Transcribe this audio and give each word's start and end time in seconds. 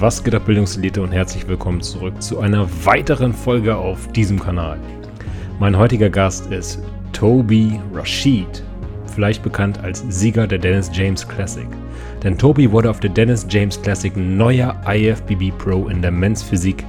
Was 0.00 0.24
geht 0.24 0.34
ab 0.34 0.46
Bildungselite 0.46 1.02
und 1.02 1.12
herzlich 1.12 1.46
willkommen 1.46 1.82
zurück 1.82 2.22
zu 2.22 2.40
einer 2.40 2.66
weiteren 2.86 3.34
Folge 3.34 3.76
auf 3.76 4.10
diesem 4.12 4.40
Kanal. 4.40 4.78
Mein 5.58 5.76
heutiger 5.76 6.08
Gast 6.08 6.50
ist 6.50 6.82
Toby 7.12 7.78
Rashid, 7.92 8.64
vielleicht 9.14 9.42
bekannt 9.42 9.78
als 9.84 10.02
Sieger 10.08 10.46
der 10.46 10.56
Dennis 10.56 10.90
James 10.94 11.28
Classic. 11.28 11.66
Denn 12.22 12.38
Toby 12.38 12.72
wurde 12.72 12.88
auf 12.88 13.00
der 13.00 13.10
Dennis 13.10 13.46
James 13.50 13.82
Classic 13.82 14.16
neuer 14.16 14.74
IFBB 14.88 15.50
Pro 15.58 15.88
in 15.88 16.00
der 16.00 16.12
Men's 16.12 16.42
Physik 16.42 16.82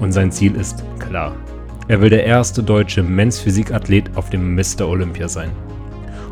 und 0.00 0.10
sein 0.10 0.32
Ziel 0.32 0.56
ist 0.56 0.82
klar. 0.98 1.36
Er 1.86 2.00
will 2.00 2.10
der 2.10 2.24
erste 2.24 2.60
deutsche 2.60 3.04
Men's 3.04 3.38
Physikathlet 3.38 4.16
auf 4.16 4.30
dem 4.30 4.56
Mr. 4.56 4.88
Olympia 4.88 5.28
sein. 5.28 5.52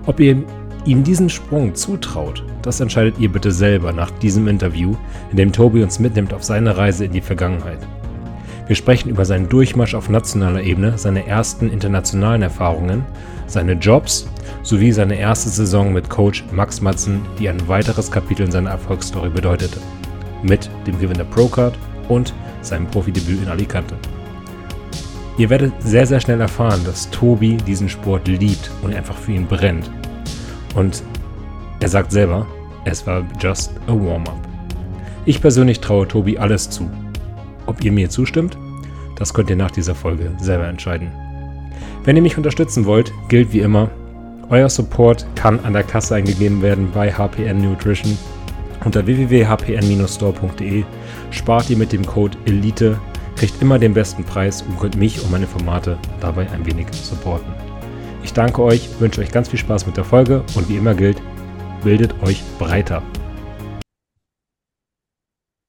Ob 0.07 0.19
ihr 0.19 0.43
ihm 0.87 1.05
diesen 1.05 1.29
Sprung 1.29 1.73
zutraut, 1.77 2.43
das 2.63 2.81
entscheidet 2.81 3.19
ihr 3.19 3.31
bitte 3.31 3.53
selber 3.53 3.93
nach 3.93 4.11
diesem 4.11 4.49
Interview, 4.49 4.95
in 5.31 5.37
dem 5.37 5.53
Tobi 5.53 5.83
uns 5.83 5.99
mitnimmt 5.99 6.33
auf 6.35 6.45
seine 6.45 6.77
Reise 6.77 7.05
in 7.05 7.13
die 7.13 7.21
Vergangenheit. 7.21 7.79
Wir 8.67 8.77
sprechen 8.77 9.11
über 9.11 9.25
seinen 9.25 9.49
Durchmarsch 9.49 9.95
auf 9.95 10.09
nationaler 10.09 10.63
Ebene, 10.63 10.97
seine 10.97 11.27
ersten 11.27 11.71
internationalen 11.71 12.43
Erfahrungen, 12.43 13.05
seine 13.47 13.73
Jobs 13.73 14.29
sowie 14.63 14.93
seine 14.93 15.17
erste 15.17 15.49
Saison 15.49 15.93
mit 15.93 16.09
Coach 16.09 16.45
Max 16.53 16.81
Matzen, 16.81 17.23
die 17.39 17.49
ein 17.49 17.69
weiteres 17.69 18.11
Kapitel 18.11 18.47
in 18.47 18.53
seiner 18.53 18.71
Erfolgsstory 18.71 19.29
bedeutete. 19.29 19.81
Mit 20.43 20.71
dem 20.87 20.99
Gewinn 21.01 21.17
der 21.17 21.25
Procard 21.25 21.77
und 22.09 22.33
seinem 22.63 22.87
Profidebüt 22.87 23.43
in 23.43 23.49
Alicante. 23.49 23.97
Ihr 25.37 25.51
werdet 25.51 25.73
sehr, 25.81 26.07
sehr 26.07 26.21
schnell 26.21 26.41
erfahren, 26.41 26.83
dass 26.85 27.11
Tobi 27.11 27.57
diesen 27.57 27.89
Sport 27.89 28.29
liebt 28.29 28.71
und 28.83 28.95
einfach 28.95 29.17
für 29.17 29.33
ihn 29.33 29.47
brennt. 29.47 29.91
Und 30.75 31.03
er 31.81 31.89
sagt 31.89 32.13
selber, 32.13 32.47
es 32.85 33.07
war 33.07 33.25
just 33.41 33.73
a 33.87 33.93
warm-up. 33.93 34.37
Ich 35.25 35.41
persönlich 35.41 35.81
traue 35.81 36.07
Tobi 36.07 36.39
alles 36.39 36.69
zu. 36.69 36.91
Ob 37.67 37.83
ihr 37.83 37.93
mir 37.93 38.11
zustimmt, 38.11 38.59
das 39.17 39.33
könnt 39.35 39.51
ihr 39.51 39.57
nach 39.57 39.71
dieser 39.71 39.95
Folge 39.95 40.31
selber 40.39 40.67
entscheiden. 40.67 41.11
Wenn 42.05 42.17
ihr 42.17 42.23
mich 42.23 42.37
unterstützen 42.37 42.85
wollt, 42.85 43.13
gilt 43.29 43.53
wie 43.53 43.61
immer, 43.61 43.91
euer 44.51 44.69
Support 44.69 45.27
kann 45.37 45.61
an 45.61 45.73
der 45.73 45.83
Kasse 45.85 46.17
eingegeben 46.17 46.61
werden 46.61 46.91
bei 46.93 47.13
HPN 47.13 47.63
Nutrition. 47.63 48.19
Unter 48.85 49.07
www.hpn-store.de 49.07 50.85
spart 51.31 51.71
ihr 51.71 51.77
mit 51.77 51.93
dem 51.93 52.05
Code 52.05 52.37
ELITE, 52.47 52.99
kriegt 53.37 53.63
immer 53.63 53.79
den 53.79 53.95
besten 53.95 54.25
Preis 54.25 54.63
und 54.63 54.79
könnt 54.79 54.97
mich 54.97 55.23
und 55.23 55.31
meine 55.31 55.47
Formate 55.47 55.99
dabei 56.21 56.51
ein 56.51 56.67
wenig 56.67 56.89
supporten. 56.93 57.53
Ich 58.23 58.33
danke 58.33 58.63
euch, 58.63 58.89
wünsche 58.99 59.21
euch 59.21 59.31
ganz 59.31 59.49
viel 59.49 59.59
Spaß 59.59 59.87
mit 59.87 59.97
der 59.97 60.05
Folge 60.05 60.43
und 60.57 60.69
wie 60.69 60.77
immer 60.77 60.95
gilt, 60.95 61.23
bildet 61.83 62.15
euch 62.23 62.43
breiter. 62.59 63.03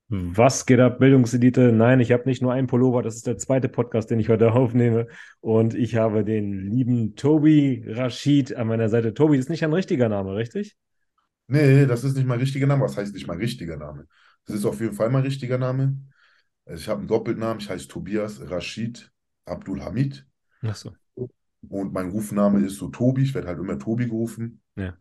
Was 0.10 0.66
geht 0.66 0.82
ab, 0.82 1.00
Bildungselite? 1.00 1.72
Nein, 1.72 2.02
ich 2.02 2.12
habe 2.12 2.28
nicht 2.28 2.42
nur 2.42 2.52
einen 2.52 2.68
Pullover, 2.68 3.02
das 3.02 3.16
ist 3.16 3.28
der 3.28 3.38
zweite 3.38 3.70
Podcast, 3.70 4.12
den 4.12 4.20
ich 4.20 4.28
heute 4.28 4.52
aufnehme. 4.52 5.08
Und 5.40 5.74
ich 5.74 5.96
habe 5.96 6.26
den 6.26 6.52
lieben 6.70 7.16
Tobi 7.16 7.86
Rashid 7.88 8.54
an 8.56 8.68
meiner 8.68 8.90
Seite. 8.90 9.14
Tobi 9.14 9.38
ist 9.38 9.50
nicht 9.50 9.64
ein 9.64 9.72
richtiger 9.72 10.10
Name, 10.10 10.36
richtig? 10.36 10.76
Nee, 11.48 11.86
das 11.86 12.04
ist 12.04 12.18
nicht 12.18 12.28
mein 12.28 12.40
richtiger 12.40 12.68
Name. 12.68 12.84
Was 12.84 12.98
heißt 12.98 13.14
nicht 13.14 13.28
mein 13.28 13.38
richtiger 13.38 13.78
Name? 13.78 14.06
Das 14.46 14.58
ist 14.58 14.66
auf 14.66 14.82
jeden 14.82 14.94
Fall 14.94 15.10
mein 15.10 15.24
richtiger 15.24 15.58
Name. 15.58 15.96
Also 16.66 16.82
ich 16.82 16.90
habe 16.90 17.00
einen 17.00 17.08
Doppelnamen, 17.08 17.60
ich 17.62 17.70
heiße 17.70 17.88
Tobias 17.88 18.42
Rashid 18.50 19.12
Abdul 19.46 19.82
Hamid. 19.82 20.28
Ach 20.62 20.76
so. 20.76 20.94
Und 21.70 21.94
mein 21.94 22.10
Rufname 22.10 22.66
ist 22.66 22.76
so 22.76 22.90
Tobi, 22.90 23.24
ich 23.24 23.34
werde 23.34 23.48
halt 23.48 23.60
immer 23.60 23.80
Tobi 23.80 24.08
gerufen. 24.08 24.62
Ja. 24.76 24.98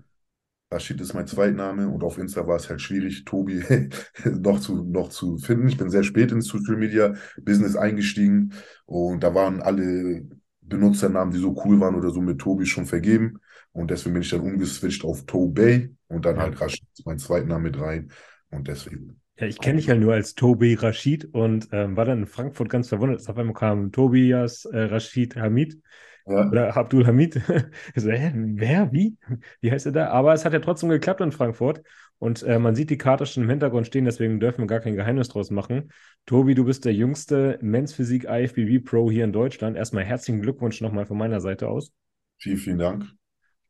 Rashid 0.73 1.01
ist 1.01 1.15
mein 1.15 1.27
Zweitname 1.27 1.89
und 1.89 2.05
auf 2.05 2.17
Insta 2.17 2.47
war 2.47 2.57
es 2.57 2.69
halt 2.69 2.81
schwierig, 2.81 3.25
Tobi 3.25 3.63
noch, 4.25 4.61
zu, 4.61 4.85
noch 4.85 5.09
zu 5.09 5.37
finden. 5.39 5.69
Ich 5.69 5.77
bin 5.77 5.91
sehr 5.91 6.05
spät 6.05 6.31
ins 6.31 6.47
Social 6.47 6.77
Media 6.77 7.15
Business 7.43 7.75
eingestiegen 7.75 8.53
und 8.87 9.25
da 9.25 9.35
waren 9.35 9.61
alle 9.63 10.29
Benutzernamen, 10.61 11.35
die 11.35 11.41
so 11.41 11.61
cool 11.65 11.81
waren 11.81 11.97
oder 11.97 12.11
so 12.11 12.21
mit 12.21 12.39
Tobi 12.39 12.67
schon 12.67 12.87
vergeben. 12.87 13.41
Und 13.73 13.91
deswegen 13.91 14.15
bin 14.15 14.23
ich 14.23 14.31
dann 14.31 14.41
umgeswitcht 14.41 15.05
auf 15.05 15.27
Tobey 15.27 15.95
und 16.09 16.25
dann 16.25 16.39
halt 16.39 16.61
Rashid, 16.61 16.87
mein 17.05 17.19
Zweitname 17.19 17.65
mit 17.65 17.81
rein. 17.81 18.13
Und 18.51 18.69
deswegen. 18.69 19.21
Ja, 19.39 19.47
ich 19.47 19.59
kenne 19.59 19.79
dich 19.79 19.87
ja 19.87 19.95
nur 19.95 20.13
als 20.13 20.35
Tobi 20.35 20.75
Rashid 20.75 21.25
und 21.33 21.69
ähm, 21.73 21.97
war 21.97 22.05
dann 22.05 22.21
in 22.21 22.27
Frankfurt 22.27 22.69
ganz 22.69 22.89
verwundert. 22.89 23.29
Auf 23.29 23.37
einmal 23.37 23.55
kam 23.55 23.91
Tobias 23.91 24.67
äh, 24.67 24.79
Rashid 24.79 25.35
Hamid. 25.37 25.81
Ja. 26.27 26.49
Oder 26.49 26.77
Abdul 26.77 27.07
Hamid. 27.07 27.35
so, 27.97 28.11
hä, 28.11 28.33
wer? 28.35 28.93
Wie? 28.93 29.17
Wie 29.61 29.71
heißt 29.71 29.87
er 29.87 29.93
da? 29.93 30.09
Aber 30.11 30.33
es 30.33 30.45
hat 30.45 30.53
ja 30.53 30.61
trotzdem 30.61 30.89
geklappt 30.89 31.21
in 31.21 31.33
Frankfurt. 31.33 31.83
Und 32.19 32.43
äh, 32.43 32.59
man 32.59 32.75
sieht 32.75 32.91
die 32.91 32.99
Karte 32.99 33.25
schon 33.25 33.45
im 33.45 33.49
Hintergrund 33.49 33.87
stehen, 33.87 34.05
deswegen 34.05 34.41
dürfen 34.41 34.61
wir 34.61 34.67
gar 34.67 34.81
kein 34.81 34.95
Geheimnis 34.95 35.29
draus 35.29 35.51
machen. 35.51 35.91
Tobi, 36.27 36.55
du 36.55 36.67
bist 36.67 36.85
der 36.85 36.93
jüngste 36.93 37.59
Men's 37.63 37.95
Physik 37.95 38.25
IFBB 38.25 38.85
Pro 38.85 39.11
hier 39.11 39.25
in 39.25 39.33
Deutschland. 39.33 39.77
Erstmal 39.77 40.05
herzlichen 40.05 40.43
Glückwunsch 40.43 40.83
nochmal 40.83 41.07
von 41.07 41.17
meiner 41.17 41.41
Seite 41.41 41.69
aus. 41.69 41.93
Vielen, 42.39 42.59
vielen 42.59 42.79
Dank. 42.79 43.07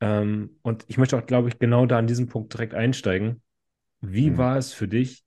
Ähm, 0.00 0.56
und 0.62 0.84
ich 0.88 0.98
möchte 0.98 1.16
auch, 1.16 1.26
glaube 1.26 1.48
ich, 1.48 1.60
genau 1.60 1.86
da 1.86 1.98
an 1.98 2.08
diesem 2.08 2.26
Punkt 2.28 2.52
direkt 2.52 2.74
einsteigen. 2.74 3.40
Wie 4.00 4.28
hm. 4.28 4.38
war 4.38 4.56
es 4.56 4.72
für 4.72 4.88
dich 4.88 5.24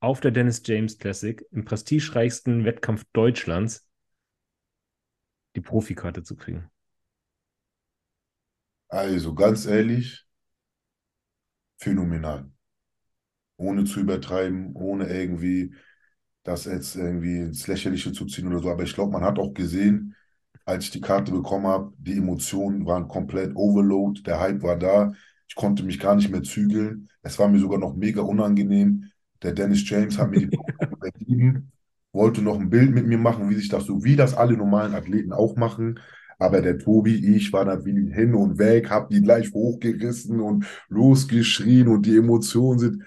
auf 0.00 0.20
der 0.20 0.32
Dennis 0.32 0.62
James 0.64 0.98
Classic 0.98 1.46
im 1.52 1.64
prestigereichsten 1.64 2.64
Wettkampf 2.64 3.04
Deutschlands 3.12 3.86
die 5.56 5.60
Profikarte 5.62 6.22
zu 6.22 6.36
kriegen? 6.36 6.70
Also 8.88 9.34
ganz 9.34 9.66
ehrlich, 9.66 10.26
phänomenal. 11.76 12.50
Ohne 13.56 13.84
zu 13.84 14.00
übertreiben, 14.00 14.74
ohne 14.74 15.06
irgendwie 15.08 15.74
das 16.44 16.64
jetzt 16.66 16.96
irgendwie 16.96 17.38
ins 17.40 17.66
Lächerliche 17.68 18.12
zu 18.12 18.26
ziehen 18.26 18.48
oder 18.48 18.60
so. 18.60 18.70
Aber 18.70 18.82
ich 18.84 18.94
glaube, 18.94 19.12
man 19.12 19.24
hat 19.24 19.38
auch 19.38 19.54
gesehen, 19.54 20.16
als 20.66 20.86
ich 20.86 20.90
die 20.92 21.00
Karte 21.02 21.32
bekommen 21.32 21.66
habe, 21.66 21.92
die 21.98 22.18
Emotionen 22.18 22.86
waren 22.86 23.08
komplett 23.08 23.56
overload, 23.56 24.22
der 24.24 24.40
Hype 24.40 24.62
war 24.62 24.78
da. 24.78 25.14
Ich 25.48 25.56
konnte 25.56 25.84
mich 25.84 26.00
gar 26.00 26.16
nicht 26.16 26.30
mehr 26.30 26.42
zügeln. 26.44 27.10
Es 27.22 27.38
war 27.38 27.48
mir 27.48 27.60
sogar 27.60 27.78
noch 27.80 27.94
mega 27.96 28.22
unangenehm. 28.22 29.10
Der 29.42 29.52
Dennis 29.52 29.88
James 29.88 30.18
hat 30.18 30.30
mir 30.30 30.40
die 30.40 30.50
gegeben, 31.18 31.72
wollte 32.14 32.40
noch 32.42 32.58
ein 32.58 32.70
Bild 32.70 32.92
mit 32.92 33.06
mir 33.06 33.18
machen, 33.18 33.50
wie 33.50 33.54
sich 33.54 33.68
das 33.68 33.84
so, 33.86 34.04
wie 34.04 34.16
das 34.16 34.34
alle 34.34 34.56
normalen 34.56 34.94
Athleten 34.94 35.32
auch 35.32 35.56
machen. 35.56 36.00
Aber 36.38 36.62
der 36.62 36.78
Tobi, 36.78 37.36
ich 37.36 37.52
war 37.52 37.64
da 37.64 37.84
wie 37.84 38.12
hin 38.12 38.34
und 38.34 38.58
weg, 38.58 38.90
hab 38.90 39.10
die 39.10 39.22
gleich 39.22 39.52
hochgerissen 39.52 40.40
und 40.40 40.66
losgeschrien 40.88 41.88
und 41.88 42.06
die 42.06 42.16
Emotionen 42.16 42.78
sind. 42.78 43.02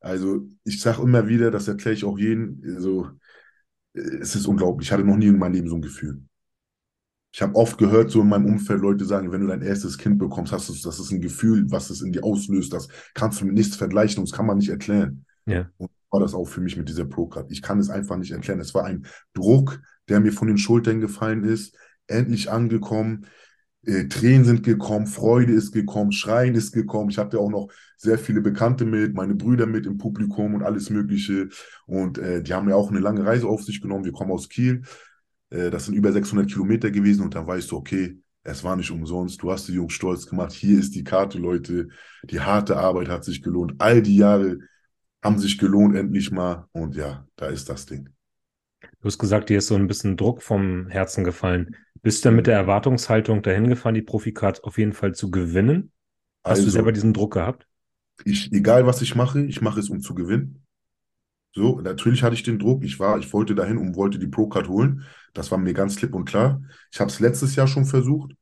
Also 0.00 0.46
ich 0.64 0.80
sage 0.80 1.02
immer 1.02 1.28
wieder, 1.28 1.50
das 1.50 1.68
erkläre 1.68 1.94
ich 1.94 2.04
auch 2.04 2.18
jedem, 2.18 2.62
also 2.66 3.08
es 3.92 4.36
ist 4.36 4.46
unglaublich. 4.46 4.88
Ich 4.88 4.92
hatte 4.92 5.04
noch 5.04 5.16
nie 5.16 5.26
in 5.26 5.38
meinem 5.38 5.54
Leben 5.54 5.68
so 5.68 5.76
ein 5.76 5.82
Gefühl. 5.82 6.22
Ich 7.32 7.42
habe 7.42 7.54
oft 7.54 7.76
gehört, 7.76 8.10
so 8.10 8.22
in 8.22 8.28
meinem 8.28 8.46
Umfeld, 8.46 8.80
Leute 8.80 9.04
sagen, 9.04 9.30
wenn 9.30 9.42
du 9.42 9.46
dein 9.46 9.62
erstes 9.62 9.98
Kind 9.98 10.18
bekommst, 10.18 10.52
hast 10.52 10.68
du, 10.68 10.72
das 10.72 10.98
ist 10.98 11.10
ein 11.10 11.20
Gefühl, 11.20 11.70
was 11.70 11.90
es 11.90 12.00
in 12.00 12.12
dir 12.12 12.24
auslöst. 12.24 12.72
Das 12.72 12.88
kannst 13.14 13.40
du 13.40 13.44
mit 13.44 13.54
nichts 13.54 13.76
vergleichen 13.76 14.20
und 14.20 14.28
das 14.30 14.36
kann 14.36 14.46
man 14.46 14.56
nicht 14.58 14.70
erklären. 14.70 15.26
Ja. 15.44 15.68
Und 15.76 15.90
war 16.16 16.20
das 16.20 16.34
auch 16.34 16.46
für 16.46 16.62
mich 16.62 16.76
mit 16.76 16.88
dieser 16.88 17.04
Pro-Card. 17.04 17.52
Ich 17.52 17.60
kann 17.60 17.78
es 17.78 17.90
einfach 17.90 18.16
nicht 18.16 18.32
erklären. 18.32 18.58
Es 18.60 18.74
war 18.74 18.84
ein 18.84 19.06
Druck, 19.34 19.80
der 20.08 20.20
mir 20.20 20.32
von 20.32 20.48
den 20.48 20.58
Schultern 20.58 21.00
gefallen 21.00 21.44
ist 21.44 21.76
endlich 22.06 22.50
angekommen. 22.50 23.26
Äh, 23.84 24.08
Tränen 24.08 24.44
sind 24.44 24.62
gekommen, 24.62 25.06
Freude 25.06 25.52
ist 25.52 25.72
gekommen, 25.72 26.12
Schreien 26.12 26.54
ist 26.54 26.72
gekommen. 26.72 27.10
Ich 27.10 27.18
hatte 27.18 27.38
auch 27.38 27.50
noch 27.50 27.68
sehr 27.96 28.18
viele 28.18 28.40
Bekannte 28.40 28.84
mit, 28.84 29.14
meine 29.14 29.34
Brüder 29.34 29.66
mit 29.66 29.86
im 29.86 29.98
Publikum 29.98 30.54
und 30.54 30.62
alles 30.62 30.90
Mögliche. 30.90 31.48
Und 31.86 32.18
äh, 32.18 32.42
die 32.42 32.54
haben 32.54 32.68
ja 32.68 32.76
auch 32.76 32.90
eine 32.90 33.00
lange 33.00 33.24
Reise 33.24 33.46
auf 33.46 33.62
sich 33.62 33.80
genommen. 33.80 34.04
Wir 34.04 34.12
kommen 34.12 34.32
aus 34.32 34.48
Kiel. 34.48 34.82
Äh, 35.50 35.70
das 35.70 35.86
sind 35.86 35.94
über 35.94 36.12
600 36.12 36.48
Kilometer 36.48 36.90
gewesen. 36.90 37.22
Und 37.22 37.34
dann 37.34 37.46
weißt 37.46 37.70
du, 37.70 37.76
okay, 37.76 38.18
es 38.42 38.64
war 38.64 38.76
nicht 38.76 38.90
umsonst. 38.90 39.42
Du 39.42 39.50
hast 39.50 39.68
die 39.68 39.72
Jungs 39.72 39.92
stolz 39.92 40.26
gemacht. 40.26 40.52
Hier 40.52 40.78
ist 40.78 40.94
die 40.94 41.04
Karte, 41.04 41.38
Leute. 41.38 41.88
Die 42.24 42.40
harte 42.40 42.76
Arbeit 42.76 43.08
hat 43.08 43.24
sich 43.24 43.42
gelohnt. 43.42 43.74
All 43.78 44.02
die 44.02 44.16
Jahre 44.16 44.58
haben 45.22 45.38
sich 45.38 45.58
gelohnt, 45.58 45.96
endlich 45.96 46.30
mal. 46.30 46.68
Und 46.72 46.96
ja, 46.96 47.26
da 47.36 47.46
ist 47.46 47.68
das 47.68 47.86
Ding. 47.86 48.08
Du 49.00 49.06
hast 49.06 49.18
gesagt, 49.18 49.48
dir 49.48 49.58
ist 49.58 49.68
so 49.68 49.74
ein 49.74 49.88
bisschen 49.88 50.16
Druck 50.16 50.42
vom 50.42 50.88
Herzen 50.88 51.24
gefallen. 51.24 51.76
Bist 52.02 52.24
du 52.24 52.30
mit 52.30 52.46
der 52.46 52.54
Erwartungshaltung 52.54 53.42
dahin 53.42 53.68
gefahren, 53.68 53.94
die 53.94 54.02
Profikarte 54.02 54.62
auf 54.64 54.78
jeden 54.78 54.92
Fall 54.92 55.14
zu 55.14 55.30
gewinnen? 55.30 55.92
Hast 56.44 56.58
also, 56.58 56.64
du 56.66 56.70
selber 56.70 56.92
diesen 56.92 57.12
Druck 57.12 57.34
gehabt? 57.34 57.66
Ich, 58.24 58.52
egal 58.52 58.86
was 58.86 59.02
ich 59.02 59.14
mache, 59.14 59.42
ich 59.42 59.60
mache 59.60 59.80
es, 59.80 59.90
um 59.90 60.00
zu 60.00 60.14
gewinnen. 60.14 60.62
So, 61.54 61.80
natürlich 61.80 62.22
hatte 62.22 62.34
ich 62.34 62.42
den 62.42 62.58
Druck. 62.58 62.84
Ich 62.84 63.00
war, 63.00 63.18
ich 63.18 63.32
wollte 63.32 63.54
dahin 63.54 63.78
und 63.78 63.96
wollte 63.96 64.18
die 64.18 64.26
Pro-Card 64.26 64.68
holen. 64.68 65.04
Das 65.34 65.50
war 65.50 65.58
mir 65.58 65.72
ganz 65.72 65.96
klipp 65.96 66.14
und 66.14 66.26
klar. 66.26 66.60
Ich 66.92 67.00
habe 67.00 67.10
es 67.10 67.18
letztes 67.18 67.56
Jahr 67.56 67.66
schon 67.66 67.86
versucht, 67.86 68.34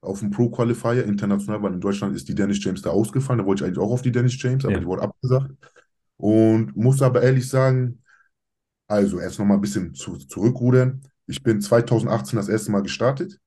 auf 0.00 0.20
dem 0.20 0.30
Pro-Qualifier 0.30 1.04
international, 1.04 1.62
weil 1.62 1.74
in 1.74 1.80
Deutschland 1.80 2.14
ist 2.14 2.28
die 2.28 2.34
Dennis 2.34 2.62
James 2.62 2.82
da 2.82 2.90
ausgefallen. 2.90 3.38
Da 3.38 3.46
wollte 3.46 3.64
ich 3.64 3.66
eigentlich 3.66 3.84
auch 3.84 3.92
auf 3.92 4.02
die 4.02 4.12
Dennis 4.12 4.40
James, 4.40 4.64
aber 4.64 4.74
ja. 4.74 4.80
die 4.80 4.86
wurde 4.86 5.02
abgesagt. 5.02 5.52
Und 6.22 6.76
muss 6.76 7.02
aber 7.02 7.20
ehrlich 7.20 7.48
sagen, 7.48 8.00
also, 8.86 9.18
erst 9.18 9.40
noch 9.40 9.46
mal 9.46 9.54
ein 9.54 9.60
bisschen 9.60 9.92
zu, 9.92 10.16
zurückrudern. 10.18 11.02
Ich 11.26 11.42
bin 11.42 11.60
2018 11.60 12.36
das 12.36 12.48
erste 12.48 12.70
Mal 12.70 12.82
gestartet 12.82 13.40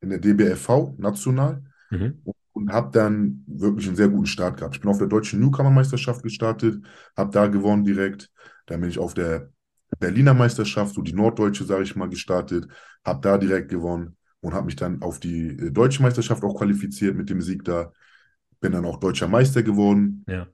in 0.00 0.10
der 0.10 0.20
DBFV 0.20 0.94
national. 0.96 1.64
Mhm. 1.90 2.22
und 2.52 2.72
habe 2.72 2.92
dann 2.92 3.42
wirklich 3.48 3.88
einen 3.88 3.96
sehr 3.96 4.08
guten 4.08 4.26
Start 4.26 4.58
gehabt. 4.58 4.76
Ich 4.76 4.80
bin 4.80 4.90
auf 4.90 4.98
der 4.98 5.08
deutschen 5.08 5.40
Newcomer-Meisterschaft 5.40 6.22
gestartet, 6.22 6.84
habe 7.16 7.32
da 7.32 7.48
gewonnen 7.48 7.82
direkt. 7.82 8.30
Dann 8.66 8.80
bin 8.80 8.90
ich 8.90 9.00
auf 9.00 9.12
der 9.14 9.50
Berliner 9.98 10.34
Meisterschaft, 10.34 10.94
so 10.94 11.02
die 11.02 11.14
norddeutsche, 11.14 11.64
sage 11.64 11.82
ich 11.82 11.96
mal, 11.96 12.08
gestartet, 12.08 12.68
habe 13.04 13.20
da 13.22 13.38
direkt 13.38 13.70
gewonnen 13.70 14.16
und 14.40 14.54
habe 14.54 14.66
mich 14.66 14.76
dann 14.76 15.02
auf 15.02 15.18
die 15.18 15.48
äh, 15.48 15.70
deutsche 15.72 16.02
Meisterschaft 16.02 16.44
auch 16.44 16.54
qualifiziert 16.54 17.16
mit 17.16 17.28
dem 17.28 17.40
Sieg 17.40 17.64
da. 17.64 17.92
Bin 18.60 18.70
dann 18.70 18.84
auch 18.84 19.00
deutscher 19.00 19.26
Meister 19.26 19.64
geworden. 19.64 20.24
Ja. 20.28 20.46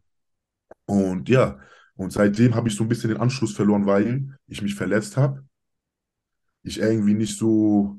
Und 0.87 1.29
ja, 1.29 1.59
und 1.97 2.13
seitdem 2.13 2.55
habe 2.55 2.69
ich 2.69 2.77
so 2.77 2.85
ein 2.85 2.89
bisschen 2.89 3.11
den 3.11 3.21
Anschluss 3.21 3.55
verloren, 3.55 3.87
weil 3.87 4.39
ich 4.47 4.63
mich 4.63 4.75
verletzt 4.75 5.17
habe. 5.17 5.45
Ich 6.63 6.79
irgendwie 6.79 7.15
nicht 7.15 7.39
so, 7.39 7.99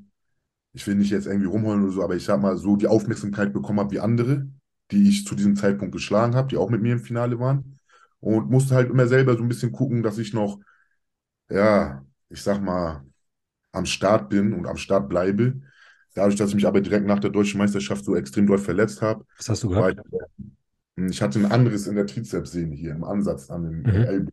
ich 0.73 0.85
will 0.87 0.95
nicht 0.95 1.11
jetzt 1.11 1.27
irgendwie 1.27 1.47
rumheulen 1.47 1.83
oder 1.83 1.93
so, 1.93 2.03
aber 2.03 2.15
ich 2.15 2.25
sag 2.25 2.41
mal, 2.41 2.57
so 2.57 2.75
die 2.77 2.87
Aufmerksamkeit 2.87 3.53
bekommen 3.53 3.79
habe 3.79 3.91
wie 3.91 3.99
andere, 3.99 4.47
die 4.91 5.09
ich 5.09 5.25
zu 5.25 5.35
diesem 5.35 5.55
Zeitpunkt 5.55 5.93
geschlagen 5.93 6.35
habe, 6.35 6.49
die 6.49 6.57
auch 6.57 6.69
mit 6.69 6.81
mir 6.81 6.93
im 6.93 6.99
Finale 7.01 7.39
waren. 7.39 7.79
Und 8.19 8.49
musste 8.51 8.75
halt 8.75 8.89
immer 8.91 9.07
selber 9.07 9.35
so 9.37 9.43
ein 9.43 9.49
bisschen 9.49 9.71
gucken, 9.71 10.03
dass 10.03 10.17
ich 10.19 10.33
noch, 10.33 10.59
ja, 11.49 12.05
ich 12.29 12.41
sag 12.43 12.61
mal, 12.61 13.03
am 13.73 13.85
Start 13.85 14.29
bin 14.29 14.53
und 14.53 14.67
am 14.67 14.77
Start 14.77 15.09
bleibe. 15.09 15.61
Dadurch, 16.15 16.35
dass 16.37 16.49
ich 16.49 16.55
mich 16.55 16.67
aber 16.67 16.81
direkt 16.81 17.07
nach 17.07 17.19
der 17.19 17.31
deutschen 17.31 17.59
Meisterschaft 17.59 18.05
so 18.05 18.15
extrem 18.15 18.47
doll 18.47 18.59
verletzt 18.59 19.01
habe, 19.01 19.25
Was 19.37 19.49
hast 19.49 19.63
du 19.63 19.69
gehabt? 19.69 19.99
Ich 20.95 21.21
hatte 21.21 21.39
ein 21.39 21.51
anderes 21.51 21.87
in 21.87 21.95
der 21.95 22.05
Trizepssehne 22.07 22.75
hier 22.75 22.91
im 22.91 23.03
Ansatz 23.03 23.49
an 23.49 23.63
den 23.63 23.81
Mhm. 23.83 23.91
Ellbogen. 24.03 24.31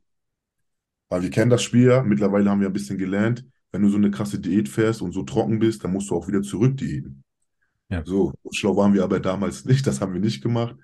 Weil 1.08 1.22
wir 1.22 1.30
kennen 1.30 1.50
das 1.50 1.62
Spiel 1.62 1.88
ja, 1.88 2.02
mittlerweile 2.02 2.50
haben 2.50 2.60
wir 2.60 2.66
ein 2.68 2.72
bisschen 2.72 2.98
gelernt, 2.98 3.44
wenn 3.72 3.82
du 3.82 3.88
so 3.88 3.96
eine 3.96 4.10
krasse 4.10 4.38
Diät 4.38 4.68
fährst 4.68 5.02
und 5.02 5.12
so 5.12 5.22
trocken 5.22 5.58
bist, 5.58 5.84
dann 5.84 5.92
musst 5.92 6.10
du 6.10 6.16
auch 6.16 6.28
wieder 6.28 6.42
zurück 6.42 6.76
diäten. 6.76 7.22
Ja. 7.88 8.04
So, 8.04 8.32
schlau 8.52 8.76
waren 8.76 8.94
wir 8.94 9.04
aber 9.04 9.20
damals 9.20 9.64
nicht, 9.66 9.86
das 9.86 10.00
haben 10.00 10.14
wir 10.14 10.20
nicht 10.20 10.42
gemacht. 10.42 10.76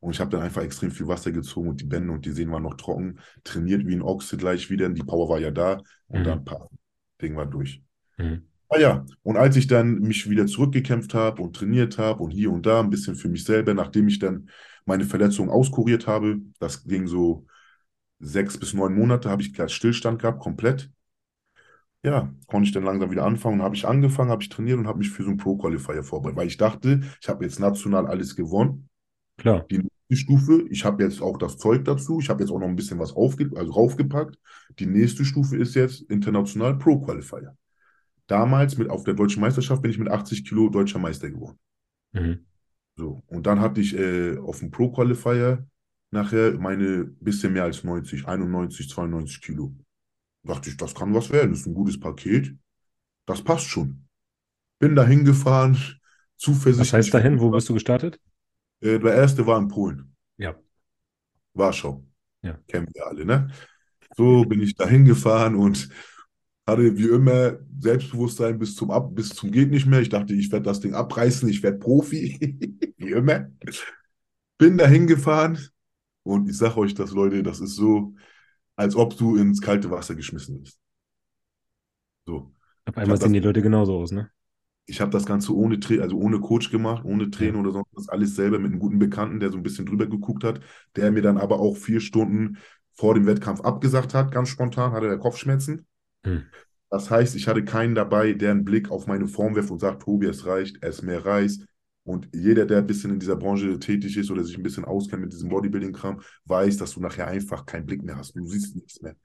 Und 0.00 0.12
ich 0.14 0.20
habe 0.20 0.30
dann 0.30 0.42
einfach 0.42 0.62
extrem 0.62 0.90
viel 0.90 1.08
Wasser 1.08 1.32
gezogen 1.32 1.70
und 1.70 1.80
die 1.80 1.86
Bänder 1.86 2.12
und 2.14 2.26
die 2.26 2.32
Sehnen 2.32 2.52
waren 2.52 2.62
noch 2.64 2.76
trocken, 2.76 3.20
trainiert 3.44 3.86
wie 3.86 3.94
ein 3.96 4.02
Ochse 4.02 4.36
gleich 4.36 4.70
wieder, 4.70 4.88
die 4.90 5.02
Power 5.02 5.28
war 5.28 5.40
ja 5.40 5.50
da 5.50 5.82
und 6.08 6.20
Mhm. 6.20 6.24
dann 6.24 6.44
paar 6.44 6.68
Ding 7.22 7.36
war 7.36 7.46
durch. 7.46 7.82
Mhm. 8.18 8.46
Ah 8.68 8.78
ja, 8.78 9.06
und 9.22 9.36
als 9.36 9.56
ich 9.56 9.68
dann 9.68 10.00
mich 10.00 10.28
wieder 10.28 10.46
zurückgekämpft 10.46 11.14
habe 11.14 11.40
und 11.42 11.54
trainiert 11.54 11.98
habe 11.98 12.22
und 12.22 12.32
hier 12.32 12.50
und 12.50 12.66
da 12.66 12.80
ein 12.80 12.90
bisschen 12.90 13.14
für 13.14 13.28
mich 13.28 13.44
selber, 13.44 13.74
nachdem 13.74 14.08
ich 14.08 14.18
dann 14.18 14.50
meine 14.84 15.04
Verletzung 15.04 15.50
auskuriert 15.50 16.06
habe, 16.06 16.38
das 16.58 16.84
ging 16.84 17.06
so 17.06 17.46
sechs 18.18 18.58
bis 18.58 18.74
neun 18.74 18.94
Monate, 18.94 19.30
habe 19.30 19.42
ich 19.42 19.52
gleich 19.54 19.72
Stillstand 19.72 20.20
gehabt, 20.20 20.40
komplett. 20.40 20.90
Ja, 22.02 22.32
konnte 22.46 22.68
ich 22.68 22.72
dann 22.72 22.84
langsam 22.84 23.10
wieder 23.10 23.24
anfangen. 23.24 23.62
Habe 23.62 23.74
ich 23.74 23.86
angefangen, 23.86 24.30
habe 24.30 24.42
ich 24.42 24.48
trainiert 24.48 24.78
und 24.78 24.86
habe 24.86 24.98
mich 24.98 25.10
für 25.10 25.24
so 25.24 25.28
einen 25.28 25.38
Pro-Qualifier 25.38 26.04
vorbereitet, 26.04 26.38
weil 26.38 26.46
ich 26.46 26.56
dachte, 26.56 27.00
ich 27.20 27.28
habe 27.28 27.44
jetzt 27.44 27.58
national 27.58 28.06
alles 28.06 28.36
gewonnen. 28.36 28.88
Klar. 29.38 29.66
Die 29.70 29.78
nächste 29.78 30.24
Stufe, 30.24 30.64
ich 30.70 30.84
habe 30.84 31.02
jetzt 31.02 31.20
auch 31.20 31.36
das 31.36 31.58
Zeug 31.58 31.84
dazu, 31.84 32.20
ich 32.20 32.28
habe 32.28 32.42
jetzt 32.42 32.50
auch 32.50 32.60
noch 32.60 32.68
ein 32.68 32.76
bisschen 32.76 32.98
was 32.98 33.12
aufge 33.12 33.50
also 33.56 33.72
raufgepackt. 33.72 34.38
Die 34.78 34.86
nächste 34.86 35.24
Stufe 35.24 35.56
ist 35.56 35.74
jetzt 35.74 36.02
international 36.02 36.78
Pro-Qualifier. 36.78 37.56
Damals 38.26 38.76
mit 38.76 38.90
auf 38.90 39.04
der 39.04 39.14
deutschen 39.14 39.40
Meisterschaft 39.40 39.82
bin 39.82 39.90
ich 39.90 39.98
mit 39.98 40.08
80 40.08 40.44
Kilo 40.44 40.68
deutscher 40.68 40.98
Meister 40.98 41.30
geworden. 41.30 41.58
Mhm. 42.12 42.46
So, 42.96 43.22
und 43.26 43.46
dann 43.46 43.60
hatte 43.60 43.80
ich 43.80 43.96
äh, 43.96 44.38
auf 44.38 44.60
dem 44.60 44.70
Pro-Qualifier 44.70 45.66
nachher 46.10 46.52
meine 46.58 47.04
bisschen 47.04 47.52
mehr 47.52 47.64
als 47.64 47.84
90, 47.84 48.26
91, 48.26 48.88
92 48.88 49.40
Kilo. 49.42 49.74
Dachte 50.44 50.70
ich, 50.70 50.76
das 50.76 50.94
kann 50.94 51.14
was 51.14 51.30
werden, 51.30 51.50
das 51.50 51.60
ist 51.60 51.66
ein 51.66 51.74
gutes 51.74 51.98
Paket. 52.00 52.54
Das 53.26 53.42
passt 53.42 53.66
schon. 53.66 54.06
Bin 54.78 54.94
da 54.94 55.04
hingefahren, 55.06 55.74
Was 55.76 56.42
zuversichtlich. 56.42 56.92
heißt 56.92 57.14
dahin? 57.14 57.40
Wo 57.40 57.50
bist 57.50 57.68
du 57.68 57.74
gestartet? 57.74 58.20
Äh, 58.80 58.98
der 58.98 59.14
erste 59.14 59.46
war 59.46 59.58
in 59.58 59.68
Polen, 59.68 60.14
Ja. 60.38 60.54
Warschau. 61.54 62.04
Ja. 62.42 62.58
Kennen 62.68 62.88
wir 62.94 63.06
alle, 63.06 63.24
ne? 63.24 63.48
So 64.16 64.44
bin 64.44 64.60
ich 64.62 64.74
da 64.76 64.86
hingefahren 64.86 65.54
und 65.56 65.88
hatte 66.66 66.96
wie 66.98 67.08
immer 67.08 67.58
Selbstbewusstsein 67.80 68.58
bis 68.58 68.74
zum 68.74 68.90
Ab, 68.90 69.14
bis 69.14 69.30
zum 69.30 69.50
geht 69.52 69.70
nicht 69.70 69.86
mehr. 69.86 70.00
Ich 70.00 70.08
dachte, 70.08 70.34
ich 70.34 70.50
werde 70.52 70.64
das 70.64 70.80
Ding 70.80 70.94
abreißen, 70.94 71.48
ich 71.48 71.62
werde 71.62 71.78
Profi, 71.78 72.38
wie 72.98 73.10
immer. 73.10 73.46
Bin 74.58 74.76
da 74.78 74.86
hingefahren 74.86 75.58
und 76.24 76.48
ich 76.50 76.56
sage 76.58 76.78
euch 76.78 76.94
das, 76.94 77.12
Leute, 77.12 77.42
das 77.42 77.60
ist 77.60 77.76
so, 77.76 78.14
als 78.76 78.96
ob 78.96 79.16
du 79.18 79.36
ins 79.36 79.60
kalte 79.62 79.90
Wasser 79.90 80.14
geschmissen 80.16 80.62
bist. 80.62 80.80
So. 82.26 82.52
Auf 82.84 82.96
einmal 82.98 83.20
sehen 83.20 83.32
das- 83.32 83.32
die 83.32 83.38
Leute 83.40 83.62
genauso 83.62 83.96
aus, 83.96 84.10
ne? 84.10 84.30
Ich 84.88 85.00
habe 85.00 85.10
das 85.10 85.26
Ganze 85.26 85.54
ohne 85.54 85.80
Tra 85.80 85.96
also 86.02 86.16
ohne 86.16 86.40
Coach 86.40 86.70
gemacht, 86.70 87.04
ohne 87.04 87.30
Trainer 87.30 87.58
oder 87.60 87.72
sonst 87.72 87.88
was, 87.92 88.08
alles 88.08 88.36
selber 88.36 88.58
mit 88.58 88.70
einem 88.70 88.78
guten 88.80 88.98
Bekannten, 88.98 89.40
der 89.40 89.50
so 89.50 89.56
ein 89.56 89.62
bisschen 89.64 89.86
drüber 89.86 90.06
geguckt 90.06 90.44
hat, 90.44 90.60
der 90.94 91.10
mir 91.10 91.22
dann 91.22 91.38
aber 91.38 91.58
auch 91.60 91.76
vier 91.76 92.00
Stunden 92.00 92.58
vor 92.94 93.14
dem 93.14 93.26
Wettkampf 93.26 93.60
abgesagt 93.62 94.14
hat, 94.14 94.30
ganz 94.32 94.48
spontan, 94.48 94.92
hatte 94.92 95.08
er 95.08 95.18
Kopfschmerzen. 95.18 95.86
Hm. 96.24 96.44
Das 96.90 97.10
heißt, 97.10 97.34
ich 97.34 97.48
hatte 97.48 97.64
keinen 97.64 97.94
dabei, 97.94 98.32
der 98.32 98.52
einen 98.52 98.64
Blick 98.64 98.90
auf 98.90 99.06
meine 99.06 99.26
Form 99.26 99.54
wirft 99.54 99.70
und 99.70 99.80
sagt, 99.80 100.02
Tobi, 100.02 100.26
es 100.26 100.46
reicht, 100.46 100.82
ess 100.82 101.02
mehr 101.02 101.24
Reis. 101.24 101.60
Und 102.04 102.28
jeder, 102.32 102.66
der 102.66 102.78
ein 102.78 102.86
bisschen 102.86 103.10
in 103.10 103.18
dieser 103.18 103.34
Branche 103.34 103.78
tätig 103.80 104.16
ist 104.16 104.30
oder 104.30 104.44
sich 104.44 104.56
ein 104.56 104.62
bisschen 104.62 104.84
auskennt 104.84 105.22
mit 105.22 105.32
diesem 105.32 105.48
Bodybuilding-Kram, 105.48 106.20
weiß, 106.44 106.76
dass 106.76 106.92
du 106.92 107.00
nachher 107.00 107.26
einfach 107.26 107.66
keinen 107.66 107.84
Blick 107.84 108.04
mehr 108.04 108.16
hast. 108.16 108.36
Du 108.36 108.46
siehst 108.46 108.76
nichts 108.76 109.02
mehr. 109.02 109.16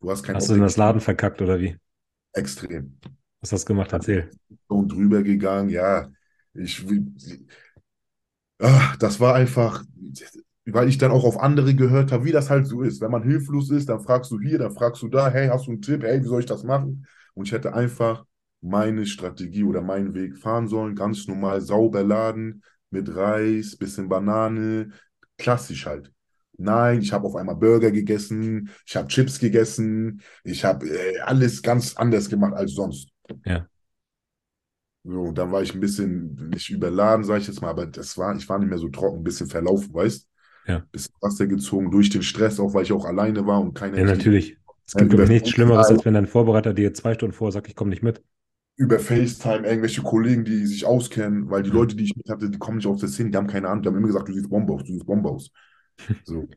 Du 0.00 0.08
hast 0.08 0.22
kein 0.22 0.36
Hast 0.36 0.48
du 0.48 0.52
denn 0.52 0.62
das. 0.62 0.76
Laden 0.76 1.00
verkackt 1.00 1.42
oder 1.42 1.58
wie? 1.58 1.76
Extrem. 2.32 2.96
Was 3.40 3.50
hast 3.50 3.64
du 3.64 3.74
gemacht? 3.74 3.92
Erzähl. 3.92 4.30
und 4.68 4.92
drüber 4.92 5.22
gegangen. 5.22 5.70
Ja, 5.70 6.08
ich, 6.54 6.84
ah, 8.60 8.94
das 8.98 9.18
war 9.18 9.34
einfach, 9.34 9.84
weil 10.72 10.88
ich 10.88 10.98
dann 10.98 11.10
auch 11.10 11.24
auf 11.24 11.40
andere 11.40 11.74
gehört 11.74 12.12
habe, 12.12 12.24
wie 12.24 12.32
das 12.32 12.50
halt 12.50 12.66
so 12.66 12.82
ist. 12.82 13.00
Wenn 13.00 13.10
man 13.10 13.22
hilflos 13.22 13.70
ist, 13.70 13.88
dann 13.88 14.00
fragst 14.00 14.30
du 14.30 14.40
hier, 14.40 14.58
dann 14.58 14.74
fragst 14.74 15.02
du 15.02 15.08
da, 15.08 15.30
hey, 15.30 15.48
hast 15.48 15.66
du 15.66 15.72
einen 15.72 15.82
Tipp? 15.82 16.02
Hey, 16.02 16.22
wie 16.22 16.26
soll 16.26 16.40
ich 16.40 16.46
das 16.46 16.64
machen? 16.64 17.06
Und 17.34 17.46
ich 17.46 17.52
hätte 17.52 17.74
einfach 17.74 18.24
meine 18.60 19.06
Strategie 19.06 19.64
oder 19.64 19.80
meinen 19.82 20.14
Weg 20.14 20.36
fahren 20.38 20.68
sollen, 20.68 20.94
ganz 20.94 21.28
normal 21.28 21.60
sauber 21.60 22.02
laden, 22.02 22.62
mit 22.90 23.14
Reis, 23.14 23.76
bisschen 23.76 24.08
Banane, 24.08 24.90
klassisch 25.36 25.86
halt. 25.86 26.12
Nein, 26.56 27.00
ich 27.02 27.12
habe 27.12 27.26
auf 27.26 27.36
einmal 27.36 27.54
Burger 27.54 27.92
gegessen, 27.92 28.70
ich 28.84 28.96
habe 28.96 29.06
Chips 29.06 29.38
gegessen, 29.38 30.22
ich 30.42 30.64
habe 30.64 30.88
äh, 30.88 31.20
alles 31.20 31.62
ganz 31.62 31.96
anders 31.96 32.28
gemacht 32.28 32.54
als 32.54 32.72
sonst. 32.74 33.10
Ja. 33.44 33.68
So, 35.04 35.30
dann 35.32 35.52
war 35.52 35.62
ich 35.62 35.72
ein 35.72 35.80
bisschen 35.80 36.50
nicht 36.50 36.68
überladen, 36.70 37.24
sage 37.24 37.40
ich 37.40 37.46
jetzt 37.46 37.62
mal, 37.62 37.70
aber 37.70 37.86
das 37.86 38.18
war, 38.18 38.36
ich 38.36 38.48
war 38.48 38.58
nicht 38.58 38.68
mehr 38.68 38.78
so 38.78 38.88
trocken, 38.88 39.18
ein 39.20 39.24
bisschen 39.24 39.48
verlaufen, 39.48 39.94
weißt? 39.94 40.27
Ja. 40.68 40.84
Bisschen 40.92 41.14
Wasser 41.20 41.46
gezogen, 41.46 41.90
durch 41.90 42.10
den 42.10 42.22
Stress, 42.22 42.60
auch 42.60 42.74
weil 42.74 42.82
ich 42.84 42.92
auch 42.92 43.04
alleine 43.04 43.46
war 43.46 43.60
und 43.60 43.74
keiner 43.74 43.98
Ja, 43.98 44.04
natürlich. 44.04 44.56
Es 44.86 44.94
gibt, 44.94 45.12
über- 45.12 45.26
nichts 45.26 45.50
Schlimmeres, 45.50 45.88
als 45.88 46.04
wenn 46.04 46.14
dein 46.14 46.26
Vorbereiter 46.26 46.72
dir 46.74 46.94
zwei 46.94 47.14
Stunden 47.14 47.34
vorher 47.34 47.52
sagt, 47.52 47.68
ich 47.68 47.74
komme 47.76 47.90
nicht 47.90 48.02
mit. 48.02 48.22
über 48.76 48.98
FaceTime 49.00 49.66
irgendwelche 49.66 50.02
Kollegen, 50.02 50.44
die 50.44 50.64
sich 50.66 50.84
auskennen, 50.86 51.50
weil 51.50 51.62
die 51.64 51.70
Mhm. 51.70 51.74
Leute, 51.76 51.96
die 51.96 52.04
ich 52.04 52.16
mit 52.16 52.28
hatte, 52.28 52.48
die 52.48 52.58
kommen 52.58 52.76
nicht 52.78 52.86
aus 52.86 53.00
der 53.00 53.08
Szene, 53.08 53.30
die 53.30 53.36
haben 53.36 53.48
keine 53.48 53.68
Ahnung, 53.68 53.82
die 53.82 53.88
haben 53.88 53.96
immer 53.96 54.06
gesagt, 54.06 54.28
du 54.28 54.32
siehst 54.32 54.48
Bombe 54.48 54.72
aus, 54.72 54.84
du 54.84 54.92
siehst 54.92 55.06
Bombe 55.06 55.28
aus. 55.30 55.50
So. 56.24 56.48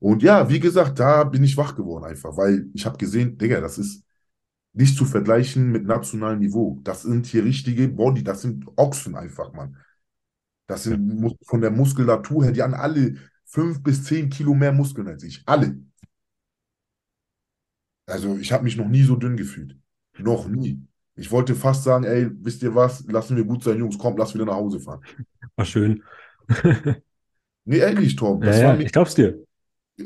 Und 0.00 0.22
ja, 0.22 0.48
wie 0.50 0.60
gesagt, 0.60 1.00
da 1.00 1.24
bin 1.24 1.44
ich 1.44 1.56
wach 1.56 1.76
geworden 1.76 2.04
einfach, 2.04 2.36
weil 2.36 2.68
ich 2.74 2.86
habe 2.86 2.98
gesehen, 2.98 3.38
Digga, 3.38 3.60
das 3.60 3.78
ist 3.78 4.04
nicht 4.74 4.96
zu 4.96 5.04
vergleichen 5.06 5.72
mit 5.72 5.86
nationalem 5.86 6.40
Niveau. 6.40 6.80
Das 6.84 7.02
sind 7.02 7.26
hier 7.26 7.44
richtige 7.44 7.88
Body, 7.88 8.24
das 8.24 8.42
sind 8.42 8.66
Ochsen 8.76 9.16
einfach, 9.16 9.52
Mann. 9.54 9.76
Das 10.66 10.84
sind 10.84 11.36
von 11.44 11.60
der 11.60 11.70
Muskulatur 11.70 12.44
her, 12.44 12.52
die 12.52 12.62
haben 12.62 12.74
alle 12.74 13.16
fünf 13.46 13.82
bis 13.82 14.04
zehn 14.04 14.28
Kilo 14.28 14.54
mehr 14.54 14.72
Muskeln 14.72 15.08
als 15.08 15.22
ich. 15.22 15.42
Alle. 15.46 15.76
Also 18.06 18.36
ich 18.38 18.52
habe 18.52 18.64
mich 18.64 18.76
noch 18.76 18.88
nie 18.88 19.02
so 19.02 19.16
dünn 19.16 19.36
gefühlt. 19.36 19.76
Noch 20.18 20.48
nie. 20.48 20.82
Ich 21.16 21.30
wollte 21.30 21.54
fast 21.54 21.82
sagen, 21.84 22.04
ey, 22.04 22.28
wisst 22.44 22.62
ihr 22.62 22.74
was, 22.74 23.04
lassen 23.06 23.36
wir 23.36 23.44
gut 23.44 23.64
sein, 23.64 23.78
Jungs, 23.78 23.98
komm, 23.98 24.16
lass 24.16 24.34
wieder 24.34 24.44
nach 24.44 24.54
Hause 24.54 24.80
fahren. 24.80 25.00
War 25.56 25.64
schön. 25.64 26.02
Nee, 27.68 27.78
ehrlich, 27.78 28.14
Tom, 28.14 28.40
Ja, 28.44 28.46
das 28.46 28.60
ja, 28.60 28.76
ich 28.78 28.92
glaub's 28.92 29.16
dir. 29.16 29.44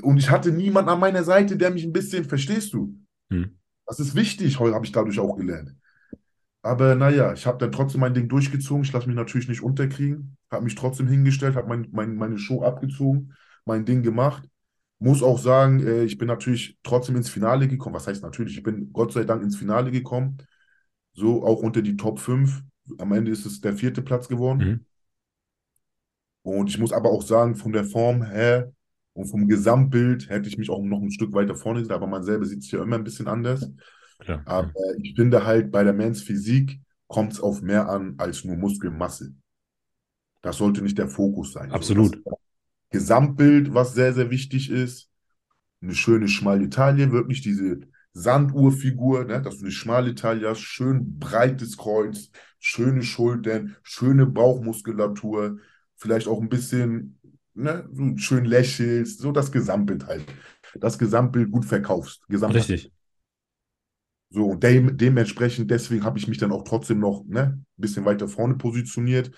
und 0.01 0.17
ich 0.17 0.31
hatte 0.31 0.51
niemanden 0.51 0.89
an 0.89 0.99
meiner 0.99 1.25
Seite, 1.25 1.59
der 1.59 1.71
mich 1.71 1.85
ein 1.85 1.93
bisschen, 1.93 2.25
verstehst 2.25 2.73
du? 2.73 2.97
Hm. 3.31 3.59
Das 3.87 4.01
ist 4.01 4.15
wichtig, 4.15 4.59
habe 4.59 4.83
ich 4.83 4.93
dadurch 4.93 5.19
auch 5.19 5.37
gelernt. 5.37 5.75
Aber 6.63 6.95
naja, 6.95 7.33
ich 7.33 7.47
habe 7.47 7.59
dann 7.59 7.73
trotzdem 7.73 8.01
mein 8.01 8.15
Ding 8.15 8.29
durchgezogen. 8.29 8.85
Ich 8.85 8.93
lasse 8.93 9.07
mich 9.07 9.17
natürlich 9.17 9.49
nicht 9.49 9.63
unterkriegen. 9.63 10.37
Habe 10.51 10.65
mich 10.65 10.75
trotzdem 10.75 11.09
hingestellt, 11.09 11.57
habe 11.57 11.69
mein, 11.69 11.89
mein, 11.93 12.17
meine 12.17 12.39
Show 12.39 12.63
abgezogen, 12.63 13.35
mein 13.65 13.85
Ding 13.85 14.03
gemacht. 14.03 14.47
Muss 14.99 15.23
auch 15.23 15.39
sagen, 15.39 15.81
äh, 15.87 16.05
ich 16.05 16.19
bin 16.19 16.29
natürlich 16.29 16.79
trotzdem 16.83 17.17
ins 17.17 17.31
Finale 17.31 17.67
gekommen. 17.67 17.95
Was 17.95 18.07
heißt 18.07 18.23
natürlich? 18.23 18.59
Ich 18.59 18.63
bin 18.63 18.93
Gott 18.93 19.13
sei 19.13 19.25
Dank 19.25 19.43
ins 19.43 19.57
Finale 19.57 19.91
gekommen. 19.91 20.37
So 21.15 21.45
auch 21.45 21.63
unter 21.63 21.81
die 21.81 21.97
Top 21.97 22.19
5. 22.19 22.63
Am 22.99 23.13
Ende 23.13 23.31
ist 23.31 23.47
es 23.47 23.61
der 23.63 23.75
vierte 23.75 24.03
Platz 24.03 24.29
geworden. 24.29 24.59
Mhm. 24.59 24.87
Und 26.43 26.69
ich 26.69 26.79
muss 26.79 26.93
aber 26.93 27.11
auch 27.11 27.23
sagen, 27.23 27.55
von 27.55 27.73
der 27.73 27.85
Form 27.85 28.23
her 28.23 28.73
und 29.15 29.27
vom 29.27 29.49
Gesamtbild 29.49 30.29
hätte 30.29 30.49
ich 30.49 30.59
mich 30.59 30.71
auch 30.71 30.83
noch 30.83 31.01
ein 31.01 31.11
Stück 31.11 31.33
weiter 31.33 31.55
vorne 31.55 31.81
gesehen, 31.81 31.95
aber 31.95 32.07
man 32.07 32.23
selber 32.23 32.45
sieht 32.45 32.61
es 32.61 32.71
ja 32.71 32.83
immer 32.83 32.97
ein 32.97 33.05
bisschen 33.05 33.29
anders. 33.29 33.71
Klar. 34.21 34.43
Aber 34.47 34.73
ich 35.03 35.15
finde 35.15 35.45
halt, 35.45 35.71
bei 35.71 35.83
der 35.85 35.93
Mans 35.93 36.23
Physik 36.23 36.81
kommt 37.07 37.33
es 37.33 37.41
auf 37.41 37.63
mehr 37.63 37.89
an 37.89 38.15
als 38.19 38.45
nur 38.45 38.57
Muskelmasse. 38.57 39.35
Das 40.43 40.57
sollte 40.57 40.83
nicht 40.83 40.99
der 40.99 41.09
Fokus 41.09 41.53
sein. 41.53 41.71
Absolut. 41.71 42.21
So, 42.25 42.39
Gesamtbild, 42.91 43.75
was 43.75 43.95
sehr, 43.95 44.13
sehr 44.13 44.31
wichtig 44.31 44.71
ist. 44.71 45.09
Eine 45.83 45.95
schöne 45.95 46.29
schmale 46.29 46.69
Taille, 46.69 47.13
wirklich 47.13 47.41
diese 47.41 47.81
Sanduhrfigur, 48.13 49.25
ne, 49.25 49.41
dass 49.41 49.59
du 49.59 49.65
eine 49.65 49.73
schmale 49.73 50.15
Taille 50.15 50.49
hast, 50.49 50.61
schön 50.61 51.19
breites 51.19 51.77
Kreuz, 51.77 52.31
schöne 52.59 53.03
Schultern, 53.03 53.77
schöne 53.83 54.27
Bauchmuskulatur, 54.27 55.59
vielleicht 55.97 56.27
auch 56.27 56.41
ein 56.41 56.49
bisschen, 56.49 57.19
ne, 57.55 57.89
so 57.93 58.17
schön 58.17 58.45
lächelst, 58.45 59.21
so 59.21 59.33
das 59.33 59.53
Gesamtbild 59.53 60.07
halt. 60.07 60.25
Das 60.75 60.99
Gesamtbild 60.99 61.51
gut 61.51 61.65
verkaufst. 61.65 62.27
Gesamtbild. 62.29 62.69
Richtig. 62.69 62.93
So, 64.31 64.47
und 64.47 64.63
dem, 64.63 64.97
dementsprechend, 64.97 65.71
deswegen 65.71 66.05
habe 66.05 66.19
ich 66.19 66.29
mich 66.29 66.39
dann 66.39 66.53
auch 66.53 66.63
trotzdem 66.65 67.01
noch 67.01 67.25
ne, 67.27 67.43
ein 67.61 67.67
bisschen 67.77 68.05
weiter 68.05 68.29
vorne 68.29 68.55
positioniert, 68.55 69.33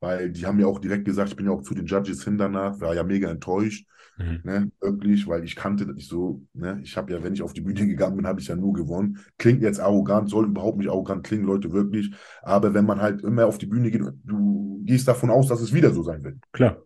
weil 0.00 0.30
die 0.30 0.46
haben 0.46 0.58
ja 0.58 0.66
auch 0.66 0.78
direkt 0.78 1.04
gesagt, 1.04 1.30
ich 1.30 1.36
bin 1.36 1.46
ja 1.46 1.52
auch 1.52 1.62
zu 1.62 1.74
den 1.74 1.86
Judges 1.86 2.24
hin 2.24 2.38
danach, 2.38 2.80
war 2.80 2.94
ja 2.94 3.02
mega 3.04 3.30
enttäuscht, 3.30 3.86
Mhm. 4.18 4.42
ne, 4.42 4.70
wirklich, 4.80 5.26
weil 5.28 5.44
ich 5.44 5.54
kannte 5.56 5.86
nicht 5.92 6.08
so, 6.08 6.42
ne, 6.54 6.80
ich 6.82 6.96
habe 6.96 7.12
ja, 7.12 7.22
wenn 7.22 7.34
ich 7.34 7.42
auf 7.42 7.52
die 7.52 7.60
Bühne 7.60 7.86
gegangen 7.86 8.16
bin, 8.16 8.26
habe 8.26 8.40
ich 8.40 8.48
ja 8.48 8.56
nur 8.56 8.72
gewonnen. 8.72 9.18
Klingt 9.38 9.62
jetzt 9.62 9.80
arrogant, 9.80 10.30
soll 10.30 10.46
überhaupt 10.46 10.78
nicht 10.78 10.88
arrogant 10.88 11.24
klingen, 11.24 11.44
Leute, 11.44 11.72
wirklich, 11.72 12.10
aber 12.42 12.72
wenn 12.74 12.86
man 12.86 13.00
halt 13.02 13.22
immer 13.22 13.46
auf 13.46 13.58
die 13.58 13.66
Bühne 13.66 13.90
geht, 13.90 14.02
du 14.24 14.80
gehst 14.84 15.08
davon 15.08 15.30
aus, 15.30 15.48
dass 15.48 15.60
es 15.60 15.72
wieder 15.74 15.92
so 15.92 16.02
sein 16.02 16.24
wird. 16.24 16.36
Klar. 16.52 16.78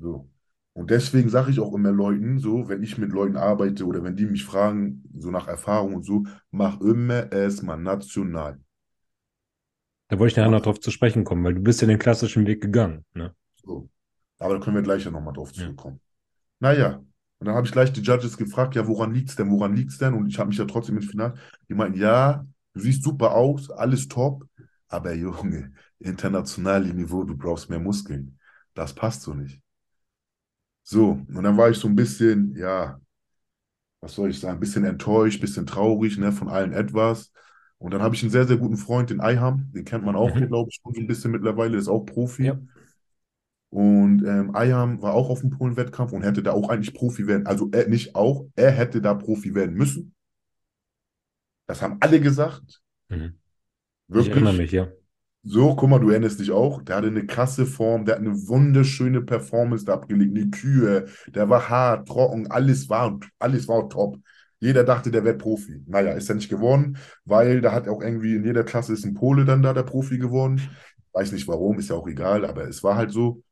So. 0.00 0.29
Und 0.72 0.90
deswegen 0.90 1.28
sage 1.28 1.50
ich 1.50 1.60
auch 1.60 1.74
immer 1.74 1.90
Leuten, 1.90 2.38
so, 2.38 2.68
wenn 2.68 2.82
ich 2.82 2.96
mit 2.96 3.10
Leuten 3.10 3.36
arbeite 3.36 3.84
oder 3.84 4.02
wenn 4.04 4.16
die 4.16 4.26
mich 4.26 4.44
fragen, 4.44 5.02
so 5.18 5.30
nach 5.30 5.48
Erfahrung 5.48 5.94
und 5.94 6.04
so, 6.04 6.24
mach 6.50 6.80
immer 6.80 7.30
erstmal 7.32 7.78
national. 7.78 8.60
Da 10.08 10.18
wollte 10.18 10.32
ich 10.32 10.36
nachher 10.36 10.50
noch 10.50 10.62
drauf 10.62 10.80
zu 10.80 10.90
sprechen 10.90 11.24
kommen, 11.24 11.44
weil 11.44 11.54
du 11.54 11.60
bist 11.60 11.80
ja 11.80 11.86
den 11.86 11.98
klassischen 11.98 12.46
Weg 12.46 12.60
gegangen. 12.60 13.04
Ne? 13.14 13.34
So. 13.54 13.88
Aber 14.38 14.54
da 14.54 14.60
können 14.60 14.76
wir 14.76 14.82
gleich 14.82 15.04
ja 15.04 15.10
nochmal 15.10 15.34
drauf 15.34 15.52
zurückkommen. 15.52 16.00
Naja, 16.60 16.96
und 17.40 17.46
dann 17.46 17.54
habe 17.54 17.66
ich 17.66 17.72
gleich 17.72 17.92
die 17.92 18.00
Judges 18.00 18.36
gefragt, 18.36 18.74
ja, 18.74 18.86
woran 18.86 19.14
liegt 19.14 19.30
es 19.30 19.36
denn, 19.36 19.50
woran 19.50 19.74
liegt 19.74 19.92
es 19.92 19.98
denn? 19.98 20.14
Und 20.14 20.28
ich 20.28 20.38
habe 20.38 20.48
mich 20.48 20.58
ja 20.58 20.66
trotzdem 20.66 20.96
ins 20.96 21.06
Finale, 21.06 21.34
die 21.68 21.74
meinten, 21.74 21.98
ja, 21.98 22.46
du 22.74 22.80
siehst 22.80 23.02
super 23.02 23.32
aus, 23.32 23.70
alles 23.70 24.08
top, 24.08 24.46
aber 24.88 25.14
Junge, 25.14 25.72
internationales 25.98 26.92
Niveau, 26.92 27.24
du 27.24 27.36
brauchst 27.36 27.70
mehr 27.70 27.80
Muskeln. 27.80 28.38
Das 28.74 28.94
passt 28.94 29.22
so 29.22 29.34
nicht. 29.34 29.60
So, 30.82 31.12
und 31.34 31.42
dann 31.44 31.56
war 31.56 31.70
ich 31.70 31.78
so 31.78 31.88
ein 31.88 31.94
bisschen, 31.96 32.54
ja, 32.56 33.00
was 34.00 34.14
soll 34.14 34.30
ich 34.30 34.40
sagen, 34.40 34.56
ein 34.58 34.60
bisschen 34.60 34.84
enttäuscht, 34.84 35.38
ein 35.38 35.40
bisschen 35.42 35.66
traurig, 35.66 36.18
ne, 36.18 36.32
von 36.32 36.48
allen 36.48 36.72
etwas. 36.72 37.32
Und 37.78 37.92
dann 37.94 38.02
habe 38.02 38.14
ich 38.14 38.22
einen 38.22 38.30
sehr, 38.30 38.46
sehr 38.46 38.56
guten 38.58 38.76
Freund, 38.76 39.10
den 39.10 39.20
Eiham, 39.20 39.70
den 39.72 39.84
kennt 39.84 40.04
man 40.04 40.16
auch, 40.16 40.34
Mhm. 40.34 40.48
glaube 40.48 40.70
ich, 40.70 40.80
schon 40.82 40.94
so 40.94 41.00
ein 41.00 41.06
bisschen 41.06 41.30
mittlerweile, 41.32 41.78
ist 41.78 41.88
auch 41.88 42.04
Profi. 42.04 42.44
Ja. 42.46 42.58
Und 43.70 44.24
ähm, 44.24 44.54
Ayam 44.54 45.00
war 45.02 45.14
auch 45.14 45.28
auf 45.30 45.40
dem 45.40 45.50
Polen-Wettkampf 45.50 46.12
und 46.12 46.22
hätte 46.22 46.42
da 46.42 46.52
auch 46.52 46.68
eigentlich 46.68 46.94
Profi 46.94 47.26
werden. 47.26 47.46
Also 47.46 47.68
er 47.72 47.88
nicht 47.88 48.14
auch, 48.14 48.46
er 48.56 48.70
hätte 48.72 49.00
da 49.00 49.14
Profi 49.14 49.54
werden 49.54 49.74
müssen. 49.76 50.14
Das 51.66 51.80
haben 51.82 51.96
alle 52.00 52.20
gesagt. 52.20 52.82
Mhm. 53.10 53.38
Ich 54.14 54.28
Wirklich. 54.28 54.28
erinnere 54.28 54.52
mich, 54.54 54.72
ja. 54.72 54.88
So, 55.42 55.74
guck 55.74 55.88
mal, 55.88 55.98
du 55.98 56.10
erinnerst 56.10 56.38
dich 56.40 56.50
auch. 56.50 56.82
Der 56.82 56.96
hatte 56.96 57.06
eine 57.08 57.24
krasse 57.26 57.64
Form, 57.64 58.04
der 58.04 58.16
hat 58.16 58.20
eine 58.22 58.34
wunderschöne 58.48 59.22
Performance 59.22 59.84
da 59.86 59.94
abgelegt, 59.94 60.36
eine 60.36 60.50
Kühe, 60.50 61.06
der 61.28 61.48
war 61.48 61.68
hart, 61.70 62.08
trocken, 62.08 62.50
alles 62.50 62.88
war, 62.90 63.18
alles 63.38 63.66
war 63.66 63.88
top. 63.88 64.18
Jeder 64.58 64.84
dachte, 64.84 65.10
der 65.10 65.24
wird 65.24 65.38
Profi. 65.40 65.82
Naja, 65.86 66.12
ist 66.12 66.28
er 66.28 66.34
nicht 66.34 66.50
geworden, 66.50 66.98
weil 67.24 67.62
da 67.62 67.72
hat 67.72 67.88
auch 67.88 68.02
irgendwie 68.02 68.34
in 68.36 68.44
jeder 68.44 68.64
Klasse 68.64 68.92
ist 68.92 69.04
ein 69.06 69.14
Pole 69.14 69.46
dann 69.46 69.62
da 69.62 69.72
der 69.72 69.82
Profi 69.84 70.18
geworden. 70.18 70.60
Weiß 71.12 71.32
nicht 71.32 71.48
warum, 71.48 71.78
ist 71.78 71.88
ja 71.88 71.96
auch 71.96 72.06
egal, 72.06 72.44
aber 72.44 72.68
es 72.68 72.82
war 72.82 72.96
halt 72.96 73.10
so. 73.10 73.42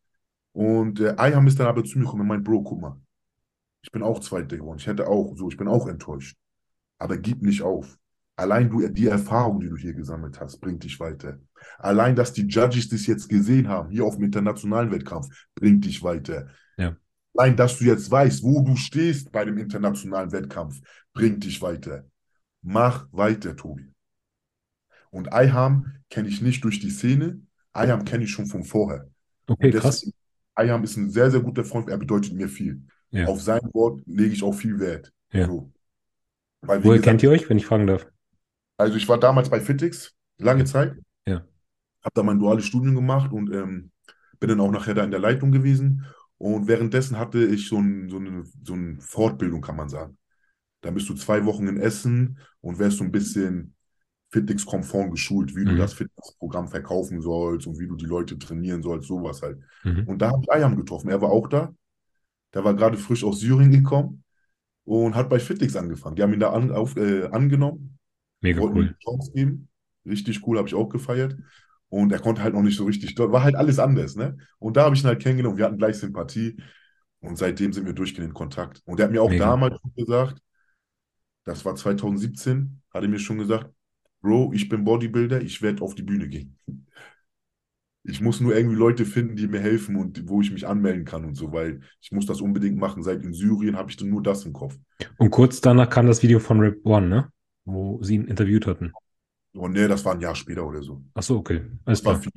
Und 0.52 1.00
äh, 1.00 1.14
Ayham 1.18 1.46
ist 1.48 1.60
dann 1.60 1.68
aber 1.68 1.84
zu 1.84 1.98
mir 1.98 2.04
gekommen 2.04 2.22
und 2.22 2.28
meint, 2.28 2.44
Bro, 2.44 2.62
guck 2.64 2.80
mal, 2.80 3.00
ich 3.82 3.92
bin 3.92 4.02
auch 4.02 4.20
Zweiter 4.20 4.56
geworden. 4.58 4.78
Ich 4.80 4.86
hätte 4.88 5.08
auch 5.08 5.36
so, 5.36 5.48
ich 5.50 5.56
bin 5.58 5.68
auch 5.68 5.88
enttäuscht. 5.88 6.36
Aber 6.98 7.18
gib 7.18 7.42
nicht 7.42 7.62
auf. 7.62 7.98
Allein 8.38 8.70
du, 8.70 8.86
die 8.86 9.08
Erfahrung, 9.08 9.58
die 9.58 9.68
du 9.68 9.76
hier 9.76 9.94
gesammelt 9.94 10.38
hast, 10.38 10.60
bringt 10.60 10.84
dich 10.84 11.00
weiter. 11.00 11.40
Allein, 11.76 12.14
dass 12.14 12.32
die 12.32 12.46
Judges 12.46 12.88
das 12.88 13.04
jetzt 13.08 13.28
gesehen 13.28 13.66
haben, 13.66 13.90
hier 13.90 14.04
auf 14.04 14.14
dem 14.14 14.26
internationalen 14.26 14.92
Wettkampf, 14.92 15.26
bringt 15.56 15.84
dich 15.84 16.04
weiter. 16.04 16.46
Ja. 16.76 16.96
Allein, 17.34 17.56
dass 17.56 17.78
du 17.78 17.84
jetzt 17.84 18.08
weißt, 18.08 18.44
wo 18.44 18.62
du 18.62 18.76
stehst 18.76 19.32
bei 19.32 19.44
dem 19.44 19.58
internationalen 19.58 20.30
Wettkampf, 20.30 20.80
bringt 21.12 21.42
dich 21.42 21.60
weiter. 21.62 22.04
Mach 22.62 23.08
weiter, 23.10 23.56
Tobi. 23.56 23.92
Und 25.10 25.32
Ayham 25.32 25.94
kenne 26.08 26.28
ich 26.28 26.40
nicht 26.40 26.62
durch 26.62 26.78
die 26.78 26.90
Szene. 26.90 27.40
Ayham 27.72 28.04
kenne 28.04 28.22
ich 28.22 28.30
schon 28.30 28.46
von 28.46 28.62
vorher. 28.62 29.08
Okay, 29.48 29.72
krass. 29.72 30.08
Ayham 30.54 30.84
ist 30.84 30.96
ein 30.96 31.10
sehr, 31.10 31.32
sehr 31.32 31.40
guter 31.40 31.64
Freund. 31.64 31.88
Er 31.88 31.98
bedeutet 31.98 32.34
mir 32.34 32.48
viel. 32.48 32.84
Ja. 33.10 33.26
Auf 33.26 33.42
sein 33.42 33.68
Wort 33.72 34.00
lege 34.06 34.32
ich 34.32 34.44
auch 34.44 34.54
viel 34.54 34.78
Wert. 34.78 35.12
Ja. 35.32 35.46
So. 35.46 35.72
Weil, 36.60 36.84
Woher 36.84 36.98
gesagt, 36.98 37.04
kennt 37.04 37.22
ihr 37.24 37.30
euch, 37.32 37.50
wenn 37.50 37.56
ich 37.56 37.66
fragen 37.66 37.88
darf? 37.88 38.06
Also 38.78 38.96
ich 38.96 39.08
war 39.08 39.18
damals 39.18 39.50
bei 39.50 39.60
Fitix, 39.60 40.14
lange 40.38 40.64
Zeit. 40.64 40.96
Ja. 41.26 41.44
Habe 42.02 42.14
da 42.14 42.22
mein 42.22 42.38
duales 42.38 42.64
Studium 42.64 42.94
gemacht 42.94 43.32
und 43.32 43.52
ähm, 43.52 43.90
bin 44.40 44.48
dann 44.48 44.60
auch 44.60 44.70
nachher 44.70 44.94
da 44.94 45.04
in 45.04 45.10
der 45.10 45.20
Leitung 45.20 45.52
gewesen. 45.52 46.06
Und 46.38 46.68
währenddessen 46.68 47.18
hatte 47.18 47.44
ich 47.44 47.68
so, 47.68 47.78
ein, 47.78 48.08
so, 48.08 48.18
eine, 48.18 48.44
so 48.64 48.74
eine 48.74 49.00
Fortbildung, 49.00 49.60
kann 49.60 49.76
man 49.76 49.88
sagen. 49.88 50.16
Da 50.80 50.90
bist 50.92 51.08
du 51.08 51.14
zwei 51.14 51.44
Wochen 51.44 51.66
in 51.66 51.76
Essen 51.78 52.38
und 52.60 52.78
wärst 52.78 52.98
so 52.98 53.04
ein 53.04 53.10
bisschen 53.12 53.74
Fitix-konform 54.30 55.10
geschult, 55.10 55.56
wie 55.56 55.64
du 55.64 55.72
Mhm. 55.72 55.78
das 55.78 55.94
Fitnessprogramm 55.94 56.68
verkaufen 56.68 57.20
sollst 57.22 57.66
und 57.66 57.78
wie 57.78 57.88
du 57.88 57.96
die 57.96 58.06
Leute 58.06 58.38
trainieren 58.38 58.82
sollst, 58.82 59.08
sowas 59.08 59.42
halt. 59.42 59.58
Mhm. 59.84 60.04
Und 60.06 60.22
da 60.22 60.30
habe 60.30 60.42
ich 60.42 60.52
Ayam 60.52 60.76
getroffen. 60.76 61.08
Er 61.08 61.20
war 61.20 61.30
auch 61.30 61.48
da. 61.48 61.74
Der 62.54 62.64
war 62.64 62.74
gerade 62.74 62.96
frisch 62.96 63.24
aus 63.24 63.40
Syrien 63.40 63.70
gekommen 63.70 64.24
und 64.84 65.14
hat 65.14 65.28
bei 65.28 65.38
Fitix 65.40 65.76
angefangen. 65.76 66.16
Die 66.16 66.22
haben 66.22 66.32
ihn 66.32 66.40
da 66.40 66.52
an, 66.52 66.70
auf, 66.70 66.96
äh, 66.96 67.26
angenommen, 67.26 67.97
Mega 68.40 68.60
wollten 68.60 68.78
cool. 68.78 68.96
Chance 69.02 69.32
geben. 69.32 69.68
Richtig 70.06 70.46
cool, 70.46 70.58
habe 70.58 70.68
ich 70.68 70.74
auch 70.74 70.88
gefeiert. 70.88 71.36
Und 71.90 72.12
er 72.12 72.18
konnte 72.18 72.42
halt 72.42 72.54
noch 72.54 72.62
nicht 72.62 72.76
so 72.76 72.84
richtig, 72.84 73.14
dort 73.14 73.32
war 73.32 73.42
halt 73.42 73.56
alles 73.56 73.78
anders, 73.78 74.14
ne? 74.14 74.36
Und 74.58 74.76
da 74.76 74.84
habe 74.84 74.94
ich 74.94 75.02
ihn 75.02 75.06
halt 75.06 75.22
kennengelernt 75.22 75.54
und 75.54 75.58
wir 75.58 75.64
hatten 75.64 75.78
gleich 75.78 75.96
Sympathie. 75.96 76.56
Und 77.20 77.38
seitdem 77.38 77.72
sind 77.72 77.86
wir 77.86 77.94
durchgehend 77.94 78.28
in 78.28 78.34
Kontakt. 78.34 78.82
Und 78.84 79.00
er 79.00 79.04
hat 79.04 79.12
mir 79.12 79.22
auch 79.22 79.30
Mega. 79.30 79.46
damals 79.46 79.80
schon 79.80 79.94
gesagt, 79.94 80.40
das 81.44 81.64
war 81.64 81.74
2017, 81.74 82.82
hat 82.92 83.02
er 83.02 83.08
mir 83.08 83.18
schon 83.18 83.38
gesagt, 83.38 83.72
Bro, 84.20 84.52
ich 84.52 84.68
bin 84.68 84.84
Bodybuilder, 84.84 85.40
ich 85.40 85.62
werde 85.62 85.82
auf 85.82 85.94
die 85.94 86.02
Bühne 86.02 86.28
gehen. 86.28 86.56
Ich 88.04 88.20
muss 88.20 88.40
nur 88.40 88.56
irgendwie 88.56 88.76
Leute 88.76 89.04
finden, 89.04 89.36
die 89.36 89.48
mir 89.48 89.60
helfen 89.60 89.96
und 89.96 90.28
wo 90.28 90.40
ich 90.40 90.50
mich 90.50 90.66
anmelden 90.66 91.04
kann 91.04 91.24
und 91.24 91.34
so, 91.34 91.52
weil 91.52 91.80
ich 92.00 92.10
muss 92.10 92.26
das 92.26 92.40
unbedingt 92.40 92.78
machen. 92.78 93.02
Seit 93.02 93.22
in 93.22 93.32
Syrien 93.32 93.76
habe 93.76 93.90
ich 93.90 93.96
dann 93.96 94.08
nur 94.08 94.22
das 94.22 94.44
im 94.44 94.52
Kopf. 94.52 94.76
Und 95.18 95.30
kurz 95.30 95.60
danach 95.60 95.88
kam 95.88 96.06
das 96.06 96.22
Video 96.22 96.38
von 96.38 96.60
Rip 96.60 96.84
One, 96.84 97.08
ne? 97.08 97.32
Wo 97.68 98.02
sie 98.02 98.16
ihn 98.16 98.24
interviewt 98.26 98.66
hatten. 98.66 98.96
Und 99.54 99.72
nee, 99.72 99.88
das 99.88 100.04
war 100.04 100.14
ein 100.14 100.20
Jahr 100.20 100.34
später 100.34 100.64
oder 100.66 100.82
so. 100.82 101.02
Ach 101.14 101.22
so, 101.22 101.38
okay. 101.38 101.62
Alles 101.84 102.02
Das 102.02 102.06
war 102.06 102.16
viel. 102.16 102.32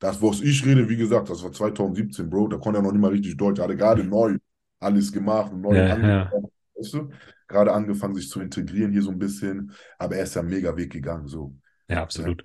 Das, 0.00 0.22
was 0.22 0.40
ich 0.42 0.64
rede, 0.66 0.88
wie 0.88 0.96
gesagt, 0.96 1.30
das 1.30 1.42
war 1.44 1.52
2017, 1.52 2.30
Bro. 2.30 2.48
Da 2.48 2.58
konnte 2.58 2.80
er 2.80 2.82
noch 2.82 2.92
nicht 2.92 3.00
mal 3.02 3.10
richtig 3.12 3.36
Deutsch. 3.36 3.58
Er 3.60 3.64
hatte 3.64 3.76
gerade 3.76 4.04
neu 4.04 4.38
alles 4.80 5.12
gemacht 5.12 5.52
und 5.52 5.62
neu 5.62 5.76
Ja, 5.76 5.84
angefangen. 5.88 6.50
Weißt 6.76 6.94
du? 6.94 7.10
Gerade 7.48 7.72
angefangen, 7.72 8.14
sich 8.14 8.28
zu 8.30 8.40
integrieren 8.40 8.92
hier 8.92 9.02
so 9.02 9.10
ein 9.10 9.18
bisschen. 9.18 9.72
Aber 9.98 10.16
er 10.16 10.24
ist 10.24 10.34
ja 10.36 10.42
mega 10.42 10.76
Weg 10.76 10.92
gegangen, 10.92 11.28
so. 11.28 11.54
Ja, 11.88 12.02
absolut. 12.02 12.44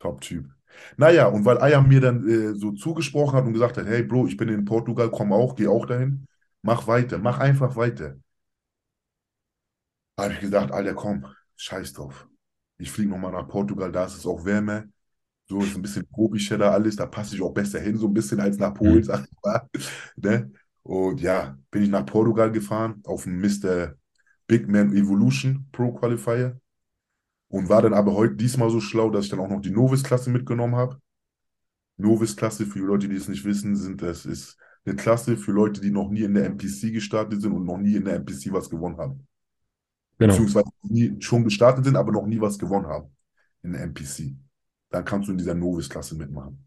Top-Typ. 0.00 0.46
Naja, 0.96 1.26
und 1.28 1.44
weil 1.44 1.58
Ayam 1.58 1.88
mir 1.88 2.00
dann 2.00 2.28
äh, 2.28 2.54
so 2.54 2.72
zugesprochen 2.72 3.36
hat 3.36 3.44
und 3.46 3.52
gesagt 3.52 3.76
hat, 3.78 3.86
hey 3.86 4.02
Bro, 4.02 4.26
ich 4.26 4.36
bin 4.36 4.48
in 4.48 4.64
Portugal, 4.64 5.10
komm 5.10 5.32
auch, 5.32 5.54
geh 5.54 5.68
auch 5.68 5.86
dahin, 5.86 6.26
mach 6.62 6.86
weiter, 6.86 7.18
mach 7.18 7.38
einfach 7.38 7.76
weiter. 7.76 8.16
Habe 10.18 10.34
ich 10.34 10.40
gesagt, 10.40 10.72
Alter, 10.72 10.94
komm, 10.94 11.26
scheiß 11.56 11.92
drauf. 11.94 12.28
Ich 12.78 12.90
fliege 12.90 13.10
nochmal 13.10 13.32
nach 13.32 13.48
Portugal, 13.48 13.92
da 13.92 14.06
ist 14.06 14.16
es 14.16 14.26
auch 14.26 14.44
wärmer. 14.44 14.84
So 15.48 15.64
ist 15.64 15.76
ein 15.76 15.82
bisschen 15.82 16.08
tropischer 16.14 16.58
da 16.58 16.70
alles, 16.72 16.96
da 16.96 17.06
passe 17.06 17.36
ich 17.36 17.42
auch 17.42 17.52
besser 17.52 17.80
hin, 17.80 17.98
so 17.98 18.08
ein 18.08 18.14
bisschen 18.14 18.40
als 18.40 18.58
nach 18.58 18.74
Polen, 18.74 19.02
Mhm. 19.02 19.04
sag 19.04 19.24
ich 19.30 19.36
mal. 19.44 19.68
Ne? 20.16 20.52
Und 20.82 21.20
ja, 21.20 21.58
bin 21.70 21.82
ich 21.82 21.90
nach 21.90 22.06
Portugal 22.06 22.52
gefahren, 22.52 23.02
auf 23.06 23.24
dem 23.24 23.40
Mr. 23.40 23.94
Big 24.46 24.68
Man 24.68 24.94
Evolution 24.94 25.68
Pro 25.72 25.92
Qualifier. 25.94 26.60
Und 27.48 27.68
war 27.68 27.82
dann 27.82 27.94
aber 27.94 28.14
heute 28.14 28.34
diesmal 28.36 28.70
so 28.70 28.80
schlau, 28.80 29.10
dass 29.10 29.26
ich 29.26 29.30
dann 29.30 29.40
auch 29.40 29.48
noch 29.48 29.60
die 29.60 29.70
Novice-Klasse 29.70 30.30
mitgenommen 30.30 30.76
habe. 30.76 31.00
Novice-Klasse, 31.96 32.66
für 32.66 32.78
die 32.80 32.84
Leute, 32.84 33.08
die 33.08 33.16
es 33.16 33.28
nicht 33.28 33.44
wissen, 33.44 33.76
sind 33.76 34.02
das 34.02 34.26
ist 34.26 34.56
eine 34.84 34.96
Klasse 34.96 35.36
für 35.36 35.52
Leute, 35.52 35.80
die 35.80 35.90
noch 35.90 36.10
nie 36.10 36.22
in 36.22 36.34
der 36.34 36.46
NPC 36.46 36.90
gestartet 36.92 37.40
sind 37.42 37.52
und 37.52 37.64
noch 37.64 37.78
nie 37.78 37.96
in 37.96 38.04
der 38.04 38.16
NPC 38.16 38.52
was 38.52 38.68
gewonnen 38.70 38.98
haben. 38.98 39.26
Genau. 40.18 40.32
Beziehungsweise 40.32 40.68
nie 40.82 41.16
schon 41.20 41.44
gestartet 41.44 41.84
sind, 41.84 41.96
aber 41.96 42.12
noch 42.12 42.26
nie 42.26 42.40
was 42.40 42.58
gewonnen 42.58 42.86
haben 42.86 43.08
in 43.62 43.72
der 43.72 43.82
NPC. 43.82 44.36
Dann 44.90 45.04
kannst 45.04 45.28
du 45.28 45.32
in 45.32 45.38
dieser 45.38 45.54
Novice-Klasse 45.54 46.14
mitmachen. 46.14 46.66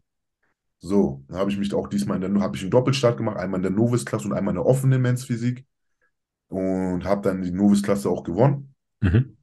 So, 0.80 1.24
dann 1.28 1.38
habe 1.38 1.50
ich 1.50 1.58
mich 1.58 1.72
auch 1.74 1.88
diesmal 1.88 2.22
in 2.22 2.34
der, 2.34 2.42
habe 2.42 2.56
ich 2.56 2.62
einen 2.62 2.70
Doppelstart 2.70 3.16
gemacht, 3.16 3.38
einmal 3.38 3.58
in 3.58 3.62
der 3.62 3.72
Novice-Klasse 3.72 4.28
und 4.28 4.34
einmal 4.34 4.52
in 4.52 4.60
der 4.60 4.66
offenen 4.66 5.00
Men's 5.00 5.24
Physik. 5.24 5.64
Und 6.48 7.04
habe 7.04 7.22
dann 7.22 7.42
die 7.42 7.50
Novice-Klasse 7.50 8.08
auch 8.08 8.22
gewonnen. 8.22 8.74
Mhm. 9.00 9.36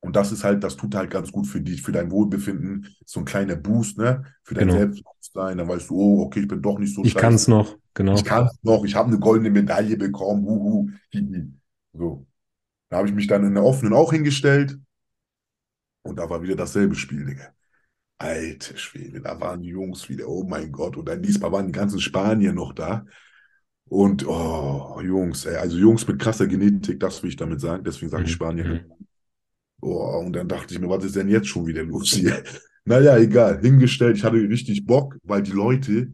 Und 0.00 0.16
das 0.16 0.32
ist 0.32 0.44
halt, 0.44 0.64
das 0.64 0.76
tut 0.76 0.94
halt 0.94 1.10
ganz 1.10 1.30
gut 1.30 1.46
für 1.46 1.60
dich, 1.60 1.82
für 1.82 1.92
dein 1.92 2.10
Wohlbefinden. 2.10 2.88
So 3.04 3.20
ein 3.20 3.26
kleiner 3.26 3.56
Boost, 3.56 3.98
ne? 3.98 4.24
Für 4.42 4.54
dein 4.54 4.68
Genau. 4.68 4.78
Selbstbewusstsein. 4.78 5.58
Dann 5.58 5.68
weißt 5.68 5.90
du, 5.90 5.94
oh, 5.94 6.22
okay, 6.22 6.40
ich 6.40 6.48
bin 6.48 6.62
doch 6.62 6.78
nicht 6.78 6.94
so 6.94 7.04
Ich 7.04 7.14
kann 7.14 7.34
es 7.34 7.48
noch, 7.48 7.76
genau. 7.92 8.14
Ich 8.14 8.24
kann 8.24 8.46
es 8.46 8.58
noch, 8.62 8.84
ich 8.84 8.94
habe 8.94 9.08
eine 9.08 9.18
goldene 9.18 9.50
Medaille 9.50 9.96
bekommen. 9.96 10.44
Huhu, 10.44 10.90
hihi. 11.10 11.52
So. 11.92 12.26
Da 12.90 12.98
habe 12.98 13.08
ich 13.08 13.14
mich 13.14 13.26
dann 13.26 13.44
in 13.44 13.54
der 13.54 13.64
offenen 13.64 13.94
auch 13.94 14.12
hingestellt. 14.12 14.78
Und 16.02 16.18
da 16.18 16.28
war 16.28 16.42
wieder 16.42 16.56
dasselbe 16.56 16.94
Spiel, 16.94 17.24
Digga. 17.24 17.54
Alte 18.18 18.76
Schwede, 18.76 19.20
da 19.22 19.40
waren 19.40 19.62
die 19.62 19.68
Jungs 19.70 20.08
wieder, 20.10 20.28
oh 20.28 20.44
mein 20.44 20.70
Gott. 20.72 20.96
Und 20.96 21.08
dann 21.08 21.22
diesmal 21.22 21.52
waren 21.52 21.66
die 21.66 21.72
ganzen 21.72 22.00
Spanier 22.00 22.52
noch 22.52 22.74
da. 22.74 23.06
Und, 23.86 24.26
oh, 24.26 25.00
Jungs, 25.02 25.46
ey, 25.46 25.56
also 25.56 25.78
Jungs 25.78 26.06
mit 26.06 26.18
krasser 26.20 26.46
Genetik, 26.46 27.00
das 27.00 27.22
will 27.22 27.30
ich 27.30 27.36
damit 27.36 27.60
sagen. 27.60 27.82
Deswegen 27.84 28.10
sage 28.10 28.24
ich 28.24 28.30
Mhm, 28.30 28.34
Spanier. 28.34 28.64
mhm. 28.64 28.80
Oh, 29.80 30.22
und 30.24 30.34
dann 30.34 30.48
dachte 30.48 30.74
ich 30.74 30.80
mir, 30.80 30.88
was 30.88 31.04
ist 31.04 31.16
denn 31.16 31.28
jetzt 31.28 31.48
schon 31.48 31.66
wieder 31.66 31.82
los 31.82 32.10
hier? 32.12 32.42
Naja, 32.84 33.16
egal, 33.18 33.60
hingestellt, 33.60 34.16
ich 34.16 34.24
hatte 34.24 34.36
richtig 34.36 34.86
Bock, 34.86 35.16
weil 35.22 35.42
die 35.42 35.50
Leute 35.52 36.12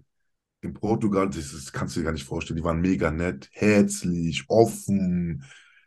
in 0.63 0.75
Portugal, 0.75 1.29
das, 1.29 1.53
ist, 1.53 1.73
kannst 1.73 1.97
du 1.97 2.01
dir 2.01 2.07
gar 2.07 2.13
nicht 2.13 2.25
vorstellen, 2.25 2.57
die 2.57 2.65
waren 2.65 2.81
mega 2.81 3.11
nett, 3.11 3.49
herzlich, 3.53 4.45
offen, 4.49 5.45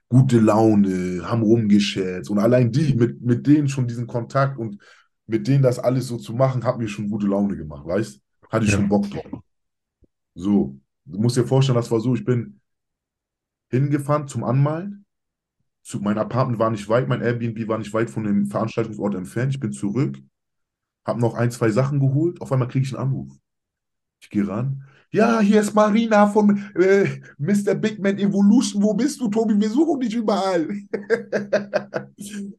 gute 0.10 0.40
Laune, 0.40 1.22
haben 1.24 1.44
rumgescherzt. 1.44 2.30
Und 2.30 2.40
allein 2.40 2.72
die, 2.72 2.96
mit, 2.96 3.22
mit 3.22 3.48
denen 3.48 3.70
schon 3.70 3.88
diesen 3.88 4.08
Kontakt 4.08 4.58
und 4.58 4.82
mit 5.28 5.48
denen 5.48 5.64
das 5.64 5.80
alles 5.80 6.08
so 6.08 6.18
zu 6.18 6.34
machen, 6.34 6.64
hat 6.64 6.80
mir 6.80 6.88
schon 6.88 7.10
gute 7.10 7.28
Laune 7.28 7.56
gemacht, 7.58 7.86
weißt? 7.86 8.22
Hatte 8.50 8.66
ich 8.66 8.72
Ja. 8.72 8.74
schon 8.74 8.90
Bock 8.90 9.10
drauf. 9.12 9.42
So, 10.36 10.80
du 11.06 11.20
musst 11.20 11.38
dir 11.38 11.46
vorstellen, 11.46 11.76
das 11.76 11.92
war 11.92 12.00
so, 12.00 12.16
ich 12.16 12.26
bin 12.26 12.60
hingefahren 13.72 14.28
zum 14.28 14.44
Anmalen. 14.44 15.06
Zu, 15.84 16.00
mein 16.02 16.18
Apartment 16.18 16.60
war 16.60 16.72
nicht 16.72 16.90
weit, 16.90 17.08
mein 17.08 17.22
Airbnb 17.22 17.68
war 17.68 17.78
nicht 17.78 17.94
weit 17.94 18.10
von 18.10 18.24
dem 18.24 18.48
Veranstaltungsort 18.48 19.16
entfernt. 19.16 19.54
Ich 19.54 19.60
bin 19.60 19.72
zurück, 19.74 20.20
habe 21.06 21.22
noch 21.22 21.36
ein, 21.36 21.52
zwei 21.52 21.70
Sachen 21.72 22.00
geholt. 22.00 22.42
Auf 22.42 22.52
einmal 22.52 22.68
kriege 22.68 22.86
ich 22.86 22.94
einen 22.98 23.10
Anruf. 23.10 23.32
Ich 24.22 24.30
gehe 24.30 24.48
ran. 24.48 24.86
Ja, 25.12 25.40
hier 25.40 25.62
ist 25.62 25.74
Marina 25.74 26.28
von 26.28 26.64
äh, 26.76 27.20
Mr. 27.40 27.74
Big 27.74 27.98
Man 28.00 28.20
Evolution. 28.20 28.84
Wo 28.84 28.94
bist 28.94 29.20
du, 29.20 29.28
Tobi? 29.28 29.60
Wir 29.60 29.70
suchen 29.70 30.00
dich 30.02 30.14
überall. 30.14 30.68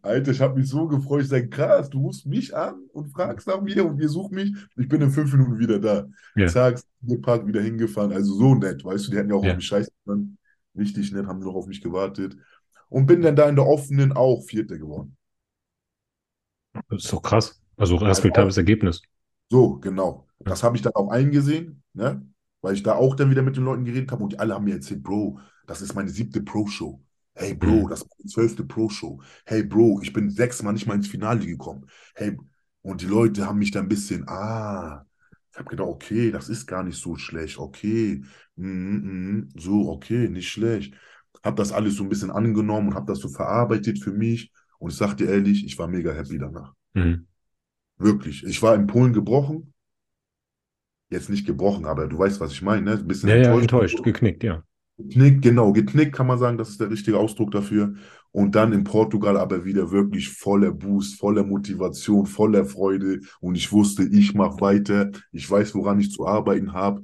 Alter, 0.03 0.33
ich 0.33 0.41
habe 0.41 0.59
mich 0.59 0.69
so 0.69 0.89
gefreut. 0.89 1.23
Ich 1.23 1.29
sage, 1.29 1.49
krass, 1.49 1.89
du 1.91 2.01
rufst 2.01 2.27
mich 2.27 2.55
an 2.57 2.75
und 2.93 3.13
fragst 3.13 3.47
nach 3.47 3.61
mir 3.61 3.87
und 3.87 4.01
ihr 4.01 4.09
sucht 4.09 4.33
mich. 4.33 4.53
Ich 4.77 4.89
bin 4.89 5.01
in 5.01 5.11
fünf 5.11 5.33
Minuten 5.33 5.61
wieder 5.61 5.79
da. 5.79 6.09
Ja. 6.35 6.49
Zack, 6.49 6.81
Park 7.23 7.47
wieder 7.47 7.61
hingefahren. 7.63 8.13
Also 8.13 8.35
so 8.35 8.55
nett, 8.57 8.85
weißt 8.85 9.07
du, 9.07 9.11
die 9.13 9.19
hätten 9.19 9.31
ja 9.31 9.37
auch 9.37 9.45
Ja. 9.45 9.51
auf 9.53 9.57
mich 9.57 9.67
scheiße. 9.67 9.91
Richtig 10.77 11.13
nett, 11.13 11.27
haben 11.27 11.39
noch 11.39 11.55
auf 11.55 11.67
mich 11.69 11.81
gewartet. 11.81 12.37
Und 12.89 13.07
bin 13.07 13.23
dann 13.23 13.37
da 13.37 13.49
in 13.49 13.55
der 13.55 13.67
offenen 13.67 14.13
auch 14.13 14.43
Vierter 14.43 14.77
geworden. 14.77 15.17
Das 16.89 17.05
ist 17.05 17.13
doch 17.13 17.23
krass. 17.23 17.61
Also 17.77 17.95
respektables 17.95 18.57
Ergebnis. 18.57 19.03
So, 19.51 19.79
genau. 19.79 20.27
Das 20.41 20.65
habe 20.65 20.77
ich 20.77 20.83
dann 20.83 20.95
auch 20.95 21.11
eingesehen, 21.11 21.83
ne? 21.93 22.27
Weil 22.63 22.75
ich 22.75 22.83
da 22.83 22.95
auch 22.95 23.15
dann 23.15 23.31
wieder 23.31 23.43
mit 23.43 23.57
den 23.57 23.65
Leuten 23.65 23.85
geredet 23.85 24.13
habe 24.13 24.23
und 24.23 24.33
die 24.33 24.39
alle 24.39 24.55
haben 24.55 24.65
mir 24.65 24.75
erzählt, 24.75 25.03
Bro, 25.03 25.41
das 25.67 25.81
ist 25.83 25.95
meine 25.95 26.11
siebte 26.11 26.43
Pro-Show. 26.43 27.03
Hey, 27.35 27.55
Bro, 27.55 27.71
Mhm. 27.85 27.89
das 27.89 28.03
ist 28.03 28.11
meine 28.19 28.29
zwölfte 28.29 28.65
Pro-Show. 28.65 29.23
Hey, 29.47 29.63
Bro, 29.63 30.01
ich 30.03 30.13
bin 30.13 30.31
sechsmal 30.31 30.73
nicht 30.75 30.87
mal 30.87 30.95
ins 30.95 31.09
Finale 31.09 31.47
gekommen. 31.47 31.87
Hey, 32.15 32.37
und 32.83 33.01
die 33.03 33.07
Leute 33.07 33.47
haben 33.47 33.59
mich 33.59 33.71
da 33.71 33.81
ein 33.81 33.89
bisschen, 33.89 34.29
ah, 34.29 35.07
ich 35.53 35.59
habe 35.59 35.71
gedacht, 35.71 35.89
okay, 35.89 36.31
das 36.31 36.49
ist 36.49 36.67
gar 36.67 36.83
nicht 36.83 36.99
so 36.99 37.17
schlecht. 37.17 37.59
Okay, 37.59 38.23
mhm, 38.57 39.01
mhm, 39.03 39.49
so, 39.57 39.89
okay, 39.91 40.29
nicht 40.29 40.49
schlecht. 40.49 40.95
Habe 41.43 41.57
das 41.57 41.73
alles 41.73 41.97
so 41.97 42.03
ein 42.03 42.09
bisschen 42.09 42.31
angenommen 42.31 42.89
und 42.89 42.95
habe 42.95 43.07
das 43.07 43.21
so 43.21 43.29
verarbeitet 43.29 43.99
für 44.03 44.13
mich. 44.13 44.53
Und 44.79 44.91
ich 44.93 44.97
sag 44.97 45.15
dir 45.17 45.29
ehrlich, 45.29 45.65
ich 45.65 45.79
war 45.79 45.89
mega 45.89 46.13
happy 46.13 46.39
danach. 46.39 46.75
Mhm. 46.95 47.27
Wirklich. 47.99 48.45
Ich 48.45 48.63
war 48.63 48.75
in 48.75 48.87
Polen 48.87 49.13
gebrochen. 49.13 49.73
Jetzt 51.11 51.29
nicht 51.29 51.47
gebrochen, 51.47 51.87
aber 51.87 52.07
du 52.09 52.19
weißt, 52.19 52.41
was 52.41 52.53
ich 52.53 52.63
meine, 52.63 52.83
ne? 52.83 52.93
Ein 52.93 53.07
bisschen 53.09 53.29
Ja, 53.29 53.37
ja, 53.37 53.55
enttäuscht. 53.55 53.71
enttäuscht, 53.71 54.03
geknickt, 54.03 54.43
ja. 54.45 54.63
Geknickt, 54.99 55.43
genau, 55.43 55.73
geknickt 55.73 56.15
kann 56.15 56.27
man 56.27 56.39
sagen, 56.39 56.59
das 56.59 56.69
ist 56.71 56.81
der 56.81 56.91
richtige 56.91 57.19
Ausdruck 57.19 57.51
dafür. 57.53 57.95
Und 58.33 58.55
dann 58.55 58.73
in 58.73 58.85
Portugal 58.85 59.37
aber 59.39 59.65
wieder 59.65 59.91
wirklich 59.91 60.29
voller 60.29 60.71
Boost, 60.73 61.19
voller 61.19 61.43
Motivation, 61.43 62.27
voller 62.27 62.65
Freude. 62.67 63.21
Und 63.41 63.57
ich 63.57 63.73
wusste, 63.73 64.05
ich 64.05 64.35
mache 64.35 64.61
weiter. 64.61 65.11
Ich 65.33 65.51
weiß, 65.51 65.75
woran 65.75 65.99
ich 66.01 66.13
zu 66.13 66.27
arbeiten 66.27 66.73
habe. 66.75 67.03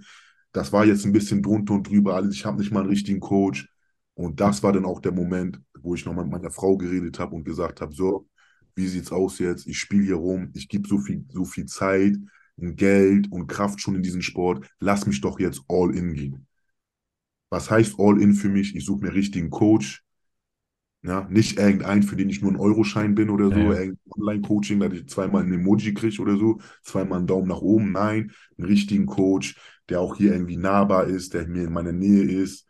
Das 0.53 0.73
war 0.73 0.85
jetzt 0.85 1.05
ein 1.07 1.13
bisschen 1.13 1.43
drunter 1.43 1.75
und 1.75 1.89
drüber 1.89 2.15
alles. 2.15 2.35
Ich 2.35 2.45
habe 2.47 2.59
nicht 2.61 2.71
mal 2.71 2.81
einen 2.81 2.91
richtigen 2.91 3.21
Coach. 3.21 3.69
Und 4.15 4.41
das 4.41 4.63
war 4.63 4.73
dann 4.73 4.85
auch 4.85 5.01
der 5.01 5.13
Moment, 5.13 5.61
wo 5.81 5.95
ich 5.95 6.05
nochmal 6.07 6.25
mit 6.25 6.33
meiner 6.35 6.51
Frau 6.51 6.77
geredet 6.77 7.19
habe 7.19 7.35
und 7.35 7.45
gesagt 7.45 7.81
habe, 7.81 7.93
so, 7.95 8.29
wie 8.75 8.87
sieht's 8.87 9.11
aus 9.13 9.39
jetzt? 9.39 9.67
Ich 9.67 9.79
spiele 9.79 10.05
hier 10.05 10.17
rum, 10.17 10.51
ich 10.55 10.69
gebe 10.69 10.87
so 10.87 10.99
viel, 10.99 11.25
so 11.33 11.45
viel 11.45 11.67
Zeit 11.67 12.17
und 12.57 12.77
Geld 12.77 13.31
und 13.33 13.47
Kraft 13.49 13.81
schon 13.81 13.97
in 13.97 14.03
diesen 14.03 14.23
Sport. 14.23 14.67
Lass 14.81 15.07
mich 15.07 15.21
doch 15.21 15.41
jetzt 15.41 15.63
all 15.69 15.95
in 15.97 16.15
gehen. 16.15 16.47
Was 17.51 17.71
heißt 17.73 17.97
all 17.99 18.23
in 18.23 18.35
für 18.35 18.49
mich? 18.49 18.77
Ich 18.77 18.85
suche 18.85 19.03
mir 19.05 19.13
richtigen 19.15 19.51
Coach. 19.51 20.05
Ja, 21.03 21.27
nicht 21.31 21.59
irgendeinen, 21.59 22.03
für 22.03 22.17
den 22.17 22.29
ich 22.29 22.41
nur 22.43 22.51
einen 22.51 22.61
Euroschein 22.61 23.15
bin 23.15 23.31
oder 23.31 23.51
so, 23.53 23.73
Ja, 23.73 23.87
Online-Coaching, 24.11 24.81
dass 24.81 24.93
ich 24.93 25.07
zweimal 25.09 25.45
ein 25.45 25.53
Emoji 25.53 25.95
kriege 25.95 26.21
oder 26.21 26.37
so, 26.37 26.59
zweimal 26.83 27.19
einen 27.19 27.29
Daumen 27.29 27.47
nach 27.49 27.61
oben. 27.61 27.93
Nein, 27.93 28.33
einen 28.59 28.67
richtigen 28.67 29.07
Coach, 29.07 29.57
der 29.89 30.01
auch 30.01 30.17
hier 30.17 30.33
irgendwie 30.33 30.57
nahbar 30.57 31.07
ist, 31.07 31.35
der 31.35 31.47
mir 31.47 31.65
in 31.65 31.73
meiner 31.73 31.93
Nähe 31.93 32.25
ist, 32.25 32.67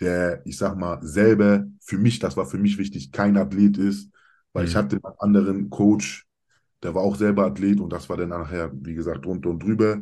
der, 0.00 0.42
ich 0.46 0.58
sag 0.58 0.78
mal, 0.78 1.00
selber, 1.02 1.66
für 1.82 1.98
mich, 1.98 2.20
das 2.20 2.36
war 2.38 2.46
für 2.46 2.58
mich 2.58 2.78
wichtig, 2.78 3.12
kein 3.12 3.36
Athlet 3.38 3.78
ist, 3.78 4.10
weil 4.54 4.66
ich 4.66 4.76
Mhm. 4.76 4.76
hatte 4.76 5.00
einen 5.02 5.16
anderen 5.20 5.70
Coach, 5.70 6.27
der 6.82 6.94
war 6.94 7.02
auch 7.02 7.16
selber 7.16 7.46
Athlet 7.46 7.80
und 7.80 7.92
das 7.92 8.08
war 8.08 8.16
dann 8.16 8.28
nachher, 8.30 8.70
wie 8.72 8.94
gesagt, 8.94 9.24
drunter 9.24 9.50
und 9.50 9.62
drüber. 9.62 10.00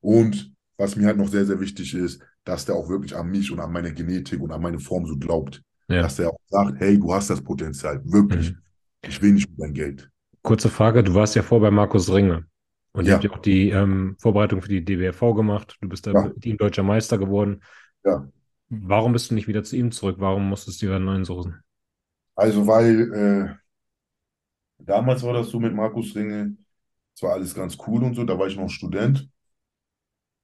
Und 0.00 0.52
was 0.76 0.96
mir 0.96 1.06
halt 1.06 1.16
noch 1.16 1.28
sehr, 1.28 1.46
sehr 1.46 1.60
wichtig 1.60 1.94
ist, 1.94 2.22
dass 2.44 2.64
der 2.64 2.74
auch 2.74 2.88
wirklich 2.88 3.14
an 3.16 3.30
mich 3.30 3.50
und 3.52 3.60
an 3.60 3.72
meine 3.72 3.92
Genetik 3.94 4.40
und 4.40 4.50
an 4.52 4.60
meine 4.62 4.78
Form 4.80 5.06
so 5.06 5.16
glaubt. 5.16 5.62
Ja. 5.88 6.02
Dass 6.02 6.16
der 6.16 6.30
auch 6.30 6.38
sagt, 6.46 6.80
hey, 6.80 6.98
du 6.98 7.12
hast 7.12 7.30
das 7.30 7.42
Potenzial, 7.42 8.00
wirklich. 8.04 8.52
Mhm. 8.52 8.58
Ich 9.06 9.20
will 9.22 9.32
nicht 9.32 9.48
nur 9.50 9.66
dein 9.66 9.74
Geld. 9.74 10.08
Kurze 10.42 10.68
Frage, 10.68 11.04
du 11.04 11.14
warst 11.14 11.34
ja 11.36 11.42
vor 11.42 11.60
bei 11.60 11.70
Markus 11.70 12.12
Ringe. 12.12 12.46
Und 12.94 13.04
ihr 13.04 13.10
Ja. 13.10 13.14
habt 13.14 13.24
ja 13.24 13.30
auch 13.30 13.38
die 13.38 13.70
ähm, 13.70 14.16
Vorbereitung 14.20 14.60
für 14.60 14.68
die 14.68 14.84
DBRV 14.84 15.34
gemacht. 15.34 15.76
Du 15.80 15.88
bist 15.88 16.06
da 16.06 16.12
Ja. 16.12 16.22
mit 16.24 16.44
ihm 16.44 16.56
deutscher 16.56 16.82
Meister 16.82 17.16
geworden. 17.18 17.62
Ja. 18.04 18.28
Warum 18.68 19.12
bist 19.12 19.30
du 19.30 19.34
nicht 19.34 19.48
wieder 19.48 19.62
zu 19.64 19.76
ihm 19.76 19.92
zurück? 19.92 20.16
Warum 20.18 20.48
musstest 20.48 20.82
du 20.82 20.86
dir 20.86 20.96
einen 20.96 21.04
neuen 21.04 21.24
suchen? 21.24 21.60
Also, 22.34 22.66
weil 22.66 23.12
äh, 23.12 23.54
damals 24.84 25.22
war 25.22 25.32
das 25.32 25.48
so 25.48 25.60
mit 25.60 25.74
Markus 25.74 26.14
Ringe, 26.14 26.56
es 27.14 27.22
war 27.22 27.32
alles 27.32 27.54
ganz 27.54 27.76
cool 27.86 28.02
und 28.04 28.14
so, 28.14 28.24
da 28.24 28.38
war 28.38 28.46
ich 28.46 28.56
noch 28.56 28.68
Student, 28.68 29.28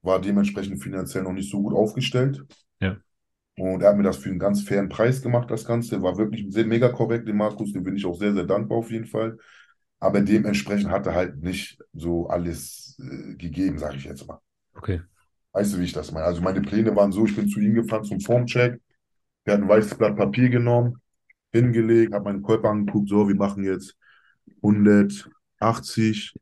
war 0.03 0.21
dementsprechend 0.21 0.83
finanziell 0.83 1.25
noch 1.25 1.33
nicht 1.33 1.51
so 1.51 1.63
gut 1.63 1.75
aufgestellt. 1.75 2.45
Ja. 2.81 2.97
Und 3.57 3.83
er 3.83 3.91
hat 3.91 3.97
mir 3.97 4.05
das 4.05 4.19
für 4.19 4.31
einen 4.31 4.39
ganz 4.39 4.63
fairen 4.63 4.89
Preis 4.89 5.21
gemacht, 5.21 5.51
das 5.51 5.65
Ganze. 5.65 6.01
War 6.01 6.17
wirklich 6.17 6.47
sehr 6.53 6.65
mega 6.65 6.89
korrekt, 6.89 7.27
den 7.27 7.37
Markus, 7.37 7.73
dem 7.73 7.83
bin 7.83 7.97
ich 7.97 8.07
auch 8.07 8.17
sehr, 8.17 8.33
sehr 8.33 8.45
dankbar 8.45 8.79
auf 8.79 8.91
jeden 8.91 9.07
Fall. 9.07 9.37
Aber 9.99 10.21
dementsprechend 10.21 10.91
hat 10.91 11.07
er 11.07 11.15
halt 11.15 11.43
nicht 11.43 11.79
so 11.93 12.29
alles 12.29 12.97
äh, 13.01 13.35
gegeben, 13.35 13.79
sage 13.79 13.97
ich 13.97 14.05
jetzt 14.05 14.27
mal. 14.29 14.39
Okay. 14.75 15.01
Weißt 15.53 15.75
du, 15.75 15.79
wie 15.79 15.85
ich 15.85 15.93
das 15.93 16.13
meine? 16.13 16.27
Also 16.27 16.41
meine 16.41 16.61
Pläne 16.61 16.95
waren 16.95 17.11
so, 17.11 17.27
ich 17.27 17.35
bin 17.35 17.49
zu 17.49 17.59
ihm 17.59 17.75
gefahren 17.75 18.05
zum 18.05 18.21
Formcheck. 18.21 18.81
Er 19.45 19.55
hat 19.55 19.63
ein 19.63 19.69
weißes 19.69 19.97
Blatt 19.99 20.17
Papier 20.17 20.51
genommen, 20.51 21.01
hingelegt, 21.51 22.15
hat 22.15 22.23
meinen 22.23 22.45
Körper 22.45 22.69
angeguckt, 22.69 23.09
so, 23.09 23.27
wir 23.27 23.35
machen 23.35 23.65
jetzt 23.65 23.97
180. 24.63 26.35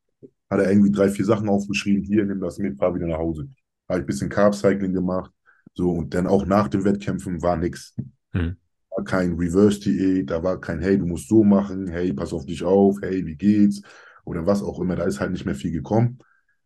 Hat 0.48 0.61
er 0.61 0.70
irgendwie 0.70 0.92
drei, 0.92 1.09
vier 1.09 1.24
Sachen 1.24 1.48
aufgeschrieben, 1.48 2.05
hier, 2.05 2.24
nimm 2.24 2.40
das 2.40 2.59
mit, 2.59 2.79
fahr 2.79 2.94
wieder 2.94 3.07
nach 3.07 3.18
Hause. 3.18 3.48
Habe 3.88 4.00
ich 4.00 4.05
ein 4.05 4.07
bisschen 4.07 4.29
Carb-Cycling 4.29 4.92
gemacht. 4.92 5.33
So, 5.74 5.90
und 5.90 6.14
dann 6.14 6.26
auch 6.26 6.46
nach 6.46 6.68
den 6.68 6.85
Wettkämpfen 6.85 7.42
war 7.42 7.57
nichts. 7.57 7.94
Mhm. 8.33 8.57
War 8.90 9.05
kein 9.05 9.35
Reverse-Diät, 9.35 10.31
da 10.31 10.42
war 10.42 10.61
kein, 10.61 10.81
hey, 10.81 10.98
du 10.98 11.07
musst 11.07 11.29
so 11.29 11.42
machen, 11.42 11.88
hey, 11.88 12.12
pass 12.12 12.33
auf 12.33 12.46
dich 12.46 12.62
auf, 12.62 12.98
hey, 13.02 13.26
wie 13.26 13.37
geht's? 13.37 13.83
Oder 14.24 14.46
was 14.46 14.62
auch 14.62 14.81
immer, 14.81 14.96
da 14.96 15.05
ist 15.05 15.20
halt 15.20 15.33
nicht 15.33 15.44
mehr 15.44 15.55
viel 15.55 15.72
gekommen. 15.72 16.18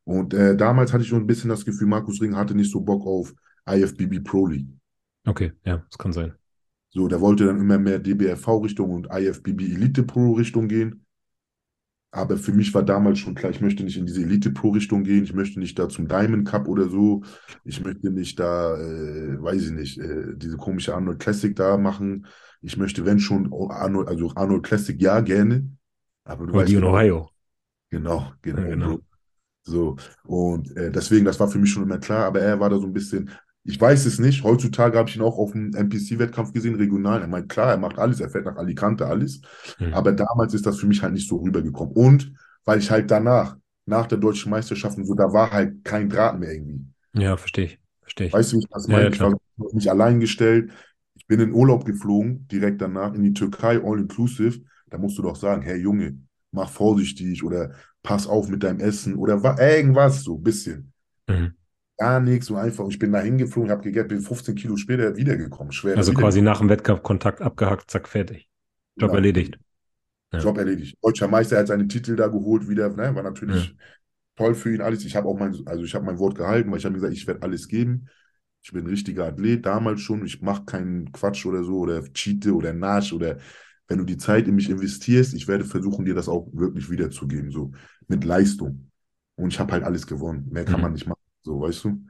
Und 0.05 0.35
äh, 0.35 0.57
damals 0.57 0.93
hatte 0.93 1.03
ich 1.03 1.09
schon 1.09 1.23
ein 1.23 1.27
bisschen 1.27 1.51
das 1.51 1.65
Gefühl, 1.65 1.89
Markus 1.89 2.21
Ring 2.21 2.37
hatte 2.37 2.55
nicht 2.55 2.71
so 2.71 2.81
Bock 2.81 3.07
auf 3.07 3.35
IFBB 3.69 4.23
Pro 4.25 4.47
League. 4.47 4.69
Okay, 5.27 5.53
ja, 5.65 5.85
das 5.89 5.99
kann 5.99 6.13
sein. 6.13 6.35
So, 6.91 7.07
der 7.07 7.21
wollte 7.21 7.47
dann 7.47 7.61
immer 7.61 7.79
mehr 7.79 7.99
DBRV-Richtung 7.99 8.91
und 8.91 9.09
IFBB 9.13 9.61
Elite 9.61 10.03
Pro-Richtung 10.03 10.67
gehen. 10.67 11.07
Aber 12.12 12.37
für 12.37 12.53
mich 12.53 12.75
war 12.75 12.83
damals 12.83 13.20
schon 13.20 13.37
klar, 13.37 13.53
ich 13.53 13.61
möchte 13.61 13.85
nicht 13.85 13.96
in 13.96 14.07
diese 14.07 14.23
Elite 14.23 14.51
Pro-Richtung 14.51 15.05
gehen, 15.05 15.23
ich 15.23 15.33
möchte 15.33 15.61
nicht 15.61 15.79
da 15.79 15.88
zum 15.88 16.09
Diamond 16.09 16.46
Cup 16.49 16.66
oder 16.66 16.88
so, 16.88 17.23
ich 17.64 17.81
möchte 17.85 18.11
nicht 18.11 18.38
da, 18.40 18.77
äh, 18.77 19.40
weiß 19.40 19.62
ich 19.66 19.70
nicht, 19.70 19.99
äh, 19.99 20.35
diese 20.37 20.57
komische 20.57 20.94
Arnold 20.94 21.20
Classic 21.20 21.55
da 21.55 21.77
machen. 21.79 22.27
Ich 22.62 22.77
möchte, 22.77 23.05
wenn 23.07 23.20
schon, 23.20 23.53
Arnold, 23.70 24.09
also 24.09 24.33
Arnold 24.35 24.64
Classic 24.64 25.01
ja 25.01 25.20
gerne, 25.20 25.70
aber 26.25 26.46
du 26.46 26.55
Oder 26.55 26.62
weißt 26.62 26.75
die 26.75 26.75
in 26.75 26.85
genau, 26.85 26.94
Ohio. 26.94 27.31
genau, 27.90 28.33
genau, 28.42 28.66
Ja, 28.66 28.68
genau. 28.68 29.01
So, 29.64 29.96
und 30.25 30.77
äh, 30.77 30.90
deswegen, 30.92 31.25
das 31.27 31.40
war 31.40 31.49
für 31.49 31.59
mich 31.59 31.70
schon 31.73 31.85
immer 31.85 31.99
klar, 31.99 32.27
aber 32.27 32.40
er 32.40 32.61
war 32.61 32.70
da 32.70 32.79
so 32.79 32.87
ein 32.87 32.92
bisschen, 32.94 33.31
Ich 33.64 33.81
weiß 33.81 34.07
es 34.07 34.18
nicht. 34.18 34.42
Heutzutage 34.44 34.99
habe 34.99 35.09
ich 35.11 35.16
ihn 35.16 35.23
auch 35.23 35.38
auf 35.38 35.53
dem 35.53 35.75
NPC-Wettkampf 35.75 36.53
gesehen, 36.53 36.77
regional. 36.77 37.20
Er 37.20 37.29
meint, 37.29 37.49
klar, 37.49 37.70
er 37.70 37.77
macht 37.79 37.99
alles, 37.99 38.20
er 38.20 38.31
fährt 38.31 38.46
nach 38.46 38.57
Alicante, 38.57 39.07
alles. 39.07 39.42
Mhm. 39.81 39.90
Aber 39.90 40.12
damals 40.12 40.55
ist 40.55 40.66
das 40.66 40.79
für 40.79 40.87
mich 40.87 41.03
halt 41.03 41.12
nicht 41.12 41.29
so 41.29 41.37
rübergekommen. 41.38 41.94
Und 41.94 42.33
weil 42.64 42.79
ich 42.79 42.90
halt 42.90 43.11
danach, 43.11 43.57
nach 43.87 44.07
der 44.07 44.18
deutschen 44.18 44.51
Meisterschaft 44.51 44.96
und 44.96 45.05
so, 45.05 45.14
da 45.14 45.33
war 45.33 45.51
halt 45.51 45.85
kein 45.85 46.09
Draht 46.09 46.38
mehr 46.38 46.53
irgendwie. 46.53 46.87
Ja, 47.12 47.37
verstehe 47.37 47.64
ich. 47.66 47.79
Verstehe 48.03 48.27
ich. 48.29 48.33
Weißt 48.33 48.53
du, 48.53 48.57
wie 48.57 48.61
ich 48.61 48.68
das 48.70 48.87
Ja, 48.87 48.94
meine? 48.94 49.09
ja, 49.09 49.11
ich 49.11 49.23
war 49.23 49.33
nicht 49.73 49.88
allein 49.88 50.20
gestellt. 50.20 50.70
Ich 51.14 51.27
bin 51.27 51.40
in 51.40 51.53
Urlaub 51.53 51.85
geflogen, 51.85 52.46
direkt 52.49 52.81
danach 52.81 53.14
in 53.14 53.23
die 53.23 53.33
Türkei, 53.35 53.81
all 53.83 53.99
inclusive. 54.01 54.61
Da 54.88 54.99
musst 54.99 55.18
du 55.18 55.23
doch 55.23 55.37
sagen, 55.37 55.62
hey 55.62 55.77
Junge, 55.81 56.18
mach 56.53 56.70
vorsichtig 56.70 57.42
oder 57.44 57.73
pass 58.03 58.27
auf 58.27 58.49
mit 58.49 58.62
deinem 58.62 58.81
Essen 58.81 59.14
oder 59.16 59.42
wa- 59.42 59.59
irgendwas, 59.61 60.23
so 60.25 60.37
ein 60.37 60.42
bisschen. 60.42 60.92
Mhm. 61.29 61.55
Gar 62.01 62.21
nichts, 62.21 62.47
so 62.47 62.57
einfach. 62.57 62.89
Ich 62.89 62.99
bin 62.99 63.13
da 63.13 63.21
hingeflogen, 63.21 63.71
habe 63.71 63.83
gegessen, 63.83 64.09
bin 64.09 64.21
15 64.23 64.55
Kilo 64.55 64.77
später 64.77 65.17
wiedergekommen. 65.17 65.73
Schwer 65.73 65.97
Also 65.99 66.13
quasi 66.15 66.41
nach 66.41 66.59
dem 66.59 66.69
Wettkampf 66.69 67.03
Kontakt 67.03 67.43
abgehakt, 67.43 67.91
zack, 67.91 68.09
fertig. 68.09 68.49
Job 68.99 69.11
Genau. 69.11 69.15
erledigt. 69.15 69.59
Ja. 70.33 70.39
Job 70.41 70.59
erledigt. 70.59 70.97
Deutscher 71.03 71.29
Meister 71.29 71.57
er 71.57 71.61
hat 71.61 71.69
seinen 71.69 71.89
Titel 71.89 72.17
da 72.17 72.29
geholt 72.29 72.69
wieder, 72.69 72.89
ne, 72.91 73.15
war 73.15 73.23
natürlich 73.23 73.75
toll 74.37 74.55
für 74.55 74.75
ihn 74.75 74.81
alles. 74.81 75.05
Ich 75.05 75.17
habe 75.17 75.29
auch 75.29 75.39
mein, 75.39 75.55
also 75.67 75.85
ich 75.85 75.95
habe 75.95 76.05
mein 76.07 76.19
Wort 76.19 76.37
gehalten, 76.37 76.71
weil 76.71 76.79
ich 76.79 76.85
habe 76.85 76.95
gesagt, 76.95 77.13
ich 77.15 77.27
werde 77.27 77.43
alles 77.43 77.69
geben. 77.69 78.09
Ich 78.63 78.73
bin 78.73 78.85
ein 78.85 78.89
richtiger 78.91 79.27
Athlet, 79.27 79.67
damals 79.67 80.01
schon. 80.03 80.25
Ich 80.27 80.43
mache 80.43 80.65
keinen 80.65 81.13
Quatsch 81.13 81.47
oder 81.47 81.65
so 81.65 81.79
oder 81.79 82.03
cheate 82.13 82.55
oder 82.55 82.73
nasch 82.73 83.13
oder 83.13 83.39
wenn 83.89 83.99
du 83.99 84.05
die 84.05 84.19
Zeit 84.19 84.47
in 84.49 84.55
mich 84.55 84.71
investierst, 84.71 85.35
ich 85.35 85.49
werde 85.49 85.65
versuchen, 85.65 86.05
dir 86.05 86.15
das 86.15 86.29
auch 86.29 86.49
wirklich 86.53 86.91
wiederzugeben, 86.91 87.51
so 87.51 87.73
mit 88.09 88.25
Leistung. 88.25 88.91
Und 89.37 89.53
ich 89.53 89.59
habe 89.59 89.73
halt 89.73 89.85
alles 89.85 90.07
gewonnen. 90.07 90.49
Mehr 90.51 90.65
kann 90.65 90.81
Mhm. 90.81 90.83
man 90.83 90.93
nicht 90.93 91.07
machen, 91.07 91.20
so, 91.42 91.61
weißt 91.61 91.85
du? 91.85 92.00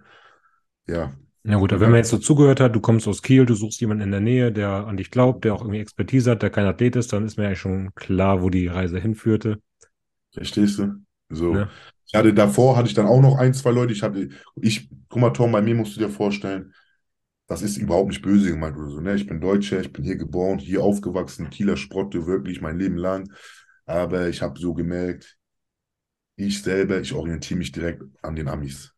Ja, 0.87 1.13
Ja 1.43 1.57
gut, 1.57 1.73
aber 1.73 1.81
wenn 1.81 1.91
man 1.91 1.99
jetzt 1.99 2.11
so 2.11 2.19
zugehört 2.19 2.61
hat, 2.61 2.75
du 2.75 2.81
kommst 2.81 3.09
aus 3.09 3.23
Kiel, 3.23 3.47
du 3.47 3.55
suchst 3.55 3.81
jemanden 3.81 4.05
in 4.05 4.11
der 4.11 4.21
Nähe, 4.21 4.53
der 4.53 4.87
an 4.87 4.97
dich 4.97 5.11
glaubt, 5.11 5.45
der 5.45 5.55
auch 5.55 5.63
irgendwie 5.63 5.81
Expertise 5.81 6.33
hat, 6.33 6.43
der 6.43 6.51
kein 6.51 6.67
Athlet 6.67 6.97
ist, 6.97 7.13
dann 7.13 7.25
ist 7.25 7.39
mir 7.39 7.47
eigentlich 7.47 7.61
schon 7.61 7.95
klar, 7.95 8.43
wo 8.43 8.51
die 8.51 8.67
Reise 8.67 8.99
hinführte. 8.99 9.61
verstehst 10.33 10.79
du? 10.79 10.95
So. 11.31 11.55
Ne? 11.55 11.69
Ich 12.07 12.15
hatte 12.15 12.35
davor, 12.35 12.77
hatte 12.77 12.89
ich 12.89 12.95
dann 12.95 13.07
auch 13.07 13.21
noch 13.21 13.39
ein, 13.39 13.55
zwei 13.55 13.71
Leute. 13.71 13.93
Ich 13.93 14.03
hatte, 14.03 14.29
ich, 14.57 14.91
guck 15.09 15.21
mal, 15.21 15.31
Tom, 15.31 15.53
bei 15.53 15.63
mir 15.63 15.77
musst 15.77 15.97
du 15.97 16.01
dir 16.01 16.11
vorstellen, 16.11 16.75
das 17.47 17.63
ist 17.63 17.77
überhaupt 17.77 18.09
nicht 18.09 18.23
böse 18.23 18.51
gemeint 18.51 18.77
oder 18.77 18.91
so. 18.91 19.01
Ne? 19.01 19.15
Ich 19.15 19.27
bin 19.27 19.41
Deutscher, 19.41 19.81
ich 19.81 19.93
bin 19.93 20.05
hier 20.05 20.17
geboren, 20.17 20.59
hier 20.59 20.83
aufgewachsen, 20.83 21.51
Kieler 21.51 21.77
Sprotte, 21.77 22.27
wirklich 22.27 22.61
mein 22.61 22.79
Leben 22.79 22.97
lang. 22.97 23.33
Aber 23.87 24.29
ich 24.29 24.43
habe 24.43 24.59
so 24.59 24.75
gemerkt, 24.75 25.37
ich 26.37 26.63
selber, 26.63 27.01
ich 27.01 27.13
orientiere 27.13 27.59
mich 27.59 27.73
direkt 27.73 28.03
an 28.23 28.37
den 28.37 28.49
Amis. 28.49 28.93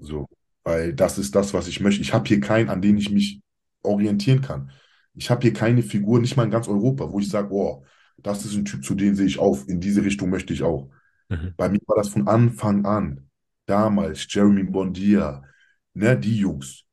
So, 0.00 0.28
weil 0.64 0.94
das 0.94 1.18
ist 1.18 1.34
das, 1.34 1.54
was 1.54 1.68
ich 1.68 1.80
möchte. 1.80 2.02
Ich 2.02 2.14
habe 2.14 2.26
hier 2.26 2.40
keinen, 2.40 2.68
an 2.68 2.82
den 2.82 2.98
ich 2.98 3.10
mich 3.10 3.40
orientieren 3.82 4.40
kann. 4.40 4.70
Ich 5.14 5.30
habe 5.30 5.42
hier 5.42 5.52
keine 5.52 5.82
Figur, 5.82 6.20
nicht 6.20 6.36
mal 6.36 6.44
in 6.44 6.50
ganz 6.50 6.68
Europa, 6.68 7.10
wo 7.10 7.18
ich 7.18 7.28
sage, 7.28 7.52
oh, 7.52 7.84
das 8.18 8.44
ist 8.44 8.54
ein 8.54 8.64
Typ, 8.64 8.84
zu 8.84 8.94
dem 8.94 9.14
sehe 9.14 9.26
ich 9.26 9.38
auf, 9.38 9.68
in 9.68 9.80
diese 9.80 10.02
Richtung 10.02 10.30
möchte 10.30 10.52
ich 10.52 10.62
auch. 10.62 10.90
Mhm. 11.28 11.54
Bei 11.56 11.68
mir 11.68 11.80
war 11.86 11.96
das 11.96 12.08
von 12.08 12.26
Anfang 12.28 12.84
an. 12.84 13.28
Damals 13.66 14.26
Jeremy 14.28 14.62
Bondia, 14.62 15.42
ne, 15.94 16.18
die 16.18 16.38
Jungs. 16.38 16.84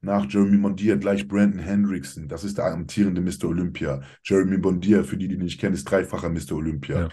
Nach 0.00 0.26
Jeremy 0.28 0.56
Bondia 0.58 0.96
gleich 0.96 1.26
Brandon 1.26 1.58
Hendrickson, 1.58 2.28
das 2.28 2.44
ist 2.44 2.58
der 2.58 2.66
amtierende 2.66 3.20
Mr. 3.20 3.48
Olympia. 3.48 4.02
Jeremy 4.24 4.58
Bondia, 4.58 5.02
für 5.02 5.16
die, 5.16 5.28
die 5.28 5.34
ihn 5.34 5.42
nicht 5.42 5.60
kennen, 5.60 5.74
ist 5.74 5.84
dreifacher 5.84 6.28
Mr. 6.28 6.52
Olympia. 6.52 7.00
Ja. 7.00 7.08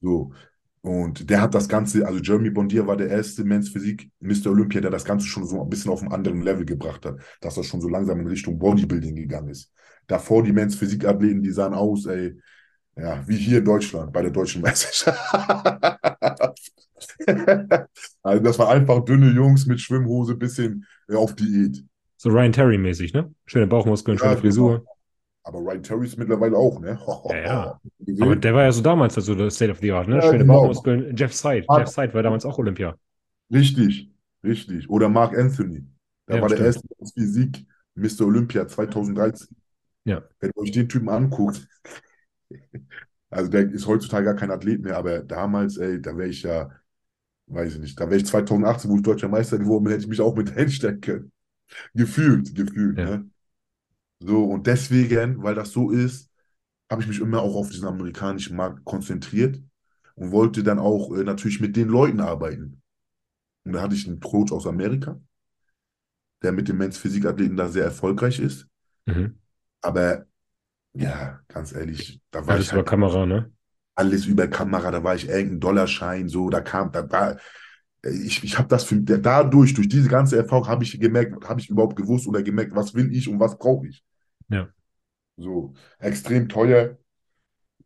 So. 0.00 0.32
Und 0.84 1.28
der 1.30 1.40
hat 1.40 1.54
das 1.54 1.66
Ganze, 1.66 2.06
also 2.06 2.20
Jeremy 2.20 2.50
Bondia 2.50 2.86
war 2.86 2.98
der 2.98 3.08
erste 3.08 3.42
Men's 3.42 3.70
Physik 3.70 4.10
Mr. 4.20 4.50
Olympia, 4.50 4.82
der 4.82 4.90
das 4.90 5.06
Ganze 5.06 5.26
schon 5.26 5.46
so 5.46 5.62
ein 5.62 5.70
bisschen 5.70 5.90
auf 5.90 6.02
einen 6.02 6.12
anderen 6.12 6.42
Level 6.42 6.66
gebracht 6.66 7.06
hat, 7.06 7.16
dass 7.40 7.56
er 7.56 7.64
schon 7.64 7.80
so 7.80 7.88
langsam 7.88 8.20
in 8.20 8.26
Richtung 8.26 8.58
Bodybuilding 8.58 9.16
gegangen 9.16 9.48
ist. 9.48 9.72
Davor 10.06 10.42
die 10.42 10.52
Men's 10.52 10.74
Physik 10.74 11.06
Athleten, 11.06 11.42
die 11.42 11.52
sahen 11.52 11.72
aus, 11.72 12.04
ey, 12.04 12.38
ja, 12.98 13.26
wie 13.26 13.38
hier 13.38 13.60
in 13.60 13.64
Deutschland 13.64 14.12
bei 14.12 14.20
der 14.20 14.30
deutschen 14.30 14.60
Meisterschaft. 14.60 15.18
also 18.22 18.44
das 18.44 18.58
war 18.58 18.68
einfach 18.68 19.02
dünne 19.06 19.30
Jungs 19.30 19.64
mit 19.64 19.80
Schwimmhose, 19.80 20.34
bisschen 20.34 20.84
äh, 21.08 21.14
auf 21.14 21.34
Diät. 21.34 21.82
So 22.18 22.28
Ryan 22.28 22.52
Terry-mäßig, 22.52 23.14
ne? 23.14 23.32
Schöne 23.46 23.68
Bauchmuskeln, 23.68 24.18
Ja, 24.18 24.24
schöne 24.24 24.36
Frisur. 24.36 24.84
Aber 25.44 25.58
Ryan 25.60 25.82
Terry 25.82 26.06
ist 26.06 26.18
mittlerweile 26.18 26.56
auch, 26.56 26.80
ne? 26.80 26.98
Ja, 27.28 27.36
ja. 27.36 27.80
Aber 28.20 28.36
der 28.36 28.54
war 28.54 28.62
ja 28.64 28.72
so 28.72 28.82
damals 28.82 29.16
also 29.16 29.34
der 29.34 29.50
State 29.50 29.70
of 29.70 29.78
the 29.78 29.92
Art, 29.92 30.08
ne? 30.08 30.16
Ja, 30.16 30.22
Schöne 30.22 30.38
genau. 30.38 30.54
Bauchmuskeln. 30.60 31.16
Jeff 31.16 31.34
Seid. 31.34 31.64
Ah. 31.68 31.78
Jeff 31.80 31.88
Seid 31.88 32.14
war 32.14 32.22
damals 32.22 32.44
auch 32.44 32.58
Olympia. 32.58 32.96
Richtig, 33.52 34.10
richtig. 34.42 34.88
Oder 34.88 35.08
Mark 35.08 35.36
Anthony. 35.36 35.84
Der 36.28 36.36
Ja, 36.36 36.42
war 36.42 36.48
der 36.48 36.60
erste 36.60 36.88
Physik 37.14 37.64
Mr. 37.94 38.26
Olympia 38.26 38.66
2013. 38.66 39.48
Ja. 40.04 40.22
Wenn 40.40 40.50
ihr 40.50 40.62
euch 40.62 40.72
den 40.72 40.88
Typen 40.88 41.08
anguckt, 41.08 41.66
also 43.30 43.50
der 43.50 43.70
ist 43.70 43.86
heutzutage 43.86 44.24
gar 44.24 44.34
kein 44.36 44.50
Athlet 44.50 44.82
mehr, 44.82 44.96
aber 44.96 45.20
damals, 45.20 45.76
ey, 45.76 46.00
da 46.00 46.16
wäre 46.16 46.28
ich 46.28 46.42
ja, 46.42 46.70
weiß 47.46 47.74
ich 47.74 47.80
nicht, 47.80 48.00
da 48.00 48.06
wäre 48.06 48.16
ich 48.16 48.26
2018, 48.26 48.90
wo 48.90 48.96
ich 48.96 49.02
deutscher 49.02 49.28
Meister 49.28 49.58
geworden 49.58 49.84
bin, 49.84 49.92
hätte 49.92 50.04
ich 50.04 50.08
mich 50.10 50.20
auch 50.20 50.34
mit 50.36 50.50
hinstellen 50.54 51.00
können. 51.00 51.32
Gefühlt, 51.94 52.54
gefühlt, 52.54 52.98
Ja. 52.98 53.04
ne? 53.04 53.30
So, 54.26 54.44
und 54.44 54.66
deswegen, 54.66 55.42
weil 55.42 55.54
das 55.54 55.70
so 55.72 55.90
ist, 55.90 56.30
habe 56.90 57.02
ich 57.02 57.08
mich 57.08 57.20
immer 57.20 57.42
auch 57.42 57.56
auf 57.56 57.70
diesen 57.70 57.86
amerikanischen 57.88 58.56
Markt 58.56 58.84
konzentriert 58.84 59.60
und 60.16 60.32
wollte 60.32 60.62
dann 60.62 60.78
auch 60.78 61.14
äh, 61.16 61.24
natürlich 61.24 61.60
mit 61.60 61.76
den 61.76 61.88
Leuten 61.88 62.20
arbeiten. 62.20 62.82
Und 63.64 63.72
da 63.74 63.82
hatte 63.82 63.94
ich 63.94 64.06
einen 64.06 64.20
Coach 64.20 64.52
aus 64.52 64.66
Amerika, 64.66 65.20
der 66.42 66.52
mit 66.52 66.68
den 66.68 66.76
Men's 66.76 66.96
Physikathleten 66.98 67.56
da 67.56 67.68
sehr 67.68 67.84
erfolgreich 67.84 68.38
ist. 68.38 68.68
Mhm. 69.06 69.34
Aber 69.82 70.26
ja, 70.94 71.40
ganz 71.48 71.72
ehrlich, 71.72 72.20
da 72.30 72.46
war 72.46 72.56
Alles 72.56 72.66
ich 72.66 72.72
über 72.72 72.78
halt 72.78 72.86
Kamera, 72.86 73.26
ne? 73.26 73.52
alles 73.94 74.26
über 74.26 74.48
Kamera, 74.48 74.90
da 74.90 75.02
war 75.04 75.14
ich 75.14 75.28
irgendein 75.28 75.60
Dollarschein, 75.60 76.28
so, 76.28 76.50
da 76.50 76.60
kam, 76.60 76.90
da 76.92 77.10
war, 77.10 77.38
ich, 78.04 78.42
ich 78.44 78.58
habe 78.58 78.68
das 78.68 78.84
für, 78.84 78.96
dadurch, 79.00 79.74
durch 79.74 79.88
diese 79.88 80.08
ganze 80.08 80.36
Erfahrung 80.36 80.68
habe 80.68 80.84
ich 80.84 80.98
gemerkt, 81.00 81.48
habe 81.48 81.60
ich 81.60 81.70
überhaupt 81.70 81.96
gewusst 81.96 82.26
oder 82.26 82.42
gemerkt, 82.42 82.74
was 82.74 82.94
will 82.94 83.14
ich 83.14 83.28
und 83.28 83.40
was 83.40 83.56
brauche 83.58 83.86
ich. 83.88 84.04
Ja. 84.48 84.68
So, 85.36 85.74
extrem 85.98 86.48
teuer, 86.48 86.98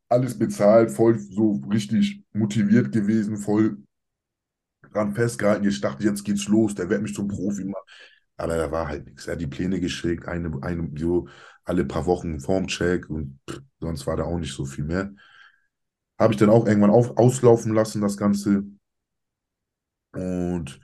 alles 0.08 0.38
bezahlt, 0.38 0.90
voll 0.90 1.18
so 1.18 1.62
richtig 1.70 2.22
motiviert 2.32 2.92
gewesen, 2.92 3.38
voll 3.38 3.78
dran 4.92 5.14
festgehalten. 5.14 5.66
Ich 5.68 5.80
dachte, 5.80 6.04
jetzt 6.04 6.24
geht's 6.24 6.48
los, 6.48 6.74
der 6.74 6.88
wird 6.90 7.02
mich 7.02 7.14
zum 7.14 7.28
Profi 7.28 7.64
machen. 7.64 7.84
Aber 8.36 8.56
da 8.56 8.70
war 8.70 8.88
halt 8.88 9.06
nichts. 9.06 9.26
Er 9.26 9.32
hat 9.34 9.40
die 9.40 9.46
Pläne 9.46 9.80
geschickt, 9.80 10.26
eine, 10.28 10.52
eine, 10.62 10.90
so 10.96 11.28
alle 11.64 11.84
paar 11.84 12.06
Wochen 12.06 12.40
Formcheck 12.40 13.10
und 13.10 13.38
pff, 13.50 13.60
sonst 13.80 14.06
war 14.06 14.16
da 14.16 14.24
auch 14.24 14.38
nicht 14.38 14.54
so 14.54 14.64
viel 14.64 14.84
mehr. 14.84 15.12
Habe 16.18 16.32
ich 16.32 16.38
dann 16.38 16.50
auch 16.50 16.66
irgendwann 16.66 16.90
auf, 16.90 17.16
auslaufen 17.16 17.74
lassen, 17.74 18.00
das 18.02 18.16
Ganze. 18.16 18.64
Und 20.12 20.80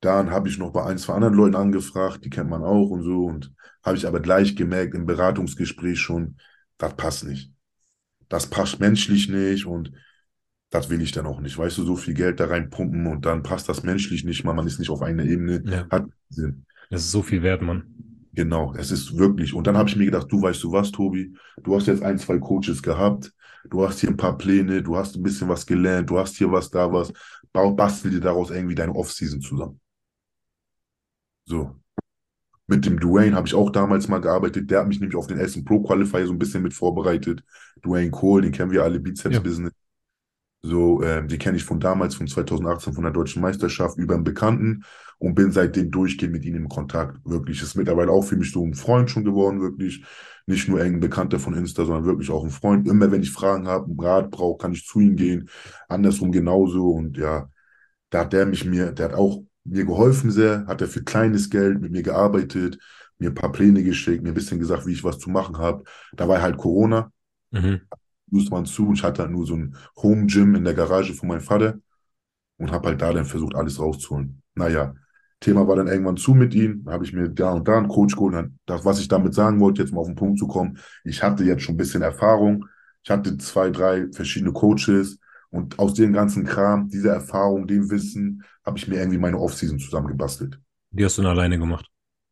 dann 0.00 0.30
habe 0.30 0.48
ich 0.48 0.58
noch 0.58 0.72
bei 0.72 0.84
ein, 0.84 0.98
zwei 0.98 1.14
anderen 1.14 1.34
Leuten 1.34 1.56
angefragt, 1.56 2.24
die 2.24 2.30
kennt 2.30 2.50
man 2.50 2.62
auch 2.62 2.90
und 2.90 3.02
so. 3.02 3.24
Und 3.24 3.52
habe 3.82 3.96
ich 3.96 4.06
aber 4.06 4.20
gleich 4.20 4.56
gemerkt 4.56 4.94
im 4.94 5.06
Beratungsgespräch 5.06 5.98
schon, 5.98 6.36
das 6.78 6.94
passt 6.96 7.24
nicht. 7.24 7.52
Das 8.28 8.46
passt 8.48 8.80
menschlich 8.80 9.28
nicht 9.28 9.66
und 9.66 9.92
das 10.70 10.90
will 10.90 11.00
ich 11.00 11.12
dann 11.12 11.26
auch 11.26 11.40
nicht. 11.40 11.56
Weißt 11.56 11.78
du, 11.78 11.84
so 11.84 11.96
viel 11.96 12.14
Geld 12.14 12.40
da 12.40 12.46
reinpumpen 12.46 13.06
und 13.06 13.24
dann 13.24 13.42
passt 13.42 13.68
das 13.68 13.82
menschlich 13.82 14.24
nicht 14.24 14.44
mal, 14.44 14.52
man 14.52 14.66
ist 14.66 14.78
nicht 14.78 14.90
auf 14.90 15.02
einer 15.02 15.24
Ebene, 15.24 15.62
Ja. 15.64 15.86
hat 15.90 16.06
Sinn. 16.28 16.64
Das 16.90 17.02
ist 17.02 17.10
so 17.10 17.22
viel 17.22 17.42
wert, 17.42 17.62
Mann. 17.62 17.84
Genau, 18.32 18.74
es 18.76 18.90
ist 18.90 19.16
wirklich. 19.16 19.54
Und 19.54 19.66
dann 19.66 19.76
habe 19.76 19.88
ich 19.88 19.96
mir 19.96 20.04
gedacht, 20.04 20.26
du 20.30 20.42
weißt 20.42 20.62
du 20.62 20.72
was, 20.72 20.90
Tobi, 20.90 21.34
du 21.62 21.74
hast 21.74 21.86
jetzt 21.86 22.02
ein, 22.02 22.18
zwei 22.18 22.38
Coaches 22.38 22.82
gehabt, 22.82 23.32
du 23.70 23.86
hast 23.86 24.00
hier 24.00 24.10
ein 24.10 24.16
paar 24.16 24.36
Pläne, 24.36 24.82
du 24.82 24.96
hast 24.96 25.16
ein 25.16 25.22
bisschen 25.22 25.48
was 25.48 25.64
gelernt, 25.64 26.10
du 26.10 26.18
hast 26.18 26.36
hier 26.36 26.52
was, 26.52 26.70
da 26.70 26.92
was, 26.92 27.12
bastel 27.52 28.10
dir 28.10 28.20
daraus 28.20 28.50
irgendwie 28.50 28.74
deine 28.74 28.94
Offseason 28.94 29.40
zusammen. 29.40 29.80
So. 31.46 31.74
Mit 32.68 32.84
dem 32.84 32.98
Dwayne 32.98 33.36
habe 33.36 33.46
ich 33.46 33.54
auch 33.54 33.70
damals 33.70 34.08
mal 34.08 34.20
gearbeitet, 34.20 34.70
der 34.70 34.80
hat 34.80 34.88
mich 34.88 35.00
nämlich 35.00 35.16
auf 35.16 35.28
den 35.28 35.38
ersten 35.38 35.64
Pro 35.64 35.82
Qualifier 35.82 36.26
so 36.26 36.32
ein 36.32 36.38
bisschen 36.38 36.62
mit 36.62 36.74
vorbereitet. 36.74 37.44
Dwayne 37.84 38.10
Cole, 38.10 38.42
den 38.42 38.52
kennen 38.52 38.72
wir 38.72 38.82
alle, 38.82 38.98
Bizeps 39.00 39.36
Ja. 39.36 39.40
Business. 39.40 39.72
So, 40.62 41.00
ähm, 41.02 41.28
die 41.28 41.38
kenne 41.38 41.56
ich 41.56 41.64
von 41.64 41.78
damals, 41.78 42.16
von 42.16 42.26
2018, 42.26 42.92
von 42.92 43.04
der 43.04 43.12
Deutschen 43.12 43.40
Meisterschaft, 43.40 43.98
über 43.98 44.14
einen 44.14 44.24
Bekannten 44.24 44.84
und 45.18 45.36
bin 45.36 45.52
seitdem 45.52 45.92
durchgehend 45.92 46.32
mit 46.32 46.44
ihm 46.44 46.56
in 46.56 46.68
Kontakt. 46.68 47.18
Wirklich, 47.24 47.62
ist 47.62 47.76
mittlerweile 47.76 48.10
auch 48.10 48.22
für 48.22 48.36
mich 48.36 48.50
so 48.50 48.64
ein 48.64 48.74
Freund 48.74 49.10
schon 49.10 49.24
geworden, 49.24 49.60
wirklich. 49.60 50.04
Nicht 50.48 50.68
nur 50.68 50.78
irgendein 50.78 51.00
Bekannter 51.00 51.38
von 51.40 51.54
Insta, 51.54 51.84
sondern 51.84 52.04
wirklich 52.04 52.30
auch 52.30 52.44
ein 52.44 52.50
Freund. 52.50 52.88
Immer 52.88 53.10
wenn 53.12 53.22
ich 53.22 53.32
Fragen 53.32 53.68
habe, 53.68 53.86
einen 53.86 54.00
Rat 54.00 54.30
brauche, 54.30 54.58
kann 54.58 54.72
ich 54.72 54.86
zu 54.86 55.00
ihm 55.00 55.16
gehen. 55.16 55.48
Andersrum 55.88 56.32
genauso. 56.32 56.90
Und 56.90 57.16
ja, 57.16 57.48
da 58.10 58.20
hat 58.20 58.32
der 58.32 58.46
mich 58.46 58.64
mir, 58.64 58.92
der 58.92 59.06
hat 59.10 59.14
auch 59.14 59.42
mir 59.66 59.84
geholfen 59.84 60.30
sehr, 60.30 60.66
hat 60.66 60.80
er 60.80 60.88
für 60.88 61.02
kleines 61.04 61.50
Geld 61.50 61.80
mit 61.80 61.92
mir 61.92 62.02
gearbeitet, 62.02 62.78
mir 63.18 63.30
ein 63.30 63.34
paar 63.34 63.52
Pläne 63.52 63.82
geschickt, 63.82 64.22
mir 64.22 64.30
ein 64.30 64.34
bisschen 64.34 64.58
gesagt, 64.58 64.86
wie 64.86 64.92
ich 64.92 65.04
was 65.04 65.18
zu 65.18 65.30
machen 65.30 65.58
habe. 65.58 65.84
Da 66.14 66.28
war 66.28 66.42
halt 66.42 66.56
Corona 66.58 67.10
Mhm. 67.52 67.86
musste 68.30 68.50
man 68.50 68.66
zu. 68.66 68.92
Ich 68.92 69.02
hatte 69.02 69.22
halt 69.22 69.30
nur 69.32 69.46
so 69.46 69.54
ein 69.54 69.76
Home 70.02 70.26
Gym 70.26 70.54
in 70.54 70.64
der 70.64 70.74
Garage 70.74 71.14
von 71.14 71.28
meinem 71.28 71.40
Vater 71.40 71.78
und 72.58 72.72
habe 72.72 72.88
halt 72.90 73.02
da 73.02 73.12
dann 73.12 73.24
versucht, 73.26 73.54
alles 73.54 73.80
rauszuholen. 73.80 74.42
Naja, 74.54 74.94
Thema 75.40 75.68
war 75.68 75.76
dann 75.76 75.88
irgendwann 75.88 76.16
zu 76.16 76.34
mit 76.34 76.54
ihm. 76.54 76.84
Da 76.84 76.92
habe 76.92 77.04
ich 77.04 77.12
mir 77.12 77.28
da 77.30 77.52
und 77.52 77.68
da 77.68 77.78
einen 77.78 77.88
Coach 77.88 78.16
geholt. 78.16 78.34
Und 78.34 78.58
das, 78.66 78.84
was 78.84 79.00
ich 79.00 79.08
damit 79.08 79.34
sagen 79.34 79.60
wollte, 79.60 79.82
jetzt 79.82 79.92
mal 79.94 80.00
auf 80.00 80.08
den 80.08 80.16
Punkt 80.16 80.38
zu 80.38 80.48
kommen, 80.48 80.78
ich 81.04 81.22
hatte 81.22 81.44
jetzt 81.44 81.62
schon 81.64 81.74
ein 81.76 81.78
bisschen 81.78 82.02
Erfahrung. 82.02 82.66
Ich 83.04 83.10
hatte 83.10 83.38
zwei, 83.38 83.70
drei 83.70 84.08
verschiedene 84.12 84.52
Coaches. 84.52 85.18
Und 85.50 85.78
aus 85.78 85.94
dem 85.94 86.12
ganzen 86.12 86.44
Kram, 86.44 86.88
dieser 86.88 87.14
Erfahrung, 87.14 87.66
dem 87.66 87.90
Wissen, 87.90 88.42
habe 88.64 88.78
ich 88.78 88.88
mir 88.88 88.96
irgendwie 88.96 89.18
meine 89.18 89.38
Offseason 89.38 89.78
zusammengebastelt. 89.78 90.60
Die 90.90 91.04
hast 91.04 91.18
du 91.18 91.22
dann 91.22 91.32
alleine 91.32 91.58
gemacht. 91.58 91.86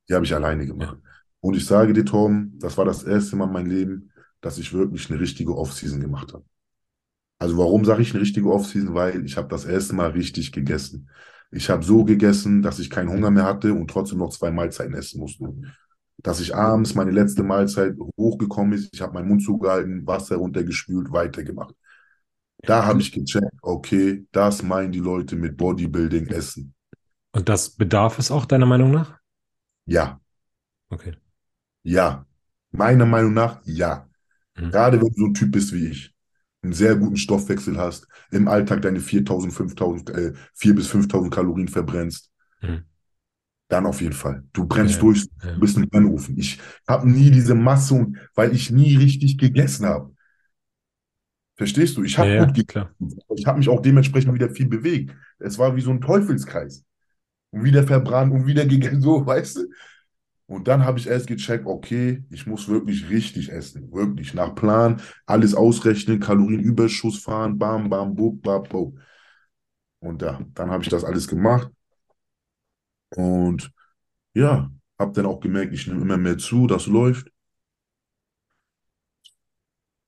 Die 0.08 0.14
habe 0.14 0.24
ich 0.24 0.34
alleine 0.34 0.66
gemacht. 0.66 0.98
Ja. 1.02 1.10
Und 1.40 1.56
ich 1.56 1.66
sage 1.66 1.92
dir, 1.92 2.04
Tom, 2.04 2.52
das 2.58 2.76
war 2.76 2.84
das 2.84 3.02
erste 3.02 3.36
Mal 3.36 3.46
in 3.46 3.52
meinem 3.52 3.70
Leben, 3.70 4.12
dass 4.40 4.58
ich 4.58 4.72
wirklich 4.72 5.10
eine 5.10 5.20
richtige 5.20 5.56
Offseason 5.56 6.00
gemacht 6.00 6.32
habe. 6.32 6.44
Also 7.38 7.58
warum 7.58 7.84
sage 7.84 8.02
ich 8.02 8.12
eine 8.12 8.22
richtige 8.22 8.50
Offseason? 8.50 8.94
Weil 8.94 9.24
ich 9.24 9.36
habe 9.36 9.48
das 9.48 9.64
erste 9.64 9.94
Mal 9.94 10.10
richtig 10.10 10.52
gegessen. 10.52 11.10
Ich 11.50 11.70
habe 11.70 11.84
so 11.84 12.04
gegessen, 12.04 12.62
dass 12.62 12.78
ich 12.78 12.90
keinen 12.90 13.10
Hunger 13.10 13.30
mehr 13.30 13.44
hatte 13.44 13.74
und 13.74 13.90
trotzdem 13.90 14.18
noch 14.18 14.30
zwei 14.30 14.50
Mahlzeiten 14.50 14.94
essen 14.94 15.20
musste. 15.20 15.52
Dass 16.18 16.40
ich 16.40 16.54
abends 16.54 16.94
meine 16.94 17.10
letzte 17.10 17.42
Mahlzeit 17.42 17.96
hochgekommen 18.16 18.72
ist, 18.72 18.90
ich 18.92 19.00
habe 19.00 19.14
meinen 19.14 19.28
Mund 19.28 19.42
zugehalten, 19.42 20.06
Wasser 20.06 20.36
runtergespült, 20.36 21.12
weitergemacht. 21.12 21.74
Da 22.66 22.84
habe 22.84 23.00
ich 23.00 23.12
gecheckt, 23.12 23.52
okay, 23.62 24.26
das 24.32 24.62
meinen 24.62 24.92
die 24.92 25.00
Leute 25.00 25.36
mit 25.36 25.56
Bodybuilding 25.56 26.26
essen. 26.28 26.74
Und 27.32 27.48
das 27.48 27.70
bedarf 27.70 28.18
es 28.18 28.30
auch 28.30 28.46
deiner 28.46 28.66
Meinung 28.66 28.92
nach? 28.92 29.18
Ja. 29.86 30.20
Okay. 30.88 31.16
Ja. 31.82 32.26
Meiner 32.70 33.06
Meinung 33.06 33.34
nach, 33.34 33.60
ja. 33.64 34.08
Mhm. 34.56 34.70
Gerade 34.70 35.00
wenn 35.00 35.08
du 35.08 35.14
so 35.16 35.26
ein 35.26 35.34
Typ 35.34 35.52
bist 35.52 35.72
wie 35.72 35.88
ich, 35.88 36.14
einen 36.62 36.72
sehr 36.72 36.96
guten 36.96 37.16
Stoffwechsel 37.16 37.76
hast, 37.76 38.06
im 38.30 38.48
Alltag 38.48 38.82
deine 38.82 39.00
4000, 39.00 39.52
5000, 39.52 40.10
äh, 40.10 40.32
4 40.54 40.74
bis 40.74 40.86
5000 40.86 41.32
Kalorien 41.32 41.68
verbrennst, 41.68 42.30
mhm. 42.62 42.84
dann 43.68 43.86
auf 43.86 44.00
jeden 44.00 44.14
Fall. 44.14 44.44
Du 44.52 44.66
brennst 44.66 44.96
ja, 44.96 45.00
durch, 45.00 45.26
ja. 45.42 45.52
du 45.52 45.60
bist 45.60 45.76
ein 45.76 45.88
Brennofen. 45.88 46.38
Ich 46.38 46.60
habe 46.88 47.10
nie 47.10 47.30
diese 47.30 47.54
Masse, 47.54 48.12
weil 48.34 48.54
ich 48.54 48.70
nie 48.70 48.96
richtig 48.96 49.38
gegessen 49.38 49.86
habe. 49.86 50.13
Verstehst 51.56 51.96
du? 51.96 52.02
Ich 52.02 52.18
habe 52.18 52.30
ja, 52.30 52.44
gut 52.44 52.54
gegessen. 52.54 52.88
Ich 53.36 53.46
habe 53.46 53.58
mich 53.58 53.68
auch 53.68 53.80
dementsprechend 53.80 54.34
wieder 54.34 54.50
viel 54.50 54.68
bewegt. 54.68 55.14
Es 55.38 55.58
war 55.58 55.76
wie 55.76 55.80
so 55.80 55.90
ein 55.90 56.00
Teufelskreis. 56.00 56.84
Und 57.50 57.62
wieder 57.62 57.84
verbrannt 57.84 58.32
und 58.32 58.46
wieder 58.46 58.66
gegessen, 58.66 59.00
so, 59.02 59.24
weißt 59.24 59.58
du? 59.58 59.66
Und 60.46 60.68
dann 60.68 60.84
habe 60.84 60.98
ich 60.98 61.06
erst 61.06 61.26
gecheckt, 61.26 61.66
okay, 61.66 62.22
ich 62.30 62.46
muss 62.46 62.68
wirklich 62.68 63.08
richtig 63.08 63.50
essen. 63.50 63.90
Wirklich 63.92 64.34
nach 64.34 64.54
Plan, 64.54 65.00
alles 65.26 65.54
ausrechnen, 65.54 66.20
Kalorienüberschuss 66.20 67.18
fahren, 67.18 67.58
bam, 67.58 67.88
bam, 67.88 68.14
bub, 68.14 68.42
bam, 68.42 68.62
bam. 68.64 68.98
Und 70.00 70.20
ja, 70.20 70.40
dann 70.52 70.70
habe 70.70 70.82
ich 70.82 70.90
das 70.90 71.04
alles 71.04 71.28
gemacht. 71.28 71.70
Und 73.16 73.70
ja, 74.34 74.70
habe 74.98 75.12
dann 75.12 75.26
auch 75.26 75.40
gemerkt, 75.40 75.72
ich 75.72 75.86
nehme 75.86 76.02
immer 76.02 76.18
mehr 76.18 76.36
zu, 76.36 76.66
das 76.66 76.86
läuft. 76.86 77.30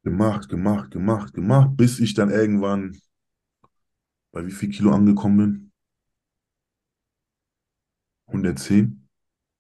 Gemacht, 0.07 0.49
gemacht, 0.49 0.93
gemacht, 0.93 1.35
gemacht, 1.35 1.77
bis 1.77 1.99
ich 1.99 2.15
dann 2.15 2.31
irgendwann 2.31 2.97
bei 4.31 4.47
wie 4.47 4.53
viel 4.53 4.69
Kilo 4.69 4.93
angekommen 4.93 5.37
bin? 5.37 5.73
110. 8.29 9.09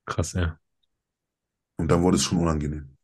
Krass, 0.04 0.34
ja. 0.34 0.56
Und 1.78 1.90
dann 1.90 2.00
wurde 2.00 2.16
es 2.16 2.22
schon 2.22 2.38
unangenehm. 2.38 2.96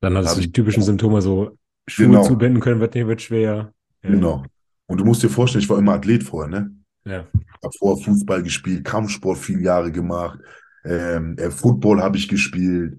Dann 0.00 0.16
hattest 0.16 0.38
du 0.38 0.40
die 0.40 0.50
typischen 0.50 0.82
Symptome, 0.82 1.20
so 1.20 1.58
Schuhe 1.86 2.06
genau. 2.06 2.24
zubinden 2.24 2.62
können, 2.62 2.80
wird, 2.80 2.94
wird 2.94 3.20
schwer. 3.20 3.74
Ja. 4.02 4.10
Genau. 4.10 4.46
Und 4.86 4.96
du 4.96 5.04
musst 5.04 5.22
dir 5.22 5.28
vorstellen, 5.28 5.62
ich 5.62 5.68
war 5.68 5.76
immer 5.76 5.92
Athlet 5.92 6.22
vorher, 6.22 6.48
ne? 6.48 6.74
Ja. 7.04 7.26
Ich 7.34 7.62
habe 7.62 7.74
vorher 7.78 8.02
Fußball 8.02 8.42
gespielt, 8.42 8.86
Kampfsport 8.86 9.36
viele 9.36 9.60
Jahre 9.60 9.92
gemacht, 9.92 10.38
ähm, 10.84 11.36
äh, 11.36 11.50
Football 11.50 12.00
habe 12.00 12.16
ich 12.16 12.28
gespielt. 12.28 12.98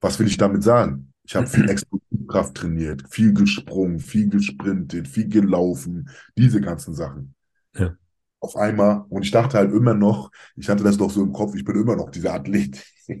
Was 0.00 0.18
will 0.18 0.26
ich 0.26 0.36
damit 0.36 0.64
sagen? 0.64 1.09
Ich 1.30 1.36
habe 1.36 1.46
viel 1.46 1.70
Explosivkraft 1.70 2.56
trainiert, 2.56 3.04
viel 3.08 3.32
gesprungen, 3.32 4.00
viel 4.00 4.28
gesprintet, 4.28 5.06
viel 5.06 5.28
gelaufen, 5.28 6.10
diese 6.36 6.60
ganzen 6.60 6.92
Sachen. 6.92 7.36
Ja. 7.76 7.94
Auf 8.40 8.56
einmal, 8.56 9.04
und 9.10 9.22
ich 9.22 9.30
dachte 9.30 9.56
halt 9.56 9.72
immer 9.72 9.94
noch, 9.94 10.32
ich 10.56 10.68
hatte 10.68 10.82
das 10.82 10.96
doch 10.96 11.08
so 11.08 11.22
im 11.22 11.32
Kopf, 11.32 11.54
ich 11.54 11.64
bin 11.64 11.76
immer 11.76 11.94
noch 11.94 12.10
dieser 12.10 12.34
Athlet. 12.34 12.84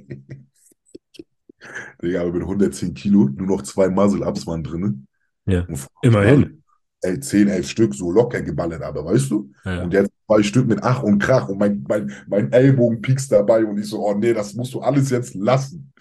Digga, 2.02 2.22
aber 2.22 2.32
mit 2.32 2.42
110 2.42 2.94
Kilo, 2.94 3.28
nur 3.28 3.46
noch 3.46 3.62
zwei 3.62 3.88
Muscle-Ups 3.88 4.44
waren 4.44 4.64
drin. 4.64 5.06
Ja, 5.46 5.64
immerhin. 6.02 6.64
Ey, 7.02 7.20
10, 7.20 7.46
11 7.46 7.70
Stück 7.70 7.94
so 7.94 8.10
locker 8.10 8.42
geballert, 8.42 8.82
aber 8.82 9.04
weißt 9.04 9.30
du? 9.30 9.52
Ja. 9.64 9.84
Und 9.84 9.92
jetzt 9.92 10.10
zwei 10.26 10.42
Stück 10.42 10.66
mit 10.66 10.82
Ach 10.82 11.04
und 11.04 11.20
Krach 11.20 11.48
und 11.48 11.58
mein, 11.58 11.84
mein, 11.88 12.12
mein 12.26 12.50
Ellbogen 12.50 13.02
piekst 13.02 13.30
dabei 13.30 13.64
und 13.64 13.78
ich 13.78 13.86
so, 13.86 14.04
oh 14.04 14.14
nee, 14.14 14.34
das 14.34 14.54
musst 14.54 14.74
du 14.74 14.80
alles 14.80 15.10
jetzt 15.10 15.36
lassen. 15.36 15.92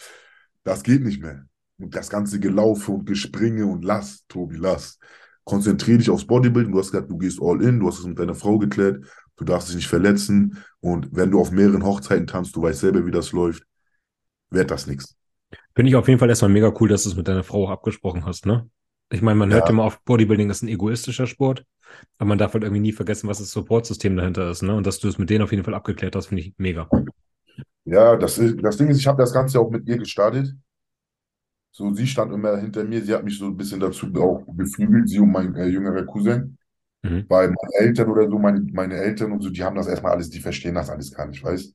Das 0.64 0.82
geht 0.82 1.04
nicht 1.04 1.22
mehr. 1.22 1.46
Und 1.80 1.96
das 1.96 2.10
ganze 2.10 2.40
Gelaufe 2.40 2.92
und 2.92 3.06
Gespringe 3.06 3.66
und 3.66 3.84
lass, 3.86 4.26
Tobi, 4.28 4.58
lass. 4.58 5.00
Konzentriere 5.46 5.98
dich 5.98 6.10
aufs 6.10 6.28
Bodybuilding. 6.28 6.74
Du 6.74 6.80
hast 6.80 6.92
gesagt, 6.92 7.10
du 7.10 7.18
gehst 7.18 7.40
all 7.42 7.62
in, 7.64 7.80
du 7.80 7.88
hast 7.88 8.00
es 8.00 8.06
mit 8.06 8.20
deiner 8.20 8.36
Frau 8.36 8.60
geklärt, 8.60 9.06
du 9.38 9.46
darfst 9.46 9.70
dich 9.70 9.78
nicht 9.78 9.88
verletzen. 9.88 10.58
Und 10.82 11.08
wenn 11.12 11.32
du 11.32 11.40
auf 11.40 11.52
mehreren 11.52 11.84
Hochzeiten 11.84 12.28
tanzt, 12.28 12.56
du 12.56 12.62
weißt 12.62 12.82
selber, 12.82 13.06
wie 13.06 13.12
das 13.12 13.32
läuft, 13.32 13.64
wird 14.52 14.70
das 14.70 14.88
nichts. 14.88 15.16
Finde 15.74 15.90
ich 15.90 15.96
auf 15.96 16.08
jeden 16.08 16.20
Fall 16.20 16.30
erstmal 16.30 16.52
mega 16.52 16.74
cool, 16.80 16.90
dass 16.90 17.04
du 17.04 17.10
es 17.10 17.16
mit 17.16 17.28
deiner 17.28 17.44
Frau 17.44 17.70
abgesprochen 17.70 18.26
hast, 18.26 18.46
ne? 18.46 18.70
Ich 19.12 19.22
meine, 19.22 19.40
man 19.40 19.50
ja. 19.50 19.58
hört 19.58 19.70
immer 19.70 19.86
auf, 19.86 20.04
Bodybuilding 20.04 20.50
ist 20.50 20.62
ein 20.62 20.68
egoistischer 20.68 21.26
Sport, 21.26 21.66
aber 22.20 22.28
man 22.28 22.38
darf 22.38 22.54
halt 22.54 22.64
irgendwie 22.64 22.82
nie 22.82 22.92
vergessen, 22.92 23.28
was 23.28 23.40
das 23.40 23.50
Supportsystem 23.50 24.16
dahinter 24.16 24.52
ist, 24.52 24.62
ne? 24.62 24.76
Und 24.76 24.86
dass 24.86 25.00
du 25.00 25.08
es 25.08 25.18
mit 25.18 25.30
denen 25.30 25.44
auf 25.44 25.52
jeden 25.52 25.64
Fall 25.64 25.74
abgeklärt 25.74 26.16
hast, 26.16 26.28
finde 26.28 26.44
ich 26.44 26.54
mega. 26.58 26.88
Ja, 27.86 28.16
das, 28.18 28.38
ist, 28.38 28.62
das 28.62 28.78
Ding 28.78 28.90
ist, 28.90 29.00
ich 29.00 29.08
habe 29.08 29.22
das 29.22 29.34
Ganze 29.34 29.60
auch 29.60 29.72
mit 29.72 29.88
ihr 29.88 29.98
gestartet. 29.98 30.54
So, 31.80 31.94
sie 31.94 32.08
stand 32.08 32.34
immer 32.34 32.58
hinter 32.58 32.84
mir, 32.84 33.02
sie 33.02 33.14
hat 33.14 33.24
mich 33.24 33.38
so 33.38 33.46
ein 33.46 33.56
bisschen 33.56 33.80
dazu 33.80 34.08
auch 34.16 34.44
beflügelt, 34.52 35.08
sie 35.08 35.20
und 35.20 35.32
mein 35.32 35.56
äh, 35.56 35.68
jüngerer 35.68 36.06
Cousin. 36.06 36.58
Mhm. 37.04 37.24
Weil 37.30 37.48
meine 37.48 37.88
Eltern 37.88 38.10
oder 38.10 38.28
so, 38.28 38.38
meine, 38.38 38.60
meine 38.74 38.96
Eltern 38.96 39.32
und 39.32 39.42
so, 39.42 39.50
die 39.50 39.64
haben 39.64 39.78
das 39.78 39.88
erstmal 39.88 40.12
alles, 40.12 40.30
die 40.30 40.42
verstehen 40.42 40.76
das 40.76 40.90
alles 40.90 41.14
gar 41.14 41.26
nicht, 41.28 41.42
weißt 41.42 41.74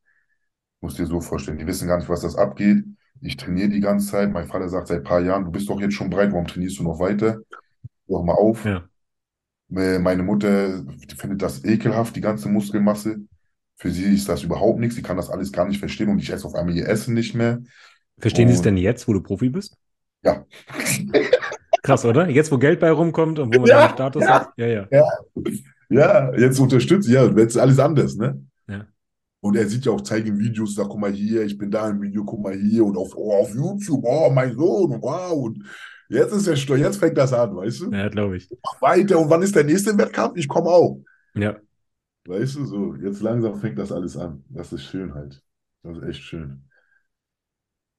Muss 0.82 0.96
dir 0.96 1.06
so 1.06 1.22
vorstellen, 1.22 1.56
die 1.56 1.66
wissen 1.66 1.88
gar 1.88 1.96
nicht, 1.96 2.10
was 2.10 2.20
das 2.20 2.36
abgeht. 2.36 2.84
Ich 3.22 3.38
trainiere 3.38 3.70
die 3.70 3.80
ganze 3.80 4.08
Zeit. 4.08 4.30
Mein 4.30 4.46
Vater 4.46 4.68
sagt 4.68 4.88
seit 4.88 4.98
ein 4.98 5.04
paar 5.04 5.22
Jahren, 5.22 5.46
du 5.46 5.50
bist 5.50 5.70
doch 5.70 5.80
jetzt 5.80 5.94
schon 5.94 6.10
breit, 6.10 6.32
warum 6.32 6.46
trainierst 6.46 6.78
du 6.78 6.82
noch 6.82 7.00
weiter? 7.00 7.38
Hör 8.06 8.24
mal 8.24 8.34
auf. 8.34 8.62
Ja. 8.66 8.86
Äh, 9.74 10.00
meine 10.00 10.22
Mutter 10.22 10.84
findet 11.16 11.40
das 11.40 11.64
ekelhaft, 11.64 12.14
die 12.14 12.20
ganze 12.20 12.50
Muskelmasse. 12.50 13.20
Für 13.76 13.90
sie 13.90 14.14
ist 14.14 14.28
das 14.28 14.42
überhaupt 14.42 14.80
nichts. 14.80 14.96
Sie 14.96 15.02
kann 15.02 15.16
das 15.16 15.30
alles 15.30 15.50
gar 15.50 15.66
nicht 15.66 15.78
verstehen 15.78 16.10
und 16.10 16.18
ich 16.18 16.28
esse 16.28 16.46
auf 16.46 16.54
einmal 16.54 16.76
ihr 16.76 16.86
Essen 16.86 17.14
nicht 17.14 17.34
mehr. 17.34 17.62
Verstehen 18.18 18.48
Sie 18.48 18.54
es 18.54 18.60
denn 18.60 18.76
jetzt, 18.76 19.08
wo 19.08 19.14
du 19.14 19.22
Profi 19.22 19.48
bist? 19.48 19.78
Ja. 20.24 20.44
Krass, 21.82 22.04
oder? 22.04 22.28
Jetzt, 22.28 22.50
wo 22.50 22.58
Geld 22.58 22.80
bei 22.80 22.90
rumkommt 22.90 23.38
und 23.38 23.54
wo 23.54 23.60
man 23.60 23.68
ja, 23.68 23.84
einen 23.84 23.94
Status 23.94 24.22
ja, 24.22 24.40
hat. 24.40 24.48
Ja, 24.56 24.66
ja. 24.66 24.88
Ja, 24.90 25.08
ja 25.90 26.34
jetzt 26.34 26.58
unterstützt, 26.58 27.08
ja, 27.08 27.24
jetzt 27.26 27.56
ist 27.56 27.58
alles 27.58 27.78
anders, 27.78 28.16
ne? 28.16 28.42
Ja. 28.66 28.86
Und 29.40 29.56
er 29.56 29.68
sieht 29.68 29.84
ja 29.84 29.92
auch, 29.92 30.00
zeigen 30.00 30.38
Videos, 30.38 30.74
sagt, 30.74 30.88
guck 30.88 31.00
mal 31.00 31.12
hier, 31.12 31.42
ich 31.42 31.58
bin 31.58 31.70
da 31.70 31.90
im 31.90 32.00
Video, 32.00 32.24
guck 32.24 32.42
mal 32.42 32.54
hier 32.54 32.84
und 32.86 32.96
auf, 32.96 33.14
oh, 33.14 33.34
auf 33.34 33.54
YouTube, 33.54 34.02
oh, 34.02 34.30
mein 34.30 34.54
Sohn, 34.54 34.98
wow. 35.02 35.32
Und 35.32 35.62
jetzt 36.08 36.32
ist 36.32 36.46
er 36.46 36.56
stolz, 36.56 36.80
jetzt 36.80 36.96
fängt 36.96 37.18
das 37.18 37.34
an, 37.34 37.54
weißt 37.54 37.80
du? 37.82 37.90
Ja, 37.90 38.08
glaube 38.08 38.38
ich. 38.38 38.48
Mach 38.62 38.80
weiter 38.80 39.18
und 39.18 39.28
wann 39.28 39.42
ist 39.42 39.54
der 39.54 39.64
nächste 39.64 39.96
Wettkampf? 39.98 40.36
Ich 40.36 40.48
komme 40.48 40.68
auch. 40.68 41.00
Ja. 41.34 41.56
Weißt 42.26 42.56
du, 42.56 42.64
so, 42.64 42.94
jetzt 42.94 43.20
langsam 43.20 43.56
fängt 43.56 43.78
das 43.78 43.92
alles 43.92 44.16
an. 44.16 44.42
Das 44.48 44.72
ist 44.72 44.84
schön 44.84 45.12
halt. 45.14 45.42
Das 45.82 45.98
ist 45.98 46.04
echt 46.04 46.22
schön. 46.22 46.64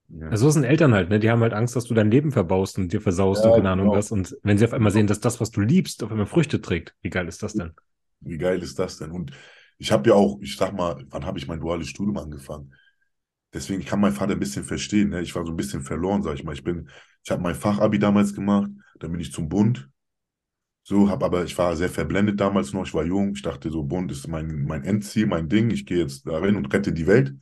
Ja. 0.07 0.35
So 0.37 0.49
sind 0.49 0.63
Eltern 0.63 0.93
halt, 0.93 1.09
ne? 1.09 1.19
Die 1.19 1.29
haben 1.29 1.41
halt 1.41 1.53
Angst, 1.53 1.75
dass 1.75 1.85
du 1.85 1.93
dein 1.93 2.11
Leben 2.11 2.31
verbaust 2.31 2.77
und 2.77 2.93
dir 2.93 3.01
versaust 3.01 3.43
ja, 3.43 3.49
und 3.49 3.57
keine 3.57 3.71
Ahnung 3.71 3.87
genau. 3.87 3.97
was. 3.97 4.11
Und 4.11 4.37
wenn 4.43 4.57
sie 4.57 4.65
auf 4.65 4.73
einmal 4.73 4.91
sehen, 4.91 5.07
dass 5.07 5.19
das, 5.19 5.39
was 5.41 5.51
du 5.51 5.61
liebst, 5.61 6.03
auf 6.03 6.11
einmal 6.11 6.27
Früchte 6.27 6.61
trägt, 6.61 6.95
wie 7.01 7.09
geil 7.09 7.27
ist 7.27 7.41
das 7.41 7.53
denn? 7.53 7.73
Wie 8.21 8.37
geil 8.37 8.61
ist 8.61 8.77
das 8.77 8.97
denn? 8.97 9.11
Und 9.11 9.31
ich 9.77 9.91
habe 9.91 10.09
ja 10.09 10.15
auch, 10.15 10.39
ich 10.41 10.57
sag 10.57 10.73
mal, 10.73 11.03
wann 11.09 11.25
habe 11.25 11.39
ich 11.39 11.47
mein 11.47 11.59
duales 11.59 11.87
Studium 11.87 12.17
angefangen? 12.17 12.73
Deswegen 13.53 13.83
kann 13.83 13.99
mein 13.99 14.13
Vater 14.13 14.33
ein 14.33 14.39
bisschen 14.39 14.63
verstehen. 14.63 15.09
Ne? 15.09 15.21
Ich 15.21 15.33
war 15.35 15.45
so 15.45 15.51
ein 15.51 15.57
bisschen 15.57 15.81
verloren, 15.81 16.21
sag 16.21 16.35
ich 16.35 16.43
mal. 16.43 16.53
Ich 16.53 16.63
bin, 16.63 16.89
ich 17.23 17.31
habe 17.31 17.41
mein 17.41 17.55
Fachabi 17.55 17.99
damals 17.99 18.35
gemacht, 18.35 18.69
dann 18.99 19.11
bin 19.11 19.21
ich 19.21 19.31
zum 19.31 19.49
Bund. 19.49 19.89
So, 20.83 21.09
habe 21.09 21.25
aber, 21.25 21.43
ich 21.43 21.57
war 21.57 21.75
sehr 21.75 21.89
verblendet 21.89 22.39
damals 22.39 22.71
noch, 22.73 22.85
ich 22.85 22.93
war 22.93 23.03
jung. 23.03 23.33
Ich 23.33 23.41
dachte 23.41 23.71
so, 23.71 23.81
Bund 23.83 24.11
ist 24.11 24.27
mein, 24.27 24.65
mein 24.65 24.83
Endziel, 24.83 25.25
mein 25.25 25.49
Ding. 25.49 25.71
Ich 25.71 25.85
gehe 25.85 25.97
jetzt 25.97 26.27
darin 26.27 26.55
und 26.55 26.71
rette 26.71 26.93
die 26.93 27.07
Welt 27.07 27.33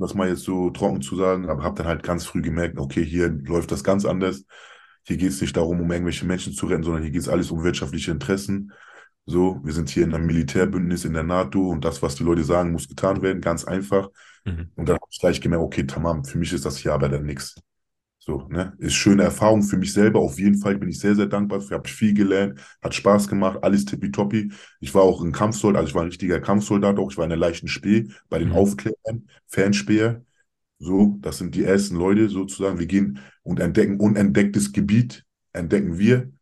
das 0.00 0.14
mal 0.14 0.28
jetzt 0.28 0.42
so 0.42 0.70
trocken 0.70 1.02
zu 1.02 1.16
sagen, 1.16 1.48
aber 1.48 1.62
habe 1.62 1.76
dann 1.76 1.86
halt 1.86 2.02
ganz 2.02 2.24
früh 2.26 2.42
gemerkt, 2.42 2.78
okay, 2.78 3.04
hier 3.04 3.28
läuft 3.28 3.70
das 3.72 3.84
ganz 3.84 4.04
anders. 4.04 4.44
Hier 5.04 5.16
geht 5.16 5.30
es 5.30 5.40
nicht 5.40 5.56
darum, 5.56 5.80
um 5.80 5.90
irgendwelche 5.90 6.26
Menschen 6.26 6.52
zu 6.52 6.66
retten, 6.66 6.82
sondern 6.82 7.02
hier 7.02 7.12
geht 7.12 7.22
es 7.22 7.28
alles 7.28 7.50
um 7.50 7.62
wirtschaftliche 7.62 8.10
Interessen. 8.10 8.72
So, 9.26 9.60
wir 9.62 9.72
sind 9.72 9.88
hier 9.88 10.04
in 10.04 10.14
einem 10.14 10.26
Militärbündnis 10.26 11.04
in 11.04 11.12
der 11.12 11.22
NATO 11.22 11.68
und 11.68 11.84
das, 11.84 12.02
was 12.02 12.16
die 12.16 12.24
Leute 12.24 12.44
sagen, 12.44 12.72
muss 12.72 12.88
getan 12.88 13.22
werden, 13.22 13.40
ganz 13.40 13.64
einfach. 13.64 14.08
Mhm. 14.44 14.70
Und 14.74 14.88
dann 14.88 14.96
habe 14.96 15.06
ich 15.10 15.20
gleich 15.20 15.40
gemerkt, 15.40 15.64
okay, 15.64 15.86
tamam, 15.86 16.24
für 16.24 16.38
mich 16.38 16.52
ist 16.52 16.64
das 16.64 16.78
hier 16.78 16.92
aber 16.92 17.08
dann 17.08 17.24
nichts. 17.24 17.54
So, 18.30 18.46
ne? 18.48 18.74
Ist 18.78 18.94
schöne 18.94 19.24
Erfahrung 19.24 19.62
für 19.64 19.76
mich 19.76 19.92
selber. 19.92 20.20
Auf 20.20 20.38
jeden 20.38 20.56
Fall 20.56 20.78
bin 20.78 20.88
ich 20.88 21.00
sehr, 21.00 21.16
sehr 21.16 21.26
dankbar. 21.26 21.58
Ich 21.60 21.72
habe 21.72 21.88
viel 21.88 22.14
gelernt, 22.14 22.60
hat 22.80 22.94
Spaß 22.94 23.26
gemacht, 23.26 23.58
alles 23.62 23.84
tippitoppi. 23.86 24.52
Ich 24.80 24.94
war 24.94 25.02
auch 25.02 25.20
ein 25.22 25.32
Kampfsoldat, 25.32 25.80
also 25.80 25.88
ich 25.90 25.94
war 25.96 26.02
ein 26.02 26.08
richtiger 26.10 26.40
Kampfsoldat 26.40 26.98
auch. 26.98 27.10
Ich 27.10 27.16
war 27.16 27.24
in 27.24 27.30
der 27.30 27.38
leichten 27.38 27.66
Spee 27.66 28.08
bei 28.28 28.38
den 28.38 28.50
Mhm. 28.50 28.52
Aufklärern, 28.52 29.28
Fanspäher. 29.48 30.24
So, 30.78 31.18
das 31.22 31.38
sind 31.38 31.54
die 31.56 31.64
ersten 31.64 31.96
Leute 31.96 32.28
sozusagen. 32.28 32.78
Wir 32.78 32.86
gehen 32.86 33.20
und 33.42 33.60
entdecken 33.60 34.00
unentdecktes 34.00 34.72
Gebiet, 34.72 35.24
entdecken 35.52 35.98
wir, 35.98 36.32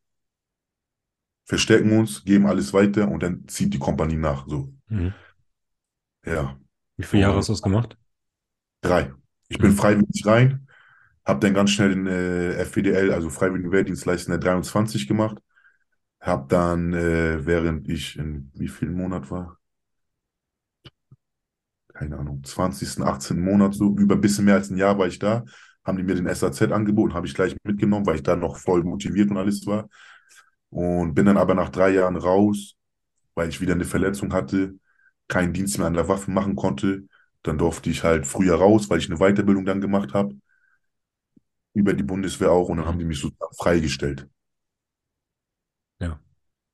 verstecken 1.46 1.98
uns, 1.98 2.24
geben 2.24 2.46
alles 2.46 2.72
weiter 2.72 3.08
und 3.10 3.24
dann 3.24 3.48
zieht 3.48 3.74
die 3.74 3.78
Kompanie 3.80 4.14
nach. 4.16 4.46
So, 4.46 4.72
Mhm. 4.90 5.14
ja. 6.24 6.58
Wie 6.98 7.04
viele 7.04 7.22
Jahre 7.22 7.38
hast 7.38 7.48
du 7.48 7.52
das 7.54 7.62
gemacht? 7.62 7.96
Drei. 8.82 9.12
Ich 9.48 9.60
bin 9.60 9.70
Mhm. 9.70 9.76
freiwillig 9.76 10.26
rein, 10.26 10.67
habe 11.28 11.40
dann 11.40 11.54
ganz 11.54 11.70
schnell 11.70 11.90
den 11.90 12.06
äh, 12.06 12.54
FWDL, 12.64 13.12
also 13.12 13.30
Freiwilligen 13.30 13.72
Wehrdienstleister 13.72 14.32
der 14.32 14.38
23 14.40 15.06
gemacht. 15.08 15.38
Habe 16.20 16.46
dann, 16.48 16.94
äh, 16.94 17.46
während 17.46 17.88
ich 17.88 18.18
in 18.18 18.50
wie 18.54 18.68
viel 18.68 18.90
Monat 18.90 19.30
war? 19.30 19.58
Keine 21.94 22.18
Ahnung, 22.18 22.42
20., 22.44 23.06
18. 23.06 23.40
Monat, 23.40 23.74
so 23.74 23.94
über 23.96 24.14
ein 24.14 24.20
bisschen 24.20 24.44
mehr 24.44 24.54
als 24.54 24.70
ein 24.70 24.76
Jahr 24.76 24.98
war 24.98 25.06
ich 25.06 25.18
da. 25.18 25.44
Haben 25.84 25.96
die 25.98 26.04
mir 26.04 26.14
den 26.14 26.26
SAZ 26.26 26.62
angeboten, 26.72 27.14
habe 27.14 27.26
ich 27.26 27.34
gleich 27.34 27.56
mitgenommen, 27.64 28.06
weil 28.06 28.16
ich 28.16 28.22
da 28.22 28.36
noch 28.36 28.56
voll 28.56 28.84
motiviert 28.84 29.30
und 29.30 29.38
alles 29.38 29.66
war. 29.66 29.88
Und 30.70 31.14
bin 31.14 31.26
dann 31.26 31.38
aber 31.38 31.54
nach 31.54 31.70
drei 31.70 31.90
Jahren 31.90 32.16
raus, 32.16 32.74
weil 33.34 33.48
ich 33.48 33.60
wieder 33.60 33.74
eine 33.74 33.84
Verletzung 33.86 34.32
hatte, 34.34 34.74
keinen 35.28 35.52
Dienst 35.54 35.78
mehr 35.78 35.88
an 35.88 35.94
der 35.94 36.08
Waffe 36.08 36.30
machen 36.30 36.56
konnte. 36.56 37.04
Dann 37.42 37.58
durfte 37.58 37.90
ich 37.90 38.04
halt 38.04 38.26
früher 38.26 38.56
raus, 38.56 38.90
weil 38.90 38.98
ich 38.98 39.10
eine 39.10 39.18
Weiterbildung 39.20 39.64
dann 39.66 39.80
gemacht 39.80 40.14
habe. 40.14 40.36
Über 41.78 41.94
die 41.94 42.02
Bundeswehr 42.02 42.50
auch. 42.50 42.68
Und 42.68 42.78
dann 42.78 42.86
haben 42.86 42.98
die 42.98 43.04
mich 43.04 43.20
sozusagen 43.20 43.54
freigestellt. 43.56 44.28
Ja. 46.00 46.18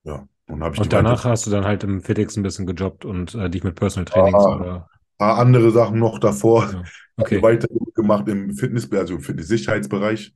Ja. 0.04 0.26
Und 0.46 0.62
ich 0.72 0.80
Und 0.80 0.92
danach 0.92 1.24
hast 1.24 1.46
du 1.46 1.50
dann 1.50 1.64
halt 1.64 1.84
im 1.84 2.02
FitX 2.02 2.36
ein 2.36 2.42
bisschen 2.42 2.66
gejobbt 2.66 3.04
und 3.04 3.34
äh, 3.34 3.48
dich 3.50 3.64
mit 3.64 3.74
Personal 3.74 4.04
Trainings 4.04 4.44
Ah. 4.44 4.56
oder. 4.56 4.88
paar 5.18 5.38
andere 5.38 5.70
Sachen 5.70 5.98
noch 5.98 6.18
davor. 6.18 6.70
Ja. 6.72 6.82
Okay. 7.16 7.40
Weiterbildung 7.40 7.92
gemacht 7.94 8.28
im 8.28 8.54
Fitness, 8.54 8.90
also 8.92 9.14
im 9.14 9.20
Fitness-Sicherheitsbereich. 9.20 10.34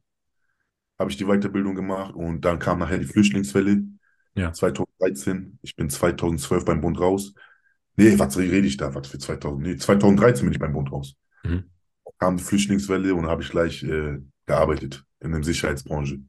Habe 0.98 1.10
ich 1.10 1.16
die 1.16 1.24
Weiterbildung 1.26 1.74
gemacht 1.74 2.14
und 2.14 2.42
dann 2.44 2.58
kam 2.58 2.78
nachher 2.78 2.98
die 2.98 3.06
Flüchtlingswelle. 3.06 3.82
Ja. 4.34 4.52
2013. 4.52 5.58
Ich 5.62 5.74
bin 5.76 5.90
2012 5.90 6.64
beim 6.64 6.80
Bund 6.80 7.00
raus. 7.00 7.34
Nee, 7.96 8.18
was 8.18 8.36
rede 8.38 8.66
ich 8.66 8.76
da? 8.76 8.94
Was 8.94 9.08
für 9.08 9.18
2000? 9.18 9.62
Nee, 9.62 9.76
2013 9.76 10.44
bin 10.44 10.52
ich 10.52 10.60
beim 10.60 10.72
Bund 10.72 10.92
raus. 10.92 11.16
Mhm. 11.42 11.64
Kam 12.18 12.36
die 12.36 12.42
Flüchtlingswelle 12.44 13.14
und 13.14 13.26
habe 13.26 13.42
ich 13.42 13.50
gleich 13.50 13.82
äh, 13.82 14.18
gearbeitet 14.48 15.04
in 15.20 15.32
der 15.32 15.44
Sicherheitsbranche. 15.44 16.20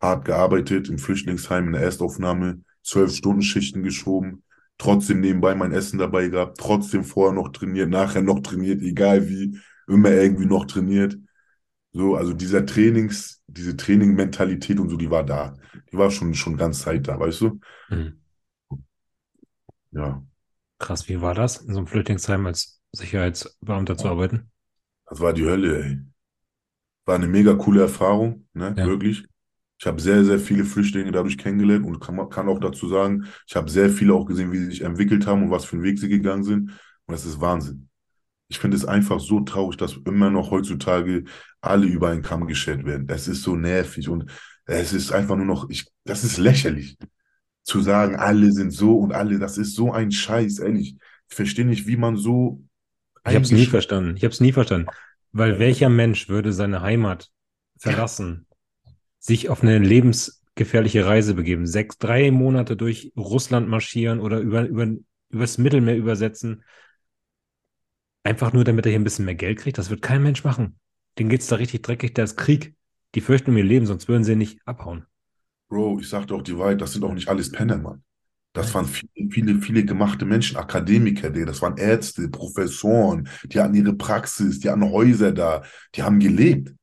Hart 0.00 0.24
gearbeitet 0.24 0.88
im 0.88 0.98
Flüchtlingsheim 0.98 1.66
in 1.66 1.72
der 1.72 1.82
Erstaufnahme, 1.82 2.62
zwölf 2.82 3.14
Stunden 3.14 3.42
Schichten 3.42 3.82
geschoben, 3.82 4.44
trotzdem 4.78 5.20
nebenbei 5.20 5.54
mein 5.54 5.72
Essen 5.72 5.98
dabei 5.98 6.28
gehabt, 6.28 6.58
trotzdem 6.58 7.04
vorher 7.04 7.34
noch 7.34 7.50
trainiert, 7.50 7.90
nachher 7.90 8.22
noch 8.22 8.40
trainiert, 8.40 8.82
egal 8.82 9.28
wie, 9.28 9.58
immer 9.88 10.10
irgendwie 10.10 10.46
noch 10.46 10.66
trainiert. 10.66 11.18
So, 11.92 12.16
also 12.16 12.34
dieser 12.34 12.66
Trainings, 12.66 13.42
diese 13.46 13.76
Training-Mentalität 13.76 14.78
und 14.80 14.90
so, 14.90 14.96
die 14.96 15.10
war 15.10 15.24
da. 15.24 15.54
Die 15.92 15.98
war 15.98 16.10
schon, 16.10 16.34
schon 16.34 16.56
ganz 16.56 16.82
Zeit 16.82 17.08
da, 17.08 17.18
weißt 17.18 17.40
du? 17.42 17.60
Mhm. 17.90 18.18
Ja, 19.90 20.22
Krass, 20.78 21.06
wie 21.10 21.20
war 21.20 21.34
das, 21.34 21.58
in 21.58 21.72
so 21.74 21.80
einem 21.80 21.86
Flüchtlingsheim 21.86 22.46
als 22.46 22.80
Sicherheitsbeamter 22.92 23.98
zu 23.98 24.08
arbeiten? 24.08 24.50
das 25.06 25.20
war 25.20 25.32
die 25.32 25.44
Hölle, 25.44 25.82
ey. 25.84 25.98
War 27.06 27.14
eine 27.14 27.28
mega 27.28 27.54
coole 27.54 27.80
Erfahrung, 27.82 28.46
ne, 28.52 28.74
Ja. 28.76 28.86
wirklich. 28.86 29.24
Ich 29.78 29.86
habe 29.86 30.00
sehr, 30.00 30.24
sehr 30.24 30.38
viele 30.38 30.64
Flüchtlinge 30.64 31.12
dadurch 31.12 31.36
kennengelernt 31.36 31.84
und 31.84 32.00
kann, 32.00 32.28
kann 32.30 32.48
auch 32.48 32.58
dazu 32.58 32.88
sagen, 32.88 33.26
ich 33.46 33.56
habe 33.56 33.70
sehr 33.70 33.90
viele 33.90 34.14
auch 34.14 34.24
gesehen, 34.24 34.50
wie 34.52 34.58
sie 34.58 34.66
sich 34.66 34.80
entwickelt 34.82 35.26
haben 35.26 35.44
und 35.44 35.50
was 35.50 35.66
für 35.66 35.76
einen 35.76 35.84
Weg 35.84 35.98
sie 35.98 36.08
gegangen 36.08 36.44
sind. 36.44 36.70
Und 36.70 37.12
das 37.12 37.26
ist 37.26 37.40
Wahnsinn. 37.40 37.88
Ich 38.48 38.58
finde 38.58 38.76
es 38.76 38.84
einfach 38.84 39.20
so 39.20 39.40
traurig, 39.40 39.76
dass 39.76 39.98
immer 40.06 40.30
noch 40.30 40.50
heutzutage 40.50 41.24
alle 41.60 41.86
über 41.86 42.08
einen 42.10 42.22
Kamm 42.22 42.46
geschert 42.46 42.84
werden. 42.86 43.06
Das 43.06 43.28
ist 43.28 43.42
so 43.42 43.54
nervig 43.56 44.08
und 44.08 44.30
es 44.64 44.92
ist 44.92 45.12
einfach 45.12 45.36
nur 45.36 45.46
noch, 45.46 45.68
ich, 45.68 45.86
das 46.04 46.24
ist 46.24 46.38
lächerlich. 46.38 46.96
Zu 47.62 47.80
sagen, 47.82 48.16
alle 48.16 48.52
sind 48.52 48.70
so 48.70 48.98
und 48.98 49.12
alle, 49.12 49.38
das 49.38 49.58
ist 49.58 49.74
so 49.74 49.92
ein 49.92 50.10
Scheiß, 50.10 50.60
ehrlich. 50.60 50.96
Ich 51.28 51.34
verstehe 51.36 51.66
nicht, 51.66 51.86
wie 51.86 51.96
man 51.96 52.16
so 52.16 52.62
Ich 53.28 53.34
habe 53.34 53.44
es 53.44 53.50
nie 53.50 53.66
verstanden. 53.66 54.16
Ich 54.16 54.22
habe 54.24 54.32
es 54.32 54.40
nie 54.40 54.52
verstanden. 54.52 54.88
Weil 55.38 55.58
welcher 55.58 55.90
Mensch 55.90 56.30
würde 56.30 56.50
seine 56.54 56.80
Heimat 56.80 57.30
verlassen, 57.76 58.46
sich 59.18 59.50
auf 59.50 59.62
eine 59.62 59.78
lebensgefährliche 59.78 61.04
Reise 61.04 61.34
begeben, 61.34 61.66
sechs, 61.66 61.98
drei 61.98 62.30
Monate 62.30 62.74
durch 62.74 63.12
Russland 63.18 63.68
marschieren 63.68 64.20
oder 64.20 64.38
über, 64.38 64.62
über, 64.62 64.88
übers 65.28 65.58
Mittelmeer 65.58 65.94
übersetzen, 65.94 66.64
einfach 68.22 68.54
nur, 68.54 68.64
damit 68.64 68.86
er 68.86 68.92
hier 68.92 68.98
ein 68.98 69.04
bisschen 69.04 69.26
mehr 69.26 69.34
Geld 69.34 69.58
kriegt? 69.58 69.76
Das 69.76 69.90
wird 69.90 70.00
kein 70.00 70.22
Mensch 70.22 70.42
machen. 70.42 70.78
Denen 71.18 71.28
geht's 71.28 71.48
da 71.48 71.56
richtig 71.56 71.82
dreckig, 71.82 72.14
da 72.14 72.22
ist 72.22 72.38
Krieg. 72.38 72.74
Die 73.14 73.20
fürchten 73.20 73.50
um 73.50 73.58
ihr 73.58 73.64
Leben, 73.64 73.84
sonst 73.84 74.08
würden 74.08 74.24
sie 74.24 74.36
nicht 74.36 74.60
abhauen. 74.64 75.04
Bro, 75.68 76.00
ich 76.00 76.08
sag 76.08 76.28
doch 76.28 76.40
die 76.40 76.56
Wahrheit, 76.56 76.80
das 76.80 76.94
sind 76.94 77.04
auch 77.04 77.12
nicht 77.12 77.28
alles 77.28 77.52
Penner, 77.52 77.76
Mann. 77.76 78.02
Das 78.56 78.74
waren 78.74 78.86
viele, 78.86 79.30
viele, 79.30 79.60
viele 79.60 79.84
gemachte 79.84 80.24
Menschen, 80.24 80.56
Akademiker. 80.56 81.30
Das 81.30 81.60
waren 81.60 81.76
Ärzte, 81.76 82.28
Professoren, 82.28 83.28
die 83.44 83.60
hatten 83.60 83.74
ihre 83.74 83.92
Praxis, 83.92 84.60
die 84.60 84.70
hatten 84.70 84.90
Häuser 84.90 85.32
da, 85.32 85.62
die 85.94 86.02
haben 86.02 86.18
gelebt. 86.18 86.74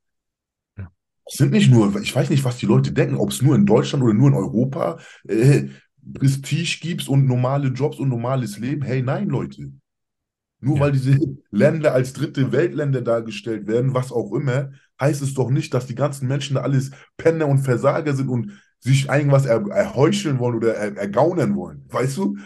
Ja. 0.77 0.91
Das 1.25 1.35
sind 1.35 1.51
nicht 1.51 1.71
nur, 1.71 1.99
ich 2.01 2.15
weiß 2.15 2.29
nicht, 2.29 2.43
was 2.43 2.57
die 2.57 2.67
Leute 2.67 2.91
denken, 2.91 3.15
ob 3.15 3.31
es 3.31 3.41
nur 3.41 3.55
in 3.55 3.65
Deutschland 3.65 4.03
oder 4.03 4.13
nur 4.13 4.29
in 4.29 4.35
Europa 4.35 4.99
äh, 5.27 5.63
Prestige 6.13 6.79
gibt 6.81 7.07
und 7.07 7.25
normale 7.25 7.69
Jobs 7.69 7.97
und 7.97 8.09
normales 8.09 8.59
Leben. 8.59 8.83
Hey, 8.83 9.01
nein, 9.01 9.29
Leute. 9.29 9.71
Nur 10.59 10.77
Ja. 10.77 10.81
weil 10.83 10.91
diese 10.91 11.17
Länder 11.51 11.93
als 11.93 12.13
dritte 12.13 12.51
Weltländer 12.51 13.01
dargestellt 13.01 13.67
werden, 13.67 13.93
was 13.93 14.11
auch 14.11 14.31
immer, 14.33 14.71
heißt 15.01 15.21
es 15.21 15.33
doch 15.33 15.49
nicht, 15.49 15.73
dass 15.73 15.87
die 15.87 15.95
ganzen 15.95 16.27
Menschen 16.27 16.55
da 16.55 16.61
alles 16.61 16.91
Penner 17.17 17.47
und 17.47 17.59
Versager 17.59 18.13
sind 18.15 18.29
und 18.29 18.51
sich 18.83 19.07
irgendwas 19.07 19.45
er, 19.45 19.65
erheucheln 19.69 20.39
wollen 20.39 20.55
oder 20.57 20.75
er, 20.75 20.97
ergaunern 20.97 21.55
wollen. 21.55 21.85
Weißt 21.89 22.17
du? 22.17 22.37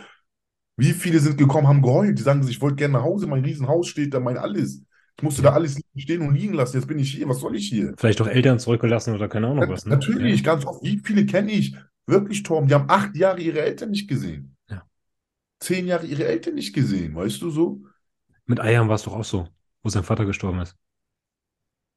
Wie 0.77 0.93
viele 0.93 1.19
sind 1.19 1.37
gekommen, 1.37 1.67
haben 1.67 1.81
geheult, 1.81 2.17
die 2.19 2.23
sagen, 2.23 2.43
sich, 2.43 2.57
ich 2.57 2.61
wollte 2.61 2.75
gerne 2.75 2.93
nach 2.93 3.03
Hause, 3.03 3.25
mein 3.25 3.43
Riesenhaus 3.43 3.87
steht 3.87 4.13
da, 4.13 4.19
mein 4.19 4.37
alles. 4.37 4.83
Ich 5.17 5.23
musste 5.23 5.41
Ja. 5.41 5.49
da 5.49 5.55
alles 5.55 5.79
stehen 5.95 6.21
und 6.21 6.35
liegen 6.35 6.53
lassen. 6.53 6.77
Jetzt 6.77 6.87
bin 6.87 6.99
ich 6.99 7.11
hier, 7.11 7.27
was 7.27 7.39
soll 7.39 7.55
ich 7.55 7.67
hier? 7.67 7.95
Vielleicht 7.97 8.21
auch 8.21 8.27
Eltern 8.27 8.59
zurückgelassen 8.59 9.15
oder 9.15 9.27
keine 9.27 9.47
Ahnung 9.47 9.67
was. 9.69 9.85
Ne? 9.85 9.95
Natürlich, 9.95 10.43
ganz 10.43 10.65
oft. 10.65 10.83
Wie 10.83 11.01
viele 11.03 11.25
kenne 11.25 11.51
ich? 11.51 11.75
Wirklich, 12.05 12.43
Torben, 12.43 12.67
die 12.67 12.75
haben 12.75 12.89
acht 12.89 13.15
Jahre 13.15 13.41
ihre 13.41 13.61
Eltern 13.61 13.89
nicht 13.89 14.07
gesehen. 14.07 14.55
Ja. 14.69 14.83
Zehn 15.59 15.87
Jahre 15.87 16.05
ihre 16.05 16.25
Eltern 16.25 16.53
nicht 16.53 16.73
gesehen, 16.73 17.15
weißt 17.15 17.41
du 17.41 17.49
so? 17.49 17.81
Mit 18.45 18.61
Eiern 18.61 18.87
war 18.87 18.95
es 18.95 19.03
doch 19.03 19.13
auch 19.13 19.25
so, 19.25 19.47
wo 19.81 19.89
sein 19.89 20.03
Vater 20.03 20.25
gestorben 20.25 20.59
ist. 20.59 20.75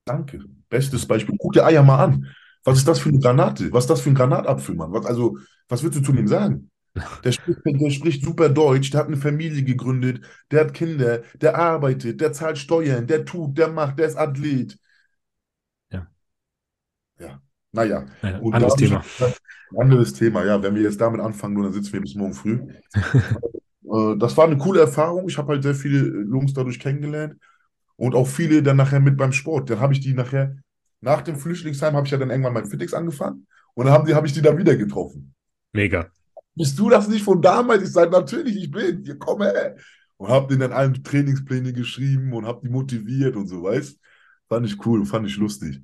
Danke. 0.07 0.43
Bestes 0.71 1.07
Beispiel. 1.07 1.37
Guck 1.39 1.53
dir 1.53 1.65
Eier 1.67 1.83
mal 1.83 2.03
an. 2.03 2.27
Was 2.65 2.79
ist 2.79 2.89
das 2.89 2.99
für 3.01 3.09
eine 3.09 3.19
Granate? 3.21 3.73
Was 3.73 3.85
ist 3.85 3.91
das 3.91 4.01
für 4.03 4.11
ein 4.11 4.15
Granatapfel, 4.15 4.75
Mann? 4.75 4.93
Was, 4.93 5.07
also, 5.07 5.39
was 5.69 5.83
willst 5.83 5.99
du 5.99 6.03
zu 6.03 6.13
dem 6.13 6.29
sagen? 6.29 6.71
Der 7.25 7.31
spricht, 7.33 7.61
der 7.65 7.91
spricht 7.91 8.25
super 8.25 8.49
Deutsch, 8.49 8.91
der 8.91 9.01
hat 9.01 9.07
eine 9.07 9.17
Familie 9.17 9.63
gegründet, 9.63 10.25
der 10.51 10.63
hat 10.63 10.75
Kinder, 10.75 11.23
der 11.41 11.57
arbeitet, 11.57 12.21
der 12.21 12.33
zahlt 12.33 12.59
Steuern, 12.59 13.07
der 13.07 13.25
tut, 13.25 13.57
der 13.57 13.69
macht, 13.69 13.99
der 14.01 14.09
ist 14.09 14.17
Athlet. 14.17 14.77
Ja. 15.91 16.11
Ja, 17.19 17.41
naja. 17.73 18.07
Naja, 18.23 18.39
Und 18.39 18.55
anderes 18.55 18.75
Thema. 18.77 19.05
Anderes 19.77 20.13
Thema, 20.15 20.45
ja. 20.45 20.63
Wenn 20.63 20.75
wir 20.75 20.83
jetzt 20.83 21.01
damit 21.01 21.21
anfangen, 21.21 21.63
dann 21.63 21.73
sitzen 21.73 21.93
wir 21.93 22.01
bis 22.01 22.15
morgen 22.15 22.35
früh. 22.35 22.61
Äh, 23.85 24.17
Das 24.19 24.37
war 24.37 24.45
eine 24.47 24.59
coole 24.59 24.81
Erfahrung. 24.81 25.29
Ich 25.29 25.39
habe 25.39 25.53
halt 25.55 25.63
sehr 25.63 25.75
viele 25.75 26.23
Jungs 26.25 26.53
dadurch 26.55 26.79
kennengelernt 26.79 27.37
und 27.97 28.15
auch 28.15 28.27
viele 28.29 28.63
dann 28.63 28.77
nachher 28.79 29.01
mit 29.01 29.17
beim 29.17 29.33
Sport. 29.33 29.71
Dann 29.71 29.81
habe 29.81 29.93
ich 29.95 30.01
die 30.01 30.15
nachher, 30.15 30.57
nach 31.01 31.23
dem 31.23 31.37
Flüchtlingsheim, 31.37 31.95
habe 31.95 32.07
ich 32.07 32.13
ja 32.13 32.19
dann 32.19 32.31
irgendwann 32.31 32.53
mein 32.53 32.67
Fitix 32.67 32.95
angefangen 32.95 33.47
und 33.75 33.87
dann 33.87 33.95
habe 33.95 34.27
ich 34.27 34.33
die 34.33 34.43
dann 34.43 34.59
wieder 34.59 34.77
getroffen. 34.77 35.35
Mega. 35.73 36.11
Bist 36.55 36.79
du 36.79 36.91
das 36.91 37.09
nicht 37.09 37.25
von 37.25 37.41
damals? 37.41 37.83
Ich 37.83 37.93
sage, 37.93 38.11
natürlich, 38.11 38.57
ich 38.57 38.71
bin. 38.71 39.03
Hier, 39.05 39.19
komm 39.19 39.43
her. 39.43 39.77
Und 40.17 40.29
habe 40.29 40.49
denen 40.49 40.61
dann 40.61 40.73
allen 40.73 41.03
Trainingspläne 41.03 41.73
geschrieben 41.73 42.33
und 42.35 42.45
habe 42.45 42.61
die 42.63 42.69
motiviert 42.69 43.37
und 43.37 43.47
so, 43.47 43.63
weißt 43.63 43.99
Fand 44.51 44.67
ich 44.67 44.85
cool, 44.85 45.07
fand 45.07 45.29
ich 45.29 45.37
lustig. 45.37 45.81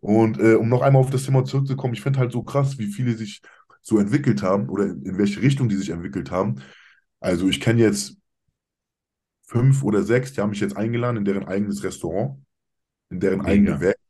Und 0.00 0.38
äh, 0.40 0.54
um 0.54 0.68
noch 0.68 0.82
einmal 0.82 1.00
auf 1.00 1.10
das 1.10 1.24
Thema 1.24 1.44
zurückzukommen, 1.44 1.94
ich 1.94 2.02
finde 2.02 2.18
halt 2.18 2.32
so 2.32 2.42
krass, 2.42 2.76
wie 2.78 2.88
viele 2.88 3.14
sich 3.14 3.40
so 3.80 3.98
entwickelt 3.98 4.42
haben 4.42 4.68
oder 4.68 4.86
in, 4.86 5.02
in 5.04 5.18
welche 5.18 5.40
Richtung 5.40 5.68
die 5.68 5.76
sich 5.76 5.90
entwickelt 5.90 6.32
haben. 6.32 6.60
Also 7.20 7.48
ich 7.48 7.60
kenne 7.60 7.80
jetzt 7.80 8.16
fünf 9.46 9.84
oder 9.84 10.02
sechs, 10.02 10.32
die 10.32 10.40
haben 10.40 10.50
mich 10.50 10.60
jetzt 10.60 10.76
eingeladen 10.76 11.18
in 11.18 11.24
deren 11.24 11.44
eigenes 11.44 11.84
Restaurant, 11.84 12.42
in 13.10 13.20
deren 13.20 13.38
Mega. 13.38 13.50
eigene 13.50 13.80
Werkstatt, 13.80 14.01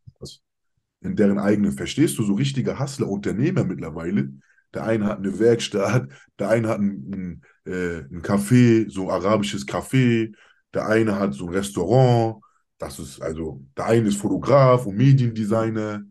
in 1.03 1.16
deren 1.16 1.38
eigene, 1.38 1.72
verstehst 1.72 2.18
du, 2.18 2.22
so 2.24 2.34
richtige 2.34 2.78
Hustler, 2.78 3.09
Unternehmer 3.09 3.64
mittlerweile. 3.64 4.32
Der 4.74 4.84
eine 4.84 5.07
hat 5.07 5.18
eine 5.18 5.38
Werkstatt, 5.38 6.09
der 6.38 6.48
eine 6.48 6.68
hat 6.68 6.78
ein, 6.80 7.42
ein, 7.66 7.72
äh, 7.72 7.98
ein 8.11 8.22
Café, 8.22 8.90
so 8.90 9.11
arabisches 9.11 9.66
Café, 9.66 10.34
der 10.74 10.86
eine 10.86 11.18
hat 11.18 11.34
so 11.34 11.46
ein 11.46 11.55
Restaurant, 11.55 12.42
Das 12.78 12.98
ist 12.98 13.20
also, 13.20 13.64
der 13.76 13.86
eine 13.86 14.09
ist 14.09 14.16
Fotograf 14.18 14.86
und 14.86 14.96
Mediendesigner 14.96 16.03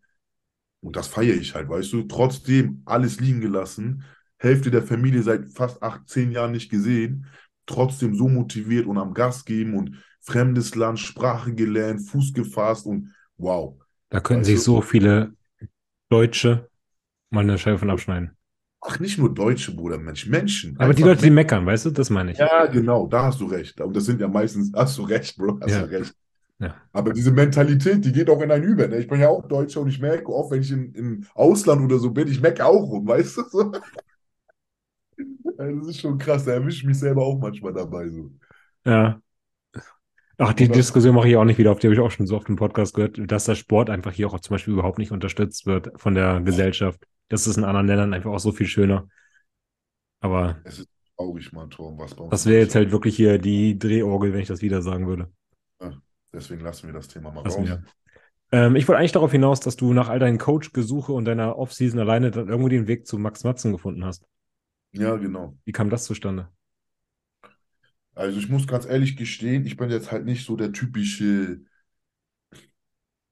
und 0.81 0.95
das 0.95 1.07
feiere 1.07 1.35
ich 1.35 1.53
halt, 1.55 1.69
weißt 1.69 1.93
du. 1.93 2.03
Trotzdem 2.03 2.81
alles 2.85 3.19
liegen 3.19 3.41
gelassen, 3.41 4.03
Hälfte 4.37 4.71
der 4.71 4.83
Familie 4.83 5.23
seit 5.23 5.53
fast 5.53 5.81
acht, 5.83 6.07
zehn 6.09 6.31
Jahren 6.31 6.51
nicht 6.51 6.69
gesehen, 6.71 7.27
trotzdem 7.65 8.15
so 8.15 8.27
motiviert 8.27 8.87
und 8.87 8.97
am 8.97 9.13
Gas 9.13 9.45
geben 9.45 9.75
und 9.75 9.97
fremdes 10.21 10.75
Land, 10.75 10.99
Sprache 10.99 11.53
gelernt, 11.53 12.07
Fuß 12.09 12.33
gefasst 12.33 12.85
und 12.85 13.13
wow. 13.37 13.80
Da 14.11 14.19
könnten 14.19 14.43
sich 14.43 14.59
so 14.61 14.81
viele 14.81 15.33
Deutsche 16.09 16.69
mal 17.31 17.41
eine 17.41 17.57
Scheibe 17.57 17.79
von 17.79 17.89
abschneiden. 17.89 18.31
Ach, 18.81 18.99
nicht 18.99 19.17
nur 19.17 19.33
Deutsche, 19.33 19.73
Bruder, 19.75 19.97
Mensch, 19.97 20.27
Menschen. 20.27 20.75
Aber 20.79 20.93
die 20.93 21.03
Leute, 21.03 21.21
die 21.21 21.29
meckern, 21.29 21.65
weißt 21.65 21.85
du, 21.85 21.91
das 21.91 22.09
meine 22.09 22.31
ich. 22.31 22.37
Ja, 22.37 22.65
genau, 22.65 23.07
da 23.07 23.25
hast 23.25 23.39
du 23.39 23.45
recht. 23.45 23.79
Und 23.79 23.95
das 23.95 24.05
sind 24.05 24.19
ja 24.19 24.27
meistens, 24.27 24.71
hast 24.75 24.97
du 24.97 25.03
recht, 25.03 25.37
Bro, 25.37 25.59
hast 25.61 25.71
Ja. 25.71 25.81
du 25.83 25.91
recht. 25.91 26.13
Ja. 26.59 26.75
Aber 26.93 27.13
diese 27.13 27.31
Mentalität, 27.31 28.03
die 28.05 28.11
geht 28.11 28.29
auch 28.29 28.41
in 28.41 28.51
einen 28.51 28.63
über. 28.63 28.87
Ne? 28.87 28.97
Ich 28.99 29.07
bin 29.07 29.19
ja 29.19 29.29
auch 29.29 29.47
Deutscher 29.47 29.81
und 29.81 29.87
ich 29.89 29.99
merke 29.99 30.27
oft, 30.27 30.51
wenn 30.51 30.61
ich 30.61 30.71
in, 30.71 30.93
im 30.93 31.25
Ausland 31.33 31.81
oder 31.81 31.97
so 31.99 32.11
bin, 32.11 32.27
ich 32.27 32.41
mecke 32.41 32.65
auch 32.65 32.83
rum, 32.89 33.07
weißt 33.07 33.37
du? 33.37 33.43
So. 33.49 33.71
Also, 35.57 35.79
Das 35.79 35.87
ist 35.89 36.01
schon 36.01 36.17
krass, 36.17 36.45
da 36.45 36.53
erwische 36.53 36.77
ich 36.79 36.83
mich 36.85 36.99
selber 36.99 37.23
auch 37.23 37.37
manchmal 37.39 37.73
dabei. 37.73 38.09
So. 38.09 38.31
Ja. 38.85 39.21
Ach, 40.43 40.53
die 40.53 40.65
Oder- 40.65 40.73
Diskussion 40.73 41.13
mache 41.13 41.29
ich 41.29 41.37
auch 41.37 41.43
nicht 41.45 41.59
wieder, 41.59 41.71
auf 41.71 41.77
die 41.77 41.87
habe 41.87 41.93
ich 41.93 41.99
auch 41.99 42.09
schon 42.09 42.25
so 42.25 42.35
oft 42.35 42.49
im 42.49 42.55
Podcast 42.55 42.95
gehört, 42.95 43.19
dass 43.31 43.45
der 43.45 43.53
Sport 43.53 43.91
einfach 43.91 44.11
hier 44.11 44.27
auch 44.27 44.39
zum 44.39 44.55
Beispiel 44.55 44.73
überhaupt 44.73 44.97
nicht 44.97 45.11
unterstützt 45.11 45.67
wird 45.67 45.89
von 46.01 46.15
der 46.15 46.41
Gesellschaft. 46.41 46.99
Das 47.29 47.45
ist 47.45 47.57
in 47.57 47.63
anderen 47.63 47.85
Ländern 47.85 48.13
einfach 48.13 48.31
auch 48.31 48.39
so 48.39 48.51
viel 48.51 48.65
schöner. 48.65 49.07
Aber 50.19 50.59
Es 50.63 50.79
ist 50.79 50.89
traurig, 51.15 51.53
Mann, 51.53 51.69
Tom, 51.69 51.97
was 51.99 52.15
bei 52.15 52.23
uns 52.23 52.31
das 52.31 52.47
wäre 52.47 52.61
jetzt 52.61 52.73
halt 52.73 52.91
wirklich 52.91 53.15
hier 53.15 53.37
die 53.37 53.77
Drehorgel, 53.77 54.33
wenn 54.33 54.39
ich 54.39 54.47
das 54.47 54.61
wieder 54.63 54.81
sagen 54.81 55.07
würde. 55.07 55.31
Deswegen 56.33 56.61
lassen 56.61 56.87
wir 56.87 56.93
das 56.93 57.07
Thema 57.07 57.29
mal 57.29 57.43
Lassen 57.43 57.67
raus. 57.67 57.79
Ähm, 58.53 58.75
ich 58.75 58.87
wollte 58.87 58.99
eigentlich 58.99 59.11
darauf 59.11 59.31
hinaus, 59.31 59.59
dass 59.59 59.75
du 59.75 59.93
nach 59.93 60.09
all 60.09 60.19
deinen 60.19 60.37
Coach-Gesuche 60.37 61.11
und 61.13 61.25
deiner 61.25 61.57
Offseason 61.57 61.99
alleine 61.99 62.31
dann 62.31 62.47
irgendwie 62.47 62.69
den 62.71 62.87
Weg 62.87 63.05
zu 63.05 63.17
Max 63.17 63.43
Matzen 63.43 63.71
gefunden 63.71 64.05
hast. 64.05 64.25
Ja, 64.93 65.15
genau. 65.17 65.55
Wie 65.65 65.71
kam 65.71 65.89
das 65.89 66.05
zustande? 66.05 66.49
Also 68.15 68.39
ich 68.39 68.47
muss 68.49 68.67
ganz 68.67 68.85
ehrlich 68.85 69.17
gestehen, 69.17 69.65
ich 69.65 69.75
bin 69.77 69.89
jetzt 69.89 70.11
halt 70.11 70.25
nicht 70.25 70.45
so 70.45 70.55
der 70.55 70.71
typische 70.71 71.61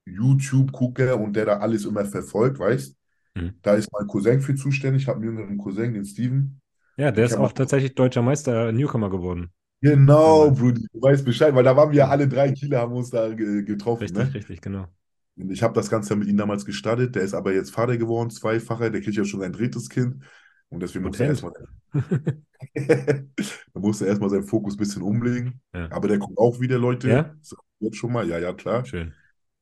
YouTube-Gucker 0.05 1.19
und 1.19 1.33
der 1.35 1.45
da 1.45 1.57
alles 1.59 1.85
immer 1.85 2.05
verfolgt, 2.05 2.59
weißt? 2.59 2.95
Mhm. 3.35 3.59
Da 3.63 3.75
ist 3.75 3.91
mein 3.93 4.07
Cousin 4.07 4.41
für 4.41 4.55
zuständig. 4.55 5.03
Ich 5.03 5.07
habe 5.07 5.19
einen 5.19 5.27
jüngeren 5.37 5.57
Cousin, 5.57 5.93
den 5.93 6.05
Steven. 6.05 6.61
Ja, 6.97 7.11
der 7.11 7.25
Ich 7.25 7.31
ist 7.31 7.35
auch 7.37 7.51
tatsächlich 7.53 7.95
deutscher 7.95 8.21
Meister 8.21 8.71
Newcomer 8.71 9.09
geworden. 9.09 9.51
Genau, 9.81 10.51
Damals. 10.51 10.51
Brudi, 10.51 10.87
du 10.91 11.01
weißt 11.01 11.23
Bescheid, 11.23 11.55
weil 11.55 11.63
da 11.63 11.75
waren 11.75 11.91
wir 11.91 11.99
ja 11.99 12.07
alle 12.09 12.27
drei 12.27 12.51
Kieler, 12.51 12.79
haben 12.79 12.93
uns 12.93 13.09
da 13.11 13.33
ge 13.33 13.63
getroffen. 13.63 14.11
Richtig, 14.11 14.13
Ne? 14.13 14.33
richtig, 14.33 14.61
genau. 14.61 14.87
Ich 15.35 15.63
habe 15.63 15.73
das 15.73 15.89
Ganze 15.89 16.15
mit 16.15 16.27
ihm 16.27 16.37
damals 16.37 16.65
gestartet. 16.65 17.15
Der 17.15 17.23
ist 17.23 17.33
aber 17.33 17.53
jetzt 17.53 17.71
Vater 17.71 17.97
geworden, 17.97 18.29
zweifacher. 18.29 18.89
Der 18.89 19.01
kriegt 19.01 19.15
ja 19.17 19.25
schon 19.25 19.39
sein 19.39 19.53
drittes 19.53 19.89
Kind. 19.89 20.23
Und 20.69 20.81
deswegen 20.81 21.05
musste 21.05 21.23
er 21.23 21.29
erstmal, 21.31 21.53
da 23.73 23.79
musste 23.79 24.05
er 24.05 24.09
erstmal 24.09 24.29
seinen 24.29 24.43
Fokus 24.43 24.75
ein 24.75 24.77
bisschen 24.77 25.01
umlegen. 25.01 25.61
Ja. 25.73 25.91
Aber 25.91 26.07
der 26.07 26.19
kommt 26.19 26.37
auch 26.37 26.59
wieder, 26.59 26.77
Leute. 26.77 27.09
Ja? 27.09 27.35
Jetzt 27.79 27.97
schon 27.97 28.13
mal, 28.13 28.27
ja, 28.27 28.37
ja, 28.37 28.53
klar. 28.53 28.85
Schön. 28.85 29.13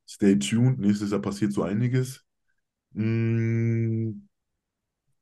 Stay 0.08 0.38
tuned. 0.38 0.80
Nächstes 0.80 1.12
Jahr 1.12 1.22
passiert 1.22 1.54
so 1.54 1.64
einiges. 1.64 2.26
Mm. 2.92 4.28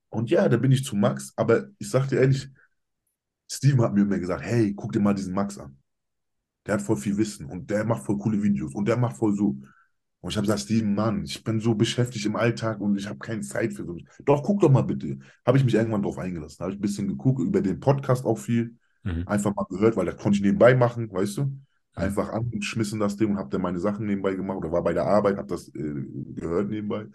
Und 0.09 0.29
ja, 0.29 0.49
da 0.49 0.57
bin 0.57 0.71
ich 0.71 0.83
zu 0.83 0.95
Max. 0.95 1.33
Aber 1.35 1.67
ich 1.77 1.89
sag 1.89 2.07
dir 2.07 2.19
ehrlich, 2.19 2.49
Steven 3.51 3.81
hat 3.81 3.93
mir 3.93 4.01
immer 4.01 4.17
gesagt, 4.17 4.43
hey, 4.43 4.73
guck 4.73 4.91
dir 4.91 4.99
mal 4.99 5.13
diesen 5.13 5.33
Max 5.33 5.57
an. 5.57 5.77
Der 6.65 6.75
hat 6.75 6.81
voll 6.81 6.97
viel 6.97 7.17
Wissen 7.17 7.45
und 7.45 7.69
der 7.69 7.85
macht 7.85 8.03
voll 8.03 8.17
coole 8.17 8.41
Videos 8.41 8.73
und 8.73 8.87
der 8.87 8.97
macht 8.97 9.17
voll 9.17 9.35
so. 9.35 9.55
Und 10.25 10.31
ich 10.31 10.37
habe 10.37 10.47
gesagt, 10.47 10.61
Steven, 10.61 10.95
Mann, 10.95 11.23
ich 11.23 11.43
bin 11.43 11.59
so 11.59 11.75
beschäftigt 11.75 12.25
im 12.25 12.35
Alltag 12.35 12.81
und 12.81 12.97
ich 12.97 13.07
habe 13.07 13.19
keine 13.19 13.41
Zeit 13.41 13.73
für 13.73 13.85
so. 13.85 13.95
Doch, 14.23 14.41
guck 14.41 14.59
doch 14.59 14.71
mal 14.71 14.81
bitte. 14.81 15.19
Habe 15.45 15.59
ich 15.59 15.63
mich 15.63 15.75
irgendwann 15.75 16.01
drauf 16.01 16.17
eingelassen. 16.17 16.61
Habe 16.61 16.71
ich 16.71 16.79
ein 16.79 16.81
bisschen 16.81 17.07
geguckt, 17.07 17.41
über 17.41 17.61
den 17.61 17.79
Podcast 17.79 18.25
auch 18.25 18.39
viel. 18.39 18.75
Mhm. 19.03 19.27
Einfach 19.27 19.53
mal 19.53 19.67
gehört, 19.69 19.95
weil 19.95 20.07
das 20.07 20.17
konnte 20.17 20.37
ich 20.37 20.41
nebenbei 20.41 20.73
machen, 20.73 21.11
weißt 21.11 21.37
du? 21.37 21.55
Einfach 21.93 22.29
angeschmissen 22.29 22.99
das 22.99 23.17
Ding 23.17 23.33
und 23.33 23.37
habe 23.37 23.51
dann 23.51 23.61
meine 23.61 23.77
Sachen 23.77 24.07
nebenbei 24.07 24.33
gemacht 24.33 24.57
oder 24.57 24.71
war 24.71 24.83
bei 24.83 24.93
der 24.93 25.05
Arbeit, 25.05 25.37
habe 25.37 25.47
das 25.47 25.67
äh, 25.75 25.93
gehört 26.33 26.71
nebenbei 26.71 27.05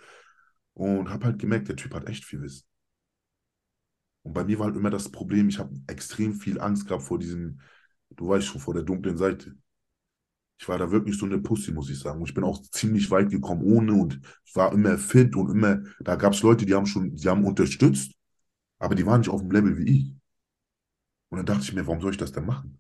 und 0.75 1.11
habe 1.11 1.25
halt 1.25 1.41
gemerkt, 1.41 1.67
der 1.67 1.75
Typ 1.75 1.93
hat 1.95 2.09
echt 2.09 2.25
viel 2.25 2.43
Wissen. 2.43 2.65
Und 4.23 4.35
bei 4.35 4.45
mir 4.45 4.61
war 4.61 4.67
halt 4.67 4.77
immer 4.77 4.91
das 4.91 5.11
Problem, 5.11 5.49
ich 5.49 5.59
habe 5.59 5.75
extrem 5.89 6.35
viel 6.35 6.61
Angst 6.61 6.87
gehabt 6.87 7.03
vor 7.03 7.19
diesem, 7.19 7.61
du 8.11 8.29
weißt 8.29 8.47
schon, 8.47 8.61
vor 8.61 8.75
der 8.75 8.85
dunklen 8.85 9.17
Seite. 9.17 9.57
Ich 10.61 10.69
war 10.69 10.77
da 10.77 10.91
wirklich 10.91 11.17
so 11.17 11.25
eine 11.25 11.39
Pussy, 11.39 11.73
muss 11.73 11.89
ich 11.89 11.99
sagen. 11.99 12.21
Und 12.21 12.29
ich 12.29 12.35
bin 12.35 12.45
auch 12.45 12.61
ziemlich 12.61 13.11
weit 13.11 13.31
gekommen 13.31 13.63
ohne 13.63 13.95
und 13.95 14.21
ich 14.45 14.55
war 14.55 14.73
immer 14.75 14.99
fit 14.99 15.35
und 15.35 15.51
immer, 15.51 15.83
da 16.01 16.17
gab 16.17 16.35
es 16.35 16.43
Leute, 16.43 16.67
die 16.67 16.75
haben 16.75 16.85
schon, 16.85 17.17
die 17.17 17.29
haben 17.29 17.47
unterstützt, 17.47 18.13
aber 18.79 18.95
die 18.95 19.07
waren 19.07 19.21
nicht 19.21 19.31
auf 19.31 19.41
dem 19.41 19.51
Level 19.51 19.79
wie 19.79 19.85
ich. 19.91 20.15
Und 21.31 21.39
dann 21.39 21.47
dachte 21.47 21.63
ich 21.63 21.73
mir, 21.73 21.87
warum 21.87 22.03
soll 22.03 22.11
ich 22.11 22.19
das 22.19 22.33
denn 22.33 22.45
machen? 22.45 22.79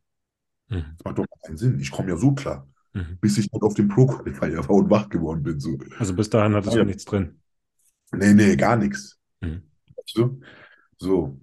Mhm. 0.68 0.84
Das 0.98 1.04
macht 1.04 1.18
doch 1.18 1.26
keinen 1.42 1.56
Sinn. 1.56 1.80
Ich 1.80 1.90
komme 1.90 2.10
ja 2.10 2.16
so 2.16 2.32
klar, 2.32 2.68
Mhm. 2.92 3.18
bis 3.20 3.38
ich 3.38 3.48
halt 3.52 3.62
auf 3.62 3.74
dem 3.74 3.88
Pro-Qualifier 3.88 4.58
war 4.58 4.70
und 4.70 4.90
wach 4.90 5.08
geworden 5.08 5.42
bin. 5.42 5.58
So. 5.58 5.78
Also 5.98 6.14
bis 6.14 6.28
dahin 6.28 6.54
hattest 6.54 6.74
du 6.74 6.78
Ja. 6.80 6.84
nichts 6.84 7.04
drin. 7.06 7.40
Nee, 8.12 8.34
nee, 8.34 8.56
gar 8.56 8.76
nichts. 8.76 9.18
Mhm. 9.40 9.62
Weißt 9.96 10.16
du? 10.18 10.40
So. 10.98 11.40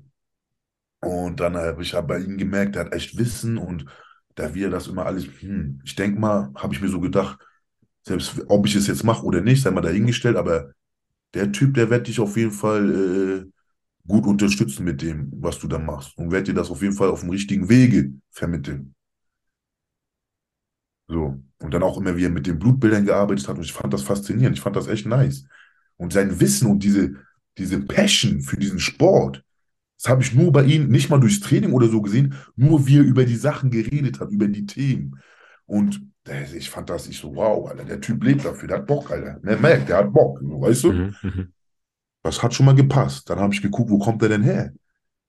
Und 1.02 1.40
dann 1.40 1.56
habe 1.56 1.82
ich 1.82 1.94
hab 1.96 2.08
bei 2.08 2.20
ihm 2.20 2.38
gemerkt, 2.38 2.76
der 2.76 2.86
hat 2.86 2.94
echt 2.94 3.18
Wissen 3.18 3.58
und 3.58 3.86
da 4.38 4.54
wir 4.54 4.70
das 4.70 4.88
immer 4.88 5.06
alles, 5.06 5.26
hm, 5.42 5.82
ich 5.84 5.96
denke 5.96 6.20
mal, 6.20 6.52
habe 6.56 6.74
ich 6.74 6.82
mir 6.82 6.90
so 6.90 7.02
gedacht, 7.02 7.40
selbst 8.04 8.40
ob 8.48 8.68
ich 8.68 8.76
es 8.76 8.88
jetzt 8.88 9.04
mache 9.04 9.26
oder 9.26 9.42
nicht, 9.42 9.62
sei 9.64 9.72
mal 9.72 9.82
dahingestellt, 9.82 10.38
aber 10.38 10.72
der 11.34 11.52
Typ, 11.52 11.74
der 11.74 11.90
wird 11.90 12.08
dich 12.08 12.20
auf 12.20 12.38
jeden 12.38 12.52
Fall 12.52 13.46
äh, 13.48 13.52
gut 14.08 14.28
unterstützen 14.28 14.86
mit 14.86 15.02
dem, 15.02 15.32
was 15.42 15.60
du 15.60 15.68
da 15.68 15.80
machst 15.80 16.18
und 16.18 16.32
wird 16.32 16.48
dir 16.48 16.54
das 16.54 16.70
auf 16.70 16.82
jeden 16.82 16.96
Fall 16.96 17.10
auf 17.10 17.22
dem 17.22 17.32
richtigen 17.32 17.68
Wege 17.68 18.14
vermitteln. 18.32 18.96
So. 21.08 21.42
Und 21.60 21.74
dann 21.74 21.84
auch 21.84 21.98
immer, 21.98 22.16
wie 22.16 22.26
er 22.26 22.30
mit 22.30 22.46
den 22.46 22.60
Blutbildern 22.60 23.06
gearbeitet 23.06 23.48
hat 23.48 23.58
und 23.58 23.64
ich 23.64 23.74
fand 23.74 23.92
das 23.92 24.04
faszinierend, 24.04 24.56
ich 24.56 24.62
fand 24.62 24.76
das 24.76 24.88
echt 24.88 25.08
nice. 25.08 25.46
Und 25.98 26.14
sein 26.14 26.40
Wissen 26.40 26.70
und 26.70 26.84
diese, 26.84 27.16
diese 27.58 27.80
Passion 27.80 28.42
für 28.42 28.58
diesen 28.58 28.80
Sport, 28.80 29.44
das 29.98 30.10
habe 30.10 30.22
ich 30.22 30.34
nur 30.34 30.52
bei 30.52 30.64
ihm, 30.64 30.90
nicht 30.90 31.10
mal 31.10 31.20
durchs 31.20 31.40
Training 31.40 31.74
oder 31.74 31.88
so 31.88 32.02
gesehen, 32.02 32.36
nur 32.56 32.86
wie 32.88 32.98
er 32.98 33.04
über 33.04 33.26
die 33.26 33.36
Sachen 33.36 33.72
geredet 33.72 34.20
hat, 34.20 34.30
über 34.32 34.48
die 34.48 34.66
Themen. 34.66 35.20
Und 35.66 36.02
ich 36.56 36.70
fand 36.70 36.90
das, 36.90 37.08
ich 37.08 37.18
so, 37.20 37.36
wow, 37.36 37.70
Alter, 37.70 37.86
der 37.86 38.02
Typ 38.02 38.24
lebt 38.24 38.46
dafür, 38.46 38.68
der 38.68 38.78
hat 38.80 38.88
Bock, 38.88 39.10
Alter. 39.12 39.40
Der 39.44 39.58
merkt, 39.58 39.90
der 39.90 39.98
hat 39.98 40.14
Bock, 40.14 40.40
weißt 40.42 40.84
du? 40.86 40.92
Mhm. 40.94 41.16
Mhm. 41.24 41.54
Das 42.24 42.44
hat 42.44 42.54
schon 42.54 42.66
mal 42.66 42.76
gepasst. 42.76 43.30
Dann 43.30 43.40
habe 43.40 43.54
ich 43.54 43.62
geguckt, 43.62 43.90
wo 43.90 43.98
kommt 43.98 44.22
der 44.22 44.30
denn 44.30 44.44
her? 44.44 44.74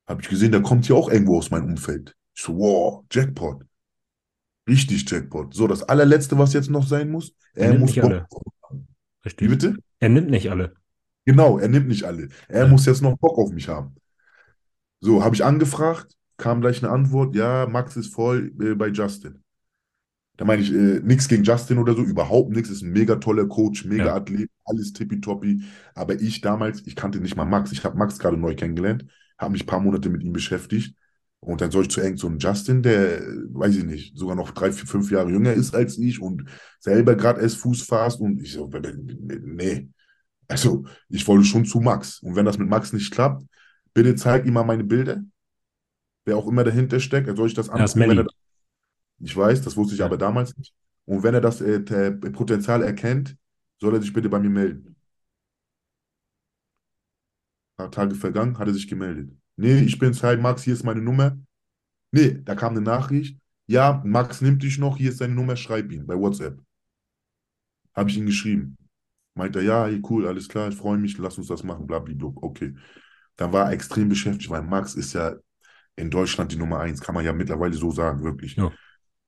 Habe 0.09 0.23
ich 0.23 0.29
gesehen, 0.29 0.53
der 0.53 0.63
kommt 0.63 0.87
hier 0.87 0.97
auch 0.97 1.11
irgendwo 1.11 1.39
aus 1.39 1.51
meinem 1.51 1.67
Umfeld. 1.67 2.15
Ich 2.35 2.43
so, 2.43 2.57
wow, 2.57 3.05
Jackpot. 3.13 3.63
Richtig 4.69 5.09
Jackpot. 5.11 5.55
So, 5.55 5.67
das 5.67 5.83
allerletzte, 5.83 6.37
was 6.39 6.53
jetzt 6.53 6.71
noch 6.71 6.87
sein 6.87 7.11
muss, 7.11 7.35
Er 7.55 7.65
er 7.67 7.69
nimmt 7.71 7.81
muss 7.81 7.91
nicht 7.91 8.01
Bock 8.03 8.11
alle. 8.11 8.27
haben. 8.65 8.87
Wie 9.23 9.29
Richtig. 9.29 9.49
bitte? 9.49 9.77
Er 10.01 10.09
nimmt 10.09 10.31
nicht 10.31 10.51
alle. 10.51 10.75
Genau, 11.25 11.59
er 11.59 11.69
nimmt 11.69 11.89
nicht 11.89 12.05
alle. 12.05 12.29
Er 12.49 12.65
Ja. 12.65 12.69
muss 12.69 12.87
jetzt 12.87 13.03
noch 13.03 13.17
Bock 13.19 13.39
auf 13.39 13.51
mich 13.53 13.69
haben. 13.69 13.95
So, 15.01 15.23
habe 15.25 15.35
ich 15.35 15.45
angefragt, 15.45 16.17
kam 16.37 16.61
gleich 16.61 16.83
eine 16.83 16.93
Antwort, 16.93 17.35
ja, 17.35 17.67
Max 17.67 17.97
ist 17.97 18.13
voll 18.15 18.53
äh, 18.61 18.75
bei 18.75 18.89
Justin. 18.89 19.43
Da 20.37 20.45
meine 20.45 20.63
ich 20.63 20.73
äh, 20.73 21.01
nichts 21.01 21.27
gegen 21.29 21.43
Justin 21.43 21.79
oder 21.79 21.95
so, 21.95 22.03
überhaupt 22.03 22.51
nichts. 22.51 22.71
Ist 22.71 22.83
ein 22.83 22.93
mega 22.93 23.17
toller 23.17 23.47
Coach, 23.47 23.85
mega 23.85 24.07
Ja. 24.07 24.15
Athlet, 24.15 24.51
alles 24.65 24.93
tippitoppi. 24.93 25.63
Aber 25.95 26.15
ich 26.21 26.41
damals, 26.41 26.87
ich 26.87 26.95
kannte 26.95 27.19
nicht 27.21 27.35
mal 27.37 27.45
Max. 27.45 27.73
Ich 27.73 27.83
habe 27.85 27.99
Max 27.99 28.19
gerade 28.19 28.37
neu 28.37 28.55
kennengelernt, 28.55 29.05
habe 29.37 29.53
mich 29.53 29.65
ein 29.65 29.67
paar 29.67 29.81
Monate 29.81 30.09
mit 30.11 30.23
ihm 30.23 30.33
beschäftigt. 30.33 30.95
Und 31.41 31.61
dann 31.61 31.71
soll 31.71 31.83
ich 31.83 31.91
zu 31.91 32.01
irgend 32.01 32.21
so 32.21 32.29
einem 32.29 32.39
Justin, 32.39 32.83
der, 32.83 33.21
weiß 33.53 33.77
ich 33.77 33.85
nicht, 33.85 34.17
sogar 34.17 34.37
noch 34.37 34.51
drei, 34.53 34.73
vier, 34.73 34.87
fünf 34.87 35.11
Jahre 35.11 35.31
jünger 35.31 35.53
ist 35.53 35.75
als 35.75 35.99
ich 35.99 36.21
und 36.21 36.45
selber 36.81 37.15
gerade 37.17 37.41
erst 37.41 37.57
Fuß 37.59 37.83
fasst. 37.83 38.21
Und 38.21 38.41
ich 38.41 38.53
so, 38.53 38.71
nee. 38.71 39.89
Also, 40.49 40.85
ich 41.09 41.27
wollte 41.27 41.45
schon 41.45 41.65
zu 41.65 41.81
Max. 41.81 42.21
Und 42.23 42.37
wenn 42.37 42.45
das 42.45 42.59
mit 42.59 42.69
Max 42.69 42.93
nicht 42.93 43.13
klappt, 43.13 43.45
bitte 43.95 44.15
zeig 44.17 44.47
ihm 44.47 44.55
mal 44.55 44.65
meine 44.65 44.85
Bilder. 44.85 45.23
Wer 46.25 46.37
auch 46.37 46.47
immer 46.47 46.65
dahinter 46.65 47.01
steckt, 47.01 47.35
soll 47.37 47.47
ich 47.47 47.55
das 47.55 47.69
angucken, 47.69 48.19
er 48.19 48.27
ich 49.21 49.37
weiß, 49.37 49.63
das 49.63 49.77
wusste 49.77 49.95
ich 49.95 50.01
Ja. 50.01 50.07
aber 50.07 50.17
damals 50.19 50.57
nicht. 50.57 50.75
Und 51.07 51.23
wenn 51.23 51.35
er 51.35 51.41
das 51.41 51.61
äh, 51.61 51.81
Potenzial 52.13 52.83
erkennt, 52.83 53.37
soll 53.81 53.95
er 53.95 54.01
sich 54.01 54.13
bitte 54.13 54.29
bei 54.29 54.39
mir 54.39 54.51
melden. 54.51 54.95
Ein 57.77 57.85
paar 57.85 57.91
Tage 57.91 58.15
vergangen, 58.15 58.59
hat 58.59 58.69
er 58.69 58.75
sich 58.75 58.89
gemeldet. 58.89 59.31
Nee, 59.57 59.81
ich 59.81 59.99
bin's, 59.99 60.23
hi 60.23 60.37
Max, 60.37 60.63
hier 60.63 60.75
ist 60.75 60.85
meine 60.85 61.01
Nummer. 61.01 61.39
Nee, 62.13 62.41
da 62.45 62.55
kam 62.55 62.73
eine 62.73 62.81
Nachricht. 62.81 63.39
Ja, 63.67 64.03
Max 64.05 64.41
nimmt 64.41 64.63
dich 64.63 64.79
noch, 64.79 64.97
hier 64.97 65.11
ist 65.11 65.19
seine 65.19 65.35
Nummer, 65.35 65.57
schreib 65.57 65.91
ihn 65.93 66.07
bei 66.07 66.15
WhatsApp. 66.15 66.59
Habe 67.95 68.11
ich 68.11 68.17
ihm 68.17 68.27
geschrieben. 68.27 68.77
Meint 69.35 69.57
er, 69.57 69.63
ja, 69.63 69.87
hey, 69.87 70.01
cool, 70.09 70.27
alles 70.27 70.49
klar, 70.49 70.69
ich 70.69 70.77
freue 70.77 70.99
mich, 70.99 71.19
lass 71.19 71.39
uns 71.39 71.49
das 71.49 71.63
machen, 71.63 71.87
blablabla. 71.87 72.33
Okay. 72.37 72.75
Dann 73.39 73.53
war 73.53 73.67
er 73.67 73.73
extrem 73.73 74.11
beschäftigt, 74.11 74.51
weil 74.51 74.63
Max 74.63 74.95
ist 74.95 75.15
ja 75.15 75.37
in 75.97 76.11
Deutschland 76.11 76.53
die 76.53 76.57
Nummer 76.57 76.81
eins, 76.81 77.01
kann 77.01 77.15
man 77.15 77.25
ja 77.25 77.33
mittlerweile 77.33 77.73
so 77.73 77.91
sagen, 77.91 78.23
wirklich. 78.23 78.57
Ja. 78.57 78.71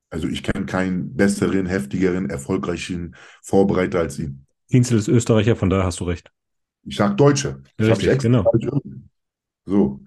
Also 0.09 0.27
ich 0.27 0.43
kenne 0.43 0.65
keinen 0.65 1.15
besseren, 1.15 1.65
heftigeren, 1.65 2.29
erfolgreichen 2.29 3.15
Vorbereiter 3.41 3.99
als 3.99 4.19
ihn. 4.19 4.45
Dienzel 4.71 4.99
ist 4.99 5.07
Österreicher, 5.07 5.55
von 5.55 5.69
daher 5.69 5.85
hast 5.85 5.99
du 5.99 6.03
recht. 6.03 6.29
Ich 6.83 6.97
sag 6.97 7.17
Deutsche. 7.17 7.63
Ich 7.77 7.87
Richtig, 7.87 8.09
extra 8.09 8.29
genau. 8.29 8.45
irgendwie. 8.53 9.01
So, 9.65 10.01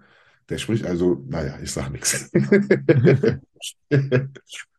der 0.48 0.58
spricht 0.58 0.84
also, 0.84 1.24
naja, 1.28 1.58
ich 1.62 1.72
sag 1.72 1.90
nichts. 1.90 2.30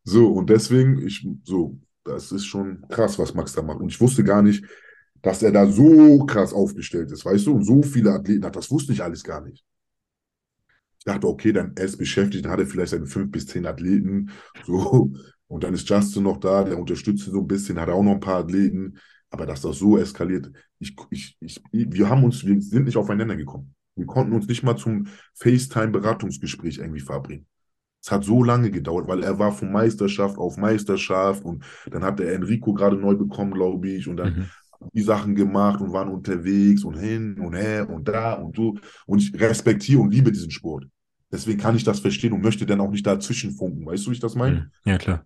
So, 0.07 0.31
und 0.31 0.51
deswegen, 0.51 1.05
ich, 1.05 1.27
so, 1.43 1.79
das 2.03 2.31
ist 2.31 2.45
schon 2.45 2.87
krass, 2.89 3.17
was 3.17 3.33
Max 3.33 3.53
da 3.53 3.63
macht. 3.63 3.79
Und 3.79 3.89
ich 3.89 3.99
wusste 3.99 4.23
gar 4.23 4.43
nicht, 4.43 4.63
dass 5.25 5.41
er 5.41 5.51
da 5.51 5.65
so 5.65 6.23
krass 6.27 6.53
aufgestellt 6.53 7.11
ist, 7.11 7.25
weißt 7.25 7.47
du, 7.47 7.55
und 7.55 7.63
so 7.63 7.81
viele 7.81 8.11
Athleten 8.11 8.45
hat. 8.45 8.55
Das 8.55 8.69
wusste 8.69 8.93
ich 8.93 9.01
alles 9.01 9.23
gar 9.23 9.41
nicht. 9.41 9.65
Ich 10.99 11.05
dachte, 11.05 11.27
okay, 11.27 11.51
dann 11.51 11.73
er 11.75 11.85
ist 11.85 11.97
beschäftigt, 11.97 12.45
dann 12.45 12.51
hat 12.51 12.59
er 12.59 12.67
vielleicht 12.67 12.91
seine 12.91 13.07
fünf 13.07 13.31
bis 13.31 13.47
zehn 13.47 13.65
Athleten, 13.65 14.29
so, 14.67 15.11
und 15.47 15.63
dann 15.63 15.73
ist 15.73 15.89
Justin 15.89 16.23
noch 16.23 16.37
da, 16.37 16.63
der 16.63 16.77
unterstützt 16.77 17.25
ihn 17.25 17.33
so 17.33 17.39
ein 17.39 17.47
bisschen, 17.47 17.79
hat 17.79 17.89
auch 17.89 18.03
noch 18.03 18.11
ein 18.13 18.19
paar 18.19 18.43
Athleten, 18.43 18.99
aber 19.31 19.47
dass 19.47 19.61
das 19.61 19.79
so 19.79 19.97
eskaliert, 19.97 20.51
ich, 20.77 20.95
ich, 21.09 21.37
ich, 21.39 21.61
wir 21.71 22.07
haben 22.07 22.23
uns, 22.23 22.45
wir 22.45 22.61
sind 22.61 22.85
nicht 22.85 22.97
aufeinander 22.97 23.35
gekommen. 23.35 23.73
Wir 23.95 24.05
konnten 24.05 24.33
uns 24.33 24.47
nicht 24.47 24.61
mal 24.61 24.75
zum 24.75 25.07
FaceTime-Beratungsgespräch 25.33 26.77
irgendwie 26.77 26.99
verabreden. 26.99 27.47
Es 27.99 28.11
hat 28.11 28.23
so 28.23 28.43
lange 28.43 28.69
gedauert, 28.69 29.07
weil 29.07 29.23
er 29.23 29.39
war 29.39 29.51
von 29.51 29.71
Meisterschaft 29.71 30.37
auf 30.37 30.57
Meisterschaft 30.57 31.43
und 31.43 31.63
dann 31.89 32.03
hat 32.03 32.19
der 32.19 32.33
Enrico 32.33 32.73
gerade 32.73 32.97
neu 32.97 33.15
bekommen, 33.15 33.51
glaube 33.51 33.89
ich, 33.89 34.07
und 34.07 34.17
dann 34.17 34.35
Mhm. 34.35 34.49
Die 34.93 35.01
Sachen 35.01 35.35
gemacht 35.35 35.81
und 35.81 35.93
waren 35.93 36.09
unterwegs 36.09 36.83
und 36.83 36.95
hin 36.97 37.39
und 37.39 37.53
her 37.53 37.89
und 37.89 38.07
da 38.07 38.33
und 38.33 38.55
so. 38.55 38.75
Und 39.05 39.19
ich 39.21 39.39
respektiere 39.39 40.01
und 40.01 40.11
liebe 40.11 40.31
diesen 40.31 40.51
Sport. 40.51 40.85
Deswegen 41.31 41.59
kann 41.59 41.75
ich 41.75 41.83
das 41.83 41.99
verstehen 41.99 42.33
und 42.33 42.41
möchte 42.41 42.65
dann 42.65 42.79
auch 42.79 42.91
nicht 42.91 43.05
dazwischen 43.05 43.51
funken. 43.51 43.85
Weißt 43.85 44.05
du, 44.05 44.11
wie 44.11 44.15
ich 44.15 44.19
das 44.19 44.35
meine? 44.35 44.71
Mhm. 44.85 44.91
Ja, 44.91 44.97
klar. 44.97 45.25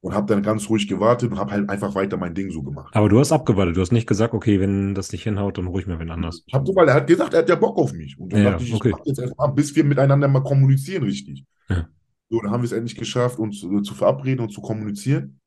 Und 0.00 0.14
habe 0.14 0.26
dann 0.26 0.42
ganz 0.42 0.68
ruhig 0.68 0.88
gewartet 0.88 1.30
und 1.30 1.38
habe 1.38 1.52
halt 1.52 1.70
einfach 1.70 1.94
weiter 1.94 2.16
mein 2.16 2.34
Ding 2.34 2.50
so 2.50 2.62
gemacht. 2.62 2.92
Aber 2.96 3.08
du 3.08 3.20
hast 3.20 3.30
abgewartet. 3.30 3.76
Du 3.76 3.80
hast 3.80 3.92
nicht 3.92 4.08
gesagt, 4.08 4.34
okay, 4.34 4.58
wenn 4.58 4.94
das 4.96 5.12
nicht 5.12 5.22
hinhaut, 5.22 5.58
dann 5.58 5.68
ruhig 5.68 5.86
mir 5.86 6.00
wen 6.00 6.10
anders. 6.10 6.42
Ich 6.46 6.54
hab 6.54 6.66
so, 6.66 6.74
weil 6.74 6.88
er 6.88 6.94
hat 6.94 7.06
gesagt, 7.06 7.34
er 7.34 7.40
hat 7.40 7.48
ja 7.48 7.54
Bock 7.54 7.78
auf 7.78 7.92
mich. 7.92 8.18
Und 8.18 8.32
dann 8.32 8.42
Ja, 8.42 8.50
dachte 8.50 8.64
ich, 8.64 8.74
okay. 8.74 8.88
ich 8.88 8.94
mach 8.96 9.06
jetzt 9.06 9.20
erstmal, 9.20 9.52
bis 9.52 9.76
wir 9.76 9.84
miteinander 9.84 10.26
mal 10.26 10.42
kommunizieren, 10.42 11.04
richtig. 11.04 11.44
Ja. 11.68 11.88
So, 12.30 12.40
dann 12.40 12.50
haben 12.50 12.62
wir 12.62 12.66
es 12.66 12.72
endlich 12.72 12.96
geschafft, 12.96 13.38
uns 13.38 13.62
äh, 13.62 13.82
zu 13.82 13.94
verabreden 13.94 14.40
und 14.40 14.50
zu 14.52 14.60
kommunizieren. 14.60 15.38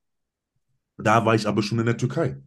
Da 0.97 1.26
war 1.26 1.36
ich 1.36 1.47
aber 1.47 1.62
schon 1.62 1.80
in 1.80 1.86
der 1.86 1.97
Türkei. 1.97 2.38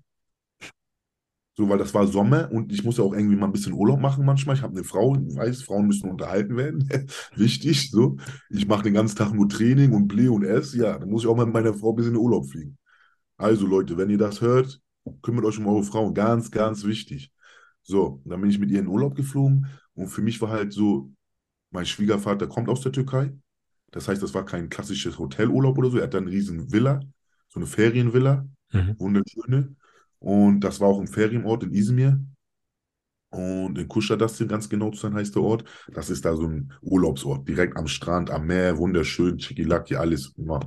So, 1.58 1.68
weil 1.68 1.78
das 1.78 1.92
war 1.92 2.06
Sommer 2.06 2.52
und 2.52 2.72
ich 2.72 2.84
muss 2.84 2.98
ja 2.98 3.04
auch 3.04 3.12
irgendwie 3.12 3.34
mal 3.34 3.46
ein 3.46 3.52
bisschen 3.52 3.72
Urlaub 3.72 3.98
machen 3.98 4.24
manchmal. 4.24 4.54
Ich 4.54 4.62
habe 4.62 4.74
eine 4.76 4.84
Frau, 4.84 5.16
ich 5.16 5.34
weiß, 5.34 5.64
Frauen 5.64 5.88
müssen 5.88 6.08
unterhalten 6.08 6.56
werden. 6.56 6.88
Wichtig, 7.34 7.90
so. 7.90 8.16
Ich 8.48 8.68
mache 8.68 8.84
den 8.84 8.94
ganzen 8.94 9.16
Tag 9.16 9.32
nur 9.34 9.48
Training 9.48 9.92
und 9.92 10.06
Ble 10.06 10.30
und 10.30 10.44
Ess. 10.44 10.72
Ja, 10.74 10.96
dann 10.96 11.10
muss 11.10 11.24
ich 11.24 11.28
auch 11.28 11.36
mal 11.36 11.46
mit 11.46 11.54
meiner 11.54 11.74
Frau 11.74 11.90
ein 11.90 11.96
bisschen 11.96 12.12
in 12.14 12.20
Urlaub 12.20 12.48
fliegen. 12.48 12.78
Also 13.36 13.66
Leute, 13.66 13.96
wenn 13.96 14.10
ihr 14.10 14.18
das 14.18 14.40
hört, 14.40 14.80
kümmert 15.22 15.46
euch 15.46 15.58
um 15.58 15.66
eure 15.66 15.84
Frauen. 15.84 16.14
Ganz, 16.14 16.50
ganz 16.50 16.84
wichtig. 16.84 17.32
So, 17.82 18.22
dann 18.24 18.40
bin 18.40 18.50
ich 18.50 18.60
mit 18.60 18.70
ihr 18.70 18.80
in 18.80 18.88
Urlaub 18.88 19.16
geflogen 19.16 19.66
und 19.94 20.08
für 20.08 20.22
mich 20.22 20.40
war 20.42 20.50
halt 20.50 20.72
so, 20.72 21.12
mein 21.70 21.86
Schwiegervater 21.86 22.46
kommt 22.48 22.68
aus 22.68 22.82
der 22.82 22.92
Türkei. 22.92 23.32
Das 23.92 24.08
heißt, 24.08 24.22
das 24.22 24.34
war 24.34 24.44
kein 24.44 24.68
klassisches 24.68 25.18
Hotelurlaub 25.18 25.78
oder 25.78 25.90
so. 25.90 25.98
Er 25.98 26.04
hat 26.04 26.14
dann 26.14 26.24
eine 26.24 26.32
riesen 26.32 26.72
Villa, 26.72 27.00
so 27.48 27.60
eine 27.60 27.66
Ferienvilla, 27.66 28.46
Mhm. 28.72 28.96
wunderschöne. 28.98 29.76
Und 30.20 30.60
das 30.60 30.80
war 30.80 30.88
auch 30.88 31.00
ein 31.00 31.06
Ferienort 31.06 31.62
in 31.64 31.72
Izmir. 31.72 32.20
Und 33.30 33.76
in 33.78 33.88
Kuschadastin, 33.88 34.48
ganz 34.48 34.68
genau 34.68 34.90
zu 34.90 35.00
sein, 35.00 35.14
heißt 35.14 35.34
der 35.34 35.42
Ort. 35.42 35.64
Das 35.92 36.08
ist 36.08 36.24
da 36.24 36.34
so 36.34 36.46
ein 36.46 36.72
Urlaubsort, 36.80 37.46
direkt 37.46 37.76
am 37.76 37.86
Strand, 37.86 38.30
am 38.30 38.46
Meer, 38.46 38.78
wunderschön, 38.78 39.36
Chikilaki, 39.38 39.96
alles. 39.96 40.32
Ja. 40.36 40.60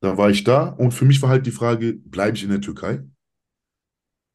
Dann 0.00 0.16
war 0.16 0.30
ich 0.30 0.44
da 0.44 0.68
und 0.68 0.92
für 0.92 1.04
mich 1.04 1.20
war 1.20 1.28
halt 1.28 1.44
die 1.44 1.50
Frage, 1.50 1.94
bleibe 1.94 2.36
ich 2.36 2.44
in 2.44 2.50
der 2.50 2.60
Türkei? 2.60 3.02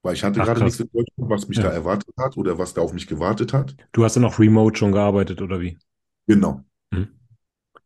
Weil 0.03 0.15
ich 0.15 0.23
hatte 0.23 0.41
Ach, 0.41 0.45
gerade 0.45 0.59
krass. 0.59 0.77
nichts 0.77 0.79
in 0.81 0.89
Deutschland, 0.93 1.29
was 1.31 1.47
mich 1.47 1.57
Ja. 1.57 1.63
da 1.63 1.69
erwartet 1.69 2.13
hat 2.19 2.35
oder 2.37 2.57
was 2.59 2.73
da 2.73 2.81
auf 2.81 2.93
mich 2.93 3.07
gewartet 3.07 3.53
hat. 3.53 3.75
Du 3.93 4.03
hast 4.03 4.15
dann 4.15 4.25
auch 4.25 4.37
remote 4.37 4.77
schon 4.77 4.91
gearbeitet, 4.91 5.41
oder 5.41 5.61
wie? 5.61 5.77
Genau. 6.27 6.63
Mhm. 6.91 7.07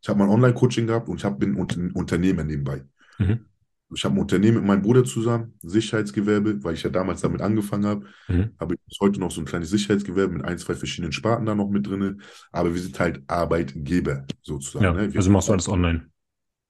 Ich 0.01 0.09
habe 0.09 0.19
mein 0.19 0.29
Online-Coaching 0.29 0.88
gehabt 0.88 1.09
und 1.09 1.17
ich 1.17 1.25
hab, 1.25 1.39
bin 1.39 1.55
un 1.55 1.91
Unternehmer 1.91 2.43
nebenbei. 2.43 2.83
Mhm. 3.19 3.45
Ich 3.93 4.03
habe 4.03 4.15
ein 4.15 4.19
Unternehmen 4.19 4.57
mit 4.57 4.65
meinem 4.65 4.81
Bruder 4.81 5.05
zusammen, 5.05 5.53
Sicherheitsgewerbe, 5.61 6.63
weil 6.63 6.73
ich 6.73 6.83
ja 6.83 6.89
damals 6.89 7.21
damit 7.21 7.41
angefangen 7.41 7.85
habe. 7.85 8.05
Mhm. 8.27 8.51
Habe 8.59 8.75
ich 8.75 8.81
bis 8.85 8.97
heute 8.99 9.19
noch 9.19 9.31
so 9.31 9.41
ein 9.41 9.45
kleines 9.45 9.69
Sicherheitsgewerbe 9.69 10.33
mit 10.33 10.45
ein, 10.45 10.57
zwei 10.57 10.75
verschiedenen 10.75 11.13
Sparten 11.13 11.45
da 11.45 11.55
noch 11.55 11.69
mit 11.69 11.88
drin. 11.88 12.21
Aber 12.51 12.73
wir 12.73 12.81
sind 12.81 12.99
halt 12.99 13.21
Arbeitgeber 13.27 14.25
sozusagen. 14.41 14.83
Ja, 14.83 14.93
ne? 14.93 15.11
Also 15.15 15.29
machst 15.31 15.47
du 15.47 15.53
alles 15.53 15.69
online. 15.69 16.09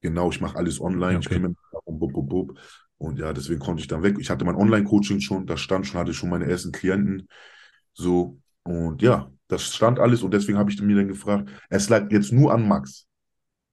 genau, 0.00 0.30
ich 0.30 0.40
mache 0.40 0.56
alles 0.56 0.80
online, 0.80 1.14
Ja, 1.14 1.18
ich 1.20 1.26
okay. 1.26 1.34
kümmere 1.34 1.50
mich 1.50 1.58
darum, 1.72 1.98
bub, 1.98 2.12
bub, 2.12 2.28
bub. 2.28 2.58
Und 2.98 3.18
ja, 3.18 3.32
deswegen 3.32 3.60
konnte 3.60 3.80
ich 3.80 3.88
dann 3.88 4.02
weg. 4.02 4.16
Ich 4.20 4.30
hatte 4.30 4.44
mein 4.44 4.56
Online-Coaching 4.56 5.20
schon, 5.20 5.46
das 5.46 5.60
stand 5.60 5.86
schon, 5.86 6.00
hatte 6.00 6.14
schon 6.14 6.30
meine 6.30 6.46
ersten 6.46 6.72
Klienten. 6.72 7.28
So, 7.94 8.40
und 8.64 9.02
ja, 9.02 9.32
das 9.48 9.74
stand 9.74 9.98
alles 9.98 10.22
und 10.22 10.34
deswegen 10.34 10.58
habe 10.58 10.70
ich 10.70 10.80
mir 10.82 10.96
dann 10.96 11.08
gefragt, 11.08 11.50
es 11.70 11.88
lag 11.88 12.10
jetzt 12.12 12.32
nur 12.32 12.54
an 12.54 12.68
Max. 12.68 13.07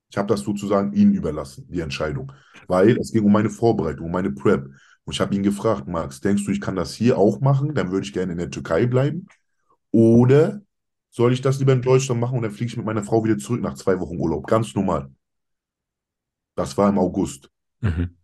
Ich 0.09 0.17
habe 0.17 0.27
das 0.27 0.41
sozusagen 0.41 0.93
ihm 0.93 1.11
überlassen, 1.11 1.67
die 1.69 1.79
Entscheidung. 1.79 2.31
Weil 2.67 2.97
es 2.97 3.11
ging 3.11 3.25
um 3.25 3.31
meine 3.31 3.49
Vorbereitung, 3.49 4.05
um 4.05 4.11
meine 4.11 4.31
Prep. 4.31 4.65
Und 5.03 5.13
ich 5.13 5.19
habe 5.19 5.35
ihn 5.35 5.43
gefragt, 5.43 5.87
Max, 5.87 6.21
denkst 6.21 6.45
du, 6.45 6.51
ich 6.51 6.61
kann 6.61 6.75
das 6.75 6.93
hier 6.93 7.17
auch 7.17 7.41
machen? 7.41 7.73
Dann 7.75 7.91
würde 7.91 8.05
ich 8.05 8.13
gerne 8.13 8.31
in 8.31 8.37
der 8.37 8.49
Türkei 8.49 8.85
bleiben. 8.85 9.27
Oder 9.91 10.61
soll 11.11 11.31
ich 11.31 11.41
das 11.41 11.59
lieber 11.59 11.73
in 11.73 11.81
Deutschland 11.81 12.19
machen 12.19 12.37
und 12.37 12.43
dann 12.43 12.51
fliege 12.51 12.71
ich 12.71 12.77
mit 12.77 12.85
meiner 12.85 13.03
Frau 13.03 13.23
wieder 13.23 13.37
zurück 13.37 13.61
nach 13.61 13.75
zwei 13.75 13.99
Wochen 13.99 14.17
Urlaub? 14.17 14.47
Ganz 14.47 14.75
normal. 14.75 15.11
Das 16.55 16.77
war 16.77 16.89
im 16.89 16.97
August. 16.97 17.49
Mhm. 17.81 18.17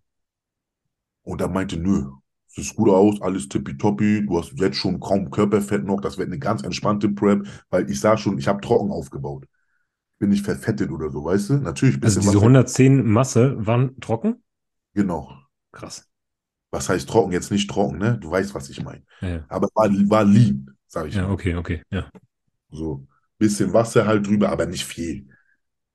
Und 1.24 1.42
er 1.42 1.50
meinte, 1.50 1.78
nö, 1.78 2.12
sieht 2.48 2.76
gut 2.76 2.90
aus, 2.90 3.22
alles 3.22 3.48
tippitoppi, 3.48 4.26
du 4.26 4.38
hast 4.38 4.54
jetzt 4.60 4.78
schon 4.78 5.00
kaum 5.00 5.30
Körperfett 5.30 5.86
noch, 5.86 6.02
das 6.02 6.18
wird 6.18 6.28
eine 6.28 6.40
ganz 6.40 6.64
entspannte 6.64 7.10
Prep, 7.10 7.48
weil 7.70 7.90
ich 7.90 8.00
sah 8.00 8.18
schon, 8.18 8.38
ich 8.38 8.48
habe 8.48 8.62
trocken 8.62 8.92
aufgebaut. 8.92 9.46
Bin 10.22 10.30
nicht 10.30 10.46
verfettet 10.46 10.90
oder 10.92 11.10
so, 11.10 11.26
weißt 11.26 11.50
du? 11.50 11.54
Natürlich 11.56 11.98
ein 11.98 12.04
Also 12.06 12.22
diese 12.22 12.38
was. 12.38 12.44
110 12.44 13.06
Masse 13.06 13.56
waren 13.66 14.00
trocken? 14.00 14.42
Genau. 14.94 15.38
Krass. 15.74 16.08
Was 16.72 16.90
heißt 16.90 17.10
trocken? 17.10 17.32
Jetzt 17.32 17.52
nicht 17.52 17.70
trocken, 17.70 17.98
ne? 17.98 18.18
Du 18.20 18.32
weißt, 18.32 18.54
was 18.56 18.70
ich 18.70 18.82
meine. 18.84 19.04
Ja, 19.22 19.30
ja. 19.30 19.46
Aber 19.50 19.68
war, 19.76 19.90
war 20.10 20.24
lean, 20.24 20.78
sage 20.88 21.10
ich 21.10 21.16
Ja, 21.16 21.24
mal. 21.24 21.32
okay, 21.34 21.56
okay. 21.56 21.82
Ja. 21.92 22.10
So, 22.72 23.08
bisschen 23.38 23.74
Wasser 23.74 24.06
halt 24.08 24.28
drüber, 24.28 24.50
aber 24.50 24.66
nicht 24.66 24.86
viel. 24.86 25.28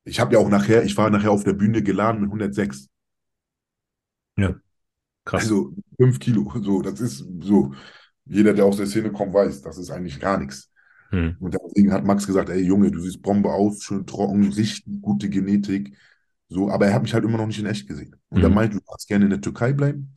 Ich 0.04 0.20
habe 0.20 0.34
ja 0.34 0.40
auch 0.40 0.48
nachher, 0.50 0.84
ich 0.84 0.96
war 0.96 1.10
nachher 1.10 1.32
auf 1.32 1.44
der 1.44 1.54
Bühne 1.54 1.82
geladen 1.82 2.22
mit 2.22 2.30
106. 2.30 2.88
Krass. 5.24 5.42
Also 5.44 5.72
5 5.98 6.18
Kilo. 6.18 6.52
So, 6.62 6.82
das 6.82 7.00
ist 7.00 7.24
so. 7.40 7.74
Jeder, 8.24 8.54
der 8.54 8.64
aus 8.64 8.76
der 8.78 8.86
Szene 8.86 9.12
kommt, 9.12 9.34
weiß, 9.34 9.62
das 9.62 9.78
ist 9.78 9.90
eigentlich 9.90 10.18
gar 10.20 10.38
nichts. 10.38 10.70
Hm. 11.10 11.36
Und 11.38 11.54
deswegen 11.54 11.92
hat 11.92 12.04
Max 12.04 12.26
gesagt, 12.26 12.48
ey 12.48 12.62
Junge, 12.62 12.90
du 12.90 13.00
siehst 13.00 13.22
Bombe 13.22 13.50
aus, 13.52 13.82
schön 13.82 14.06
trocken, 14.06 14.52
richtig 14.52 14.84
gute 15.02 15.28
Genetik. 15.28 15.96
So, 16.48 16.70
aber 16.70 16.86
er 16.86 16.94
hat 16.94 17.02
mich 17.02 17.14
halt 17.14 17.24
immer 17.24 17.38
noch 17.38 17.46
nicht 17.46 17.58
in 17.58 17.66
echt 17.66 17.88
gesehen. 17.88 18.16
Und 18.28 18.42
er 18.42 18.50
Mhm. 18.50 18.54
meinte, 18.54 18.76
du 18.78 18.82
kannst 18.84 19.08
gerne 19.08 19.24
in 19.24 19.30
der 19.30 19.40
Türkei 19.40 19.72
bleiben. 19.72 20.14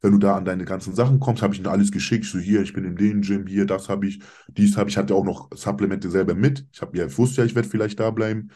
Wenn 0.00 0.12
du 0.12 0.18
da 0.18 0.36
an 0.36 0.44
deine 0.44 0.64
ganzen 0.64 0.94
Sachen 0.94 1.20
kommst, 1.20 1.42
habe 1.42 1.54
ich 1.54 1.60
ihm 1.60 1.66
alles 1.68 1.92
geschickt. 1.92 2.24
So 2.26 2.38
hier, 2.38 2.62
ich 2.62 2.72
bin 2.72 2.84
in 2.84 2.96
dem 2.96 3.22
Gym, 3.22 3.46
hier, 3.46 3.66
das 3.66 3.88
habe 3.88 4.06
ich, 4.06 4.20
dies 4.48 4.76
habe 4.76 4.88
ich. 4.90 4.94
Ich 4.94 4.98
hatte 4.98 5.14
auch 5.14 5.24
noch 5.24 5.48
Supplemente 5.54 6.10
selber 6.10 6.34
mit. 6.34 6.66
Ich 6.72 6.82
habe 6.82 6.98
ja, 6.98 7.06
ich 7.06 7.16
wusste 7.18 7.42
ja, 7.42 7.46
ich 7.46 7.54
werde 7.54 7.68
vielleicht 7.68 8.00
da 8.00 8.10
bleiben. 8.10 8.50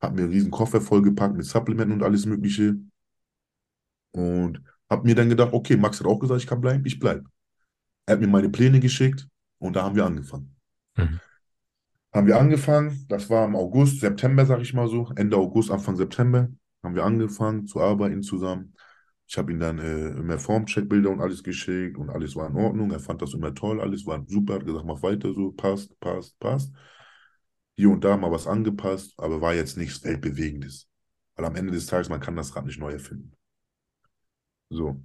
Habe 0.00 0.16
mir 0.16 0.22
einen 0.24 0.32
riesen 0.32 0.50
Koffer 0.50 0.80
vollgepackt 0.80 1.36
mit 1.36 1.46
Supplementen 1.46 1.94
und 1.94 2.02
alles 2.02 2.26
Mögliche. 2.26 2.76
Und 4.12 4.62
habe 4.90 5.06
mir 5.06 5.14
dann 5.14 5.28
gedacht, 5.30 5.52
okay, 5.52 5.76
Max 5.76 6.00
hat 6.00 6.06
auch 6.06 6.18
gesagt, 6.18 6.40
ich 6.40 6.46
kann 6.46 6.60
bleiben, 6.60 6.84
ich 6.86 6.98
bleibe. 6.98 7.24
Er 8.06 8.14
hat 8.14 8.20
mir 8.22 8.28
meine 8.28 8.50
Pläne 8.50 8.80
geschickt 8.80 9.28
und 9.60 9.76
da 9.76 9.84
haben 9.84 9.96
wir 9.96 10.06
angefangen. 10.06 10.56
Mhm. 10.98 11.20
Haben 12.12 12.26
wir 12.26 12.38
angefangen, 12.38 13.06
das 13.08 13.30
war 13.30 13.46
im 13.46 13.54
August, 13.54 14.00
September, 14.00 14.44
sag 14.46 14.60
ich 14.60 14.74
mal 14.74 14.88
so, 14.88 15.10
Ende 15.16 15.36
August, 15.36 15.70
Anfang 15.70 15.96
September, 15.96 16.48
haben 16.82 16.94
wir 16.94 17.04
angefangen 17.04 17.66
zu 17.66 17.80
arbeiten 17.80 18.22
zusammen. 18.22 18.74
Ich 19.26 19.36
habe 19.36 19.52
ihm 19.52 19.60
dann 19.60 19.78
äh, 19.78 20.08
immer 20.08 20.38
Formcheckbilder 20.38 21.10
und 21.10 21.20
alles 21.20 21.42
geschickt 21.42 21.98
und 21.98 22.08
alles 22.08 22.34
war 22.34 22.48
in 22.48 22.56
Ordnung. 22.56 22.90
Er 22.90 23.00
fand 23.00 23.20
das 23.20 23.34
immer 23.34 23.54
toll, 23.54 23.80
alles 23.80 24.06
war 24.06 24.24
super, 24.26 24.54
hat 24.54 24.64
gesagt, 24.64 24.86
mach 24.86 25.02
weiter 25.02 25.34
so, 25.34 25.52
passt, 25.52 25.98
passt, 26.00 26.38
passt. 26.40 26.72
Hier 27.76 27.90
und 27.90 28.02
da 28.04 28.16
mal 28.16 28.32
was 28.32 28.46
angepasst, 28.46 29.14
aber 29.18 29.40
war 29.40 29.54
jetzt 29.54 29.76
nichts 29.76 30.02
Weltbewegendes. 30.02 30.88
Weil 31.36 31.44
am 31.44 31.56
Ende 31.56 31.72
des 31.72 31.86
Tages, 31.86 32.08
man 32.08 32.20
kann 32.20 32.36
das 32.36 32.56
Rad 32.56 32.64
nicht 32.64 32.80
neu 32.80 32.90
erfinden. 32.90 33.32
So, 34.70 35.02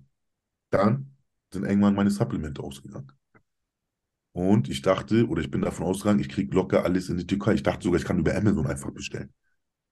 dann 0.70 1.16
sind 1.52 1.66
irgendwann 1.66 1.96
meine 1.96 2.10
Supplemente 2.10 2.64
ausgegangen. 2.64 3.12
Und 4.34 4.68
ich 4.68 4.82
dachte, 4.82 5.28
oder 5.28 5.42
ich 5.42 5.52
bin 5.52 5.62
davon 5.62 5.86
ausgegangen, 5.86 6.20
ich 6.20 6.30
kriege 6.30 6.54
locker 6.56 6.84
alles 6.84 7.08
in 7.08 7.18
die 7.18 7.28
Türkei. 7.28 7.54
Ich 7.54 7.64
dachte 7.64 7.84
sogar, 7.84 8.00
ich 8.00 8.06
kann 8.06 8.20
über 8.20 8.36
Amazon 8.36 8.68
einfach 8.68 8.92
bestellen. 8.92 9.32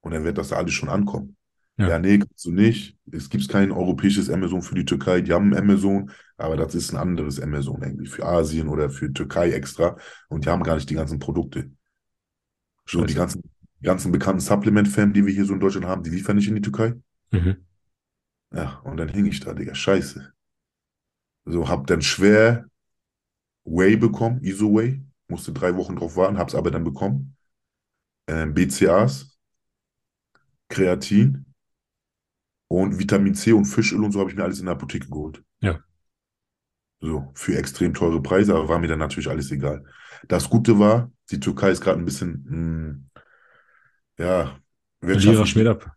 Und 0.01 0.13
dann 0.13 0.23
wird 0.23 0.37
das 0.37 0.49
da 0.49 0.57
alles 0.57 0.73
schon 0.73 0.89
ankommen. 0.89 1.37
Ja. 1.77 1.89
Ja, 1.89 1.99
nee, 1.99 2.17
kannst 2.17 2.43
du 2.45 2.51
nicht. 2.51 2.97
Es 3.11 3.29
gibt 3.29 3.47
kein 3.49 3.71
europäisches 3.71 4.29
Amazon 4.29 4.61
für 4.61 4.75
die 4.75 4.85
Türkei. 4.85 5.21
Die 5.21 5.31
haben 5.31 5.53
ein 5.53 5.59
Amazon, 5.59 6.11
aber 6.37 6.57
das 6.57 6.73
ist 6.73 6.91
ein 6.91 6.97
anderes 6.97 7.39
Amazon 7.39 7.81
irgendwie 7.81 8.07
für 8.07 8.25
Asien 8.25 8.67
oder 8.67 8.89
für 8.89 9.13
Türkei 9.13 9.51
extra. 9.51 9.95
Und 10.27 10.45
die 10.45 10.49
haben 10.49 10.63
gar 10.63 10.75
nicht 10.75 10.89
die 10.89 10.95
ganzen 10.95 11.19
Produkte. 11.19 11.71
So, 12.85 13.05
die 13.05 13.13
ganzen, 13.13 13.43
die 13.79 13.85
ganzen 13.85 14.11
bekannten 14.11 14.41
Supplement-Firmen, 14.41 15.13
die 15.13 15.25
wir 15.25 15.33
hier 15.33 15.45
so 15.45 15.53
in 15.53 15.59
Deutschland 15.59 15.85
haben, 15.85 16.03
die 16.03 16.09
liefern 16.09 16.35
nicht 16.35 16.47
in 16.47 16.55
die 16.55 16.61
Türkei. 16.61 16.93
Mhm. 17.31 17.57
Ja, 18.53 18.79
und 18.83 18.97
dann 18.97 19.09
hing 19.09 19.27
ich 19.27 19.39
da, 19.39 19.53
Digga, 19.53 19.75
scheiße. 19.75 20.33
So, 21.45 21.69
hab 21.69 21.87
dann 21.87 22.01
schwer 22.01 22.65
Whey 23.65 23.97
bekommen, 23.97 24.41
Iso 24.43 24.73
Whey. 24.75 25.01
Musste 25.27 25.53
drei 25.53 25.75
Wochen 25.77 25.95
drauf 25.95 26.15
warten, 26.17 26.37
hab's 26.37 26.55
aber 26.55 26.71
dann 26.71 26.83
bekommen. 26.83 27.35
Ähm, 28.27 28.53
BCAAs, 28.53 29.37
Kreatin 30.69 31.45
und 32.69 32.97
Vitamin 32.97 33.35
C 33.35 33.53
und 33.53 33.65
Fischöl 33.65 34.03
und 34.03 34.13
so 34.13 34.19
habe 34.19 34.31
ich 34.31 34.35
mir 34.35 34.43
alles 34.43 34.59
in 34.59 34.65
der 34.65 34.73
Apotheke 34.73 35.07
geholt. 35.09 35.43
Ja. 35.61 35.81
So, 37.01 37.31
für 37.35 37.57
extrem 37.57 37.93
teure 37.93 38.21
Preise, 38.21 38.53
aber 38.55 38.69
war 38.69 38.79
mir 38.79 38.87
dann 38.87 38.99
natürlich 38.99 39.29
alles 39.29 39.51
egal. 39.51 39.83
Das 40.27 40.49
Gute 40.49 40.77
war, 40.77 41.11
die 41.31 41.39
Türkei 41.39 41.71
ist 41.71 41.81
gerade 41.81 41.97
ein 41.99 42.05
bisschen, 42.05 42.45
mh, 42.47 43.21
ja, 44.17 44.59
Lira 45.11 45.45
wirtschaftlich, 45.45 45.67
ab. 45.67 45.95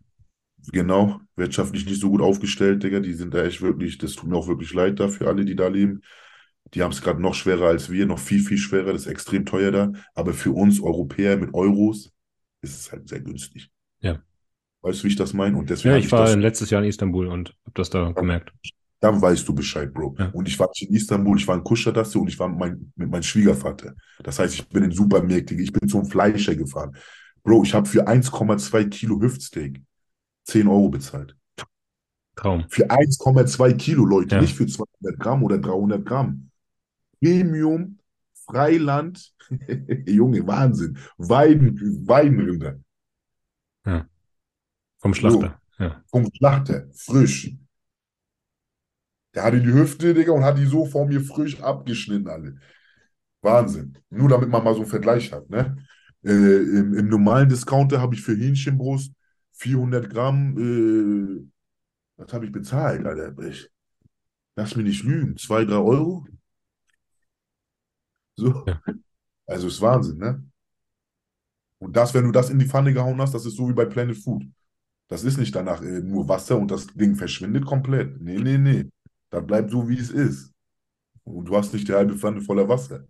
genau, 0.71 1.19
wirtschaftlich 1.35 1.85
nicht 1.85 2.01
so 2.01 2.09
gut 2.09 2.21
aufgestellt, 2.21 2.83
Digga. 2.83 2.99
Die 2.99 3.13
sind 3.13 3.33
da 3.33 3.43
echt 3.43 3.61
wirklich, 3.61 3.97
das 3.97 4.13
tut 4.13 4.29
mir 4.29 4.37
auch 4.37 4.47
wirklich 4.47 4.73
leid 4.73 4.99
da 4.99 5.07
für 5.07 5.27
alle, 5.27 5.45
die 5.45 5.55
da 5.55 5.67
leben. 5.67 6.01
Die 6.75 6.83
haben 6.83 6.91
es 6.91 7.01
gerade 7.01 7.21
noch 7.21 7.33
schwerer 7.33 7.67
als 7.67 7.89
wir, 7.89 8.05
noch 8.05 8.19
viel, 8.19 8.41
viel 8.41 8.57
schwerer. 8.57 8.91
Das 8.93 9.03
ist 9.03 9.07
extrem 9.07 9.45
teuer 9.45 9.71
da. 9.71 9.91
Aber 10.13 10.33
für 10.33 10.51
uns 10.51 10.81
Europäer 10.81 11.37
mit 11.37 11.53
Euros 11.53 12.11
ist 12.61 12.77
es 12.79 12.91
halt 12.91 13.07
sehr 13.07 13.21
günstig. 13.21 13.71
Ja. 14.01 14.21
Weißt 14.81 14.99
du, 14.99 15.03
wie 15.05 15.07
ich 15.07 15.15
das 15.15 15.33
meine? 15.33 15.57
Und 15.57 15.69
deswegen 15.69 15.93
Ja, 15.93 15.97
ich 15.99 16.05
ich 16.05 16.11
war 16.11 16.25
das. 16.25 16.35
letztes 16.35 16.69
Jahr 16.69 16.83
in 16.83 16.89
Istanbul 16.89 17.27
und 17.27 17.49
habe 17.63 17.71
das 17.75 17.89
da 17.89 18.11
gemerkt. 18.11 18.51
Dann 18.99 19.21
weißt 19.21 19.47
du 19.47 19.53
Bescheid, 19.55 19.93
Bro. 19.93 20.15
Ja. 20.19 20.29
Und 20.33 20.47
ich 20.47 20.59
war 20.59 20.67
nicht 20.67 20.89
in 20.89 20.95
Istanbul, 20.95 21.37
ich 21.37 21.47
war 21.47 21.55
in 21.55 21.63
Kuschadasse 21.63 22.19
und 22.19 22.27
ich 22.27 22.37
war 22.39 22.49
mit, 22.49 22.59
mein, 22.59 22.91
mit 22.95 23.09
meinem 23.09 23.23
Schwiegervater. 23.23 23.93
Das 24.23 24.39
heißt, 24.39 24.53
ich 24.55 24.67
bin 24.67 24.83
in 24.83 24.91
Supermärkte, 24.91 25.55
ich 25.55 25.71
bin 25.71 25.87
zum 25.87 26.05
Fleischer 26.05 26.55
gefahren. 26.55 26.95
Bro, 27.43 27.63
ich 27.63 27.73
habe 27.73 27.87
für 27.87 28.07
1,2 28.07 28.89
Kilo 28.89 29.21
Hüftsteak 29.21 29.81
10 30.45 30.67
Euro 30.67 30.89
bezahlt. 30.89 31.35
Traum. 32.35 32.65
Für 32.69 32.89
1,2 32.89 33.73
Kilo, 33.75 34.03
Leute, 34.05 34.35
Ja. 34.35 34.41
nicht 34.41 34.55
für 34.55 34.65
200 34.65 35.17
Gramm 35.19 35.43
oder 35.43 35.57
300 35.57 36.05
Gramm. 36.05 36.49
Premium, 37.25 37.97
Freiland, 38.45 39.33
Junge, 40.05 40.45
Wahnsinn. 40.45 40.97
Weiden, 41.17 42.07
Weidenrinder 42.07 42.79
Vom 44.99 45.13
Schlachter. 45.13 45.59
Ja. 45.79 46.03
vom 46.09 46.29
Schlachter, 46.33 46.87
frisch. 46.93 47.51
Der 49.33 49.43
hatte 49.43 49.59
die 49.59 49.73
Hüfte, 49.73 50.13
Digga, 50.13 50.31
und 50.31 50.43
hat 50.43 50.57
die 50.57 50.65
so 50.65 50.85
vor 50.85 51.07
mir 51.07 51.19
frisch 51.19 51.59
abgeschnitten, 51.59 52.27
alle. 52.29 52.57
Wahnsinn. 53.41 53.97
Nur 54.09 54.29
damit 54.29 54.49
man 54.49 54.63
mal 54.63 54.73
so 54.73 54.81
einen 54.81 54.89
Vergleich 54.89 55.31
hat, 55.31 55.49
ne? 55.49 55.75
Äh, 56.23 56.29
im, 56.29 56.93
Im 56.93 57.09
normalen 57.09 57.49
Discounter 57.49 58.01
habe 58.01 58.15
ich 58.15 58.21
für 58.21 58.35
Hähnchenbrust 58.35 59.13
400 59.51 60.09
Gramm, 60.09 60.57
äh, 60.57 61.47
was 62.17 62.33
habe 62.33 62.45
ich 62.45 62.51
bezahlt, 62.51 63.05
Alter? 63.05 63.37
Ich, 63.47 63.69
lass 64.55 64.75
mich 64.75 64.85
nicht 64.85 65.03
lügen, 65.03 65.37
2, 65.37 65.65
3 65.65 65.75
Euro? 65.75 66.25
So. 68.35 68.65
Ja. 68.65 68.81
Also 69.47 69.67
ist 69.67 69.81
Wahnsinn, 69.81 70.17
ne? 70.17 70.43
Und 71.79 71.95
das, 71.95 72.13
wenn 72.13 72.25
du 72.25 72.31
das 72.31 72.49
in 72.49 72.59
die 72.59 72.65
Pfanne 72.67 72.93
gehauen 72.93 73.19
hast, 73.21 73.33
das 73.33 73.45
ist 73.45 73.57
so 73.57 73.69
wie 73.69 73.73
bei 73.73 73.85
Planet 73.85 74.17
Food. 74.17 74.43
Das 75.07 75.23
ist 75.23 75.37
nicht 75.37 75.55
danach 75.55 75.81
äh, 75.81 76.01
nur 76.01 76.27
Wasser 76.27 76.57
und 76.57 76.71
das 76.71 76.87
Ding 76.87 77.15
verschwindet 77.15 77.65
komplett. 77.65 78.19
Nee, 78.21 78.37
nee, 78.39 78.57
nee. 78.57 78.89
Das 79.29 79.45
bleibt 79.45 79.69
so, 79.69 79.87
wie 79.87 79.97
es 79.97 80.09
ist. 80.09 80.51
Und 81.23 81.45
du 81.45 81.55
hast 81.55 81.73
nicht 81.73 81.87
die 81.87 81.93
halbe 81.93 82.17
Pfanne 82.17 82.41
voller 82.41 82.67
Wasser. 82.67 83.05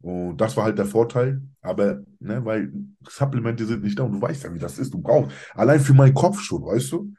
Und 0.00 0.36
das 0.40 0.56
war 0.56 0.64
halt 0.64 0.78
der 0.78 0.86
Vorteil. 0.86 1.42
Aber, 1.60 2.02
ne, 2.18 2.44
weil 2.44 2.72
Supplemente 3.08 3.64
sind 3.66 3.82
nicht 3.84 3.98
da 3.98 4.02
und 4.04 4.12
du 4.12 4.20
weißt 4.20 4.44
ja, 4.44 4.54
wie 4.54 4.58
das 4.58 4.78
ist. 4.78 4.92
Du 4.92 5.00
brauchst, 5.00 5.34
allein 5.54 5.80
für 5.80 5.94
meinen 5.94 6.14
Kopf 6.14 6.40
schon, 6.40 6.64
weißt 6.64 6.92
du? 6.92 7.14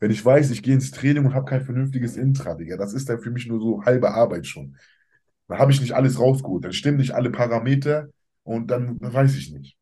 Wenn 0.00 0.10
ich 0.10 0.24
weiß, 0.24 0.50
ich 0.50 0.62
gehe 0.62 0.74
ins 0.74 0.90
Training 0.90 1.24
und 1.24 1.34
habe 1.34 1.46
kein 1.46 1.64
vernünftiges 1.64 2.16
Intra, 2.16 2.54
Digga, 2.54 2.76
das 2.76 2.92
ist 2.92 3.08
dann 3.08 3.20
für 3.20 3.30
mich 3.30 3.46
nur 3.46 3.60
so 3.60 3.84
halbe 3.84 4.10
Arbeit 4.10 4.46
schon. 4.46 4.76
Dann 5.48 5.58
habe 5.58 5.72
ich 5.72 5.80
nicht 5.80 5.92
alles 5.94 6.18
rausgeholt. 6.18 6.64
Dann 6.64 6.72
stimmen 6.72 6.98
nicht 6.98 7.12
alle 7.12 7.30
Parameter 7.30 8.08
und 8.44 8.68
dann 8.70 8.98
weiß 9.00 9.36
ich 9.36 9.52
nicht. 9.52 9.76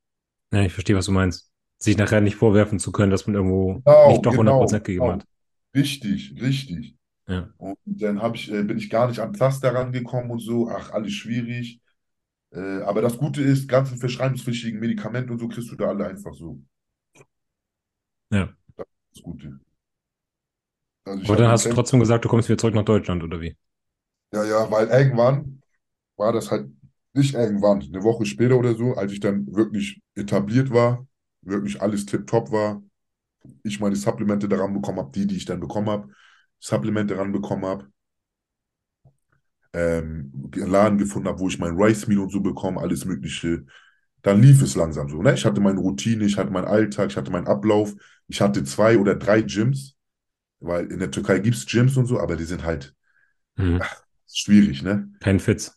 ja, 0.52 0.62
ich 0.62 0.72
verstehe, 0.72 0.96
was 0.96 1.06
du 1.06 1.12
meinst. 1.12 1.50
Sich 1.78 1.96
nachher 1.96 2.20
nicht 2.20 2.36
vorwerfen 2.36 2.78
zu 2.78 2.92
können, 2.92 3.10
dass 3.10 3.26
man 3.26 3.34
irgendwo 3.36 3.82
Genau, 3.84 4.06
nicht 4.06 4.24
doch 4.24 4.36
100% 4.36 4.82
genau, 4.82 4.82
gegeben 4.84 5.06
genau. 5.06 5.12
hat. 5.12 5.26
Richtig, 5.74 6.34
richtig. 6.40 6.96
Ja. 7.28 7.52
Und 7.58 7.78
dann 7.86 8.20
ich, 8.34 8.52
äh, 8.52 8.64
bin 8.64 8.78
ich 8.78 8.90
gar 8.90 9.08
nicht 9.08 9.20
an 9.20 9.34
Pflaster 9.34 9.74
rangekommen 9.74 10.30
und 10.32 10.40
so. 10.40 10.68
Ach, 10.70 10.92
alles 10.92 11.12
schwierig. 11.14 11.80
Äh, 12.52 12.82
aber 12.82 13.02
das 13.02 13.18
Gute 13.18 13.42
ist, 13.42 13.68
ganzen 13.68 13.98
verschreibungspflichtigen 13.98 14.80
Medikamente 14.80 15.32
und 15.32 15.40
so 15.40 15.48
kriegst 15.48 15.70
du 15.72 15.76
da 15.76 15.88
alle 15.88 16.06
einfach 16.08 16.34
so. 16.34 16.60
Ja. 18.30 18.54
Das 19.12 19.22
Gute. 19.22 19.60
Also 21.04 21.22
Aber 21.24 21.36
dann 21.36 21.48
hast 21.50 21.64
du 21.66 21.70
trotzdem 21.70 21.98
gesagt, 22.00 22.24
du 22.24 22.28
kommst 22.28 22.48
wieder 22.48 22.58
zurück 22.58 22.74
nach 22.76 22.84
Deutschland, 22.84 23.22
oder 23.24 23.40
wie? 23.40 23.56
Ja, 24.32 24.44
ja, 24.44 24.70
weil 24.70 24.88
irgendwann 24.88 25.62
war 26.16 26.32
das 26.32 26.50
halt 26.50 26.70
nicht 27.14 27.34
irgendwann, 27.34 27.82
eine 27.82 28.02
Woche 28.04 28.26
später 28.26 28.56
oder 28.58 28.74
so, 28.76 28.94
als 28.94 29.12
ich 29.12 29.20
dann 29.20 29.46
wirklich 29.54 30.02
etabliert 30.14 30.70
war, 30.70 31.06
wirklich 31.42 31.82
alles 31.82 32.06
tipptopp 32.06 32.52
war, 32.52 32.82
ich 33.64 33.80
meine 33.80 33.96
Supplemente 33.96 34.48
daran 34.48 34.74
bekommen 34.74 34.98
habe, 35.00 35.12
die, 35.12 35.26
die 35.26 35.36
ich 35.38 35.46
dann 35.46 35.60
bekommen 35.60 35.90
habe, 35.90 36.10
Supplemente 36.60 37.18
ranbekommen 37.18 37.66
habe, 37.66 37.88
ähm, 39.72 40.32
einen 40.54 40.70
Laden 40.70 40.98
gefunden 40.98 41.28
habe, 41.28 41.38
wo 41.40 41.48
ich 41.48 41.58
mein 41.58 41.76
Rice 41.76 42.06
Meal 42.06 42.20
und 42.20 42.30
so 42.30 42.40
bekomme, 42.40 42.80
alles 42.80 43.04
Mögliche. 43.04 43.64
Dann 44.22 44.42
lief 44.42 44.62
es 44.62 44.76
langsam 44.76 45.08
so, 45.08 45.22
ne? 45.22 45.34
Ich 45.34 45.44
hatte 45.44 45.60
meine 45.60 45.80
Routine, 45.80 46.24
ich 46.24 46.38
hatte 46.38 46.50
meinen 46.52 46.66
Alltag, 46.66 47.10
ich 47.10 47.16
hatte 47.16 47.30
meinen 47.32 47.46
Ablauf, 47.48 47.94
ich 48.28 48.40
hatte 48.40 48.64
zwei 48.64 48.98
oder 48.98 49.16
drei 49.16 49.42
Gyms, 49.42 49.96
weil 50.60 50.90
in 50.92 51.00
der 51.00 51.10
Türkei 51.10 51.40
gibt 51.40 51.56
es 51.56 51.66
Gyms 51.66 51.96
und 51.98 52.06
so, 52.06 52.20
aber 52.20 52.36
die 52.36 52.44
sind 52.44 52.64
halt 52.64 52.94
Mhm. 53.56 53.82
Schwierig, 54.38 54.82
ne? 54.82 55.10
Kein 55.20 55.40
Fitz. 55.40 55.76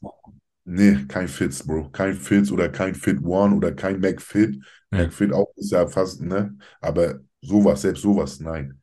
Nee, 0.66 1.06
kein 1.08 1.28
Fits, 1.28 1.66
Bro. 1.66 1.90
Kein 1.92 2.16
Fits 2.16 2.52
oder 2.52 2.70
kein 2.70 2.96
Fit 2.96 3.22
One 3.24 3.56
oder 3.56 3.72
kein 3.72 4.00
McFit. 4.00 4.64
Ja. 4.92 5.04
McFit 5.04 5.32
auch 5.32 5.54
ist 5.56 5.72
ja 5.72 5.88
fast, 5.88 6.22
ne? 6.22 6.58
Aber 6.82 7.20
sowas, 7.42 7.82
selbst 7.84 8.02
sowas, 8.02 8.40
nein. 8.40 8.82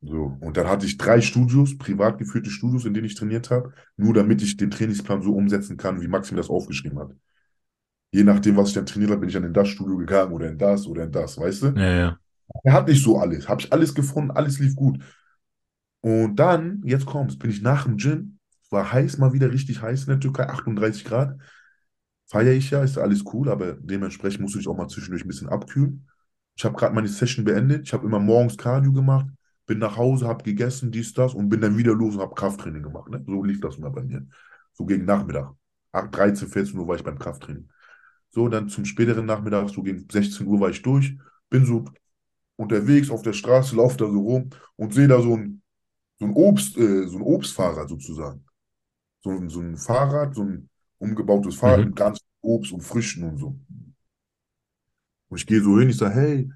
So. 0.00 0.36
Und 0.40 0.56
dann 0.56 0.66
hatte 0.68 0.86
ich 0.86 0.96
drei 0.96 1.20
Studios, 1.20 1.76
privat 1.76 2.18
geführte 2.18 2.50
Studios, 2.50 2.84
in 2.84 2.94
denen 2.94 3.06
ich 3.06 3.16
trainiert 3.16 3.50
habe, 3.50 3.72
nur 3.96 4.14
damit 4.14 4.40
ich 4.42 4.56
den 4.56 4.70
Trainingsplan 4.70 5.22
so 5.22 5.34
umsetzen 5.34 5.76
kann, 5.76 6.00
wie 6.00 6.08
Maxim 6.08 6.36
das 6.36 6.48
aufgeschrieben 6.48 6.98
hat. 6.98 7.10
Je 8.10 8.24
nachdem, 8.24 8.56
was 8.56 8.68
ich 8.68 8.74
dann 8.74 8.86
trainiert 8.86 9.10
habe, 9.10 9.20
bin 9.20 9.28
ich 9.28 9.34
dann 9.34 9.44
in 9.44 9.52
das 9.52 9.68
Studio 9.68 9.96
gegangen 9.98 10.32
oder 10.32 10.48
in 10.48 10.56
das 10.56 10.86
oder 10.86 11.04
in 11.04 11.12
das, 11.12 11.36
weißt 11.36 11.62
du? 11.62 11.66
Ja, 11.76 11.92
ja. 11.92 12.18
Er 12.64 12.72
hat 12.72 12.88
nicht 12.88 13.02
so 13.02 13.18
alles. 13.18 13.48
Habe 13.48 13.60
ich 13.60 13.72
alles 13.72 13.94
gefunden, 13.94 14.30
alles 14.30 14.58
lief 14.58 14.74
gut. 14.74 15.02
Und 16.00 16.36
dann, 16.36 16.80
jetzt 16.84 17.04
kommt's, 17.04 17.36
bin 17.36 17.50
ich 17.50 17.60
nach 17.60 17.84
dem 17.84 17.96
Gym, 17.98 18.37
war 18.70 18.92
heiß, 18.92 19.18
mal 19.18 19.32
wieder 19.32 19.52
richtig 19.52 19.82
heiß 19.82 20.02
in 20.02 20.08
der 20.08 20.20
Türkei, 20.20 20.48
38 20.48 21.04
Grad. 21.04 21.38
Feiere 22.26 22.52
ich 22.52 22.70
ja, 22.70 22.82
ist 22.82 22.98
alles 22.98 23.24
cool, 23.32 23.48
aber 23.48 23.72
dementsprechend 23.74 24.40
musst 24.42 24.54
du 24.54 24.58
dich 24.58 24.68
auch 24.68 24.76
mal 24.76 24.88
zwischendurch 24.88 25.24
ein 25.24 25.28
bisschen 25.28 25.48
abkühlen. 25.48 26.06
Ich 26.56 26.64
habe 26.64 26.76
gerade 26.76 26.94
meine 26.94 27.08
Session 27.08 27.44
beendet. 27.44 27.86
Ich 27.86 27.92
habe 27.92 28.06
immer 28.06 28.18
morgens 28.18 28.58
Cardio 28.58 28.92
gemacht, 28.92 29.26
bin 29.66 29.78
nach 29.78 29.96
Hause, 29.96 30.26
habe 30.26 30.44
gegessen, 30.44 30.90
dies, 30.90 31.14
das 31.14 31.34
und 31.34 31.48
bin 31.48 31.60
dann 31.60 31.78
wieder 31.78 31.94
los 31.94 32.16
und 32.16 32.20
habe 32.20 32.34
Krafttraining 32.34 32.82
gemacht. 32.82 33.08
Ne? 33.10 33.24
So 33.26 33.44
lief 33.44 33.60
das 33.60 33.76
immer 33.76 33.90
bei 33.90 34.02
mir. 34.02 34.26
So 34.72 34.84
gegen 34.84 35.04
Nachmittag. 35.04 35.54
8, 35.92 36.14
13, 36.14 36.48
14 36.48 36.78
Uhr 36.78 36.86
war 36.86 36.96
ich 36.96 37.04
beim 37.04 37.18
Krafttraining. 37.18 37.68
So, 38.30 38.48
dann 38.48 38.68
zum 38.68 38.84
späteren 38.84 39.24
Nachmittag, 39.26 39.70
so 39.70 39.82
gegen 39.82 40.06
16 40.10 40.46
Uhr 40.46 40.60
war 40.60 40.70
ich 40.70 40.82
durch, 40.82 41.16
bin 41.48 41.64
so 41.64 41.86
unterwegs 42.56 43.10
auf 43.10 43.22
der 43.22 43.32
Straße, 43.32 43.76
laufe 43.76 43.96
da 43.96 44.06
so 44.06 44.20
rum 44.20 44.50
und 44.76 44.92
sehe 44.92 45.08
da 45.08 45.22
so 45.22 45.36
ein, 45.36 45.62
so 46.18 46.26
ein 46.26 46.32
Obst, 46.32 46.76
äh, 46.76 47.06
so 47.06 47.16
ein 47.18 47.22
Obstfahrrad 47.22 47.88
sozusagen. 47.88 48.44
So, 49.20 49.30
ein- 49.30 49.48
so 49.48 49.60
ein 49.60 49.76
Fahrrad, 49.76 50.34
so 50.34 50.42
ein 50.42 50.68
umgebautes 50.98 51.54
Fahrrad 51.56 51.84
Mhm. 51.84 51.86
mit 51.86 51.96
ganz 51.96 52.18
Obst 52.40 52.72
und 52.72 52.80
Früchten 52.82 53.22
und 53.24 53.38
so. 53.38 53.58
Und 55.28 55.38
ich 55.38 55.46
gehe 55.46 55.60
so 55.62 55.78
hin, 55.78 55.90
ich 55.90 55.96
sage, 55.96 56.14
hey, 56.14 56.50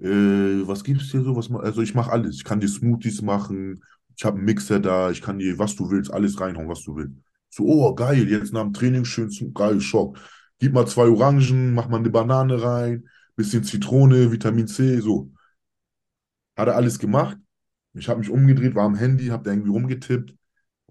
äh, 0.00 0.66
was 0.66 0.84
gibt's 0.84 1.10
hier 1.10 1.22
so? 1.22 1.36
Was, 1.36 1.50
also 1.50 1.82
ich 1.82 1.94
mache 1.94 2.10
alles. 2.12 2.36
Ich 2.36 2.44
kann 2.44 2.60
dir 2.60 2.68
Smoothies 2.68 3.22
machen, 3.22 3.82
ich 4.16 4.24
habe 4.24 4.36
einen 4.36 4.44
Mixer 4.46 4.80
da, 4.80 5.10
ich 5.10 5.22
kann 5.22 5.38
dir, 5.38 5.58
was 5.58 5.76
du 5.76 5.90
willst, 5.90 6.12
alles 6.12 6.40
reinhauen, 6.40 6.68
was 6.68 6.82
du 6.84 6.96
willst. 6.96 7.16
So, 7.50 7.64
oh, 7.66 7.94
geil, 7.94 8.28
jetzt 8.28 8.52
nach 8.52 8.62
dem 8.62 8.72
Training 8.72 9.04
schön, 9.04 9.30
zum- 9.30 9.54
geil, 9.54 9.80
Schock. 9.80 10.18
Gib 10.58 10.72
mal 10.72 10.86
zwei 10.86 11.08
Orangen, 11.08 11.74
mach 11.74 11.88
mal 11.88 11.98
eine 11.98 12.10
Banane 12.10 12.62
rein, 12.62 13.08
bisschen 13.36 13.64
Zitrone, 13.64 14.30
Vitamin 14.32 14.66
C, 14.68 15.00
so. 15.00 15.30
Hat 16.56 16.68
er 16.68 16.76
alles 16.76 16.98
gemacht. 16.98 17.36
Ich 17.94 18.08
habe 18.08 18.20
mich 18.20 18.30
umgedreht, 18.30 18.74
war 18.74 18.84
am 18.86 18.94
Handy, 18.94 19.26
habe 19.28 19.44
da 19.44 19.50
irgendwie 19.52 19.70
rumgetippt 19.70 20.34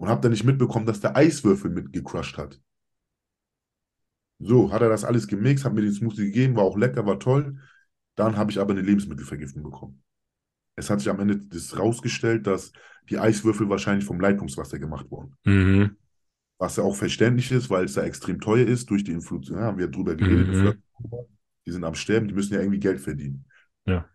und 0.02 0.08
habe 0.08 0.20
dann 0.20 0.32
nicht 0.32 0.42
mitbekommen, 0.42 0.84
dass 0.84 0.98
der 0.98 1.14
Eiswürfel 1.14 1.70
mitgecrushed 1.70 2.36
hat. 2.36 2.60
So, 4.40 4.72
hat 4.72 4.82
er 4.82 4.88
das 4.88 5.04
alles 5.04 5.28
gemixt, 5.28 5.64
hat 5.64 5.74
mir 5.74 5.82
den 5.82 5.92
Smoothie 5.92 6.24
gegeben, 6.24 6.56
war 6.56 6.64
auch 6.64 6.76
lecker, 6.76 7.06
war 7.06 7.20
toll. 7.20 7.60
Dann 8.16 8.36
habe 8.36 8.50
ich 8.50 8.58
aber 8.58 8.72
eine 8.72 8.82
Lebensmittelvergiftung 8.82 9.62
bekommen. 9.62 10.02
Es 10.74 10.90
hat 10.90 10.98
sich 10.98 11.08
am 11.08 11.20
Ende 11.20 11.38
das 11.38 11.78
rausgestellt, 11.78 12.48
dass 12.48 12.72
die 13.10 13.20
Eiswürfel 13.20 13.68
wahrscheinlich 13.68 14.04
vom 14.04 14.18
Leitungswasser 14.18 14.80
gemacht 14.80 15.08
wurden. 15.08 15.36
Mhm. 15.44 15.96
Was 16.58 16.74
ja 16.74 16.82
auch 16.82 16.96
verständlich 16.96 17.52
ist, 17.52 17.70
weil 17.70 17.84
es 17.84 17.92
da 17.92 18.02
extrem 18.02 18.40
teuer 18.40 18.66
ist 18.66 18.90
durch 18.90 19.04
die 19.04 19.12
Inflation. 19.12 19.56
Ja, 19.56 19.66
haben 19.66 19.78
wir 19.78 19.86
drüber 19.86 20.16
geredet. 20.16 20.48
Mhm. 20.48 20.82
Die 21.64 21.70
sind 21.70 21.84
am 21.84 21.94
Sterben, 21.94 22.26
die 22.26 22.34
müssen 22.34 22.54
ja 22.54 22.58
irgendwie 22.58 22.80
Geld 22.80 23.00
verdienen. 23.00 23.44
Ja. 23.86 24.08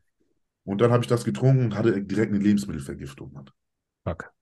Und 0.66 0.82
dann 0.82 0.92
habe 0.92 1.04
ich 1.06 1.08
das 1.08 1.24
getrunken 1.24 1.64
und 1.64 1.76
hatte 1.78 2.04
direkt 2.04 2.34
eine 2.34 2.44
Lebensmittelvergiftung. 2.44 3.50
Fuck. 4.04 4.34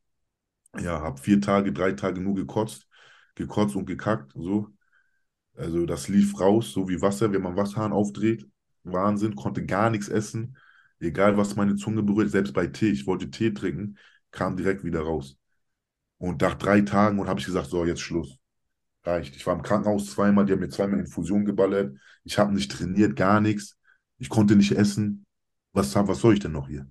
Ja, 0.80 1.02
habe 1.02 1.20
vier 1.22 1.40
Tage, 1.42 1.72
drei 1.72 1.94
Tage 1.94 2.22
nur 2.22 2.36
gekotzt, 2.36 2.88
gekotzt 3.36 3.76
und 3.76 3.86
gekackt, 3.86 4.34
so. 4.36 4.70
Also 5.56 5.86
das 5.86 6.10
lief 6.10 6.40
raus, 6.40 6.72
so 6.74 6.90
wie 6.90 7.02
Wasser, 7.02 7.32
wenn 7.32 7.42
man 7.42 7.56
Wasserhahn 7.56 7.94
aufdreht. 7.94 8.46
Wahnsinn, 8.84 9.36
konnte 9.36 9.66
gar 9.66 9.90
nichts 9.90 10.10
essen. 10.10 10.58
Egal, 11.00 11.38
was 11.38 11.56
meine 11.56 11.76
Zunge 11.76 12.04
berührt, 12.04 12.32
selbst 12.32 12.54
bei 12.54 12.68
Tee. 12.68 12.90
Ich 12.90 13.08
wollte 13.08 13.32
Tee 13.32 13.54
trinken, 13.54 13.98
kam 14.32 14.58
direkt 14.58 14.84
wieder 14.84 15.02
raus. 15.02 15.38
Und 16.18 16.42
nach 16.42 16.56
drei 16.56 16.82
Tagen 16.82 17.20
und 17.20 17.28
habe 17.28 17.40
ich 17.40 17.46
gesagt, 17.46 17.68
so, 17.70 17.86
jetzt 17.86 18.02
Schluss. 18.02 18.38
Reicht. 19.04 19.36
Ich 19.36 19.46
war 19.48 19.56
im 19.56 19.62
Krankenhaus 19.62 20.12
zweimal, 20.12 20.46
die 20.46 20.54
haben 20.54 20.60
mir 20.62 20.70
zweimal 20.70 21.00
Infusion 21.00 21.46
geballert. 21.46 21.98
Ich 22.24 22.38
habe 22.40 22.54
nicht 22.54 22.72
trainiert, 22.72 23.16
gar 23.16 23.40
nichts. 23.42 23.78
Ich 24.18 24.30
konnte 24.30 24.56
nicht 24.56 24.72
essen. 24.74 25.26
Was, 25.74 25.96
was 25.96 26.20
soll 26.20 26.34
ich 26.34 26.40
denn 26.40 26.54
noch 26.54 26.68
hier? 26.68 26.88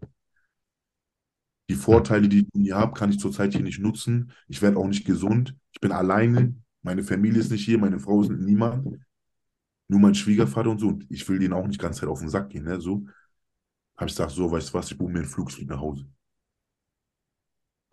Die 1.69 1.75
Vorteile, 1.75 2.29
die 2.29 2.41
ich 2.41 2.49
hier 2.55 2.77
habe, 2.77 2.93
kann 2.93 3.11
ich 3.11 3.19
zurzeit 3.19 3.53
hier 3.53 3.63
nicht 3.63 3.81
nutzen. 3.81 4.33
Ich 4.49 4.61
werde 4.61 4.77
auch 4.77 4.87
nicht 4.87 5.07
gesund. 5.07 5.57
Ich 5.73 5.81
bin 5.81 5.93
alleine. 5.93 6.55
Meine 6.83 7.03
Familie 7.03 7.41
ist 7.41 7.51
nicht 7.51 7.65
hier, 7.65 7.79
meine 7.79 7.99
Frau 7.99 8.23
ist 8.23 8.31
niemand. 8.31 8.99
Nur 9.89 10.01
mein 10.01 10.15
Schwiegervater 10.15 10.71
und 10.71 10.79
so. 10.79 10.89
Und 10.89 11.07
ich 11.09 11.27
will 11.29 11.39
denen 11.39 11.55
auch 11.55 11.67
nicht 11.67 11.81
die 11.81 11.83
ganze 11.83 12.01
Zeit 12.01 12.09
auf 12.09 12.21
den 12.21 12.29
Sack 12.29 12.51
gehen. 12.51 12.65
Ne? 12.65 12.81
So 12.81 13.07
habe 13.97 14.09
ich 14.09 14.15
gesagt, 14.15 14.33
so, 14.33 14.51
weißt 14.51 14.71
du 14.71 14.75
was, 14.75 14.91
ich 14.91 14.99
buche 14.99 15.13
mir 15.13 15.21
einen 15.21 15.29
Flugflieg 15.29 15.69
nach 15.69 15.81
Hause. 15.81 16.07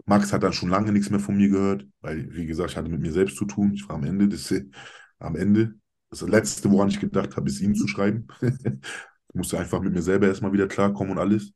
Max 0.05 0.33
hat 0.33 0.43
dann 0.43 0.53
schon 0.53 0.69
lange 0.69 0.91
nichts 0.91 1.09
mehr 1.09 1.19
von 1.19 1.37
mir 1.37 1.49
gehört, 1.49 1.87
weil, 2.01 2.33
wie 2.33 2.45
gesagt, 2.45 2.71
ich 2.71 2.77
hatte 2.77 2.89
mit 2.89 3.01
mir 3.01 3.11
selbst 3.13 3.37
zu 3.37 3.45
tun. 3.45 3.73
Ich 3.73 3.87
war 3.87 3.95
am 3.95 4.03
Ende. 4.03 4.27
Das, 4.27 4.53
am 5.19 5.35
Ende. 5.35 5.75
Das 6.09 6.21
Letzte, 6.21 6.69
woran 6.71 6.89
ich 6.89 6.99
gedacht 6.99 7.37
habe, 7.37 7.47
ist 7.49 7.61
ihm 7.61 7.75
zu 7.75 7.87
schreiben. 7.87 8.27
ich 8.41 9.35
musste 9.35 9.59
einfach 9.59 9.79
mit 9.81 9.93
mir 9.93 10.01
selber 10.01 10.27
erstmal 10.27 10.51
wieder 10.53 10.67
klarkommen 10.67 11.13
und 11.13 11.19
alles. 11.19 11.53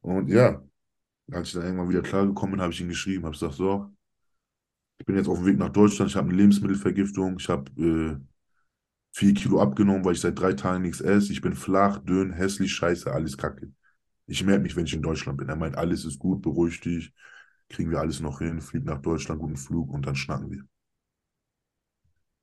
Und 0.00 0.28
ja, 0.28 0.62
als 1.32 1.48
ich 1.48 1.54
dann 1.54 1.64
irgendwann 1.64 1.88
wieder 1.88 2.02
klargekommen 2.02 2.52
bin, 2.52 2.60
habe 2.62 2.72
ich 2.72 2.80
ihn 2.80 2.88
geschrieben, 2.88 3.24
habe 3.24 3.32
gesagt, 3.32 3.54
so, 3.54 3.90
ich 4.98 5.06
bin 5.06 5.16
jetzt 5.16 5.28
auf 5.28 5.38
dem 5.38 5.46
Weg 5.46 5.58
nach 5.58 5.68
Deutschland, 5.70 6.10
ich 6.10 6.16
habe 6.16 6.28
eine 6.28 6.36
Lebensmittelvergiftung, 6.36 7.36
ich 7.38 7.48
habe 7.48 7.70
äh, 7.80 8.16
vier 9.12 9.34
Kilo 9.34 9.60
abgenommen, 9.60 10.04
weil 10.04 10.14
ich 10.14 10.20
seit 10.20 10.38
drei 10.38 10.52
Tagen 10.52 10.82
nichts 10.82 11.00
esse. 11.00 11.32
Ich 11.32 11.40
bin 11.40 11.54
flach, 11.54 11.98
dünn, 11.98 12.32
hässlich, 12.32 12.72
scheiße, 12.72 13.12
alles 13.12 13.36
kacke. 13.36 13.72
Ich 14.26 14.44
melde 14.44 14.62
mich, 14.62 14.76
wenn 14.76 14.86
ich 14.86 14.94
in 14.94 15.02
Deutschland 15.02 15.38
bin. 15.38 15.48
Er 15.48 15.56
meint, 15.56 15.76
alles 15.76 16.04
ist 16.04 16.18
gut, 16.18 16.42
beruhig 16.42 16.80
dich, 16.80 17.12
kriegen 17.68 17.90
wir 17.90 18.00
alles 18.00 18.20
noch 18.20 18.38
hin, 18.38 18.60
flieg 18.60 18.84
nach 18.84 19.00
Deutschland, 19.00 19.40
guten 19.40 19.56
Flug 19.56 19.90
und 19.90 20.06
dann 20.06 20.16
schnacken 20.16 20.50
wir. 20.50 20.64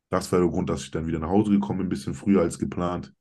Das 0.09 0.31
war 0.31 0.39
der 0.39 0.49
Grund, 0.49 0.69
dass 0.69 0.83
ich 0.83 0.91
dann 0.91 1.07
wieder 1.07 1.19
nach 1.19 1.29
Hause 1.29 1.51
gekommen 1.51 1.79
bin, 1.79 1.87
ein 1.87 1.89
bisschen 1.89 2.13
früher 2.13 2.41
als 2.41 2.59
geplant. 2.59 3.13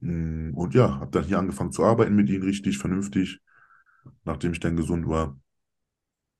Mm, 0.00 0.54
und 0.54 0.74
ja, 0.74 1.00
habe 1.00 1.10
dann 1.10 1.24
hier 1.24 1.38
angefangen 1.38 1.72
zu 1.72 1.84
arbeiten 1.84 2.14
mit 2.14 2.28
ihnen 2.28 2.42
richtig, 2.42 2.78
vernünftig, 2.78 3.40
nachdem 4.24 4.52
ich 4.52 4.60
dann 4.60 4.76
gesund 4.76 5.08
war. 5.08 5.36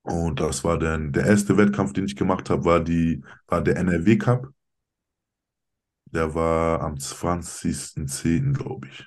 Und 0.02 0.40
das 0.40 0.64
war 0.64 0.78
dann 0.78 1.12
der 1.12 1.26
erste 1.26 1.56
Wettkampf, 1.56 1.92
den 1.92 2.06
ich 2.06 2.16
gemacht 2.16 2.48
habe, 2.50 2.64
war, 2.64 2.80
die, 2.80 3.22
war 3.46 3.62
der 3.62 3.76
NRW 3.76 4.16
Cup. 4.16 4.48
Der 6.06 6.34
war 6.34 6.80
am 6.80 6.98
20.10., 6.98 8.54
glaube 8.54 8.88
ich. 8.88 9.04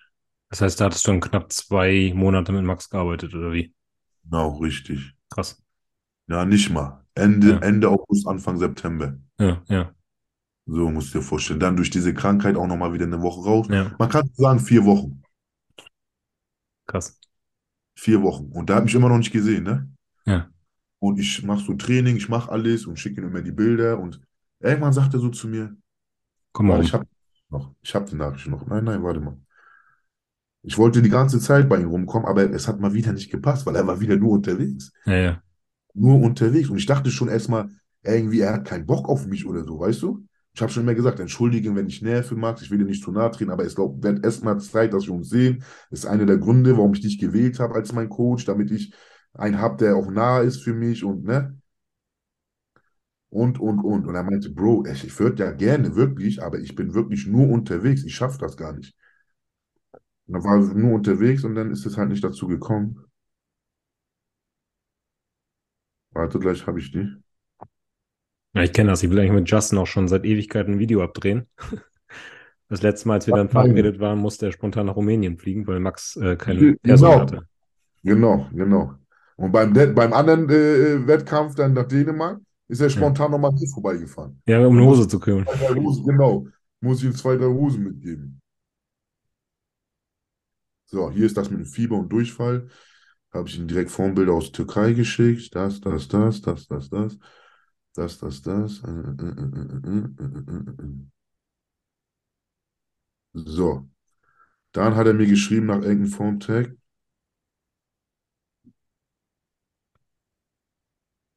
Das 0.50 0.62
heißt, 0.62 0.80
da 0.80 0.86
hattest 0.86 1.08
du 1.08 1.12
dann 1.12 1.22
knapp 1.22 1.52
zwei 1.52 2.12
Monate 2.14 2.52
mit 2.52 2.64
Max 2.64 2.90
gearbeitet, 2.90 3.34
oder 3.34 3.52
wie? 3.52 3.74
Genau, 4.24 4.58
richtig. 4.58 5.16
Krass. 5.30 5.62
Ja, 6.28 6.46
nicht 6.46 6.70
mal. 6.70 7.04
Ende, 7.16 7.52
Ja. 7.52 7.58
Ende 7.60 7.90
August, 7.90 8.28
Anfang 8.28 8.58
September. 8.58 9.18
Ja, 9.40 9.64
ja, 9.68 9.92
So 10.66 10.92
musst 10.92 11.14
du 11.14 11.20
dir 11.20 11.24
vorstellen. 11.24 11.60
Dann 11.60 11.76
durch 11.76 11.90
diese 11.90 12.14
Krankheit 12.14 12.56
auch 12.56 12.68
nochmal 12.68 12.94
wieder 12.94 13.06
eine 13.06 13.22
Woche 13.22 13.42
raus. 13.44 13.68
ja. 13.70 13.92
Man 13.98 14.10
kann 14.10 14.30
sagen, 14.36 14.60
vier 14.60 14.86
Wochen. 14.86 15.24
Krass. 16.86 17.20
Vier 18.02 18.24
Wochen. 18.24 18.46
Und 18.52 18.68
da 18.68 18.78
hat 18.78 18.86
mich 18.86 18.96
immer 18.96 19.10
noch 19.10 19.20
nicht 19.20 19.32
gesehen, 19.32 19.64
ne? 19.64 19.88
Ja. 20.26 20.50
Und 20.98 21.20
ich 21.20 21.44
mache 21.44 21.64
so 21.64 21.76
Training, 21.76 22.16
ich 22.16 22.30
mache 22.30 22.52
alles 22.52 22.88
und 22.88 22.98
schicke 22.98 23.22
ihm 23.22 23.28
immer 23.28 23.44
die 23.44 23.52
Bilder. 23.52 24.00
Und 24.00 24.20
irgendwann 24.60 24.92
sagt 24.92 25.14
er 25.14 25.20
so 25.20 25.30
zu 25.30 25.48
mir, 25.48 25.78
Komm 26.52 26.66
mal 26.66 26.82
ich 26.82 26.92
habe 26.94 27.06
noch, 27.50 27.76
ich 27.80 27.94
habe 27.94 28.10
die 28.10 28.16
Nachricht 28.16 28.48
noch. 28.48 28.66
Nein, 28.66 28.86
nein, 28.86 29.04
warte 29.04 29.20
mal. 29.20 29.38
Ich 30.64 30.80
wollte 30.80 31.04
die 31.04 31.12
ganze 31.12 31.40
Zeit 31.40 31.70
bei 31.70 31.78
ihm 31.78 31.90
rumkommen, 31.90 32.28
aber 32.28 32.50
es 32.50 32.68
hat 32.68 32.80
mal 32.80 32.92
wieder 32.96 33.14
nicht 33.14 33.30
gepasst, 33.30 33.68
weil 33.68 33.76
er 33.76 33.86
war 33.86 34.00
wieder 34.00 34.16
nur 34.16 34.32
unterwegs. 34.32 34.92
Ja, 35.06 35.18
ja. 35.18 35.44
Nur 35.94 36.20
unterwegs. 36.22 36.70
Und 36.70 36.78
ich 36.78 36.88
dachte 36.88 37.12
schon 37.12 37.30
erstmal, 37.30 37.70
irgendwie, 38.02 38.40
er 38.40 38.54
hat 38.54 38.66
keinen 38.66 38.88
Bock 38.88 39.10
auf 39.10 39.28
mich 39.28 39.46
oder 39.46 39.64
so, 39.64 39.80
weißt 39.80 40.02
du? 40.02 40.26
Ich 40.54 40.62
habe 40.62 40.72
schon 40.72 40.84
immer 40.84 40.96
gesagt, 40.96 41.20
entschuldige, 41.20 41.74
wenn 41.76 41.88
ich 41.88 42.02
nerve, 42.02 42.36
Max, 42.36 42.62
ich 42.62 42.72
will 42.72 42.78
dir 42.80 42.86
nicht 42.86 43.04
zu 43.04 43.12
nahe 43.12 43.32
treten, 43.32 43.52
aber 43.52 43.64
es 43.66 43.78
wird 43.78 44.24
erstmal 44.26 44.60
Zeit, 44.60 44.94
dass 44.94 45.06
wir 45.08 45.14
uns 45.14 45.30
sehen. 45.30 45.64
Das 45.90 46.00
ist 46.00 46.06
einer 46.06 46.26
der 46.26 46.38
Gründe, 46.38 46.76
warum 46.78 46.94
ich 46.94 47.02
dich 47.02 47.20
gewählt 47.20 47.60
habe 47.60 47.76
als 47.76 47.94
mein 47.94 48.10
Coach, 48.10 48.46
damit 48.46 48.70
ich 48.72 48.94
einen 49.34 49.60
habe, 49.60 49.78
der 49.78 49.96
auch 49.96 50.10
nah 50.12 50.40
ist 50.42 50.62
für 50.62 50.74
mich 50.74 51.04
und, 51.04 51.24
ne? 51.24 51.58
Und, 53.30 53.60
und, 53.60 53.80
und. 53.80 54.06
Und 54.06 54.14
er 54.16 54.24
meinte, 54.24 54.52
Bro, 54.52 54.86
ich, 54.86 55.20
würde 55.20 55.44
ja 55.44 55.52
gerne, 55.52 55.96
wirklich, 55.96 56.44
aber 56.44 56.60
ich 56.60 56.76
bin 56.76 56.94
wirklich 56.94 57.26
nur 57.26 57.50
unterwegs. 57.50 58.04
Ich 58.04 58.16
schaffe 58.16 58.38
das 58.38 58.58
gar 58.58 58.74
nicht. 58.74 58.96
Und 60.26 60.34
dann 60.34 60.44
war 60.44 60.58
nur 60.74 60.94
unterwegs 60.96 61.44
und 61.44 61.54
dann 61.54 61.70
ist 61.70 61.86
es 61.86 61.96
halt 61.96 62.10
nicht 62.10 62.24
dazu 62.24 62.48
gekommen. 62.48 63.06
Warte, 66.12 66.40
gleich 66.40 66.66
habe 66.68 66.80
ich 66.80 66.92
die. 66.94 67.06
Ja, 68.54 68.64
ich 68.64 68.74
kenne 68.74 68.90
das. 68.90 69.02
Ich 69.04 69.10
will 69.10 69.20
eigentlich 69.20 69.32
mit 69.32 69.50
Justin 69.50 69.78
auch 69.78 69.88
schon 69.88 70.08
seit 70.08 70.26
Ewigkeiten 70.26 70.74
ein 70.74 70.80
Video 70.80 71.04
abdrehen. 71.04 71.48
Das 72.68 72.82
letzte 72.82 73.10
Mal, 73.10 73.16
als 73.16 73.28
wir 73.28 73.36
dann 73.36 73.50
verabredet 73.50 74.00
waren, 74.00 74.18
musste 74.18 74.46
er 74.46 74.54
spontan 74.54 74.86
nach 74.86 74.96
Rumänien 74.96 75.38
fliegen, 75.38 75.68
weil 75.68 75.82
Max 75.82 76.16
äh, 76.16 76.38
kein 76.38 76.58
Genau. 76.58 76.78
Perso 76.82 77.20
hatte. 77.20 77.42
Genau, 78.02 78.48
genau. 78.54 78.94
Und 79.36 79.52
beim, 79.52 79.74
beim 79.74 80.14
anderen 80.14 80.50
äh, 80.50 81.06
Wettkampf 81.06 81.56
dann 81.56 81.74
nach 81.74 81.84
Dänemark 81.86 82.40
ist 82.70 82.80
er 82.80 82.90
spontan 82.90 83.32
nochmal 83.32 83.52
hier 83.58 83.68
vorbeigefahren. 83.68 84.42
Ja, 84.48 84.66
um 84.66 84.78
eine 84.78 84.86
Hose 84.86 85.06
zu 85.06 85.20
Hosen, 85.20 86.06
genau. 86.06 86.48
Muss 86.80 87.00
ich 87.00 87.08
ihm 87.08 87.16
zwei, 87.16 87.36
drei 87.36 87.48
Hosen 87.48 87.84
mitgeben. 87.84 88.40
So, 90.86 91.12
hier 91.12 91.26
ist 91.26 91.36
das 91.36 91.50
mit 91.50 91.60
dem 91.60 91.66
Fieber 91.66 91.98
und 91.98 92.08
Durchfall. 92.08 92.70
Habe 93.34 93.50
ich 93.50 93.60
ihm 93.60 93.68
direkt 93.68 93.92
Formbilder 93.92 94.32
aus 94.32 94.54
Türkei 94.54 94.94
geschickt. 94.94 95.54
Das, 95.54 95.82
das, 95.82 96.08
das, 96.08 96.40
das, 96.42 96.68
das, 96.68 96.88
das. 96.88 96.90
Das, 96.90 97.18
das, 98.20 98.42
das. 98.42 98.82
Äh. 98.84 98.92
So. 103.34 103.88
Dann 104.74 104.96
hat 104.96 105.08
er 105.08 105.14
mir 105.14 105.28
geschrieben 105.28 105.68
nach 105.68 105.82
irgendeinem 105.82 106.12
Formtag. 106.12 106.76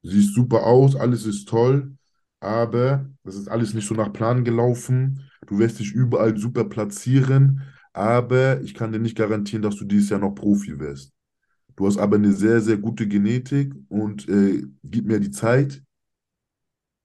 Siehst 0.03 0.35
super 0.35 0.65
aus, 0.67 0.97
alles 0.97 1.25
ist 1.25 1.49
toll, 1.49 1.97
aber 2.41 3.09
das 3.25 3.37
ist 3.37 3.49
alles 3.49 3.73
nicht 3.73 3.89
so 3.89 3.95
nach 3.95 4.13
Plan 4.13 4.45
gelaufen. 4.45 5.31
Du 5.47 5.59
wirst 5.59 5.79
dich 5.79 5.93
überall 5.93 6.37
super 6.37 6.65
platzieren, 6.65 7.63
aber 7.93 8.61
ich 8.61 8.75
kann 8.75 8.93
dir 8.93 8.99
nicht 8.99 9.17
garantieren, 9.17 9.63
dass 9.63 9.77
du 9.77 9.85
dieses 9.87 10.11
Jahr 10.11 10.21
noch 10.21 10.35
Profi 10.35 10.79
wirst. 10.79 11.13
Du 11.77 11.87
hast 11.87 11.99
aber 11.99 12.17
eine 12.17 12.33
sehr, 12.33 12.61
sehr 12.61 12.79
gute 12.79 13.09
Genetik 13.09 13.75
und 13.89 14.29
äh, 14.29 14.65
gib 14.85 15.07
mir 15.07 15.21
die 15.21 15.31
Zeit. 15.31 15.83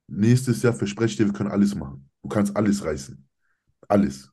Nächstes 0.09 0.61
Jahr 0.63 0.73
verspreche 0.73 1.11
ich 1.11 1.17
dir, 1.17 1.25
wir 1.27 1.33
können 1.33 1.51
alles 1.51 1.75
machen. 1.75 2.09
Du 2.23 2.29
kannst 2.29 2.55
alles 2.55 2.83
reißen. 2.83 3.27
Alles. 3.89 4.31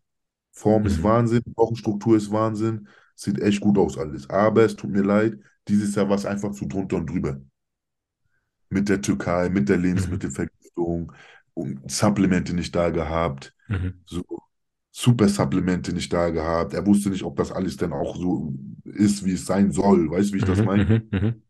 Form 0.53 0.87
ist 0.87 1.03
Mhm. 1.03 1.03
Wahnsinn, 1.03 1.43
Wochenstruktur 1.57 2.17
ist 2.17 2.33
Wahnsinn. 2.33 2.89
Sieht 3.17 3.41
echt 3.41 3.61
gut 3.61 3.79
aus 3.79 3.99
alles. 3.99 4.31
Aber 4.31 4.65
es 4.65 4.77
tut 4.77 4.91
mir 4.91 5.03
leid, 5.05 5.39
dieses 5.69 5.95
Jahr 5.97 6.09
war 6.11 6.17
es 6.17 6.27
einfach 6.27 6.53
zu 6.53 6.67
drunter 6.67 6.97
und 6.99 7.09
drüber. 7.11 7.41
Mit 8.71 8.89
der 8.89 9.01
Türkei, 9.01 9.49
mit 9.49 9.69
der 9.69 9.77
Lebensmittelvergiftung 9.79 11.13
und 11.55 11.91
Supplemente 11.91 12.53
nicht 12.55 12.75
da 12.75 12.91
gehabt. 12.91 13.55
Mhm. 13.69 14.07
So 14.07 14.25
super 14.93 15.29
Supplemente 15.29 15.93
nicht 15.93 16.13
da 16.13 16.31
gehabt. 16.31 16.75
Er 16.75 16.87
wusste 16.87 17.11
nicht, 17.11 17.25
ob 17.25 17.37
das 17.37 17.53
alles 17.53 17.77
denn 17.77 17.93
auch 17.93 18.17
so 18.17 18.55
ist, 18.85 19.25
wie 19.25 19.33
es 19.35 19.47
sein 19.47 19.73
soll. 19.73 20.11
Weißt 20.11 20.31
du, 20.31 20.35
wie 20.35 20.39
ich 20.39 20.45
das 20.45 20.63
Mhm, 20.63 20.65
meine? 20.65 20.89
mhm, 20.89 21.09
mhm. 21.13 21.43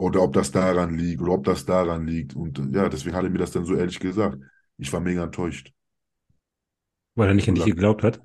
Oder 0.00 0.22
ob 0.22 0.32
das 0.32 0.50
daran 0.50 0.96
liegt 0.96 1.20
oder 1.20 1.32
ob 1.32 1.44
das 1.44 1.66
daran 1.66 2.06
liegt. 2.06 2.34
Und 2.34 2.58
äh, 2.58 2.62
ja, 2.72 2.88
deswegen 2.88 3.14
hat 3.14 3.24
er 3.24 3.30
mir 3.30 3.38
das 3.38 3.52
dann 3.52 3.64
so 3.66 3.74
ehrlich 3.74 4.00
gesagt. 4.00 4.38
Ich 4.78 4.92
war 4.92 5.00
mega 5.00 5.24
enttäuscht. 5.24 5.72
Weil 7.14 7.28
er 7.28 7.34
nicht 7.34 7.48
an 7.48 7.54
dich 7.54 7.66
geglaubt 7.66 8.02
hat. 8.02 8.20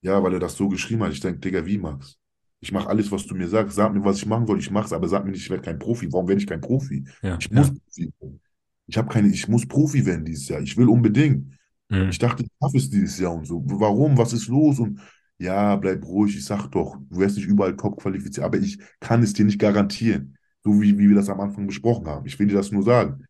Ja, 0.00 0.22
weil 0.22 0.34
er 0.34 0.40
das 0.40 0.56
so 0.56 0.68
geschrieben 0.68 1.02
hat. 1.02 1.12
Ich 1.12 1.20
denke, 1.20 1.40
Digga, 1.40 1.66
wie, 1.66 1.78
Max? 1.78 2.18
Ich 2.60 2.72
mache 2.72 2.88
alles, 2.88 3.10
was 3.10 3.26
du 3.26 3.34
mir 3.34 3.48
sagst. 3.48 3.76
Sag 3.76 3.92
mir, 3.92 4.04
was 4.04 4.18
ich 4.18 4.26
machen 4.26 4.46
soll. 4.46 4.58
Ich 4.58 4.70
mache 4.70 4.86
es, 4.86 4.92
aber 4.92 5.08
sag 5.08 5.24
mir 5.24 5.32
nicht, 5.32 5.42
ich 5.42 5.50
werde 5.50 5.62
kein 5.64 5.78
Profi. 5.78 6.12
Warum 6.12 6.28
werde 6.28 6.40
ich 6.40 6.46
kein 6.46 6.60
Profi? 6.60 7.04
Ja, 7.22 7.38
Ich 7.38 7.48
ja. 7.50 7.56
muss 7.58 7.72
Profi 7.72 8.12
werden. 8.20 8.40
Ich 8.86 8.96
habe 8.96 9.08
keine, 9.08 9.28
ich 9.28 9.48
muss 9.48 9.66
Profi 9.66 10.06
werden 10.06 10.24
dieses 10.24 10.48
Jahr. 10.48 10.60
Ich 10.60 10.76
will 10.76 10.88
unbedingt. 10.88 11.52
Mhm. 11.88 12.10
Ich 12.10 12.18
dachte, 12.18 12.44
ich 12.44 12.50
schaffe 12.62 12.76
es 12.78 12.90
dieses 12.90 13.18
Jahr 13.18 13.34
und 13.34 13.46
so. 13.46 13.62
Warum? 13.66 14.16
Was 14.16 14.32
ist 14.32 14.48
los? 14.48 14.78
Und 14.78 15.00
ja, 15.38 15.76
bleib 15.76 16.04
ruhig. 16.06 16.36
Ich 16.36 16.44
sag 16.44 16.68
doch, 16.68 16.96
du 17.10 17.18
wirst 17.18 17.36
nicht 17.36 17.46
überall 17.48 17.76
top 17.76 18.00
qualifiziert, 18.00 18.44
aber 18.46 18.58
ich 18.58 18.78
kann 19.00 19.22
es 19.22 19.32
dir 19.32 19.44
nicht 19.44 19.58
garantieren. 19.58 20.37
So 20.68 20.82
wie, 20.82 20.98
wie 20.98 21.08
wir 21.08 21.16
das 21.16 21.30
am 21.30 21.40
Anfang 21.40 21.66
besprochen 21.66 22.06
haben. 22.06 22.26
Ich 22.26 22.38
will 22.38 22.46
dir 22.46 22.56
das 22.56 22.70
nur 22.70 22.82
sagen. 22.82 23.24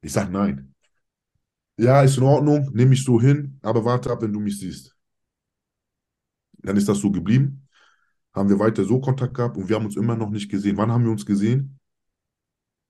Ich 0.00 0.12
sag 0.12 0.30
nein. 0.30 0.72
Ja, 1.76 2.02
ist 2.02 2.18
in 2.18 2.22
Ordnung, 2.22 2.70
nehme 2.72 2.90
mich 2.90 3.02
so 3.02 3.20
hin, 3.20 3.58
aber 3.62 3.84
warte 3.84 4.12
ab, 4.12 4.22
wenn 4.22 4.32
du 4.32 4.38
mich 4.38 4.60
siehst. 4.60 4.96
Dann 6.58 6.76
ist 6.76 6.88
das 6.88 6.98
so 6.98 7.10
geblieben. 7.10 7.66
haben 8.32 8.48
wir 8.48 8.60
weiter 8.60 8.84
so 8.84 9.00
Kontakt 9.00 9.34
gehabt 9.34 9.56
und 9.56 9.68
wir 9.68 9.74
haben 9.74 9.86
uns 9.86 9.96
immer 9.96 10.14
noch 10.14 10.30
nicht 10.30 10.48
gesehen. 10.48 10.76
Wann 10.76 10.92
haben 10.92 11.02
wir 11.02 11.10
uns 11.10 11.26
gesehen? 11.26 11.80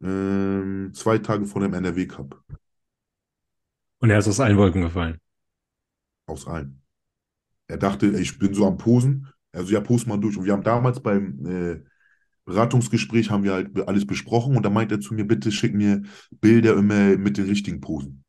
Ähm, 0.03 0.91
zwei 0.93 1.17
Tage 1.17 1.47
vor 1.47 1.63
dem 1.63 1.73
NRW 1.73 2.07
Cup. 2.07 2.45
Und 4.01 4.11
er 4.11 4.19
ist 4.19 4.29
aus 4.29 4.41
allen 4.41 4.59
Wolken 4.59 4.83
gefallen. 4.83 5.19
Aus 6.27 6.47
allen. 6.47 6.83
Er 7.69 7.79
dachte, 7.79 8.07
ich 8.07 8.39
bin 8.39 8.53
so 8.53 8.67
am 8.67 8.77
Posen. 8.77 9.33
Also 9.51 9.73
ja, 9.73 9.81
post 9.81 10.07
mal 10.07 10.21
durch. 10.21 10.37
Und 10.37 10.45
wir 10.45 10.53
haben 10.53 10.63
damals 10.63 11.01
beim 11.01 11.47
äh, 11.47 11.92
Beratungsgespräch 12.45 13.31
haben 13.31 13.45
wir 13.45 13.53
halt 13.53 13.89
alles 13.89 14.07
besprochen 14.07 14.57
und 14.57 14.65
da 14.65 14.71
meint 14.71 14.93
er 14.93 15.01
zu 15.01 15.15
mir, 15.15 15.27
bitte 15.27 15.53
schick 15.53 15.75
mir 15.75 16.03
Bilder 16.41 16.77
immer 16.77 17.17
mit 17.17 17.39
den 17.39 17.47
richtigen 17.47 17.81
Posen. 17.81 18.25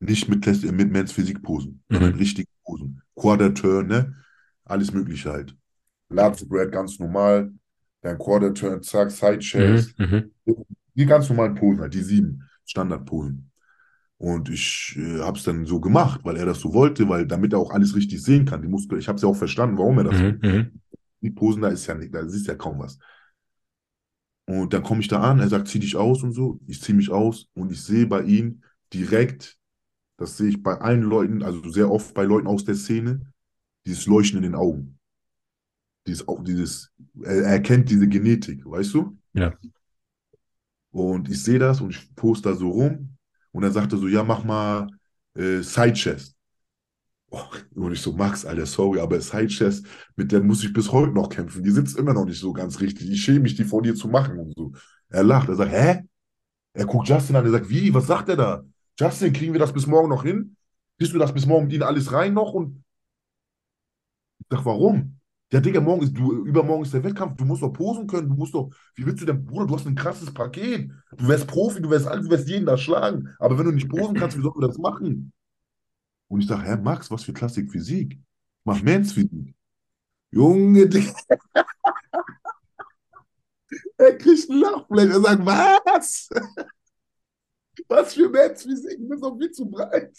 Nicht 0.00 0.28
mit, 0.28 0.44
mit 0.72 0.92
Men's 0.92 1.12
Physik 1.12 1.42
Posen, 1.42 1.82
Mhm. 1.88 1.94
sondern 1.94 2.14
richtigen 2.16 2.50
Posen. 2.64 3.02
Quarter 3.16 3.54
Turn, 3.54 3.86
ne? 3.86 4.14
Alles 4.64 4.92
Mögliche 4.92 5.30
halt. 5.30 5.56
Lat 6.10 6.38
Spread 6.38 6.72
ganz 6.72 6.98
normal, 6.98 7.52
dann 8.02 8.18
Quarter 8.18 8.52
Turn, 8.52 8.82
zack, 8.82 9.10
Side 9.10 9.36
Mhm. 9.36 9.40
Chest. 9.40 9.98
Mhm. 9.98 10.30
Die 10.94 11.06
ganz 11.06 11.28
normalen 11.28 11.54
Posen 11.54 11.80
halt, 11.80 11.94
die 11.94 12.02
sieben 12.02 12.42
Standardposen. 12.66 13.50
Und 14.18 14.48
ich 14.48 14.96
äh, 14.98 15.20
habe 15.20 15.38
es 15.38 15.44
dann 15.44 15.66
so 15.66 15.80
gemacht, 15.80 16.20
weil 16.24 16.36
er 16.36 16.46
das 16.46 16.60
so 16.60 16.72
wollte, 16.72 17.08
weil 17.08 17.26
damit 17.26 17.52
er 17.52 17.58
auch 17.58 17.70
alles 17.72 17.94
richtig 17.96 18.22
sehen 18.22 18.44
kann. 18.44 18.62
Die 18.62 18.68
Muskeln, 18.68 19.00
ich 19.00 19.08
habe 19.08 19.16
es 19.16 19.22
ja 19.22 19.28
auch 19.28 19.36
verstanden, 19.36 19.78
warum 19.78 19.98
er 19.98 20.04
das 20.04 20.20
Mhm. 20.20 20.80
Die 21.24 21.30
Posen, 21.30 21.62
da 21.62 21.68
ist 21.68 21.86
ja 21.86 21.94
nicht, 21.94 22.14
da 22.14 22.28
siehst 22.28 22.46
ja 22.46 22.54
kaum 22.54 22.78
was. 22.78 22.98
Und 24.46 24.74
dann 24.74 24.82
komme 24.82 25.00
ich 25.00 25.08
da 25.08 25.20
an, 25.22 25.40
er 25.40 25.48
sagt, 25.48 25.68
zieh 25.68 25.78
dich 25.78 25.96
aus 25.96 26.22
und 26.22 26.32
so. 26.32 26.60
Ich 26.66 26.82
ziehe 26.82 26.94
mich 26.94 27.10
aus 27.10 27.48
und 27.54 27.72
ich 27.72 27.82
sehe 27.82 28.06
bei 28.06 28.22
ihm 28.22 28.62
direkt, 28.92 29.58
das 30.18 30.36
sehe 30.36 30.50
ich 30.50 30.62
bei 30.62 30.78
allen 30.78 31.02
Leuten, 31.02 31.42
also 31.42 31.66
sehr 31.70 31.90
oft 31.90 32.12
bei 32.14 32.24
Leuten 32.24 32.46
aus 32.46 32.64
der 32.64 32.74
Szene, 32.74 33.32
dieses 33.86 34.06
Leuchten 34.06 34.36
in 34.36 34.42
den 34.42 34.54
Augen. 34.54 34.98
Dieses, 36.06 36.28
auch 36.28 36.44
dieses, 36.44 36.92
er 37.22 37.36
er 37.36 37.52
erkennt 37.52 37.88
diese 37.88 38.06
Genetik, 38.06 38.66
weißt 38.66 38.92
du? 38.92 39.16
Ja. 39.32 39.54
Und 40.90 41.30
ich 41.30 41.42
sehe 41.42 41.58
das 41.58 41.80
und 41.80 41.90
ich 41.90 42.14
poste 42.14 42.50
da 42.50 42.54
so 42.54 42.70
rum 42.70 43.16
und 43.52 43.62
dann 43.62 43.72
sagt 43.72 43.92
er 43.92 43.98
so, 43.98 44.08
ja, 44.08 44.22
mach 44.22 44.44
mal 44.44 44.86
äh, 45.34 45.62
Side 45.62 45.94
Chest. 45.94 46.33
Und 47.74 47.92
ich 47.92 48.00
so, 48.00 48.12
Max, 48.12 48.44
Alter, 48.44 48.66
sorry, 48.66 49.00
aber 49.00 49.20
Side 49.20 49.48
Chest, 49.48 49.86
mit 50.16 50.32
der 50.32 50.42
muss 50.42 50.64
ich 50.64 50.72
bis 50.72 50.92
heute 50.92 51.12
noch 51.12 51.28
kämpfen. 51.28 51.62
Die 51.62 51.70
sitzt 51.70 51.98
immer 51.98 52.14
noch 52.14 52.24
nicht 52.24 52.40
so 52.40 52.52
ganz 52.52 52.80
richtig. 52.80 53.10
Ich 53.10 53.22
schäme 53.22 53.40
mich, 53.40 53.54
die 53.54 53.64
vor 53.64 53.82
dir 53.82 53.94
zu 53.94 54.08
machen 54.08 54.38
und 54.38 54.54
so. 54.56 54.72
Er 55.08 55.22
lacht, 55.22 55.48
er 55.48 55.56
sagt, 55.56 55.72
hä? 55.72 56.02
Er 56.74 56.86
guckt 56.86 57.08
Justin 57.08 57.36
an, 57.36 57.44
er 57.44 57.52
sagt, 57.52 57.68
wie, 57.68 57.94
was 57.94 58.06
sagt 58.06 58.28
er 58.28 58.36
da? 58.36 58.64
Justin, 58.98 59.32
kriegen 59.32 59.52
wir 59.52 59.60
das 59.60 59.72
bis 59.72 59.86
morgen 59.86 60.08
noch 60.08 60.24
hin? 60.24 60.56
Kriegst 60.98 61.14
du 61.14 61.18
das 61.18 61.32
bis 61.32 61.46
morgen 61.46 61.64
mit 61.64 61.74
ihnen 61.74 61.82
alles 61.82 62.12
rein 62.12 62.34
noch? 62.34 62.52
Und 62.52 62.84
ich 64.38 64.46
sag, 64.50 64.64
warum? 64.64 65.18
Ja, 65.52 65.60
Digga, 65.60 65.80
morgen 65.80 66.02
ist, 66.02 66.16
du, 66.16 66.44
übermorgen 66.44 66.82
ist 66.82 66.94
der 66.94 67.04
Wettkampf, 67.04 67.36
du 67.36 67.44
musst 67.44 67.62
doch 67.62 67.72
posen 67.72 68.08
können, 68.08 68.28
du 68.28 68.34
musst 68.34 68.54
doch, 68.54 68.70
wie 68.96 69.06
willst 69.06 69.22
du 69.22 69.26
denn, 69.26 69.44
Bruder, 69.44 69.66
du 69.66 69.76
hast 69.76 69.86
ein 69.86 69.94
krasses 69.94 70.34
Paket. 70.34 70.90
Du 71.16 71.28
wärst 71.28 71.46
Profi, 71.46 71.80
du 71.80 71.90
wärst 71.90 72.08
alles, 72.08 72.24
du 72.24 72.30
wärst 72.30 72.48
jeden 72.48 72.66
da 72.66 72.76
schlagen. 72.76 73.28
Aber 73.38 73.56
wenn 73.56 73.66
du 73.66 73.72
nicht 73.72 73.88
posen 73.88 74.16
kannst, 74.16 74.36
wie 74.36 74.42
sollen 74.42 74.56
wir 74.56 74.66
das 74.66 74.78
machen? 74.78 75.32
Und 76.34 76.40
ich 76.40 76.48
sage, 76.48 76.62
Herr 76.64 76.76
Max, 76.78 77.08
was 77.12 77.22
für 77.22 77.32
Klassik 77.32 77.70
Physik? 77.70 78.18
Mach 78.64 78.82
Men's 78.82 79.12
Physik. 79.12 79.54
Junge. 80.32 80.90
Er 83.96 84.18
kriegt 84.18 84.50
einen 84.50 84.60
Lachfleisch. 84.60 85.10
Er 85.10 85.20
sagt, 85.20 85.46
was? 85.46 86.28
Was 87.88 88.14
für 88.14 88.28
Men's 88.28 88.62
Physik? 88.64 88.98
Du 88.98 89.08
bist 89.08 89.22
doch 89.22 89.36
viel 89.38 89.50
zu 89.52 89.66
breit. 89.70 90.12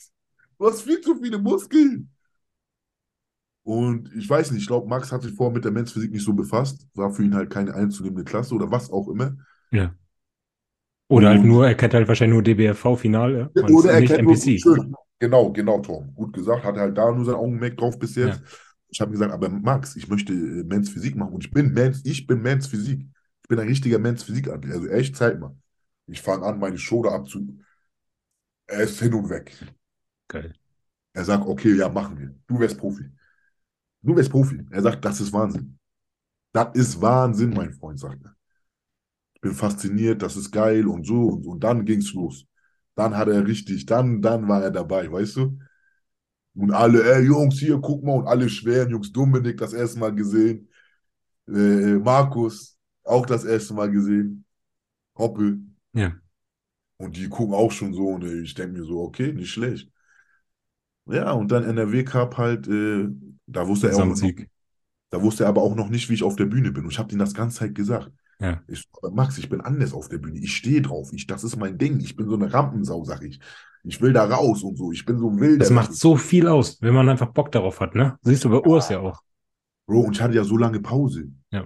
Du 0.57 0.65
hast 0.67 0.81
viel 0.83 1.01
zu 1.01 1.15
viele 1.15 1.37
Muskeln. 1.37 2.09
Und 3.63 4.09
ich 4.15 4.29
weiß 4.29 4.51
nicht, 4.51 4.61
ich 4.61 4.67
glaube, 4.67 4.87
Max 4.87 5.11
hat 5.11 5.23
sich 5.23 5.33
vorher 5.33 5.53
mit 5.53 5.65
der 5.65 5.71
Men's 5.71 5.91
Physik 5.91 6.11
nicht 6.11 6.23
so 6.23 6.33
befasst. 6.33 6.87
War 6.93 7.11
für 7.11 7.23
ihn 7.23 7.35
halt 7.35 7.49
keine 7.49 7.73
einzunehmende 7.73 8.23
Klasse 8.23 8.55
oder 8.55 8.71
was 8.71 8.89
auch 8.89 9.07
immer. 9.09 9.35
Ja. 9.71 9.93
Oder 11.09 11.29
halt 11.29 11.41
Und- 11.41 11.47
nur, 11.47 11.67
er 11.67 11.75
kennt 11.75 11.93
halt 11.93 12.07
wahrscheinlich 12.07 12.33
nur 12.35 12.43
DBFV-Finale 12.43 13.51
Oder 13.53 13.91
er 13.93 13.99
nicht 14.01 14.13
kennt 14.13 14.23
nur 14.23 14.33
NPC. 14.33 14.61
schön. 14.61 14.95
Genau, 15.19 15.51
genau, 15.51 15.79
Tom. 15.79 16.13
Gut 16.15 16.33
gesagt, 16.33 16.63
hat 16.63 16.75
er 16.75 16.81
halt 16.81 16.97
da 16.97 17.11
nur 17.11 17.25
sein 17.25 17.35
Augenmerk 17.35 17.77
drauf 17.77 17.97
bis 17.97 18.15
jetzt. 18.15 18.39
Ja. 18.39 18.47
Ich 18.89 19.01
habe 19.01 19.11
gesagt, 19.11 19.31
aber 19.31 19.49
Max, 19.49 19.95
ich 19.95 20.07
möchte 20.07 20.33
äh, 20.33 20.63
Men's 20.63 20.89
Physik 20.89 21.15
machen 21.15 21.33
und 21.33 21.45
ich 21.45 21.51
bin 21.51 21.73
Men's, 21.73 22.01
ich 22.05 22.27
bin 22.27 22.41
Men's 22.41 22.67
Physik. 22.67 23.05
Ich 23.43 23.49
bin 23.49 23.59
ein 23.59 23.67
richtiger 23.67 23.99
Men's 23.99 24.23
Physik-Athlet. 24.23 24.73
Also 24.73 24.87
echt, 24.87 25.15
Zeit 25.15 25.39
mal. 25.39 25.55
Ich 26.07 26.21
fange 26.21 26.45
an, 26.45 26.59
meine 26.59 26.77
Schulter 26.77 27.11
abzu. 27.11 27.59
Er 28.67 28.81
ist 28.81 28.99
hin 28.99 29.13
und 29.13 29.29
weg. 29.29 29.55
Geil. 30.27 30.53
Er 31.13 31.25
sagt, 31.25 31.45
okay, 31.45 31.75
ja, 31.75 31.87
machen 31.89 32.17
wir. 32.19 32.35
Du 32.47 32.59
wärst 32.59 32.77
Profi. 32.77 33.05
Du 34.01 34.15
wärst 34.15 34.29
Profi. 34.29 34.65
Er 34.71 34.81
sagt, 34.81 35.03
das 35.05 35.21
ist 35.21 35.31
Wahnsinn. 35.31 35.77
Das 36.51 36.69
ist 36.73 37.01
Wahnsinn, 37.01 37.51
mein 37.51 37.73
Freund, 37.73 37.99
sagt 37.99 38.23
er. 38.23 38.35
Ich 39.33 39.41
bin 39.41 39.53
fasziniert, 39.53 40.21
das 40.21 40.35
ist 40.35 40.51
geil 40.51 40.87
und 40.87 41.05
so 41.05 41.27
und, 41.27 41.45
und 41.45 41.63
dann 41.63 41.85
ging's 41.85 42.13
los. 42.13 42.45
Dann 42.95 43.15
hat 43.17 43.27
er 43.27 43.45
richtig, 43.45 43.85
dann, 43.85 44.21
dann 44.21 44.47
war 44.47 44.63
er 44.63 44.71
dabei, 44.71 45.11
weißt 45.11 45.35
du? 45.37 45.59
Und 46.55 46.71
alle, 46.71 47.03
ey 47.03 47.25
Jungs, 47.25 47.59
hier, 47.59 47.79
guck 47.79 48.03
mal, 48.03 48.13
und 48.13 48.27
alle 48.27 48.49
schweren 48.49 48.89
Jungs, 48.89 49.11
Dominik 49.11 49.57
das 49.57 49.73
erste 49.73 49.99
Mal 49.99 50.15
gesehen, 50.15 50.69
äh, 51.47 51.95
Markus 51.95 52.77
auch 53.03 53.25
das 53.25 53.43
erste 53.43 53.73
Mal 53.73 53.91
gesehen, 53.91 54.45
Hoppe. 55.17 55.59
Ja. 55.93 56.15
Und 56.97 57.17
die 57.17 57.27
gucken 57.27 57.53
auch 57.53 57.71
schon 57.71 57.93
so 57.93 58.07
und 58.07 58.23
äh, 58.23 58.41
ich 58.41 58.53
denke 58.53 58.79
mir 58.79 58.85
so, 58.85 59.01
okay, 59.01 59.33
nicht 59.33 59.51
schlecht. 59.51 59.91
Ja, 61.07 61.33
und 61.33 61.51
dann 61.51 61.63
NRW 61.63 62.03
Cup 62.03 62.37
halt, 62.37 62.67
äh, 62.67 63.07
da 63.45 63.67
wusste 63.67 63.89
er 63.89 63.97
auch 63.97 64.05
noch, 64.05 64.31
da 65.09 65.21
wusste 65.21 65.43
er 65.43 65.49
aber 65.49 65.61
auch 65.61 65.75
noch 65.75 65.89
nicht, 65.89 66.09
wie 66.09 66.15
ich 66.15 66.23
auf 66.23 66.35
der 66.35 66.45
Bühne 66.45 66.71
bin. 66.71 66.85
Und 66.85 66.91
ich 66.91 66.99
habe 66.99 67.11
ihm 67.11 67.19
das 67.19 67.33
ganze 67.33 67.59
Zeit 67.59 67.75
gesagt. 67.75 68.11
Ja. 68.39 68.61
Ich 68.67 68.87
Max, 69.11 69.37
ich 69.37 69.49
bin 69.49 69.61
anders 69.61 69.93
auf 69.93 70.09
der 70.09 70.17
Bühne. 70.17 70.39
Ich 70.39 70.55
stehe 70.55 70.81
drauf. 70.81 71.11
Ich, 71.13 71.27
das 71.27 71.43
ist 71.43 71.55
mein 71.55 71.77
Ding. 71.77 71.99
Ich 71.99 72.15
bin 72.15 72.27
so 72.27 72.35
eine 72.35 72.51
Rampensau, 72.53 73.03
sag 73.03 73.23
ich. 73.23 73.39
Ich 73.83 74.01
will 74.01 74.13
da 74.13 74.25
raus 74.25 74.63
und 74.63 74.77
so. 74.77 74.91
Ich 74.91 75.05
bin 75.05 75.17
so 75.19 75.39
wild. 75.39 75.61
Das 75.61 75.69
macht 75.69 75.93
so 75.93 76.17
viel 76.17 76.47
aus, 76.47 76.81
wenn 76.81 76.93
man 76.93 77.07
einfach 77.07 77.27
Bock 77.27 77.51
darauf 77.51 77.79
hat, 77.79 77.95
ne? 77.95 78.17
Siehst 78.21 78.43
du 78.43 78.49
bei 78.49 78.57
Urs 78.57 78.89
ja 78.89 78.99
auch. 78.99 79.21
Bro, 79.87 80.01
und 80.01 80.15
ich 80.15 80.21
hatte 80.21 80.35
ja 80.35 80.43
so 80.43 80.57
lange 80.57 80.79
Pause. 80.79 81.31
Ja. 81.51 81.65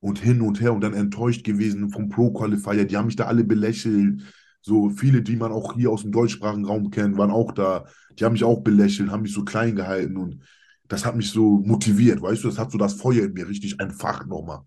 Und 0.00 0.18
hin 0.18 0.40
und 0.42 0.60
her 0.60 0.74
und 0.74 0.80
dann 0.80 0.92
enttäuscht 0.92 1.44
gewesen 1.44 1.90
vom 1.90 2.08
Pro-Qualifier. 2.08 2.84
Die 2.84 2.96
haben 2.96 3.06
mich 3.06 3.16
da 3.16 3.24
alle 3.26 3.44
belächelt. 3.44 4.22
So 4.60 4.90
viele, 4.90 5.22
die 5.22 5.36
man 5.36 5.52
auch 5.52 5.74
hier 5.74 5.90
aus 5.90 6.02
dem 6.02 6.12
deutschsprachigen 6.12 6.64
Raum 6.64 6.90
kennt, 6.90 7.16
waren 7.16 7.30
auch 7.30 7.52
da. 7.52 7.84
Die 8.18 8.24
haben 8.24 8.32
mich 8.32 8.44
auch 8.44 8.60
belächelt, 8.60 9.10
haben 9.10 9.22
mich 9.22 9.32
so 9.32 9.44
klein 9.44 9.76
gehalten 9.76 10.16
und 10.16 10.40
das 10.88 11.04
hat 11.04 11.16
mich 11.16 11.30
so 11.30 11.58
motiviert, 11.58 12.20
weißt 12.20 12.44
du? 12.44 12.48
Das 12.48 12.58
hat 12.58 12.70
so 12.70 12.78
das 12.78 12.94
Feuer 12.94 13.24
in 13.24 13.32
mir 13.32 13.48
richtig 13.48 13.78
entfacht 13.78 14.26
nochmal. 14.26 14.60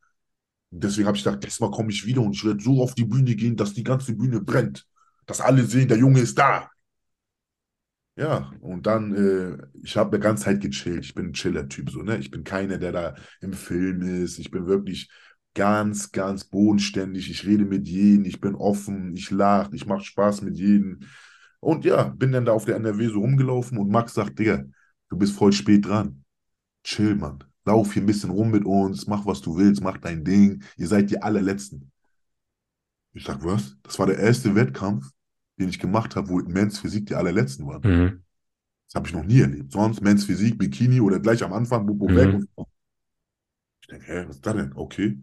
Deswegen 0.69 1.07
habe 1.07 1.17
ich 1.17 1.23
gedacht, 1.23 1.43
diesmal 1.43 1.71
komme 1.71 1.91
ich 1.91 2.05
wieder 2.05 2.21
und 2.21 2.33
ich 2.35 2.43
werde 2.43 2.61
so 2.61 2.81
auf 2.81 2.93
die 2.93 3.05
Bühne 3.05 3.35
gehen, 3.35 3.55
dass 3.55 3.73
die 3.73 3.83
ganze 3.83 4.13
Bühne 4.13 4.41
brennt. 4.41 4.85
Dass 5.25 5.41
alle 5.41 5.63
sehen, 5.63 5.87
der 5.87 5.97
Junge 5.97 6.19
ist 6.19 6.37
da. 6.37 6.69
Ja, 8.15 8.51
und 8.61 8.87
dann, 8.87 9.13
äh, 9.13 9.57
ich 9.83 9.95
habe 9.95 10.17
die 10.17 10.21
ganze 10.23 10.45
Zeit 10.45 10.61
gechillt. 10.61 11.05
Ich 11.05 11.13
bin 11.13 11.27
ein 11.27 11.33
Chiller-Typ, 11.33 11.91
so, 11.91 12.01
ne? 12.01 12.17
Ich 12.17 12.31
bin 12.31 12.43
keiner, 12.43 12.79
der 12.79 12.91
da 12.91 13.15
im 13.41 13.53
Film 13.53 14.01
ist. 14.01 14.39
Ich 14.39 14.49
bin 14.49 14.65
wirklich 14.65 15.09
ganz, 15.53 16.11
ganz 16.11 16.43
bodenständig. 16.45 17.29
Ich 17.29 17.45
rede 17.45 17.65
mit 17.65 17.87
jedem, 17.87 18.25
ich 18.25 18.41
bin 18.41 18.55
offen, 18.55 19.15
ich 19.15 19.29
lache, 19.31 19.75
ich 19.75 19.85
mache 19.85 20.03
Spaß 20.03 20.41
mit 20.41 20.57
jedem. 20.57 21.01
Und 21.59 21.85
ja, 21.85 22.03
bin 22.09 22.31
dann 22.31 22.45
da 22.45 22.53
auf 22.53 22.65
der 22.65 22.75
NRW 22.77 23.07
so 23.09 23.19
rumgelaufen 23.19 23.77
und 23.77 23.89
Max 23.89 24.13
sagt, 24.13 24.39
Digga, 24.39 24.63
du 25.09 25.17
bist 25.17 25.35
voll 25.35 25.53
spät 25.53 25.85
dran. 25.85 26.23
Chill, 26.83 27.15
Mann. 27.15 27.43
Lauf 27.67 27.93
hier 27.93 28.01
ein 28.01 28.05
bisschen 28.05 28.29
rum 28.29 28.49
mit 28.49 28.65
uns, 28.65 29.07
mach, 29.07 29.25
was 29.25 29.41
du 29.41 29.57
willst, 29.57 29.81
mach 29.83 29.97
dein 29.97 30.23
Ding. 30.23 30.63
Ihr 30.77 30.87
seid 30.87 31.09
die 31.11 31.21
allerletzten. 31.21 31.91
Ich 33.13 33.25
sag, 33.25 33.43
was? 33.43 33.75
Das 33.83 33.99
war 33.99 34.07
der 34.07 34.17
erste 34.19 34.55
Wettkampf, 34.55 35.11
den 35.59 35.69
ich 35.69 35.77
gemacht 35.79 36.15
habe, 36.15 36.29
wo 36.29 36.37
Men's 36.39 36.79
Physik 36.79 37.07
die 37.07 37.15
allerletzten 37.15 37.67
waren. 37.67 37.81
Mhm. 37.83 38.23
Das 38.87 38.95
habe 38.95 39.07
ich 39.07 39.13
noch 39.13 39.23
nie 39.25 39.41
erlebt. 39.41 39.71
Sonst 39.71 40.01
Men's 40.01 40.23
Physik, 40.25 40.57
Bikini 40.57 41.01
oder 41.01 41.19
gleich 41.19 41.43
am 41.43 41.51
Anfang, 41.51 41.85
Bubo 41.85 42.07
Mhm. 42.07 42.15
weg. 42.15 42.33
Und 42.55 42.67
ich 43.81 43.87
denke, 43.87 44.05
hä, 44.07 44.25
was 44.27 44.37
ist 44.37 44.45
das 44.45 44.55
denn? 44.55 44.71
Okay. 44.75 45.19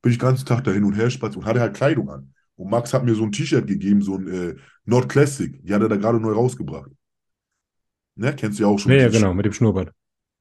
Bin 0.00 0.12
ich 0.12 0.18
den 0.18 0.26
ganzen 0.26 0.46
Tag 0.46 0.62
da 0.64 0.70
hin 0.70 0.84
und 0.84 0.94
her 0.94 1.10
spaziert 1.10 1.38
und 1.38 1.46
hatte 1.46 1.60
halt 1.60 1.74
Kleidung 1.74 2.10
an. 2.10 2.32
Und 2.54 2.70
Max 2.70 2.94
hat 2.94 3.04
mir 3.04 3.14
so 3.14 3.24
ein 3.24 3.32
T-Shirt 3.32 3.66
gegeben, 3.66 4.02
so 4.02 4.16
ein 4.16 4.28
äh, 4.28 4.54
Not 4.84 5.08
Classic. 5.08 5.60
Die 5.64 5.74
hat 5.74 5.82
er 5.82 5.88
da 5.88 5.96
gerade 5.96 6.20
neu 6.20 6.32
rausgebracht. 6.32 6.90
Ne, 8.14 8.34
kennst 8.34 8.58
du 8.58 8.64
ja 8.64 8.68
auch 8.68 8.78
schon. 8.78 8.92
Ja, 8.92 8.98
ja, 8.98 9.08
genau, 9.08 9.34
mit 9.34 9.46
dem 9.46 9.52
Schnurrbart. 9.52 9.92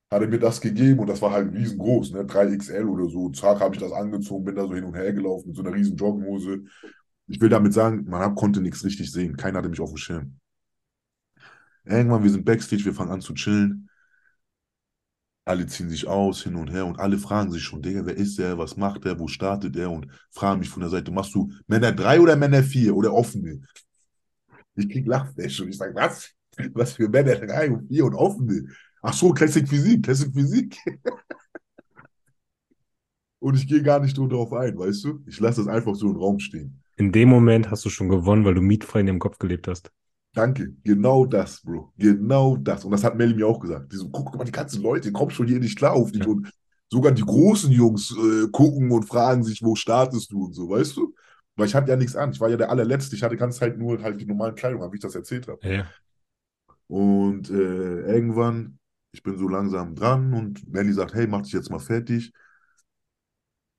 Hat 0.10 0.22
er 0.22 0.28
mir 0.28 0.40
das 0.40 0.62
gegeben 0.62 1.00
und 1.00 1.08
das 1.08 1.22
war 1.22 1.32
halt 1.32 1.54
riesengroß, 1.54 2.12
ne? 2.12 2.24
3XL 2.24 2.88
oder 2.88 3.10
so. 3.10 3.30
Zack, 3.30 3.60
habe 3.60 3.76
ich 3.76 3.82
das 3.82 3.92
angezogen, 3.92 4.46
bin 4.46 4.56
da 4.56 4.66
so 4.66 4.74
hin 4.74 4.86
und 4.86 4.96
her 4.96 5.12
gelaufen 5.14 5.48
mit 5.48 5.58
so 5.58 5.64
einer 5.64 5.74
riesen 5.74 5.98
Jogginghose. 5.98 6.64
Ich 7.28 7.42
will 7.42 7.50
damit 7.50 7.74
sagen, 7.74 8.06
man 8.08 8.22
hab, 8.22 8.36
konnte 8.36 8.62
nichts 8.62 8.86
richtig 8.86 9.12
sehen. 9.12 9.36
Keiner 9.36 9.60
hatte 9.60 9.70
mich 9.70 9.82
auf 9.82 9.90
dem 9.90 9.98
Schirm. 9.98 10.40
Irgendwann, 11.84 12.24
wir 12.24 12.30
sind 12.30 12.46
Backstage, 12.46 12.86
wir 12.86 12.94
fangen 12.94 13.12
an 13.12 13.22
zu 13.22 13.34
chillen. 13.34 13.90
Alle 15.46 15.66
ziehen 15.66 15.90
sich 15.90 16.08
aus, 16.08 16.44
hin 16.44 16.56
und 16.56 16.70
her 16.70 16.86
und 16.86 17.00
alle 17.00 17.18
fragen 17.18 17.52
sich 17.52 17.64
schon, 17.64 17.82
Digga, 17.82 18.06
wer 18.06 18.18
ist 18.18 18.38
der, 18.38 18.58
was 18.58 18.76
macht 18.76 19.06
der, 19.06 19.18
wo 19.18 19.28
startet 19.28 19.78
er 19.78 19.90
und 19.90 20.08
fragen 20.32 20.60
mich 20.60 20.70
von 20.70 20.82
der 20.82 20.90
Seite, 20.90 21.12
machst 21.12 21.34
du 21.36 21.52
Männer 21.68 21.94
3 21.94 22.20
oder 22.20 22.36
Männer 22.36 22.64
4 22.64 22.94
oder 22.96 23.14
offene? 23.14 23.62
Ich 24.76 24.90
krieg 24.90 25.08
Lachfläche 25.08 25.64
und 25.64 25.70
ich 25.70 25.78
sage, 25.78 25.96
was? 25.96 26.32
Was 26.74 26.94
für 26.94 27.08
Männer 27.08 27.36
3 27.36 27.72
und 27.72 27.88
4 27.88 28.06
und 28.06 28.16
offene? 28.16 28.68
Ach 29.10 29.14
so, 29.14 29.32
Classic 29.32 29.66
Physik, 29.66 30.04
Classic 30.04 30.34
Physik. 30.34 30.78
und 33.40 33.56
ich 33.56 33.66
gehe 33.66 33.82
gar 33.82 34.02
nicht 34.02 34.18
darauf 34.18 34.52
ein, 34.52 34.78
weißt 34.78 35.06
du? 35.06 35.24
Ich 35.26 35.40
lasse 35.40 35.64
das 35.64 35.74
einfach 35.74 35.96
so 35.96 36.10
im 36.10 36.18
Raum 36.18 36.40
stehen. 36.40 36.84
In 36.98 37.14
dem 37.14 37.30
Moment 37.30 37.72
hast 37.72 37.86
du 37.86 37.90
schon 37.90 38.10
gewonnen, 38.10 38.44
weil 38.44 38.56
du 38.56 38.62
mietfrei 38.62 39.00
in 39.00 39.06
dem 39.06 39.20
Kopf 39.20 39.40
gelebt 39.40 39.70
hast. 39.70 39.94
Danke, 40.34 40.74
genau 40.84 41.26
das, 41.26 41.62
Bro. 41.62 41.94
Genau 41.98 42.58
das. 42.58 42.84
Und 42.84 42.92
das 42.92 43.06
hat 43.06 43.16
Melly 43.16 43.34
mir 43.34 43.48
auch 43.48 43.62
gesagt. 43.62 43.94
Die 43.94 43.96
so, 43.96 44.10
guck 44.10 44.36
mal, 44.36 44.44
die 44.44 44.52
ganzen 44.52 44.82
Leute 44.82 45.10
kommen 45.14 45.32
schon 45.32 45.48
hier 45.48 45.60
nicht 45.60 45.78
klar 45.78 45.94
auf 45.94 46.12
dich. 46.12 46.24
Ja. 46.24 46.28
Und 46.28 46.52
sogar 46.90 47.14
die 47.14 47.24
großen 47.24 47.72
Jungs 47.72 48.12
äh, 48.12 48.50
gucken 48.52 48.92
und 48.92 49.06
fragen 49.06 49.42
sich, 49.42 49.64
wo 49.64 49.76
startest 49.76 50.34
du 50.34 50.48
und 50.48 50.54
so, 50.54 50.70
weißt 50.70 50.98
du? 50.98 51.16
Weil 51.56 51.68
ich 51.68 51.76
hatte 51.76 51.90
ja 51.90 51.96
nichts 51.96 52.18
an. 52.18 52.32
Ich 52.32 52.42
war 52.42 52.50
ja 52.50 52.58
der 52.58 52.70
allerletzte. 52.70 53.16
Ich 53.16 53.24
hatte 53.24 53.38
ganz 53.38 53.62
halt 53.62 53.78
nur 53.78 54.04
halt 54.04 54.20
die 54.20 54.26
normalen 54.26 54.56
Kleidung, 54.56 54.82
wie 54.92 54.98
ich 54.98 55.02
das 55.02 55.16
erzählt 55.16 55.48
habe. 55.48 55.66
Ja. 55.66 55.86
Und 56.88 57.50
äh, 57.50 58.02
irgendwann, 58.02 58.80
ich 59.12 59.24
bin 59.24 59.38
so 59.38 59.48
langsam 59.48 59.96
dran 59.96 60.34
und 60.34 60.68
Melly 60.72 60.94
sagt, 60.94 61.14
hey, 61.14 61.28
mach 61.28 61.42
dich 61.42 61.54
jetzt 61.54 61.70
mal 61.70 61.80
fertig. 61.80 62.34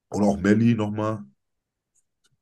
Und 0.08 0.22
auch 0.22 0.38
Melly 0.38 0.74
nochmal, 0.74 1.24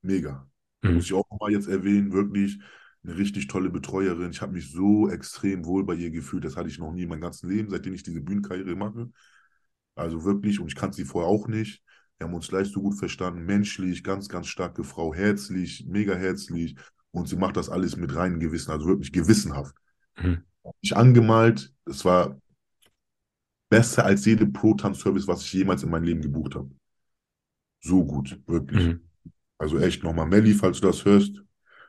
mega. 0.03 0.49
Mhm. 0.83 0.95
Muss 0.95 1.07
ich 1.07 1.13
auch 1.13 1.29
nochmal 1.31 1.53
jetzt 1.53 1.69
erwähnen, 1.69 2.13
wirklich 2.13 2.59
eine 3.03 3.17
richtig 3.17 3.47
tolle 3.49 3.71
Betreuerin. 3.71 4.31
Ich 4.31 4.41
habe 4.41 4.53
mich 4.53 4.71
so 4.71 5.09
extrem 5.09 5.65
wohl 5.65 5.85
bei 5.85 5.95
ihr 5.95 6.11
gefühlt. 6.11 6.45
Das 6.45 6.57
hatte 6.57 6.69
ich 6.69 6.79
noch 6.79 6.93
nie 6.93 7.03
in 7.03 7.09
meinem 7.09 7.21
ganzen 7.21 7.49
Leben, 7.49 7.71
seitdem 7.71 7.95
ich 7.95 8.03
diese 8.03 8.21
Bühnenkarriere 8.21 8.75
mache. 8.75 9.11
Also 9.95 10.25
wirklich, 10.25 10.61
und 10.61 10.69
ich 10.69 10.75
kannte 10.75 10.97
sie 10.97 11.05
vorher 11.05 11.31
auch 11.31 11.49
nicht. 11.49 11.83
Wir 12.19 12.27
haben 12.27 12.35
uns 12.35 12.49
gleich 12.49 12.69
so 12.69 12.81
gut 12.81 12.99
verstanden. 12.99 13.45
Menschlich, 13.45 14.03
ganz, 14.03 14.29
ganz 14.29 14.47
starke 14.47 14.85
Frau, 14.85 15.15
herzlich, 15.15 15.85
mega 15.87 16.15
herzlich. 16.15 16.77
Und 17.11 17.29
sie 17.29 17.37
macht 17.37 17.57
das 17.57 17.69
alles 17.69 17.97
mit 17.97 18.15
reinem 18.15 18.41
Gewissen, 18.41 18.71
also 18.71 18.87
wirklich 18.87 19.13
gewissenhaft. 19.13 19.75
Mhm. 20.19 20.43
Ich 20.81 20.97
angemalt, 20.97 21.73
es 21.85 22.05
war 22.05 22.41
besser 23.69 24.05
als 24.05 24.25
jede 24.25 24.47
Pro-Tanz-Service, 24.47 25.27
was 25.27 25.43
ich 25.43 25.53
jemals 25.53 25.83
in 25.83 25.91
meinem 25.91 26.05
Leben 26.05 26.23
gebucht 26.23 26.55
habe. 26.55 26.71
So 27.81 28.05
gut, 28.05 28.41
wirklich. 28.47 28.87
Mhm. 28.87 29.01
Also 29.59 29.79
echt 29.79 30.03
nochmal, 30.03 30.27
Melli, 30.27 30.53
falls 30.55 30.81
du 30.81 30.87
das 30.87 31.05
hörst, 31.05 31.43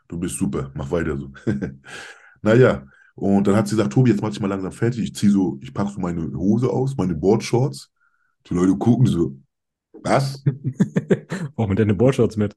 du 0.07 0.17
bist 0.17 0.37
super, 0.37 0.71
mach 0.73 0.89
weiter 0.89 1.17
so. 1.17 1.31
naja, 2.41 2.85
und 3.15 3.47
dann 3.47 3.55
hat 3.55 3.67
sie 3.67 3.75
gesagt, 3.75 3.93
Tobi, 3.93 4.11
jetzt 4.11 4.21
mach 4.21 4.29
dich 4.29 4.39
mal 4.39 4.47
langsam 4.47 4.71
fertig. 4.71 5.03
Ich 5.03 5.15
ziehe 5.15 5.31
so, 5.31 5.57
ich 5.61 5.73
packe 5.73 5.91
so 5.91 5.99
meine 5.99 6.31
Hose 6.33 6.69
aus, 6.69 6.95
meine 6.95 7.15
Boardshorts. 7.15 7.91
Die 8.47 8.53
Leute 8.53 8.77
gucken 8.77 9.07
so, 9.07 9.37
was? 9.91 10.43
Auch 11.55 11.67
mit 11.67 11.79
deinen 11.79 11.97
Boardshorts 11.97 12.37
mit. 12.37 12.55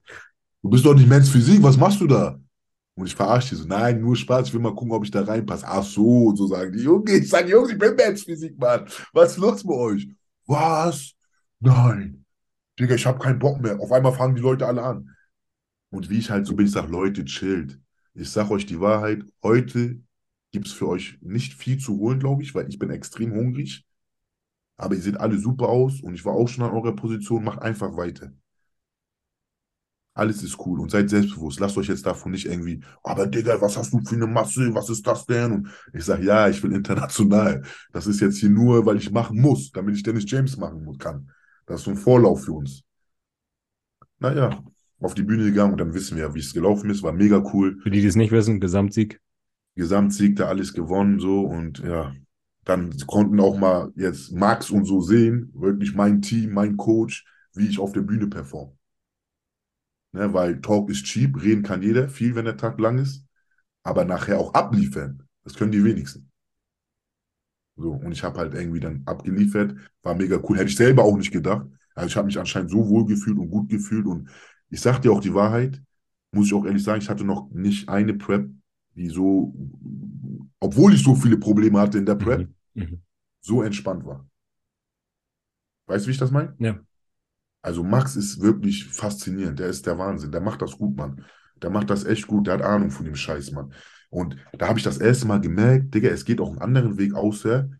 Du 0.62 0.68
bist 0.68 0.84
doch 0.84 0.94
nicht 0.94 1.08
Men's 1.08 1.30
Physik, 1.30 1.62
was 1.62 1.78
machst 1.78 2.00
du 2.00 2.06
da? 2.06 2.38
Und 3.00 3.06
ich 3.06 3.14
verarsche 3.14 3.54
die 3.54 3.62
so, 3.62 3.66
nein, 3.66 3.98
nur 3.98 4.14
Spaß, 4.14 4.48
ich 4.48 4.52
will 4.52 4.60
mal 4.60 4.74
gucken, 4.74 4.92
ob 4.92 5.04
ich 5.04 5.10
da 5.10 5.22
reinpasse. 5.22 5.66
Ach 5.66 5.82
so, 5.82 6.36
so 6.36 6.46
sagen 6.46 6.70
die, 6.72 6.82
Junge, 6.82 7.12
ich 7.12 7.30
sage, 7.30 7.50
Jungs, 7.50 7.72
ich 7.72 7.78
bin 7.78 7.96
Men's 7.96 8.24
Physik, 8.24 8.58
Mann. 8.58 8.86
Was 9.14 9.32
ist 9.32 9.38
los 9.38 9.64
mit 9.64 9.74
euch? 9.74 10.08
Was? 10.46 11.14
Nein. 11.60 12.26
Digga, 12.78 12.94
ich 12.96 13.06
habe 13.06 13.18
keinen 13.18 13.38
Bock 13.38 13.58
mehr. 13.58 13.80
Auf 13.80 13.90
einmal 13.90 14.12
fangen 14.12 14.34
die 14.34 14.42
Leute 14.42 14.66
alle 14.66 14.82
an. 14.82 15.16
Und 15.88 16.10
wie 16.10 16.18
ich 16.18 16.28
halt 16.28 16.46
so 16.46 16.54
bin, 16.54 16.66
ich 16.66 16.72
sage, 16.72 16.92
Leute, 16.92 17.24
chillt. 17.24 17.80
Ich 18.12 18.30
sage 18.30 18.50
euch 18.50 18.66
die 18.66 18.80
Wahrheit, 18.80 19.24
heute 19.42 19.98
gibt 20.52 20.66
es 20.66 20.74
für 20.74 20.88
euch 20.88 21.16
nicht 21.22 21.54
viel 21.54 21.78
zu 21.78 21.96
holen, 21.96 22.18
glaube 22.18 22.42
ich, 22.42 22.54
weil 22.54 22.68
ich 22.68 22.78
bin 22.78 22.90
extrem 22.90 23.32
hungrig. 23.32 23.86
Aber 24.76 24.94
ihr 24.94 25.00
seht 25.00 25.16
alle 25.16 25.38
super 25.38 25.70
aus 25.70 26.02
und 26.02 26.12
ich 26.12 26.26
war 26.26 26.34
auch 26.34 26.48
schon 26.48 26.64
an 26.64 26.72
eurer 26.72 26.94
Position. 26.94 27.44
Macht 27.44 27.62
einfach 27.62 27.96
weiter. 27.96 28.30
Alles 30.20 30.42
ist 30.42 30.58
cool 30.66 30.80
und 30.80 30.90
seid 30.90 31.08
selbstbewusst. 31.08 31.60
Lasst 31.60 31.78
euch 31.78 31.88
jetzt 31.88 32.04
davon 32.04 32.32
nicht 32.32 32.44
irgendwie, 32.44 32.82
aber 33.02 33.26
Digga, 33.26 33.58
was 33.62 33.78
hast 33.78 33.94
du 33.94 34.00
für 34.04 34.16
eine 34.16 34.26
Masse? 34.26 34.68
Was 34.74 34.90
ist 34.90 35.06
das 35.06 35.24
denn? 35.24 35.50
Und 35.50 35.68
ich 35.94 36.04
sage, 36.04 36.26
ja, 36.26 36.46
ich 36.46 36.62
will 36.62 36.72
international. 36.72 37.62
Das 37.90 38.06
ist 38.06 38.20
jetzt 38.20 38.36
hier 38.36 38.50
nur, 38.50 38.84
weil 38.84 38.98
ich 38.98 39.10
machen 39.10 39.40
muss, 39.40 39.70
damit 39.70 39.96
ich 39.96 40.02
Dennis 40.02 40.30
James 40.30 40.58
machen 40.58 40.98
kann. 40.98 41.30
Das 41.64 41.80
ist 41.80 41.84
so 41.86 41.92
ein 41.92 41.96
Vorlauf 41.96 42.44
für 42.44 42.52
uns. 42.52 42.82
Naja, 44.18 44.62
auf 44.98 45.14
die 45.14 45.22
Bühne 45.22 45.44
gegangen 45.44 45.72
und 45.72 45.80
dann 45.80 45.94
wissen 45.94 46.18
wir 46.18 46.24
ja, 46.24 46.34
wie 46.34 46.40
es 46.40 46.52
gelaufen 46.52 46.90
ist. 46.90 47.02
War 47.02 47.14
mega 47.14 47.42
cool. 47.54 47.78
Für 47.82 47.90
die, 47.90 48.02
die 48.02 48.06
es 48.06 48.16
nicht 48.16 48.30
wissen, 48.30 48.60
Gesamtsieg. 48.60 49.22
Gesamtsieg, 49.74 50.36
da 50.36 50.48
alles 50.48 50.74
gewonnen, 50.74 51.18
so 51.18 51.40
und 51.40 51.78
ja, 51.78 52.12
dann 52.66 52.94
konnten 53.06 53.40
auch 53.40 53.56
mal 53.56 53.90
jetzt 53.96 54.32
Max 54.32 54.70
und 54.70 54.84
so 54.84 55.00
sehen, 55.00 55.50
wirklich 55.54 55.94
mein 55.94 56.20
Team, 56.20 56.52
mein 56.52 56.76
Coach, 56.76 57.24
wie 57.54 57.68
ich 57.68 57.78
auf 57.78 57.92
der 57.92 58.02
Bühne 58.02 58.26
performe. 58.26 58.72
Ne, 60.12 60.32
weil 60.34 60.60
Talk 60.60 60.90
ist 60.90 61.04
cheap, 61.04 61.40
reden 61.42 61.62
kann 61.62 61.82
jeder, 61.82 62.08
viel, 62.08 62.34
wenn 62.34 62.44
der 62.44 62.56
Tag 62.56 62.78
lang 62.80 62.98
ist, 62.98 63.24
aber 63.84 64.04
nachher 64.04 64.38
auch 64.40 64.54
abliefern, 64.54 65.24
das 65.44 65.54
können 65.54 65.72
die 65.72 65.84
wenigsten. 65.84 66.30
So, 67.76 67.92
und 67.92 68.12
ich 68.12 68.22
habe 68.22 68.38
halt 68.38 68.54
irgendwie 68.54 68.80
dann 68.80 69.02
abgeliefert, 69.06 69.74
war 70.02 70.14
mega 70.14 70.38
cool, 70.48 70.56
hätte 70.58 70.68
ich 70.68 70.76
selber 70.76 71.04
auch 71.04 71.16
nicht 71.16 71.32
gedacht. 71.32 71.66
Also 71.94 72.08
ich 72.08 72.16
habe 72.16 72.26
mich 72.26 72.38
anscheinend 72.38 72.70
so 72.70 72.88
wohl 72.88 73.06
gefühlt 73.06 73.38
und 73.38 73.50
gut 73.50 73.68
gefühlt 73.68 74.06
und 74.06 74.28
ich 74.68 74.80
sag 74.80 75.00
dir 75.00 75.12
auch 75.12 75.20
die 75.20 75.34
Wahrheit, 75.34 75.80
muss 76.32 76.46
ich 76.46 76.54
auch 76.54 76.64
ehrlich 76.64 76.84
sagen, 76.84 77.00
ich 77.00 77.08
hatte 77.08 77.24
noch 77.24 77.50
nicht 77.50 77.88
eine 77.88 78.14
Prep, 78.14 78.50
die 78.94 79.08
so, 79.08 79.54
obwohl 80.60 80.94
ich 80.94 81.02
so 81.02 81.14
viele 81.14 81.36
Probleme 81.38 81.80
hatte 81.80 81.98
in 81.98 82.06
der 82.06 82.14
Prep, 82.16 82.48
Mhm. 82.74 82.82
Mhm. 82.82 83.02
so 83.42 83.62
entspannt 83.62 84.04
war. 84.06 84.26
Weißt 85.86 86.04
du, 86.04 86.08
wie 86.08 86.12
ich 86.12 86.18
das 86.18 86.30
meine? 86.30 86.58
Ja. 86.58 86.80
Also 87.62 87.82
Max 87.82 88.16
ist 88.16 88.40
wirklich 88.40 88.86
faszinierend. 88.86 89.58
Der 89.58 89.68
ist 89.68 89.86
der 89.86 89.98
Wahnsinn. 89.98 90.32
Der 90.32 90.40
macht 90.40 90.62
das 90.62 90.78
gut, 90.78 90.96
Mann. 90.96 91.24
Der 91.62 91.70
macht 91.70 91.90
das 91.90 92.04
echt 92.04 92.26
gut. 92.26 92.46
Der 92.46 92.54
hat 92.54 92.62
Ahnung 92.62 92.90
von 92.90 93.04
dem 93.04 93.16
Scheiß, 93.16 93.52
Mann. 93.52 93.72
Und 94.08 94.36
da 94.58 94.68
habe 94.68 94.78
ich 94.78 94.84
das 94.84 94.98
erste 94.98 95.26
Mal 95.26 95.40
gemerkt, 95.40 95.94
Digga, 95.94 96.08
es 96.08 96.24
geht 96.24 96.40
auch 96.40 96.50
einen 96.50 96.58
anderen 96.58 96.98
Weg, 96.98 97.14
außer 97.14 97.70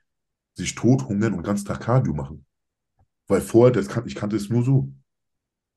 sich 0.55 0.75
tothungern 0.75 1.35
und 1.35 1.43
ganz 1.43 1.65
Tag 1.65 1.81
Cardio 1.81 2.15
machen. 2.15 2.45
Weil 3.27 3.41
vorher, 3.41 3.73
das 3.73 3.89
kan 3.89 4.07
ich 4.07 4.15
kannte 4.15 4.37
es 4.37 4.49
nur 4.49 4.63
so. 4.63 4.93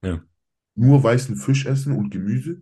Ja. 0.03 0.21
Nur 0.75 1.03
weißen 1.03 1.35
Fisch 1.35 1.65
essen 1.65 1.95
und 1.95 2.09
Gemüse. 2.09 2.61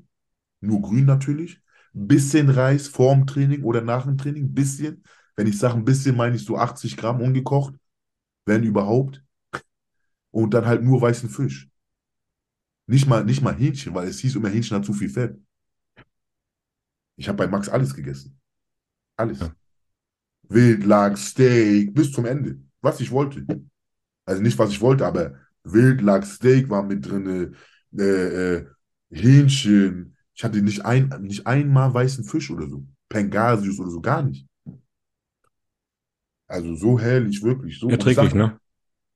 Nur 0.60 0.82
grün 0.82 1.06
natürlich. 1.06 1.62
Bisschen 1.94 2.50
Reis 2.50 2.88
vorm 2.88 3.26
Training 3.26 3.64
oder 3.64 3.82
nach 3.82 4.06
dem 4.06 4.18
Training. 4.18 4.54
Bisschen. 4.54 5.04
Wenn 5.36 5.48
ich 5.48 5.58
sage 5.58 5.76
ein 5.76 5.86
bisschen, 5.86 6.16
meine 6.16 6.36
ich 6.36 6.46
so 6.46 6.58
80 6.58 6.98
Gramm 6.98 7.22
ungekocht. 7.22 7.74
Wenn 8.46 8.64
überhaupt. 8.64 9.24
Und 10.32 10.53
dann 10.53 10.65
halt 10.65 10.84
nur 10.84 11.01
weißen 11.01 11.29
Fisch. 11.29 11.69
Nicht 12.88 13.07
mal, 13.07 13.23
nicht 13.23 13.41
mal 13.41 13.55
Hähnchen, 13.55 13.93
weil 13.93 14.07
es 14.07 14.19
hieß 14.19 14.36
immer, 14.36 14.49
Hähnchen 14.49 14.77
hat 14.77 14.86
zu 14.86 14.93
viel 14.93 15.09
Fett. 15.09 15.38
Ich 17.15 17.27
habe 17.27 17.38
bei 17.38 17.47
Max 17.47 17.69
alles 17.69 17.93
gegessen. 17.93 18.39
Alles. 19.15 19.39
Ja. 19.39 19.55
Wildlachs, 20.49 21.27
Steak, 21.29 21.93
bis 21.93 22.11
zum 22.11 22.25
Ende. 22.25 22.59
Was 22.82 22.99
ich 22.99 23.11
wollte. 23.11 23.45
Also 24.25 24.41
nicht, 24.41 24.57
was 24.57 24.71
ich 24.71 24.82
wollte, 24.82 25.05
aber 25.05 25.36
Wildlachs, 25.63 26.36
Steak 26.36 26.69
war 26.69 26.84
mit 26.84 27.05
drin, 27.05 27.55
äh, 27.97 28.01
äh, 28.01 28.65
Hähnchen. 29.09 30.17
Ich 30.34 30.43
hatte 30.43 30.61
nicht, 30.61 30.86
ein, 30.86 31.09
nicht 31.21 31.45
einmal 31.45 31.93
weißen 31.93 32.23
Fisch 32.23 32.49
oder 32.49 32.67
so. 32.67 32.86
Pangasius 33.09 33.79
oder 33.79 33.89
so, 33.89 34.01
gar 34.01 34.23
nicht. 34.23 34.47
Also 36.47 36.75
so 36.75 36.99
herrlich, 36.99 37.41
wirklich. 37.43 37.79
So. 37.79 37.89
Erträglich, 37.89 38.34
ne? 38.34 38.59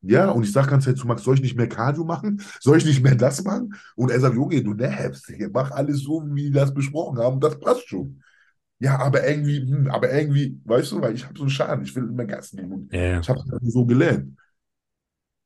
Ja, 0.08 0.30
und 0.30 0.44
ich 0.44 0.52
sage 0.52 0.70
ganz 0.70 0.86
Zeit 0.86 0.98
zu 0.98 1.08
Max, 1.08 1.24
soll 1.24 1.36
ich 1.36 1.42
nicht 1.42 1.56
mehr 1.56 1.70
Cardio 1.70 2.04
machen? 2.04 2.42
Soll 2.60 2.78
ich 2.78 2.86
nicht 2.86 3.04
mehr 3.04 3.16
das 3.16 3.44
machen? 3.44 3.74
Und 3.96 4.12
er 4.12 4.20
sagt, 4.20 4.36
Junge, 4.36 4.64
du 4.64 4.74
nervst, 4.74 5.32
mach 5.52 5.72
alles 5.72 6.02
so, 6.02 6.24
wie 6.28 6.54
wir 6.54 6.62
das 6.62 6.74
besprochen 6.74 7.18
haben, 7.18 7.40
das 7.40 7.60
passt 7.60 7.88
schon. 7.88 8.22
Ja, 8.80 9.00
aber 9.00 9.26
irgendwie, 9.28 9.62
hm, 9.62 9.88
aber 9.90 10.12
irgendwie, 10.12 10.60
weißt 10.66 10.92
du, 10.92 11.02
weil 11.02 11.16
ich 11.16 11.26
habe 11.26 11.38
so 11.38 11.44
einen 11.44 11.50
Schaden, 11.50 11.86
ich 11.86 11.96
will 11.96 12.04
immer 12.04 12.26
Gas 12.26 12.54
nehmen 12.54 12.90
ja. 12.92 13.20
ich 13.20 13.30
habe 13.30 13.40
es 13.40 13.74
so 13.74 13.86
gelernt. 13.86 14.38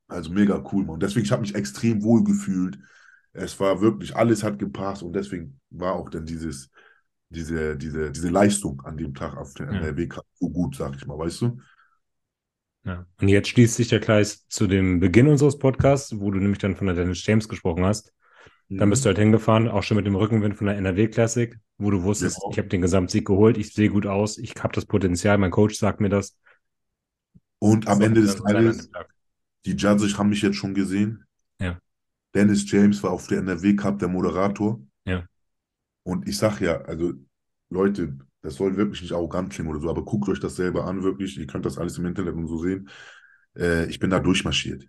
Also 0.08 0.32
mega 0.32 0.62
cool, 0.72 0.84
Mann. 0.84 0.94
Und 0.94 1.02
deswegen, 1.02 1.24
ich 1.24 1.32
habe 1.32 1.42
mich 1.42 1.54
extrem 1.54 2.02
wohl 2.02 2.24
gefühlt. 2.24 2.78
Es 3.32 3.58
war 3.60 3.80
wirklich, 3.80 4.16
alles 4.16 4.42
hat 4.42 4.58
gepasst 4.58 5.04
und 5.04 5.12
deswegen 5.12 5.60
war 5.70 5.94
auch 5.94 6.10
dann 6.10 6.26
dieses, 6.26 6.68
diese, 7.28 7.76
diese, 7.76 8.10
diese 8.10 8.28
Leistung 8.28 8.82
an 8.82 8.96
dem 8.96 9.14
Tag 9.14 9.36
auf 9.36 9.54
der 9.54 9.66
Ja. 9.66 9.78
NRW 9.78 10.08
so 10.34 10.50
gut, 10.50 10.74
sag 10.74 10.96
ich 10.96 11.06
mal, 11.06 11.16
weißt 11.16 11.42
du? 11.42 11.58
Ja. 12.84 13.06
Und 13.20 13.28
jetzt 13.28 13.48
schließt 13.48 13.74
sich 13.76 13.88
der 13.88 14.00
Kreis 14.00 14.46
zu 14.48 14.66
dem 14.66 15.00
Beginn 15.00 15.26
unseres 15.28 15.58
Podcasts, 15.58 16.18
wo 16.18 16.30
du 16.30 16.38
nämlich 16.38 16.58
dann 16.58 16.76
von 16.76 16.86
der 16.86 16.96
Dennis 16.96 17.24
James 17.26 17.48
gesprochen 17.48 17.84
hast. 17.84 18.12
Dann 18.68 18.88
Mhm. 18.88 18.90
bist 18.90 19.04
du 19.04 19.08
halt 19.08 19.18
hingefahren, 19.18 19.68
auch 19.68 19.82
schon 19.82 19.96
mit 19.96 20.06
dem 20.06 20.14
Rückenwind 20.14 20.56
von 20.56 20.66
der 20.68 20.76
NRW 20.76 21.08
Classic, 21.08 21.58
wo 21.76 21.90
du 21.90 22.02
wusstest, 22.04 22.36
Genau. 22.40 22.52
ich 22.52 22.58
habe 22.58 22.68
den 22.68 22.80
Gesamtsieg 22.82 23.26
geholt, 23.26 23.58
ich 23.58 23.74
sehe 23.74 23.90
gut 23.90 24.06
aus, 24.06 24.38
ich 24.38 24.54
habe 24.62 24.72
das 24.74 24.86
Potenzial, 24.86 25.36
mein 25.38 25.50
Coach 25.50 25.76
sagt 25.76 26.00
mir 26.00 26.08
das. 26.08 26.38
Und 27.58 27.88
am 27.88 27.98
So, 27.98 28.04
Ende 28.04 28.22
des 28.22 28.36
dann- 28.36 28.44
dann 28.54 28.64
Tages, 28.64 28.90
die 29.66 29.72
Judges 29.72 30.16
haben 30.16 30.30
mich 30.30 30.40
jetzt 30.42 30.56
schon 30.56 30.72
gesehen. 30.72 31.24
Ja. 31.60 31.78
Dennis 32.34 32.70
James 32.70 33.02
war 33.02 33.10
auf 33.10 33.26
der 33.26 33.38
NRW 33.38 33.74
Cup 33.74 33.98
der 33.98 34.08
Moderator. 34.08 34.80
Ja. 35.04 35.26
Und 36.04 36.26
ich 36.28 36.38
sag 36.38 36.60
ja, 36.60 36.80
also 36.82 37.12
Leute, 37.68 38.16
das 38.42 38.54
soll 38.54 38.76
wirklich 38.76 39.02
nicht 39.02 39.12
arrogant 39.12 39.50
klingen 39.52 39.70
oder 39.70 39.80
so, 39.80 39.90
aber 39.90 40.04
guckt 40.04 40.28
euch 40.28 40.40
das 40.40 40.56
selber 40.56 40.86
an, 40.86 41.02
wirklich. 41.02 41.36
Ihr 41.38 41.46
könnt 41.46 41.66
das 41.66 41.78
alles 41.78 41.98
im 41.98 42.06
Internet 42.06 42.34
und 42.34 42.46
so 42.48 42.58
sehen. 42.58 42.88
Äh, 43.56 43.86
ich 43.86 43.98
bin 43.98 44.10
da 44.10 44.18
durchmarschiert. 44.20 44.86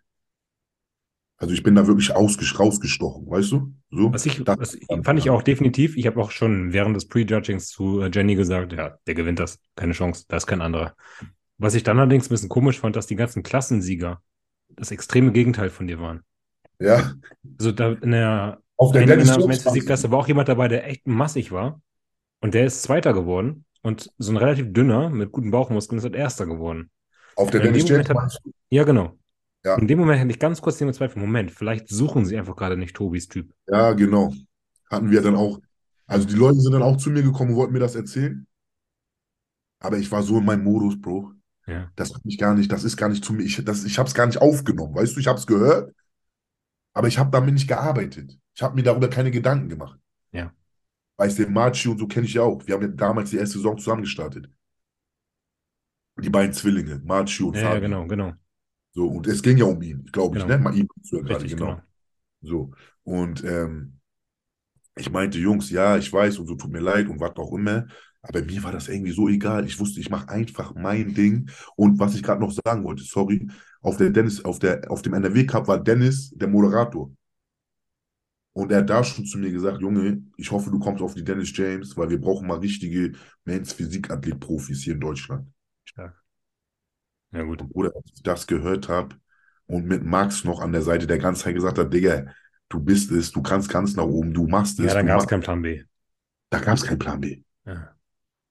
Also 1.37 1.55
ich 1.55 1.63
bin 1.63 1.73
da 1.73 1.87
wirklich 1.87 2.15
ausges 2.15 2.59
rausgestochen, 2.59 3.27
weißt 3.27 3.51
du? 3.53 3.73
So. 3.89 4.13
Was 4.13 4.25
ich, 4.27 4.43
Das- 4.43 4.59
was 4.59 4.77
fand 5.03 5.17
ich 5.19 5.29
auch 5.31 5.41
definitiv. 5.41 5.97
Ich 5.97 6.05
habe 6.05 6.21
auch 6.21 6.29
schon 6.29 6.71
während 6.71 6.95
des 6.95 7.07
Prejudgings 7.07 7.67
zu 7.67 8.01
äh, 8.01 8.11
Jenny 8.13 8.35
gesagt, 8.35 8.73
ja, 8.73 8.97
der 9.07 9.15
gewinnt 9.15 9.39
das, 9.39 9.59
keine 9.75 9.93
Chance, 9.93 10.25
da 10.27 10.37
ist 10.37 10.45
kein 10.45 10.61
anderer. 10.61 10.95
Was 11.57 11.73
ich 11.73 11.83
dann 11.83 11.97
allerdings 11.99 12.27
ein 12.27 12.29
bisschen 12.29 12.49
komisch 12.49 12.79
fand, 12.79 12.95
dass 12.95 13.07
die 13.07 13.15
ganzen 13.15 13.43
Klassensieger 13.43 14.21
das 14.69 14.91
extreme 14.91 15.31
Gegenteil 15.31 15.69
von 15.69 15.87
dir 15.87 15.99
waren. 15.99 16.21
Ja, 16.79 17.13
Also 17.57 17.71
da 17.71 17.91
in 17.91 18.11
der 18.11 18.61
auf 18.77 18.91
der 18.91 19.01
in 19.03 19.07
der 19.09 19.25
City-Klasse 19.25 20.11
war 20.11 20.19
auch 20.19 20.27
jemand 20.27 20.47
dabei, 20.47 20.67
der 20.67 20.87
echt 20.87 21.07
massig 21.07 21.51
war. 21.51 21.81
Und 22.41 22.53
der 22.53 22.65
ist 22.65 22.83
Zweiter 22.83 23.13
geworden. 23.13 23.65
Und 23.83 24.11
so 24.17 24.31
ein 24.31 24.37
relativ 24.37 24.73
dünner 24.73 25.09
mit 25.09 25.31
guten 25.31 25.49
Bauchmuskeln 25.51 25.97
ist 25.97 26.03
halt 26.03 26.15
Erster 26.15 26.45
geworden. 26.45 26.91
Auf 27.35 27.49
der 27.49 27.61
Dennis 27.61 27.87
James 27.87 28.07
hat, 28.09 28.37
ja, 28.69 28.83
genau. 28.83 29.17
Ja, 29.63 29.75
In 29.75 29.87
dem 29.87 29.99
Moment 29.99 30.19
hatte 30.19 30.29
ich 30.31 30.39
ganz 30.39 30.61
kurz 30.61 30.77
den 30.77 30.91
Zweifel, 30.93 31.19
Moment, 31.19 31.51
vielleicht 31.51 31.87
suchen 31.87 32.25
sie 32.25 32.37
einfach 32.37 32.55
gerade 32.55 32.77
nicht 32.77 32.95
Tobis 32.95 33.27
Typ. 33.27 33.51
ja, 33.67 33.93
genau. 33.93 34.33
Hatten 34.89 35.09
wir 35.09 35.21
dann 35.21 35.35
auch. 35.35 35.59
Also 36.07 36.27
die 36.27 36.35
Leute 36.35 36.59
sind 36.59 36.73
dann 36.73 36.81
auch 36.81 36.97
zu 36.97 37.09
mir 37.09 37.23
gekommen 37.23 37.51
und 37.51 37.55
wollten 37.55 37.73
mir 37.73 37.79
das 37.79 37.95
erzählen. 37.95 38.45
Aber 39.79 39.97
ich 39.97 40.11
war 40.11 40.21
so 40.21 40.37
in 40.37 40.45
meinem 40.45 40.63
Modus, 40.63 40.99
Bro. 40.99 41.31
Ja, 41.67 41.89
Das 41.95 42.13
hat 42.13 42.25
mich 42.25 42.37
gar 42.37 42.53
nicht, 42.55 42.71
das 42.71 42.83
ist 42.83 42.97
gar 42.97 43.09
nicht 43.09 43.23
zu 43.23 43.33
mir. 43.33 43.43
Ich, 43.43 43.63
das, 43.63 43.83
ich 43.85 43.97
habe 43.97 44.07
es 44.07 44.13
gar 44.15 44.25
nicht 44.25 44.41
aufgenommen. 44.41 44.93
Weißt 44.95 45.15
du, 45.15 45.19
ich 45.19 45.27
habe 45.27 45.39
es 45.39 45.47
gehört, 45.47 45.93
aber 46.93 47.07
ich 47.07 47.17
habe 47.17 47.31
damit 47.31 47.53
nicht 47.53 47.67
gearbeitet. 47.67 48.37
Ich 48.53 48.61
habe 48.61 48.75
mir 48.75 48.83
darüber 48.83 49.09
keine 49.09 49.31
Gedanken 49.31 49.69
gemacht. 49.69 49.99
Ja. 51.21 51.25
Weißt 51.25 51.39
du, 51.39 51.47
Marci 51.49 51.89
und 51.89 51.99
so 51.99 52.07
kenne 52.07 52.25
ich 52.27 52.33
ja 52.33 52.43
auch. 52.43 52.65
Wir 52.67 52.75
haben 52.75 52.81
ja 52.83 52.87
damals 52.89 53.29
die 53.31 53.37
erste 53.37 53.57
Saison 53.57 53.77
zusammen 53.77 54.03
gestartet. 54.03 54.49
Die 56.21 56.29
beiden 56.29 56.53
Zwillinge, 56.53 57.01
Marci 57.03 57.43
und 57.43 57.55
Ja, 57.55 57.61
ja, 57.61 57.69
Fabi. 57.69 57.81
genau, 57.81 58.07
genau. 58.07 58.33
So, 58.93 59.07
und 59.07 59.27
es 59.27 59.41
ging 59.41 59.57
ja 59.57 59.65
um 59.65 59.81
ihn, 59.81 60.05
glaube 60.11 60.37
ich, 60.37 60.43
Genau. 60.43 60.57
ne? 60.57 60.57
Mal 60.63 60.75
ihn 60.77 60.87
zu 61.03 61.17
ja 61.17 61.21
gerade, 61.23 61.43
Richtig, 61.43 61.59
genau. 61.59 61.75
genau. 61.75 61.81
So. 62.41 62.71
Und 63.03 63.43
ähm, 63.43 63.99
ich 64.95 65.09
meinte, 65.11 65.39
Jungs, 65.39 65.69
ja, 65.69 65.97
ich 65.97 66.11
weiß 66.11 66.39
und 66.39 66.47
so 66.47 66.55
tut 66.55 66.71
mir 66.71 66.79
leid 66.81 67.07
und 67.07 67.19
was 67.19 67.35
auch 67.37 67.53
immer. 67.53 67.87
Aber 68.21 68.41
mir 68.43 68.61
war 68.63 68.71
das 68.71 68.87
irgendwie 68.89 69.11
so 69.13 69.29
egal. 69.29 69.65
Ich 69.65 69.79
wusste, 69.79 69.99
ich 69.99 70.09
mache 70.09 70.29
einfach 70.29 70.75
mein 70.75 71.13
Ding. 71.13 71.49
Und 71.75 71.99
was 71.99 72.15
ich 72.15 72.23
gerade 72.23 72.41
noch 72.41 72.51
sagen 72.51 72.83
wollte, 72.83 73.03
sorry, 73.03 73.47
auf 73.81 73.97
der 73.97 74.11
Dennis, 74.11 74.43
auf 74.45 74.59
der, 74.59 74.91
auf 74.91 75.01
dem 75.01 75.13
NRW 75.13 75.45
Cup 75.45 75.67
war 75.67 75.79
Dennis 75.83 76.31
der 76.31 76.47
Moderator. 76.47 77.11
Und 78.53 78.71
er 78.71 78.79
hat 78.79 78.89
da 78.89 79.03
schon 79.03 79.25
zu 79.25 79.37
mir 79.37 79.51
gesagt, 79.51 79.81
Junge, 79.81 80.23
ich 80.35 80.51
hoffe, 80.51 80.69
du 80.71 80.79
kommst 80.79 81.01
auf 81.01 81.13
die 81.13 81.23
Dennis 81.23 81.55
James, 81.55 81.95
weil 81.95 82.09
wir 82.09 82.19
brauchen 82.19 82.47
mal 82.47 82.59
richtige 82.59 83.13
Men's 83.45 83.71
Physikathlet-Profis 83.73 84.83
hier 84.83 84.93
in 84.93 84.99
Deutschland. 84.99 85.47
Stark. 85.85 86.21
Ja, 87.31 87.43
gut. 87.43 87.61
Und 87.61 87.71
Bruder, 87.71 87.91
als 87.95 88.11
ich 88.13 88.23
das 88.23 88.47
gehört 88.47 88.89
habe 88.89 89.15
und 89.67 89.85
mit 89.85 90.03
Max 90.03 90.43
noch 90.43 90.59
an 90.59 90.73
der 90.73 90.81
Seite, 90.81 91.07
der 91.07 91.17
ganze 91.17 91.43
Zeit 91.43 91.55
gesagt 91.55 91.77
hat, 91.77 91.93
Digga, 91.93 92.25
du 92.67 92.79
bist 92.81 93.09
es, 93.11 93.31
du 93.31 93.41
kannst 93.41 93.69
ganz 93.69 93.95
nach 93.95 94.03
oben, 94.03 94.33
du 94.33 94.47
machst 94.47 94.79
es. 94.79 94.87
Ja, 94.87 94.95
dann 94.95 95.05
du 95.05 95.13
gab 95.13 95.21
es 95.21 95.27
keinen 95.27 95.41
Plan 95.41 95.61
B. 95.61 95.83
Da 96.49 96.59
gab 96.59 96.77
es 96.77 96.83
keinen 96.83 96.99
Plan 96.99 97.21
B. 97.21 97.43
Ja. 97.65 97.95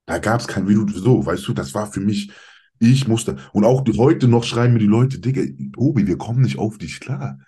Da 0.06 0.18
gab 0.18 0.40
es 0.40 0.48
kein, 0.48 0.66
wie 0.66 0.74
du 0.74 0.88
so, 0.88 1.24
weißt 1.24 1.46
du, 1.46 1.52
das 1.52 1.74
war 1.74 1.92
für 1.92 2.00
mich, 2.00 2.32
ich 2.78 3.06
musste, 3.06 3.36
und 3.52 3.64
auch 3.64 3.84
heute 3.98 4.28
noch 4.28 4.44
schreiben 4.44 4.72
mir 4.72 4.78
die 4.78 4.86
Leute, 4.86 5.20
Digga, 5.20 5.42
Tobi, 5.74 6.06
wir 6.06 6.16
kommen 6.16 6.40
nicht 6.40 6.58
auf 6.58 6.78
dich 6.78 7.00
klar. 7.00 7.38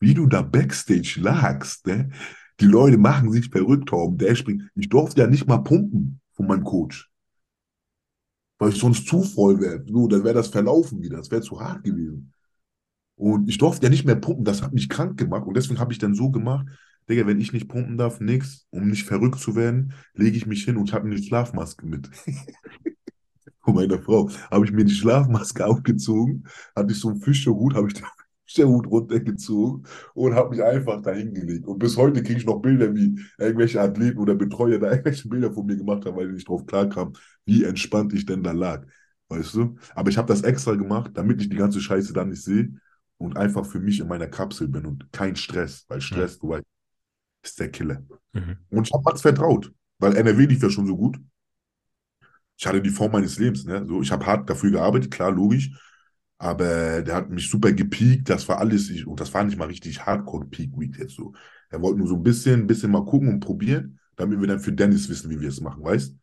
Wie 0.00 0.14
du 0.14 0.26
da 0.26 0.42
Backstage 0.42 1.18
lagst, 1.20 1.86
ne? 1.86 2.10
Die 2.60 2.66
Leute 2.66 2.98
machen 2.98 3.32
sich 3.32 3.48
verrückt, 3.48 3.88
Torben, 3.88 4.18
der 4.18 4.34
springt. 4.34 4.62
Ich 4.74 4.88
durfte 4.88 5.22
ja 5.22 5.26
nicht 5.26 5.46
mal 5.46 5.58
pumpen 5.58 6.20
von 6.32 6.46
meinem 6.46 6.64
Coach. 6.64 7.10
Weil 8.58 8.70
ich 8.70 8.78
sonst 8.78 9.08
zu 9.08 9.22
voll 9.22 9.60
wäre. 9.60 9.84
So, 9.88 10.06
dann 10.06 10.22
wäre 10.22 10.34
das 10.34 10.48
verlaufen 10.48 11.02
wieder. 11.02 11.16
Das 11.16 11.30
wäre 11.30 11.42
zu 11.42 11.60
hart 11.60 11.82
gewesen. 11.82 12.32
Und 13.16 13.48
ich 13.48 13.58
durfte 13.58 13.86
ja 13.86 13.90
nicht 13.90 14.04
mehr 14.04 14.16
pumpen. 14.16 14.44
Das 14.44 14.62
hat 14.62 14.72
mich 14.72 14.88
krank 14.88 15.18
gemacht. 15.18 15.46
Und 15.46 15.56
deswegen 15.56 15.80
habe 15.80 15.92
ich 15.92 15.98
dann 15.98 16.14
so 16.14 16.30
gemacht, 16.30 16.66
Digga, 17.08 17.26
wenn 17.26 17.40
ich 17.40 17.52
nicht 17.52 17.68
pumpen 17.68 17.98
darf, 17.98 18.20
nix, 18.20 18.66
um 18.70 18.88
nicht 18.88 19.04
verrückt 19.04 19.38
zu 19.38 19.54
werden, 19.54 19.92
lege 20.14 20.36
ich 20.36 20.46
mich 20.46 20.64
hin 20.64 20.76
und 20.76 20.92
habe 20.92 21.06
eine 21.06 21.18
Schlafmaske 21.18 21.86
mit. 21.86 22.08
Von 23.60 23.74
meiner 23.74 24.00
Frau 24.00 24.30
habe 24.50 24.64
ich 24.64 24.72
mir 24.72 24.84
die 24.84 24.94
Schlafmaske 24.94 25.66
aufgezogen, 25.66 26.46
hatte 26.74 26.92
ich 26.92 27.00
so 27.00 27.08
einen 27.08 27.20
Fischerhut, 27.20 27.74
habe 27.74 27.88
ich 27.88 27.94
den 28.44 28.48
Fischerhut 28.48 28.86
runtergezogen 28.86 29.86
und 30.14 30.34
habe 30.34 30.50
mich 30.50 30.62
einfach 30.62 31.00
da 31.02 31.12
hingelegt. 31.12 31.66
Und 31.66 31.78
bis 31.78 31.96
heute 31.96 32.22
kriege 32.22 32.38
ich 32.38 32.46
noch 32.46 32.60
Bilder, 32.60 32.94
wie 32.94 33.20
irgendwelche 33.38 33.80
Athleten 33.80 34.18
oder 34.18 34.34
Betreuer 34.34 34.78
da 34.78 34.90
irgendwelche 34.90 35.28
Bilder 35.28 35.52
von 35.52 35.66
mir 35.66 35.76
gemacht 35.76 36.04
haben, 36.04 36.16
weil 36.16 36.28
die 36.28 36.34
nicht 36.34 36.48
drauf 36.48 36.66
klarkamen, 36.66 37.14
wie 37.44 37.64
entspannt 37.64 38.12
ich 38.12 38.26
denn 38.26 38.42
da 38.42 38.52
lag. 38.52 38.86
Weißt 39.28 39.54
du? 39.54 39.76
Aber 39.94 40.10
ich 40.10 40.18
habe 40.18 40.28
das 40.28 40.42
extra 40.42 40.74
gemacht, 40.74 41.12
damit 41.14 41.40
ich 41.40 41.48
die 41.48 41.56
ganze 41.56 41.80
Scheiße 41.80 42.12
dann 42.12 42.28
nicht 42.28 42.42
sehe 42.42 42.74
und 43.16 43.36
einfach 43.36 43.64
für 43.64 43.80
mich 43.80 44.00
in 44.00 44.08
meiner 44.08 44.26
Kapsel 44.26 44.68
bin 44.68 44.84
und 44.84 45.10
kein 45.12 45.36
Stress, 45.36 45.86
weil 45.88 46.00
Stress, 46.00 46.38
du 46.38 46.50
weißt, 46.50 46.64
ist 47.42 47.60
der 47.60 47.70
Killer. 47.70 48.02
Mhm. 48.32 48.56
Und 48.70 48.86
ich 48.86 48.92
habe 48.92 49.02
Max 49.04 49.22
vertraut, 49.22 49.72
weil 49.98 50.16
NRW 50.16 50.46
lief 50.46 50.62
ja 50.62 50.70
schon 50.70 50.86
so 50.86 50.96
gut. 50.96 51.18
Ich 52.56 52.66
hatte 52.66 52.80
die 52.80 52.90
Form 52.90 53.12
meines 53.12 53.38
Lebens, 53.38 53.64
ne? 53.64 53.84
So, 53.86 54.00
ich 54.00 54.12
habe 54.12 54.24
hart 54.26 54.48
dafür 54.48 54.70
gearbeitet, 54.70 55.10
klar, 55.10 55.32
logisch. 55.32 55.70
Aber 56.44 57.00
der 57.00 57.14
hat 57.14 57.30
mich 57.30 57.48
super 57.48 57.72
gepiekt. 57.72 58.28
Das 58.28 58.46
war 58.50 58.58
alles, 58.58 58.90
ich, 58.90 59.06
und 59.06 59.18
das 59.18 59.32
war 59.32 59.44
nicht 59.44 59.56
mal 59.56 59.68
richtig 59.68 60.04
Hardcore 60.04 60.44
Peak 60.44 60.78
Week 60.78 60.94
jetzt 60.98 61.14
so. 61.14 61.32
Er 61.70 61.80
wollte 61.80 62.00
nur 62.00 62.06
so 62.06 62.16
ein 62.16 62.22
bisschen, 62.22 62.60
ein 62.60 62.66
bisschen 62.66 62.90
mal 62.90 63.06
gucken 63.06 63.30
und 63.30 63.40
probieren, 63.40 63.98
damit 64.14 64.38
wir 64.38 64.46
dann 64.46 64.60
für 64.60 64.72
Dennis 64.72 65.08
wissen, 65.08 65.30
wie 65.30 65.40
wir 65.40 65.48
es 65.48 65.62
machen, 65.62 65.82
weißt? 65.82 66.14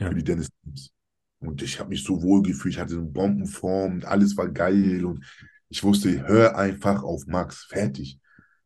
Ja. 0.00 0.08
Für 0.08 0.14
die 0.14 0.24
Dennis 0.24 0.48
Teams. 0.62 0.90
Und 1.40 1.60
ich 1.60 1.78
habe 1.78 1.90
mich 1.90 2.02
so 2.02 2.22
wohl 2.22 2.40
gefühlt. 2.40 2.72
Ich 2.72 2.80
hatte 2.80 2.94
eine 2.94 3.02
Bombenform, 3.02 3.96
und 3.96 4.06
alles 4.06 4.34
war 4.38 4.48
geil. 4.48 5.04
Und 5.04 5.22
ich 5.68 5.84
wusste, 5.84 6.26
hör 6.26 6.56
einfach 6.56 7.02
auf 7.02 7.26
Max, 7.26 7.64
fertig. 7.64 8.18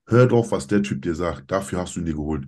Hör 0.07 0.29
doch, 0.29 0.53
was 0.53 0.69
der 0.69 0.85
Typ 0.85 1.03
dir 1.03 1.17
sagt. 1.17 1.51
Dafür 1.51 1.81
hast 1.81 1.97
du 1.97 2.01
ihn 2.01 2.07
dir 2.07 2.15
geholt. 2.15 2.47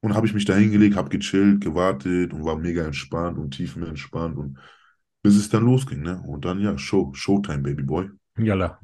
Und 0.00 0.14
habe 0.14 0.26
ich 0.26 0.34
mich 0.34 0.44
da 0.44 0.54
hingelegt, 0.54 0.96
habe 0.96 1.08
gechillt, 1.08 1.62
gewartet 1.62 2.34
und 2.34 2.44
war 2.44 2.58
mega 2.58 2.84
entspannt 2.84 3.38
und 3.38 3.52
tiefenentspannt 3.52 4.36
und 4.36 4.58
bis 5.22 5.36
es 5.36 5.48
dann 5.48 5.64
losging, 5.64 6.02
ne? 6.02 6.22
Und 6.26 6.44
dann 6.44 6.60
ja, 6.60 6.76
Show, 6.78 7.12
Showtime, 7.14 7.58
Baby 7.62 7.82
Boy. 7.82 8.10
Jalla. 8.38 8.80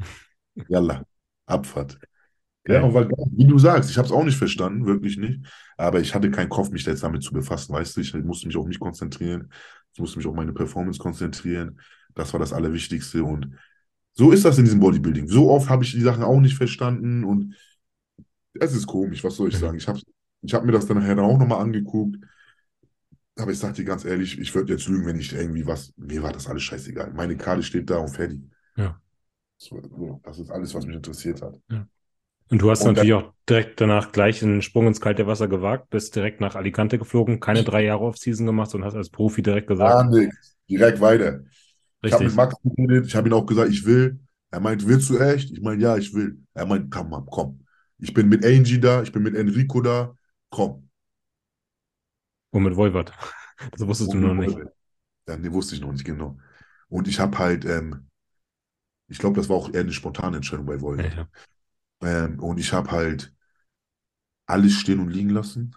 Yalla, 0.69 1.05
Abfahrt. 1.47 1.99
Ja, 2.67 2.83
und 2.83 2.95
weil, 2.95 3.09
wie 3.33 3.47
du 3.47 3.59
sagst, 3.59 3.91
ich 3.91 3.97
habe 3.99 4.07
es 4.07 4.13
auch 4.13 4.25
nicht 4.25 4.37
verstanden, 4.37 4.87
wirklich 4.87 5.17
nicht. 5.17 5.41
Aber 5.79 6.01
ich 6.01 6.15
hatte 6.15 6.31
keinen 6.31 6.51
Kopf, 6.51 6.71
mich 6.71 6.85
jetzt 6.85 7.03
damit 7.03 7.23
zu 7.23 7.33
befassen, 7.33 7.73
weißt 7.75 7.97
du? 7.97 8.01
Ich 8.03 8.15
musste 8.15 8.47
mich 8.47 8.57
auf 8.57 8.67
mich 8.67 8.79
konzentrieren. 8.81 9.51
Ich 9.95 10.01
musste 10.01 10.19
mich 10.19 10.27
auf 10.27 10.35
meine 10.35 10.53
Performance 10.53 10.99
konzentrieren. 10.99 11.81
Das 12.15 12.33
war 12.35 12.41
das 12.41 12.53
Allerwichtigste. 12.53 13.25
Und 13.25 13.57
so 14.15 14.33
ist 14.33 14.45
das 14.45 14.59
in 14.59 14.65
diesem 14.65 14.81
Bodybuilding. 14.81 15.29
So 15.29 15.51
oft 15.51 15.71
habe 15.71 15.85
ich 15.85 15.93
die 15.93 16.03
Sachen 16.03 16.25
auch 16.25 16.41
nicht 16.41 16.57
verstanden 16.57 17.25
und 17.25 17.55
es 18.55 18.75
ist 18.75 18.87
komisch, 18.87 19.23
was 19.25 19.37
soll 19.37 19.49
ich 19.49 19.55
Mhm. 19.55 19.61
sagen? 19.61 19.79
Ich 19.79 19.89
habe 19.89 20.01
ich 20.43 20.55
hab 20.55 20.65
mir 20.65 20.73
das 20.73 20.87
dann 20.87 20.99
nachher 20.99 21.19
auch 21.19 21.39
nochmal 21.39 21.61
angeguckt. 21.63 22.17
Aber 23.39 23.53
ich 23.53 23.59
sag 23.59 23.75
dir 23.75 23.85
ganz 23.85 24.05
ehrlich, 24.05 24.39
ich 24.39 24.55
würde 24.55 24.73
jetzt 24.73 24.89
lügen, 24.89 25.07
wenn 25.07 25.19
ich 25.19 25.33
irgendwie 25.33 25.67
was. 25.67 25.93
Mir 25.97 26.23
war 26.23 26.33
das 26.33 26.49
alles 26.49 26.63
scheißegal. 26.65 27.13
Meine 27.15 27.37
Karte 27.37 27.63
steht 27.63 27.89
da 27.89 27.99
und 27.99 28.09
fertig. 28.09 28.41
Ja. 28.77 29.01
Das 30.25 30.39
ist 30.39 30.51
alles, 30.51 30.75
was 30.75 30.87
mich 30.87 30.97
interessiert 30.97 31.43
hat. 31.43 31.59
Und 32.51 32.63
du 32.63 32.71
hast 32.71 32.83
Und 32.83 32.95
natürlich 32.95 33.15
auch 33.15 33.33
direkt 33.49 33.81
danach 33.81 34.13
gleich 34.13 34.43
einen 34.43 34.63
Sprung 34.63 34.87
ins 34.87 35.01
kalte 35.01 35.27
Wasser 35.27 35.49
gewagt, 35.49 35.91
bist 35.91 36.17
direkt 36.17 36.41
nach 36.41 36.55
Alicante 36.55 36.99
geflogen, 36.99 37.41
keine 37.41 37.63
drei 37.63 37.85
Jahre 37.85 38.01
Off-Season 38.01 38.47
gemacht 38.47 38.75
und 38.75 38.85
hast 38.85 38.95
als 38.95 39.11
Profi 39.11 39.43
direkt 39.43 39.67
gesagt, 39.67 39.91
Gar 39.91 40.11
nichts. 40.11 40.57
Direkt 40.69 41.01
weiter. 41.01 41.41
Ich 42.03 42.13
habe 42.13 42.25
richtig. 42.25 42.27
mit 42.27 42.37
Max 42.37 42.55
geredet, 42.63 43.07
ich 43.07 43.17
habe 43.17 43.29
ihm 43.29 43.35
auch 43.35 43.47
gesagt, 43.47 43.71
ich 43.71 43.85
will. 43.85 44.21
Er 44.51 44.61
meint, 44.61 44.87
willst 44.87 45.11
du 45.11 45.19
echt? 45.19 45.51
Ich 45.51 45.61
meine, 45.61 45.83
ja, 45.83 45.97
ich 45.97 46.15
will. 46.15 46.39
Er 46.55 46.67
meint, 46.67 46.91
komm, 46.91 47.11
Mann, 47.11 47.27
komm. 47.29 47.61
Ich 47.99 48.15
bin 48.15 48.29
mit 48.29 48.45
Angie 48.45 48.79
da, 48.79 49.03
ich 49.03 49.13
bin 49.13 49.23
mit 49.23 49.35
Enrico 49.35 49.81
da. 49.81 50.15
Komm. 50.51 50.89
Und 52.51 52.63
mit 52.63 52.77
Wolvert. 52.77 53.13
Das 53.73 53.87
wusstest 53.87 54.13
du 54.13 54.19
noch 54.19 54.35
nicht. 54.35 54.57
Ja, 55.29 55.37
nee, 55.37 55.53
wusste 55.53 55.75
ich 55.75 55.81
noch 55.81 55.93
nicht 55.93 56.05
genau. 56.05 56.39
Und 56.89 57.09
ich 57.09 57.21
habe 57.21 57.39
halt, 57.39 57.65
ähm, 57.65 58.09
ich 59.09 59.19
glaube, 59.19 59.37
das 59.37 59.49
war 59.49 59.57
auch 59.57 59.73
eher 59.73 59.81
eine 59.81 59.93
spontane 59.93 60.37
Entscheidung 60.37 60.67
bei 60.67 60.81
Wolf. 60.81 61.03
ja. 61.03 61.29
Ähm, 62.03 62.41
und 62.41 62.59
ich 62.59 62.73
habe 62.73 62.91
halt 62.91 63.35
alles 64.47 64.73
stehen 64.75 64.99
und 65.01 65.11
liegen 65.11 65.31
lassen. 65.31 65.73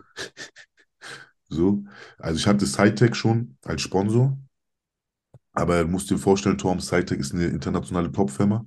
So. 1.49 1.83
Also 2.17 2.39
ich 2.39 2.47
hatte 2.47 2.65
SciTech 2.65 3.15
schon 3.15 3.57
als 3.63 3.81
Sponsor. 3.81 4.37
Aber 5.53 5.81
du 5.83 5.87
musst 5.89 6.09
dir 6.09 6.17
vorstellen, 6.17 6.57
Torm 6.57 6.79
SciTech 6.79 7.19
ist 7.19 7.33
eine 7.33 7.47
internationale 7.47 8.11
Topfirma. 8.11 8.65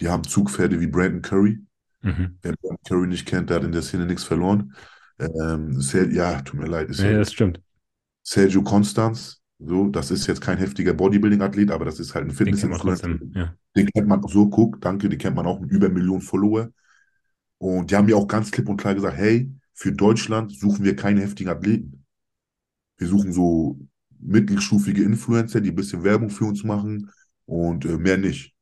Die 0.00 0.08
haben 0.08 0.24
Zugpferde 0.24 0.80
wie 0.80 0.86
Brandon 0.86 1.22
Curry. 1.22 1.60
Mhm. 2.02 2.38
Wer 2.42 2.54
Brandon 2.54 2.78
Curry 2.86 3.06
nicht 3.08 3.26
kennt, 3.26 3.50
der 3.50 3.58
hat 3.58 3.64
in 3.64 3.72
der 3.72 3.82
Szene 3.82 4.06
nichts 4.06 4.24
verloren. 4.24 4.74
Ähm, 5.18 5.80
ja, 6.12 6.42
tut 6.42 6.60
mir 6.60 6.66
leid, 6.66 6.90
ist 6.90 7.00
Ja, 7.00 7.10
ja 7.10 7.18
das 7.18 7.32
stimmt. 7.32 7.60
Sergio 8.26 8.62
Constans. 8.62 9.40
So, 9.58 9.88
das 9.88 10.10
ist 10.10 10.26
jetzt 10.26 10.40
kein 10.40 10.58
heftiger 10.58 10.92
Bodybuilding-Athlet, 10.92 11.70
aber 11.70 11.84
das 11.84 12.00
ist 12.00 12.14
halt 12.14 12.28
ein 12.28 12.36
Den 12.36 12.56
kennt 12.56 12.74
trotzdem. 12.74 13.32
Ja. 13.34 13.54
Den 13.74 13.86
kennt 13.86 14.08
man 14.08 14.20
so, 14.26 14.48
guck, 14.48 14.80
danke, 14.80 15.08
den 15.08 15.18
kennt 15.18 15.36
man 15.36 15.46
auch 15.46 15.60
mit 15.60 15.70
über 15.70 15.88
Millionen 15.88 16.20
Follower. 16.20 16.68
Und 17.58 17.90
die 17.90 17.96
haben 17.96 18.06
mir 18.06 18.16
auch 18.16 18.26
ganz 18.26 18.50
klipp 18.50 18.68
und 18.68 18.76
klar 18.76 18.94
gesagt, 18.94 19.16
hey, 19.16 19.50
für 19.72 19.92
Deutschland 19.92 20.52
suchen 20.52 20.84
wir 20.84 20.96
keine 20.96 21.22
heftigen 21.22 21.50
Athleten. 21.50 22.04
Wir 22.98 23.06
suchen 23.06 23.32
so 23.32 23.78
mittelstufige 24.18 25.04
Influencer, 25.04 25.60
die 25.60 25.70
ein 25.70 25.76
bisschen 25.76 26.02
Werbung 26.02 26.28
für 26.30 26.46
uns 26.46 26.64
machen 26.64 27.10
und 27.46 27.84
äh, 27.84 27.96
mehr 27.96 28.18
nicht. 28.18 28.54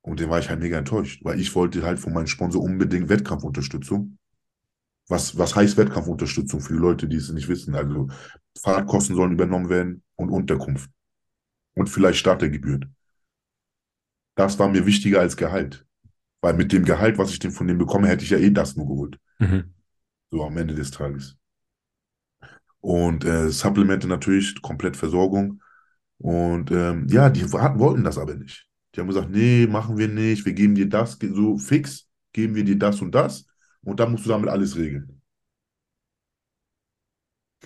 Und 0.00 0.18
den 0.18 0.30
war 0.30 0.38
ich 0.38 0.48
halt 0.48 0.60
mega 0.60 0.78
enttäuscht, 0.78 1.22
weil 1.24 1.38
ich 1.38 1.54
wollte 1.54 1.82
halt 1.82 2.00
von 2.00 2.14
meinem 2.14 2.26
Sponsor 2.26 2.62
unbedingt 2.62 3.10
Wettkampfunterstützung. 3.10 4.16
Was, 5.08 5.38
was 5.38 5.56
heißt 5.56 5.78
Wettkampfunterstützung 5.78 6.60
für 6.60 6.74
die 6.74 6.78
Leute, 6.78 7.08
die 7.08 7.16
es 7.16 7.30
nicht 7.30 7.48
wissen? 7.48 7.74
Also 7.74 8.08
Fahrtkosten 8.58 9.16
sollen 9.16 9.32
übernommen 9.32 9.70
werden 9.70 10.02
und 10.16 10.28
Unterkunft. 10.28 10.90
Und 11.74 11.88
vielleicht 11.88 12.18
Startergebühren. 12.18 12.94
Das 14.34 14.58
war 14.58 14.68
mir 14.68 14.84
wichtiger 14.84 15.20
als 15.20 15.36
Gehalt. 15.36 15.86
Weil 16.40 16.54
mit 16.54 16.72
dem 16.72 16.84
Gehalt, 16.84 17.18
was 17.18 17.30
ich 17.30 17.38
denn 17.38 17.50
von 17.50 17.66
dem 17.66 17.78
bekomme, 17.78 18.08
hätte 18.08 18.24
ich 18.24 18.30
ja 18.30 18.38
eh 18.38 18.50
das 18.50 18.76
nur 18.76 18.86
geholt. 18.86 19.18
Mhm. 19.38 19.74
So 20.30 20.44
am 20.44 20.56
Ende 20.56 20.74
des 20.74 20.90
Tages. 20.90 21.36
Und 22.80 23.24
äh, 23.24 23.50
Supplemente 23.50 24.06
natürlich, 24.06 24.60
komplett 24.60 24.96
Versorgung. 24.96 25.62
Und 26.18 26.70
ähm, 26.70 27.06
ja, 27.08 27.30
die 27.30 27.44
hatten, 27.44 27.78
wollten 27.78 28.04
das 28.04 28.18
aber 28.18 28.34
nicht. 28.34 28.66
Die 28.94 29.00
haben 29.00 29.08
gesagt, 29.08 29.30
nee, 29.30 29.66
machen 29.66 29.96
wir 29.96 30.08
nicht, 30.08 30.44
wir 30.44 30.52
geben 30.52 30.74
dir 30.74 30.88
das, 30.88 31.18
so 31.20 31.58
fix, 31.58 32.08
geben 32.32 32.54
wir 32.54 32.64
dir 32.64 32.78
das 32.78 33.00
und 33.00 33.14
das 33.14 33.47
und 33.88 34.00
dann 34.00 34.12
musst 34.12 34.26
du 34.26 34.30
damit 34.30 34.48
alles 34.48 34.76
regeln. 34.76 35.20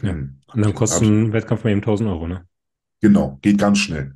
Ja. 0.00 0.10
Hm. 0.10 0.40
Und 0.54 0.64
dann 0.64 0.74
kostet 0.74 1.02
ein 1.02 1.32
Wettkampf 1.32 1.64
mal 1.64 1.70
eben 1.70 1.80
1000 1.80 2.08
Euro, 2.08 2.26
ne? 2.26 2.46
Genau, 3.00 3.38
geht 3.42 3.58
ganz 3.58 3.78
schnell. 3.78 4.14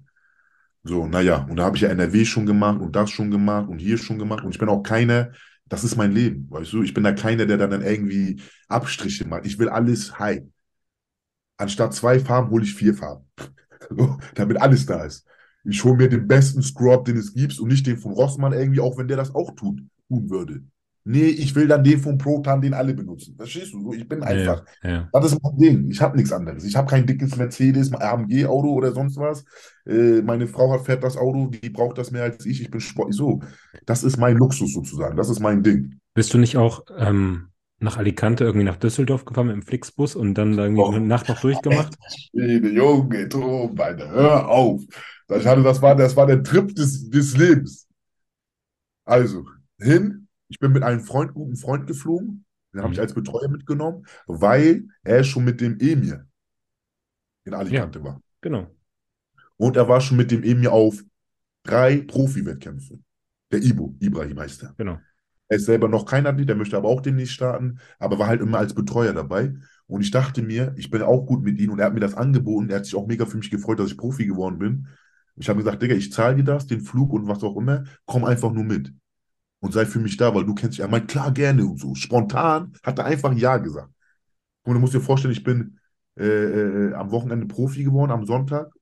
So, 0.85 1.07
naja, 1.07 1.47
und 1.51 1.57
da 1.57 1.65
habe 1.65 1.77
ich 1.77 1.83
ja 1.83 1.89
NRW 1.89 2.25
schon 2.25 2.47
gemacht 2.47 2.81
und 2.81 2.95
das 2.95 3.11
schon 3.11 3.31
gemacht 3.31 3.69
und 3.69 3.79
hier 3.79 3.99
schon 3.99 4.19
gemacht 4.19 4.45
und 4.45 4.53
ich 4.53 4.59
bin 4.59 4.69
auch 4.69 4.83
keiner, 4.83 5.33
das 5.65 5.83
ist 5.83 5.97
mein 5.97 6.13
Leben, 6.13 6.49
weißt 6.49 6.73
du, 6.73 6.83
ich 6.85 6.95
bin 6.95 7.03
da 7.03 7.13
keiner, 7.13 7.45
der 7.47 7.57
dann 7.57 7.83
irgendwie 7.83 8.41
Abstriche 8.69 9.27
macht. 9.27 9.47
Ich 9.47 9.59
will 9.59 9.69
alles 9.69 10.17
high. 10.21 10.43
Anstatt 11.57 11.95
zwei 11.95 12.21
Farben 12.21 12.51
hole 12.51 12.63
ich 12.63 12.75
vier 12.75 12.95
Farben, 12.95 13.25
so, 13.91 14.19
damit 14.35 14.59
alles 14.59 14.87
da 14.87 15.05
ist. 15.05 15.27
Ich 15.65 15.83
hole 15.83 15.97
mir 15.97 16.09
den 16.09 16.29
besten 16.29 16.63
Scrub, 16.63 17.05
den 17.05 17.17
es 17.17 17.35
gibt 17.35 17.59
und 17.59 17.69
nicht 17.69 17.87
den 17.87 17.99
von 17.99 18.13
Rossmann 18.13 18.53
irgendwie, 18.53 18.81
auch 18.81 18.97
wenn 18.97 19.09
der 19.09 19.17
das 19.17 19.35
auch 19.35 19.57
tut, 19.57 19.83
tun 20.09 20.31
würde. 20.31 20.63
Nee, 21.09 21.27
ich 21.29 21.55
will 21.55 21.69
dann 21.69 21.85
den 21.85 22.01
von 22.01 22.19
Proton, 22.19 22.61
den 22.61 22.75
alle 22.75 22.93
benutzen. 22.93 23.37
Verstehst 23.37 23.73
du? 23.73 23.81
So, 23.83 23.93
Ich 23.95 24.09
bin 24.09 24.23
einfach. 24.23 24.65
Ja, 24.83 24.91
ja. 24.91 25.09
Das 25.13 25.27
ist 25.33 25.41
mein 25.43 25.57
Ding. 25.57 25.91
Ich 25.91 26.01
habe 26.01 26.17
nichts 26.17 26.33
anderes. 26.33 26.65
Ich 26.65 26.75
habe 26.77 26.89
kein 26.91 27.07
dickes 27.07 27.37
Mercedes, 27.37 27.93
AMG-Auto 27.93 28.69
oder 28.73 28.93
sonst 28.93 29.17
was. 29.17 29.45
Äh, 29.87 30.23
meine 30.23 30.47
Frau 30.49 30.77
fährt 30.79 31.05
das 31.05 31.17
Auto, 31.17 31.47
die 31.49 31.71
braucht 31.71 31.99
das 31.99 32.11
mehr 32.11 32.25
als 32.25 32.45
ich. 32.45 32.61
Ich 32.61 32.71
bin 32.71 32.81
sportlich. 32.81 33.17
So, 33.17 33.41
das 33.87 34.03
ist 34.03 34.17
mein 34.17 34.37
Luxus 34.37 34.75
sozusagen. 34.75 35.17
Das 35.17 35.29
ist 35.31 35.41
mein 35.41 35.63
Ding. 35.63 35.99
Bist 36.15 36.35
du 36.35 36.39
nicht 36.39 36.57
auch 36.57 36.85
ähm, 36.99 37.49
nach 37.79 37.99
Alicante 37.99 38.45
irgendwie 38.45 38.65
nach 38.65 38.77
Düsseldorf 38.77 39.25
gefahren 39.25 39.49
dem 39.49 39.63
Flixbus 39.63 40.17
und 40.17 40.35
dann 40.35 40.57
da 40.57 40.65
irgendwie 40.65 40.83
Oh. 40.83 40.91
eine 40.91 41.01
Nacht 41.07 41.29
noch 41.29 41.41
durchgemacht? 41.41 41.95
Schwede, 42.31 42.71
Junge, 42.71 43.29
Tom, 43.29 43.79
Alter, 43.79 44.11
hör 44.11 44.49
auf. 44.49 44.83
Ich 45.39 45.47
hatte, 45.47 45.63
das, 45.63 45.83
war, 45.83 45.95
das 45.97 46.17
war 46.17 46.27
der 46.27 46.43
Trip 46.43 46.75
des, 46.75 47.11
des 47.11 47.37
Lebens. 47.37 47.87
Also, 49.05 49.45
hin. 49.81 50.26
Ich 50.49 50.59
bin 50.59 50.73
mit 50.73 50.83
einem 50.83 51.01
Freund, 51.01 51.35
guten 51.35 51.57
Freund 51.57 51.87
geflogen. 51.87 52.45
Den 52.73 52.83
habe 52.83 52.93
ich 52.93 52.99
Mhm. 52.99 53.03
als 53.03 53.15
Betreuer 53.15 53.49
mitgenommen, 53.49 54.07
weil 54.27 54.87
er 55.03 55.25
schon 55.25 55.45
mit 55.45 55.61
dem 55.61 55.79
Emir 55.81 56.27
in 57.45 57.55
Alicante 57.55 58.03
war. 58.03 58.21
Genau. 58.41 58.67
Und 59.57 59.77
er 59.77 59.89
war 59.89 60.01
schon 60.01 60.17
mit 60.17 60.31
dem 60.31 60.43
Emir 60.43 60.73
auf 60.73 61.03
drei 61.63 61.99
Profi-Wettkämpfe. 61.99 62.99
Der 63.53 63.63
Ibo, 63.63 63.95
Ibrahim 64.01 64.39
heißt 64.39 64.65
er. 64.65 64.75
Genau. 64.77 64.99
Er 65.49 65.57
ist 65.57 65.67
selber 65.67 65.89
noch 65.89 66.05
kein 66.05 66.27
Athlet, 66.27 66.49
der 66.49 66.57
möchte 66.57 66.77
aber 66.77 66.89
auch 66.89 67.01
demnächst 67.01 67.35
starten, 67.35 67.79
aber 67.99 68.19
war 68.19 68.27
halt 68.27 68.41
immer 68.41 68.59
als 68.59 68.75
Betreuer 68.75 69.13
dabei. 69.13 69.55
Und 69.87 70.01
ich 70.01 70.11
dachte 70.11 70.43
mir, 70.43 70.75
ich 70.77 70.91
bin 70.91 71.03
auch 71.03 71.25
gut 71.25 71.45
mit 71.45 71.61
ihm 71.61 71.71
und 71.71 71.79
er 71.79 71.87
hat 71.87 71.95
mir 71.95 72.01
das 72.01 72.15
angeboten. 72.15 72.69
Er 72.69 72.79
hat 72.79 72.85
sich 72.85 72.97
auch 72.97 73.07
mega 73.07 73.25
für 73.27 73.37
mich 73.37 73.51
gefreut, 73.51 73.79
dass 73.79 73.91
ich 73.91 73.97
Profi 73.97 74.27
geworden 74.27 74.59
bin. 74.59 74.89
Ich 75.37 75.49
habe 75.49 75.61
gesagt, 75.61 75.81
Digga, 75.83 75.95
ich 75.95 76.13
zahle 76.13 76.37
dir 76.37 76.45
das, 76.45 76.67
den 76.67 76.81
Flug 76.81 77.13
und 77.13 77.29
was 77.29 77.43
auch 77.45 77.57
immer, 77.57 77.85
komm 78.07 78.25
einfach 78.25 78.53
nur 78.53 78.65
mit. 78.65 78.93
Und 79.61 79.73
sei 79.73 79.87
für 79.87 79.99
mich 79.99 80.17
da, 80.17 80.35
weil 80.35 80.45
du 80.45 80.55
kennst 80.55 80.79
dich. 80.79 80.85
Er 80.85 80.89
meint, 80.89 81.09
klar, 81.09 81.33
gerne 81.33 81.65
und 81.65 81.81
so. 81.81 81.95
Spontan 81.95 82.73
hat 82.83 82.99
er 82.99 83.07
einfach 83.07 83.33
Ja 83.33 83.57
gesagt. 83.57 83.93
Und 84.63 84.75
du 84.75 84.81
musst 84.81 84.95
dir 84.95 85.01
vorstellen, 85.01 85.33
ich 85.33 85.45
bin 85.45 85.79
äh, 86.19 86.25
äh, 86.25 86.95
am 86.95 87.11
Wochenende 87.11 87.47
Profi 87.47 87.85
geworden, 87.85 88.11
am 88.11 88.27
Sonntag 88.27 88.73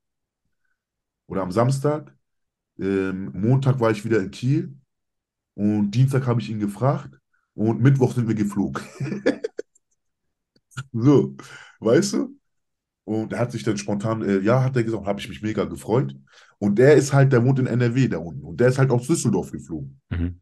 oder 1.26 1.42
am 1.42 1.52
Samstag. 1.52 2.14
Ähm, 2.78 3.30
Montag 3.34 3.80
war 3.80 3.90
ich 3.90 4.04
wieder 4.04 4.20
in 4.20 4.30
Kiel 4.30 4.76
und 5.54 5.92
Dienstag 5.92 6.26
habe 6.26 6.40
ich 6.40 6.50
ihn 6.50 6.58
gefragt 6.58 7.18
und 7.54 7.80
Mittwoch 7.80 8.12
sind 8.14 8.28
wir 8.28 8.34
geflogen. 8.34 8.82
So, 10.92 11.36
weißt 11.80 12.14
du? 12.14 12.38
Und 13.04 13.32
er 13.32 13.38
hat 13.38 13.52
sich 13.52 13.62
dann 13.62 13.76
spontan, 13.76 14.22
äh, 14.22 14.40
ja, 14.40 14.62
hat 14.62 14.76
er 14.76 14.84
gesagt, 14.84 15.06
habe 15.06 15.20
ich 15.20 15.28
mich 15.28 15.42
mega 15.42 15.64
gefreut. 15.64 16.16
Und 16.58 16.78
der 16.78 16.94
ist 16.94 17.12
halt, 17.12 17.32
der 17.32 17.44
wohnt 17.44 17.58
in 17.58 17.66
NRW 17.66 18.08
da 18.08 18.18
unten 18.18 18.42
und 18.42 18.58
der 18.58 18.68
ist 18.68 18.78
halt 18.78 18.90
aus 18.90 19.06
Düsseldorf 19.06 19.52
geflogen. 19.52 20.00
Mhm. 20.10 20.40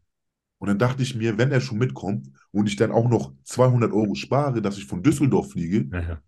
Und 0.63 0.69
dann 0.69 0.79
dachte 0.79 1.03
ich 1.03 1.17
mir, 1.17 1.39
wenn 1.39 1.51
er 1.51 1.61
schon 1.61 1.79
mitkommt 1.79 2.31
und 2.53 2.69
ich 2.69 2.77
dann 2.77 2.93
auch 2.93 3.09
noch 3.09 3.33
200 3.43 3.93
Euro 3.93 4.15
spare, 4.15 4.63
dass 4.63 4.79
ich 4.79 4.87
von 4.87 5.03
Düsseldorf 5.03 5.51
fliege, 5.51 5.91
Ja, 5.93 6.01
ja. 6.01 6.23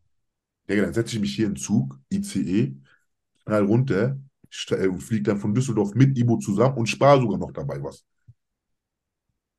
dann 0.67 0.93
setze 0.95 1.15
ich 1.17 1.21
mich 1.21 1.35
hier 1.35 1.47
in 1.47 1.55
den 1.55 1.61
Zug, 1.63 1.99
ICE, 2.13 2.77
knall 3.45 3.65
runter 3.65 4.19
äh, 4.71 4.89
und 4.89 5.03
fliege 5.03 5.25
dann 5.25 5.39
von 5.41 5.55
Düsseldorf 5.55 5.95
mit 5.95 6.19
Ibo 6.19 6.39
zusammen 6.39 6.77
und 6.79 6.89
spare 6.89 7.21
sogar 7.21 7.39
noch 7.39 7.53
dabei 7.53 7.83
was. 7.83 8.05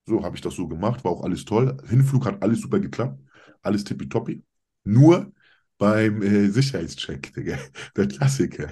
So 0.08 0.24
habe 0.24 0.36
ich 0.36 0.42
das 0.42 0.56
so 0.56 0.68
gemacht, 0.68 1.04
war 1.04 1.12
auch 1.12 1.24
alles 1.24 1.46
toll. 1.46 1.78
Hinflug 1.88 2.26
hat 2.26 2.42
alles 2.44 2.62
super 2.62 2.80
geklappt, 2.80 3.20
alles 3.62 3.84
tippitoppi. 3.84 4.44
Nur 4.84 5.32
beim 5.78 6.22
äh, 6.22 6.48
Sicherheitscheck, 6.50 7.34
Digga, 7.34 7.58
der 7.96 8.08
Klassiker. 8.08 8.72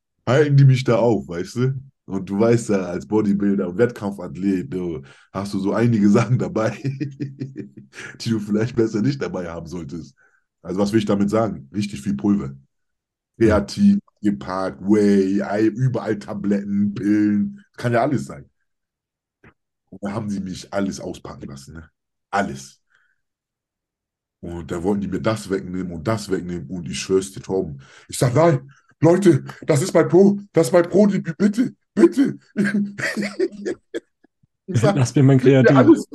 Halten 0.26 0.56
die 0.56 0.64
mich 0.64 0.82
da 0.84 0.96
auf, 0.96 1.28
weißt 1.28 1.54
du? 1.56 1.74
Und 2.04 2.28
du 2.28 2.38
weißt 2.38 2.70
ja, 2.70 2.82
als 2.82 3.06
Bodybuilder 3.06 3.76
Wettkampfathlet, 3.78 4.72
du, 4.72 5.02
hast 5.32 5.54
du 5.54 5.58
so 5.60 5.72
einige 5.72 6.08
Sachen 6.10 6.38
dabei, 6.38 6.70
die 8.20 8.30
du 8.30 8.40
vielleicht 8.40 8.76
besser 8.76 9.02
nicht 9.02 9.22
dabei 9.22 9.48
haben 9.48 9.66
solltest. 9.66 10.14
Also 10.62 10.80
was 10.80 10.92
will 10.92 10.98
ich 10.98 11.04
damit 11.06 11.30
sagen? 11.30 11.68
Richtig 11.74 12.00
viel 12.02 12.14
Pulver. 12.16 12.54
Kreatin, 13.38 14.00
geparkt, 14.22 14.82
Whey, 14.82 15.42
überall 15.70 16.18
Tabletten, 16.18 16.94
Pillen, 16.94 17.64
kann 17.76 17.92
ja 17.92 18.02
alles 18.02 18.26
sein. 18.26 18.48
Und 19.90 20.02
da 20.02 20.12
haben 20.12 20.28
sie 20.30 20.40
mich 20.40 20.72
alles 20.72 21.00
auspacken 21.00 21.46
lassen, 21.48 21.74
ne? 21.74 21.90
Alles. 22.30 22.80
Und 24.40 24.70
da 24.70 24.82
wollten 24.82 25.02
die 25.02 25.08
mir 25.08 25.20
das 25.20 25.48
wegnehmen 25.50 25.92
und 25.92 26.06
das 26.08 26.28
wegnehmen 26.30 26.68
und 26.68 26.88
ich 26.88 26.98
schwör's 26.98 27.30
dir, 27.32 27.40
Torben. 27.42 27.80
Ich 28.08 28.18
sag, 28.18 28.34
nein, 28.34 28.70
Leute, 29.00 29.44
das 29.66 29.82
ist 29.82 29.94
mein 29.94 30.08
Pro, 30.08 30.40
das 30.52 30.68
ist 30.68 30.72
mein 30.72 30.88
Pro-Debüt, 30.88 31.36
bitte, 31.38 31.74
bitte. 31.94 32.38
Ich 34.66 34.80
sag, 34.80 34.96
Lass 34.96 35.14
mir 35.14 35.22
mein 35.22 35.38
Kreativ. 35.38 35.76
alles 35.76 36.08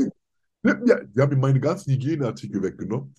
mir, 0.63 1.05
die 1.05 1.21
haben 1.21 1.29
mir 1.29 1.37
meine 1.37 1.59
ganzen 1.59 1.91
Hygieneartikel 1.93 2.61
weggenommen, 2.61 3.13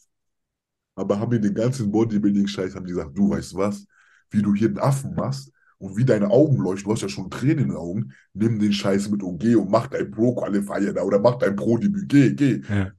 aber 0.95 1.19
haben 1.19 1.31
mir 1.31 1.41
den 1.41 1.55
ganzen 1.55 1.91
Bodybuilding-Scheiß, 1.91 2.75
haben 2.75 2.87
die 2.87 2.93
gesagt, 2.93 3.17
du 3.17 3.31
weißt 3.31 3.55
was, 3.55 3.87
wie 4.31 4.43
du 4.43 4.55
hier 4.55 4.69
einen 4.69 4.79
Affen 4.79 5.15
machst 5.15 5.53
und 5.79 5.97
wie 5.97 6.05
deine 6.05 6.31
Augen 6.31 6.59
leuchten, 6.59 6.89
du 6.89 6.93
hast 6.93 7.03
ja 7.03 7.09
schon 7.09 7.31
Tränen 7.31 7.59
in 7.59 7.69
den 7.69 7.77
Augen, 7.77 8.13
nimm 8.35 8.59
den 8.59 8.73
Scheiß 8.73 9.09
mit 9.11 9.23
geh 9.39 9.55
und 9.55 9.71
mach 9.71 9.87
dein 9.87 10.11
Pro-Qualifier 10.11 10.93
da 10.93 11.03
oder 11.03 11.19
mach 11.19 11.37
dein 11.39 11.57
Pro-Debüt, 11.57 12.09
geh, 12.09 12.35
geh. 12.35 12.63
Ja. 12.69 12.91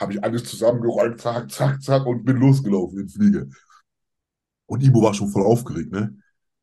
Habe 0.00 0.14
ich 0.14 0.22
alles 0.24 0.44
zusammengeräumt, 0.44 1.20
zack, 1.20 1.50
zack, 1.50 1.82
zack 1.82 2.06
und 2.06 2.24
bin 2.24 2.36
losgelaufen 2.36 2.98
in 2.98 3.06
den 3.06 3.08
Flieger. 3.08 3.46
Und 4.66 4.82
Ibo 4.82 5.02
war 5.02 5.14
schon 5.14 5.28
voll 5.28 5.44
aufgeregt, 5.44 5.92
ne? 5.92 6.16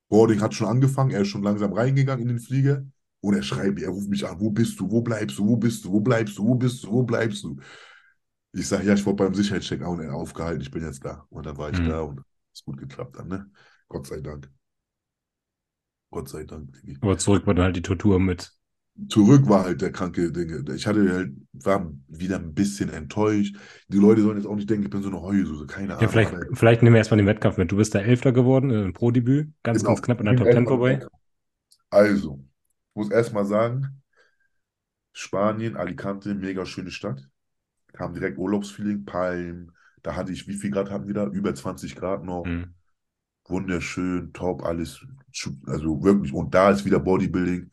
Boarding 0.10 0.42
hat 0.42 0.54
schon 0.54 0.68
angefangen, 0.68 1.12
er 1.12 1.22
ist 1.22 1.28
schon 1.30 1.44
langsam 1.44 1.74
reingegangen 1.74 2.24
in 2.24 2.30
den 2.30 2.40
Flieger 2.40 2.86
und 3.22 3.36
er 3.36 3.44
schreibt, 3.44 3.82
er 3.82 3.90
ruft 3.90 4.10
mich 4.10 4.28
an, 4.28 4.40
wo 4.40 4.50
bist 4.52 4.80
du, 4.80 4.90
wo 4.92 5.02
bleibst 5.02 5.38
du, 5.38 5.48
wo 5.48 5.58
bist 5.58 5.86
du, 5.86 5.92
wo 5.92 6.00
bleibst 6.02 6.38
du, 6.38 6.46
wo 6.48 6.56
bist 6.56 6.84
du, 6.84 6.92
wo 6.92 7.04
bleibst 7.04 7.44
du? 7.44 7.58
Ich 8.54 8.68
sage, 8.68 8.88
ja, 8.88 8.94
ich 8.94 9.06
wurde 9.06 9.24
beim 9.26 9.34
Sicherheitscheck 9.36 9.84
auch 9.84 10.00
aufgehalten, 10.00 10.62
ich 10.62 10.72
bin 10.72 10.84
jetzt 10.84 11.04
da. 11.06 11.26
Und 11.30 11.46
dann 11.46 11.58
war 11.58 11.72
ich 11.72 11.80
Mhm. 11.80 11.90
da 11.90 12.02
und 12.02 12.22
ist 12.54 12.66
gut 12.66 12.78
geklappt 12.78 13.18
dann, 13.18 13.28
ne? 13.28 13.52
Gott 13.88 14.08
sei 14.08 14.22
Dank. 14.22 14.52
Gott 16.12 16.30
sei 16.30 16.44
Dank. 16.44 16.72
Aber 17.02 17.18
zurück 17.18 17.46
war 17.46 17.54
dann 17.54 17.66
halt 17.66 17.76
die 17.76 17.82
Tortur 17.82 18.20
mit. 18.22 18.54
Zurück 19.08 19.48
war 19.48 19.64
halt 19.64 19.82
der 19.82 19.92
kranke 19.92 20.32
Dinge. 20.32 20.64
Ich 20.76 20.86
hatte 20.86 21.10
halt, 21.14 21.32
war 21.54 21.92
wieder 22.08 22.36
ein 22.38 22.54
bisschen 22.54 22.90
enttäuscht. 22.90 23.56
Die 23.88 23.98
Leute 23.98 24.22
sollen 24.22 24.38
jetzt 24.38 24.46
auch 24.48 24.56
nicht 24.56 24.70
denken, 24.70 24.84
ich 24.84 24.90
bin 24.90 25.02
so 25.02 25.10
eine 25.10 25.22
Heulsuse, 25.22 25.68
keine 25.68 25.90
Ja, 25.90 25.98
Ahnung. 25.98 26.10
vielleicht, 26.10 26.34
aber- 26.34 26.46
vielleicht 26.56 26.82
nehmen 26.84 26.94
wir 26.96 26.98
erstmal 26.98 27.18
den 27.18 27.28
Wettkampf 27.28 27.58
mit. 27.58 27.72
Du 27.72 27.78
bist 27.78 27.94
der 27.94 28.04
Elfter 28.06 28.32
geworden, 28.34 28.72
äh, 28.72 28.84
im 28.84 28.94
Pro-Debüt. 28.94 29.52
Ganz, 29.64 29.80
Genau. 29.80 29.92
ganz 29.94 30.02
knapp 30.02 30.20
in 30.20 30.26
der 30.26 30.36
Top 30.36 30.46
bin 30.46 30.54
10 30.54 30.64
erstmal 30.66 30.78
vorbei. 30.78 31.08
Also, 31.92 32.44
ich 32.90 32.96
muss 32.96 33.10
erstmal 33.12 33.46
sagen, 33.46 34.02
Spanien, 35.14 35.76
Alicante, 35.78 36.36
mega 36.36 36.66
schöne 36.66 36.92
Stadt. 36.92 37.28
Kam 37.94 38.14
direkt 38.14 38.38
Urlaubsfeeling, 38.38 39.06
Palmen. 39.06 39.72
Da 40.04 40.16
hatte 40.16 40.32
ich, 40.32 40.48
wie 40.48 40.54
viel 40.54 40.72
Grad 40.72 40.90
hatten 40.92 41.08
wir 41.08 41.14
da? 41.14 41.26
Über 41.28 41.54
20 41.56 41.96
Grad 41.96 42.24
noch. 42.24 42.46
Mhm. 42.46 42.74
Wunderschön, 43.48 44.32
top, 44.34 44.64
alles. 44.64 45.06
Also 45.66 46.04
wirklich. 46.04 46.34
Und 46.34 46.54
da 46.54 46.70
ist 46.72 46.86
wieder 46.86 47.00
Bodybuilding. 47.00 47.72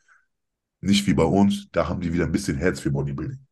Nicht 0.81 1.07
wie 1.07 1.15
bei 1.15 1.25
uns. 1.25 1.69
Da 1.73 1.89
haben 1.89 2.01
die 2.01 2.13
wieder 2.13 2.25
ein 2.25 2.33
bisschen 2.33 2.57
Herz 2.57 2.81
für 2.81 2.91
Bodybuilding. 2.91 3.47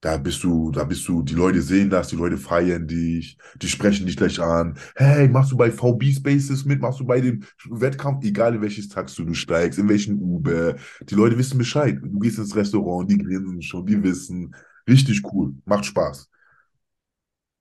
Da 0.00 0.16
bist 0.16 0.42
du, 0.42 0.72
da 0.72 0.82
bist 0.82 1.06
du, 1.06 1.22
die 1.22 1.34
Leute 1.34 1.62
sehen 1.62 1.88
das, 1.88 2.08
die 2.08 2.16
Leute 2.16 2.36
feiern 2.36 2.88
dich, 2.88 3.38
die 3.54 3.68
sprechen 3.68 4.04
dich 4.04 4.16
gleich 4.16 4.40
an. 4.40 4.76
Hey, 4.96 5.28
machst 5.28 5.52
du 5.52 5.56
bei 5.56 5.70
VB 5.70 6.12
Spaces 6.12 6.64
mit? 6.64 6.80
Machst 6.80 6.98
du 6.98 7.04
bei 7.06 7.20
dem 7.20 7.44
Wettkampf? 7.70 8.24
Egal 8.24 8.56
in 8.56 8.62
welches 8.62 8.88
Taxi 8.88 9.24
du 9.24 9.32
steigst, 9.32 9.78
in 9.78 9.88
welchen 9.88 10.18
Uber. 10.20 10.74
Die 11.08 11.14
Leute 11.14 11.38
wissen 11.38 11.56
Bescheid. 11.56 12.00
Du 12.02 12.18
gehst 12.18 12.38
ins 12.38 12.56
Restaurant, 12.56 13.08
die 13.08 13.18
grinsen 13.18 13.62
schon, 13.62 13.86
die 13.86 14.02
wissen. 14.02 14.52
Richtig 14.88 15.22
cool. 15.32 15.54
Macht 15.66 15.84
Spaß. 15.86 16.28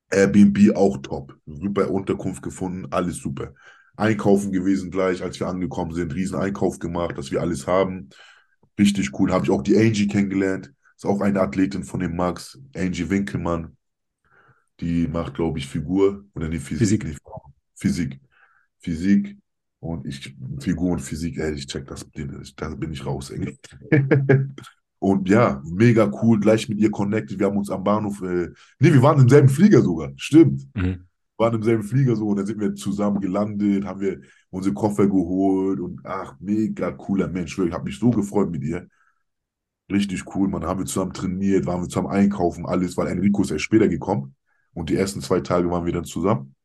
Airbnb 0.09 0.75
auch 0.75 0.97
top. 0.97 1.37
Super 1.45 1.89
Unterkunft 1.91 2.41
gefunden, 2.41 2.87
alles 2.91 3.17
super. 3.17 3.53
Einkaufen 3.95 4.51
gewesen 4.51 4.91
gleich, 4.91 5.21
als 5.21 5.39
wir 5.39 5.47
angekommen 5.47 5.93
sind. 5.93 6.13
Riesen 6.13 6.37
Einkauf 6.37 6.79
gemacht, 6.79 7.17
dass 7.17 7.31
wir 7.31 7.41
alles 7.41 7.67
haben. 7.67 8.09
Richtig 8.79 9.17
cool. 9.19 9.31
Habe 9.31 9.45
ich 9.45 9.51
auch 9.51 9.61
die 9.61 9.77
Angie 9.77 10.07
kennengelernt. 10.07 10.71
Ist 10.95 11.05
auch 11.05 11.21
eine 11.21 11.41
Athletin 11.41 11.83
von 11.83 11.99
dem 11.99 12.15
Max, 12.15 12.59
Angie 12.75 13.09
Winkelmann. 13.09 13.75
Die 14.79 15.07
macht, 15.07 15.35
glaube 15.35 15.59
ich, 15.59 15.67
Figur 15.67 16.25
oder 16.33 16.49
die 16.49 16.59
Physik. 16.59 17.03
Physik. 17.03 17.03
Nee, 17.05 17.15
Physik. 17.75 18.19
Physik. 18.79 19.37
Und 19.79 20.05
ich, 20.05 20.35
Figur 20.59 20.91
und 20.91 20.99
Physik, 20.99 21.37
ey, 21.39 21.53
ich 21.53 21.65
check 21.65 21.87
das, 21.87 22.05
da 22.55 22.69
bin 22.75 22.91
ich 22.93 23.03
raus, 23.03 23.31
ey. 23.31 23.57
Und 24.99 25.27
ja, 25.27 25.59
mega 25.65 26.11
cool, 26.21 26.39
gleich 26.39 26.69
mit 26.69 26.77
ihr 26.77 26.91
connected. 26.91 27.39
Wir 27.39 27.47
haben 27.47 27.57
uns 27.57 27.71
am 27.71 27.83
Bahnhof, 27.83 28.21
äh, 28.21 28.49
nee, 28.77 28.93
wir 28.93 29.01
waren 29.01 29.19
im 29.19 29.27
selben 29.27 29.49
Flieger 29.49 29.81
sogar, 29.81 30.11
stimmt. 30.15 30.67
Mhm. 30.75 31.07
Waren 31.41 31.55
im 31.55 31.63
selben 31.63 31.83
Flieger 31.83 32.15
so 32.15 32.29
und 32.29 32.37
dann 32.37 32.45
sind 32.45 32.61
wir 32.61 32.73
zusammen 32.75 33.19
gelandet, 33.19 33.83
haben 33.85 33.99
wir 33.99 34.21
unsere 34.49 34.73
Koffer 34.73 35.07
geholt 35.07 35.79
und 35.81 35.99
ach, 36.05 36.35
mega 36.39 36.91
cooler 36.91 37.27
Mensch. 37.27 37.57
Ich 37.59 37.73
habe 37.73 37.83
mich 37.85 37.99
so 37.99 38.11
gefreut 38.11 38.49
mit 38.51 38.63
ihr. 38.63 38.87
Richtig 39.91 40.23
cool, 40.35 40.47
man. 40.47 40.63
Haben 40.65 40.79
wir 40.79 40.85
zusammen 40.85 41.13
trainiert, 41.13 41.65
waren 41.65 41.81
wir 41.81 41.89
zusammen 41.89 42.07
einkaufen, 42.09 42.65
alles, 42.65 42.95
weil 42.95 43.07
Enrico 43.07 43.41
ist 43.41 43.51
erst 43.51 43.65
später 43.65 43.89
gekommen 43.89 44.35
und 44.73 44.89
die 44.89 44.95
ersten 44.95 45.21
zwei 45.21 45.41
Tage 45.41 45.69
waren 45.69 45.85
wir 45.85 45.91
dann 45.93 46.05
zusammen. 46.05 46.55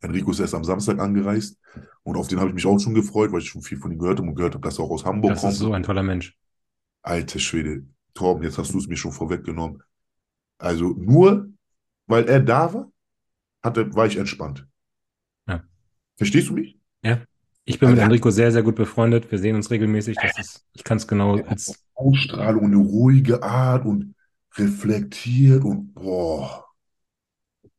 Enrico 0.00 0.30
ist 0.30 0.40
erst 0.40 0.54
am 0.54 0.64
Samstag 0.64 0.98
angereist 0.98 1.58
und 2.02 2.16
auf 2.16 2.28
den 2.28 2.38
habe 2.38 2.48
ich 2.50 2.54
mich 2.54 2.66
auch 2.66 2.78
schon 2.78 2.94
gefreut, 2.94 3.32
weil 3.32 3.40
ich 3.40 3.48
schon 3.48 3.62
viel 3.62 3.78
von 3.78 3.90
ihm 3.92 3.98
gehört 3.98 4.18
habe 4.18 4.28
und 4.28 4.34
gehört 4.34 4.54
habe, 4.54 4.62
dass 4.66 4.78
er 4.78 4.84
auch 4.84 4.90
aus 4.90 5.04
Hamburg 5.04 5.32
Das 5.32 5.40
kommt. 5.40 5.52
ist 5.54 5.58
so 5.58 5.72
ein 5.72 5.82
toller 5.82 6.02
Mensch. 6.02 6.36
Alter 7.02 7.38
Schwede, 7.38 7.86
Torben, 8.14 8.42
jetzt 8.44 8.58
hast 8.58 8.72
du 8.74 8.78
es 8.78 8.88
mir 8.88 8.96
schon 8.96 9.12
vorweggenommen. 9.12 9.82
Also 10.58 10.94
nur, 10.98 11.48
weil 12.06 12.24
er 12.24 12.40
da 12.40 12.72
war, 12.74 12.90
hatte, 13.66 13.94
war 13.94 14.06
ich 14.06 14.16
entspannt. 14.16 14.66
Ja. 15.46 15.62
Verstehst 16.16 16.48
du 16.48 16.54
mich? 16.54 16.78
Ja. 17.02 17.20
Ich 17.66 17.78
bin 17.78 17.90
mit 17.90 17.98
Also- 17.98 18.06
Enrico 18.06 18.30
sehr, 18.30 18.50
sehr 18.52 18.62
gut 18.62 18.76
befreundet. 18.76 19.30
Wir 19.30 19.38
sehen 19.38 19.56
uns 19.56 19.70
regelmäßig. 19.70 20.16
Das 20.22 20.38
ist, 20.38 20.64
ich 20.72 20.84
kann 20.84 20.96
es 20.96 21.06
genau 21.06 21.36
als 21.36 21.84
Ausstrahlung 21.94 22.64
und 22.64 22.72
eine 22.74 22.82
ruhige 22.82 23.42
Art 23.42 23.84
und 23.84 24.14
reflektiert 24.56 25.64
und 25.64 25.92
boah, 25.94 26.64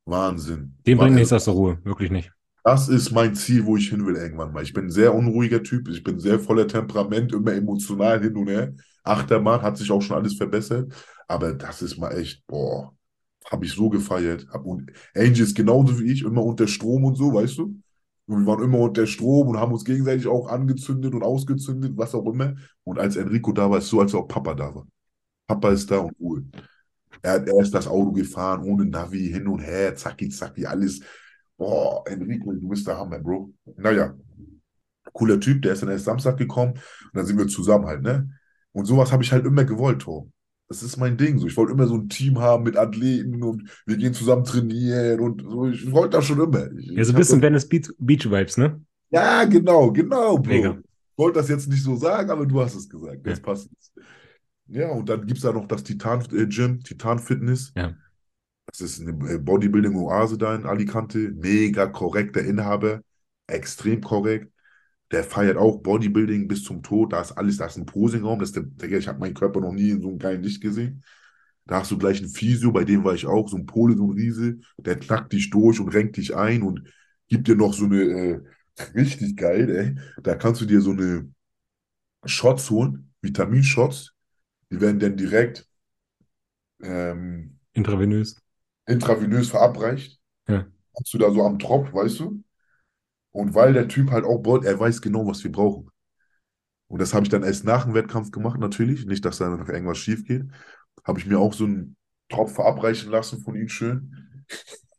Wahnsinn. 0.06 0.76
Den 0.86 0.98
War- 0.98 1.06
bringt 1.06 1.16
nichts 1.18 1.34
aus 1.34 1.46
der 1.46 1.54
Ruhe, 1.54 1.80
wirklich 1.84 2.12
nicht. 2.12 2.32
Das 2.64 2.90
ist 2.90 3.12
mein 3.12 3.34
Ziel, 3.34 3.66
wo 3.66 3.78
ich 3.78 3.90
hin 3.90 4.06
will 4.06 4.16
irgendwann 4.18 4.52
mal. 4.52 4.62
Ich 4.62 4.74
bin 4.74 4.86
ein 4.86 4.92
sehr 4.92 5.14
unruhiger 5.16 5.64
Typ, 5.64 5.88
ich 5.88 6.04
bin 6.04 6.20
sehr 6.20 6.38
voller 6.40 6.68
Temperament, 6.68 7.32
immer 7.32 7.54
emotional 7.54 8.22
hin 8.22 8.36
und 8.36 8.48
her. 8.50 8.74
Achterbahn 9.04 9.62
hat 9.62 9.78
sich 9.78 9.90
auch 9.90 10.02
schon 10.02 10.18
alles 10.18 10.36
verbessert, 10.36 10.94
aber 11.30 11.54
das 11.54 11.82
ist 11.82 11.98
mal 11.98 12.12
echt, 12.12 12.46
boah, 12.46 12.94
habe 13.52 13.66
ich 13.66 13.74
so 13.74 13.90
gefeiert. 13.90 14.48
Hab, 14.52 14.66
und 14.66 14.92
Angie 15.16 15.42
ist 15.44 15.56
genauso 15.56 16.00
wie 16.00 16.12
ich, 16.12 16.24
immer 16.24 16.44
unter 16.44 16.68
Strom 16.68 17.06
und 17.06 17.16
so, 17.16 17.34
weißt 17.34 17.58
du? 17.60 17.80
Und 18.28 18.42
wir 18.42 18.46
waren 18.48 18.64
immer 18.64 18.80
unter 18.80 19.08
Strom 19.08 19.48
und 19.50 19.58
haben 19.58 19.72
uns 19.72 19.86
gegenseitig 19.86 20.28
auch 20.28 20.48
angezündet 20.50 21.14
und 21.14 21.24
ausgezündet, 21.24 21.94
was 21.96 22.14
auch 22.14 22.26
immer. 22.28 22.56
Und 22.84 23.00
als 23.00 23.16
Enrico 23.16 23.54
da 23.54 23.70
war, 23.70 23.78
ist 23.78 23.86
es 23.86 23.90
so, 23.90 24.02
als 24.02 24.14
auch 24.16 24.28
Papa 24.28 24.54
da 24.54 24.76
war. 24.76 24.86
Papa 25.48 25.72
ist 25.72 25.92
da 25.92 26.00
und 26.00 26.16
cool. 26.20 26.46
Er, 27.22 27.34
hat- 27.34 27.48
er 27.50 27.62
ist 27.62 27.74
das 27.74 27.88
Auto 27.88 28.12
gefahren, 28.12 28.64
ohne 28.64 28.86
Navi, 28.86 29.28
hin 29.32 29.48
und 29.48 29.60
her, 29.60 29.96
zacki, 29.96 30.30
zacki, 30.30 30.66
alles. 30.66 31.02
Boah, 31.58 32.04
Enrico, 32.08 32.54
du 32.54 32.70
bist 32.70 32.88
der 32.88 32.98
Hammer, 32.98 33.20
Bro. 33.20 33.52
Naja, 33.78 34.16
cooler 35.14 35.40
Typ, 35.40 35.62
der 35.62 35.74
ist 35.74 35.82
dann 35.84 35.90
erst 35.90 36.06
Samstag 36.06 36.38
gekommen 36.38 36.74
und 36.74 36.82
dann 37.14 37.26
sind 37.26 37.38
wir 37.38 37.48
zusammen 37.48 37.86
halt, 37.88 38.02
ne? 38.02 38.30
Und 38.74 38.86
sowas 38.86 39.12
habe 39.12 39.24
ich 39.24 39.32
halt 39.32 39.46
immer 39.46 39.66
gewollt, 39.66 40.02
Tom. 40.04 40.32
Das 40.70 40.84
ist 40.84 40.98
mein 40.98 41.16
Ding. 41.18 41.38
So, 41.40 41.48
ich 41.48 41.56
wollte 41.56 41.72
immer 41.74 41.88
so 41.88 41.96
ein 41.96 42.10
Team 42.10 42.40
haben 42.40 42.64
mit 42.64 42.76
Athleten 42.76 43.42
und 43.42 43.70
wir 43.86 43.96
gehen 43.98 44.14
zusammen 44.14 44.44
trainieren 44.44 45.20
und 45.22 45.42
so. 45.42 45.68
Ich 45.68 45.90
wollte 45.92 46.18
das 46.18 46.26
schon 46.26 46.42
immer. 46.42 46.70
Ich, 46.74 46.88
Ja, 46.92 47.04
so 47.06 47.14
ein 47.14 47.18
bisschen 47.18 47.42
Venice 47.42 47.68
Beach, 47.70 47.90
Beach 47.98 48.30
Vibes, 48.30 48.58
ne? 48.58 48.82
ja, 49.10 49.46
genau, 49.46 49.92
genau, 49.92 50.38
Bro. 50.38 50.50
Mega. 50.50 50.78
Ich 50.80 51.18
wollte 51.18 51.40
das 51.40 51.50
jetzt 51.50 51.68
nicht 51.70 51.84
so 51.84 51.96
sagen, 51.96 52.30
aber 52.30 52.46
du 52.46 52.62
hast 52.62 52.76
es 52.76 52.90
gesagt. 52.90 53.26
Das 53.26 53.40
Ja. 53.40 53.44
passt. 53.44 53.70
Ja, 54.68 54.90
und 54.90 55.08
dann 55.08 55.26
gibt 55.26 55.38
es 55.38 55.44
da 55.44 55.54
noch 55.54 55.68
das 55.68 55.84
Titan 55.84 56.22
äh, 56.34 56.46
Gym, 56.48 56.84
Titan 56.84 57.20
Fitness. 57.20 57.72
Ja. 57.76 57.96
Das 58.66 58.82
ist 58.82 59.02
eine 59.02 59.12
äh, 59.32 59.38
Bodybuilding-Oase 59.38 60.38
da 60.38 60.54
in 60.54 60.66
Alicante. 60.66 61.32
Mega 61.32 61.88
korrekt, 61.88 62.36
der 62.36 62.46
Inhaber. 62.46 63.02
Extrem 63.48 64.02
korrekt. 64.02 64.52
Der 65.12 65.24
feiert 65.24 65.58
auch 65.58 65.82
Bodybuilding 65.82 66.48
bis 66.48 66.64
zum 66.64 66.84
Tod. 66.84 67.14
Da 67.14 67.22
ist 67.22 67.32
alles, 67.34 67.58
da 67.58 67.66
ist 67.66 67.78
ein 67.78 67.86
Posingraum. 67.86 68.40
Das 68.40 68.52
der, 68.52 68.66
ich 68.84 69.08
habe 69.08 69.20
meinen 69.20 69.34
Körper 69.34 69.62
noch 69.62 69.72
nie 69.72 69.92
in 69.92 70.02
so 70.02 70.10
einem 70.10 70.20
geilen 70.20 70.44
Licht 70.44 70.62
gesehen. 70.62 71.04
Da 71.66 71.80
hast 71.80 71.92
du 71.92 71.98
gleich 71.98 72.20
einen 72.20 72.30
Physio, 72.30 72.72
bei 72.72 72.86
dem 72.86 73.04
war 73.04 73.14
ich 73.14 73.26
auch, 73.26 73.50
so 73.50 73.58
ein 73.58 73.66
Pole, 73.66 73.96
so 73.98 74.06
ein 74.06 74.18
Riese, 74.18 74.58
der 74.78 74.98
knackt 74.98 75.34
dich 75.34 75.50
durch 75.50 75.80
und 75.80 75.90
renkt 75.90 76.16
dich 76.16 76.36
ein 76.36 76.64
und 76.64 76.84
gibt 77.28 77.48
dir 77.48 77.56
noch 77.56 77.74
so 77.74 77.86
eine, 77.86 78.02
äh, 78.02 78.42
richtig 78.96 79.36
geil, 79.36 79.70
ey. 79.70 79.96
Da 80.24 80.36
kannst 80.36 80.62
du 80.62 80.66
dir 80.66 80.80
so 80.82 80.92
eine 80.92 81.30
Shots 82.26 82.70
holen, 82.70 83.12
Vitaminshots. 83.22 84.14
Die 84.72 84.80
werden 84.82 85.00
dann 85.00 85.18
direkt 85.18 85.68
ähm, 86.82 87.60
Intravenös. 87.74 88.36
intravenös 88.88 89.50
verabreicht. 89.50 90.20
Ja. 90.48 90.68
Hast 90.96 91.14
du 91.14 91.18
da 91.18 91.32
so 91.32 91.44
am 91.44 91.60
Tropf, 91.60 91.94
weißt 91.94 92.20
du? 92.20 92.44
Und 93.38 93.54
weil 93.54 93.72
der 93.72 93.88
Typ 93.88 94.10
halt 94.10 94.26
auch 94.26 94.40
baut, 94.40 94.66
er 94.66 94.80
weiß 94.80 95.00
genau, 95.00 95.28
was 95.28 95.44
wir 95.44 95.52
brauchen. 95.52 95.92
Und 96.88 97.00
das 97.00 97.14
habe 97.14 97.24
ich 97.24 97.30
dann 97.30 97.44
erst 97.44 97.66
nach 97.66 97.84
dem 97.84 97.94
Wettkampf 97.94 98.32
gemacht, 98.32 98.60
natürlich. 98.60 99.06
Nicht, 99.06 99.24
dass 99.26 99.38
da 99.38 99.48
noch 99.48 99.70
irgendwas 99.70 100.00
schief 100.00 100.26
geht. 100.26 100.46
Habe 101.06 101.20
ich 101.20 101.28
mir 101.28 101.38
auch 101.38 101.54
so 101.54 101.66
einen 101.66 101.96
Tropf 102.30 102.56
verabreichen 102.56 103.12
lassen 103.12 103.44
von 103.44 103.56
ihm 103.56 103.70
schön. 103.70 104.12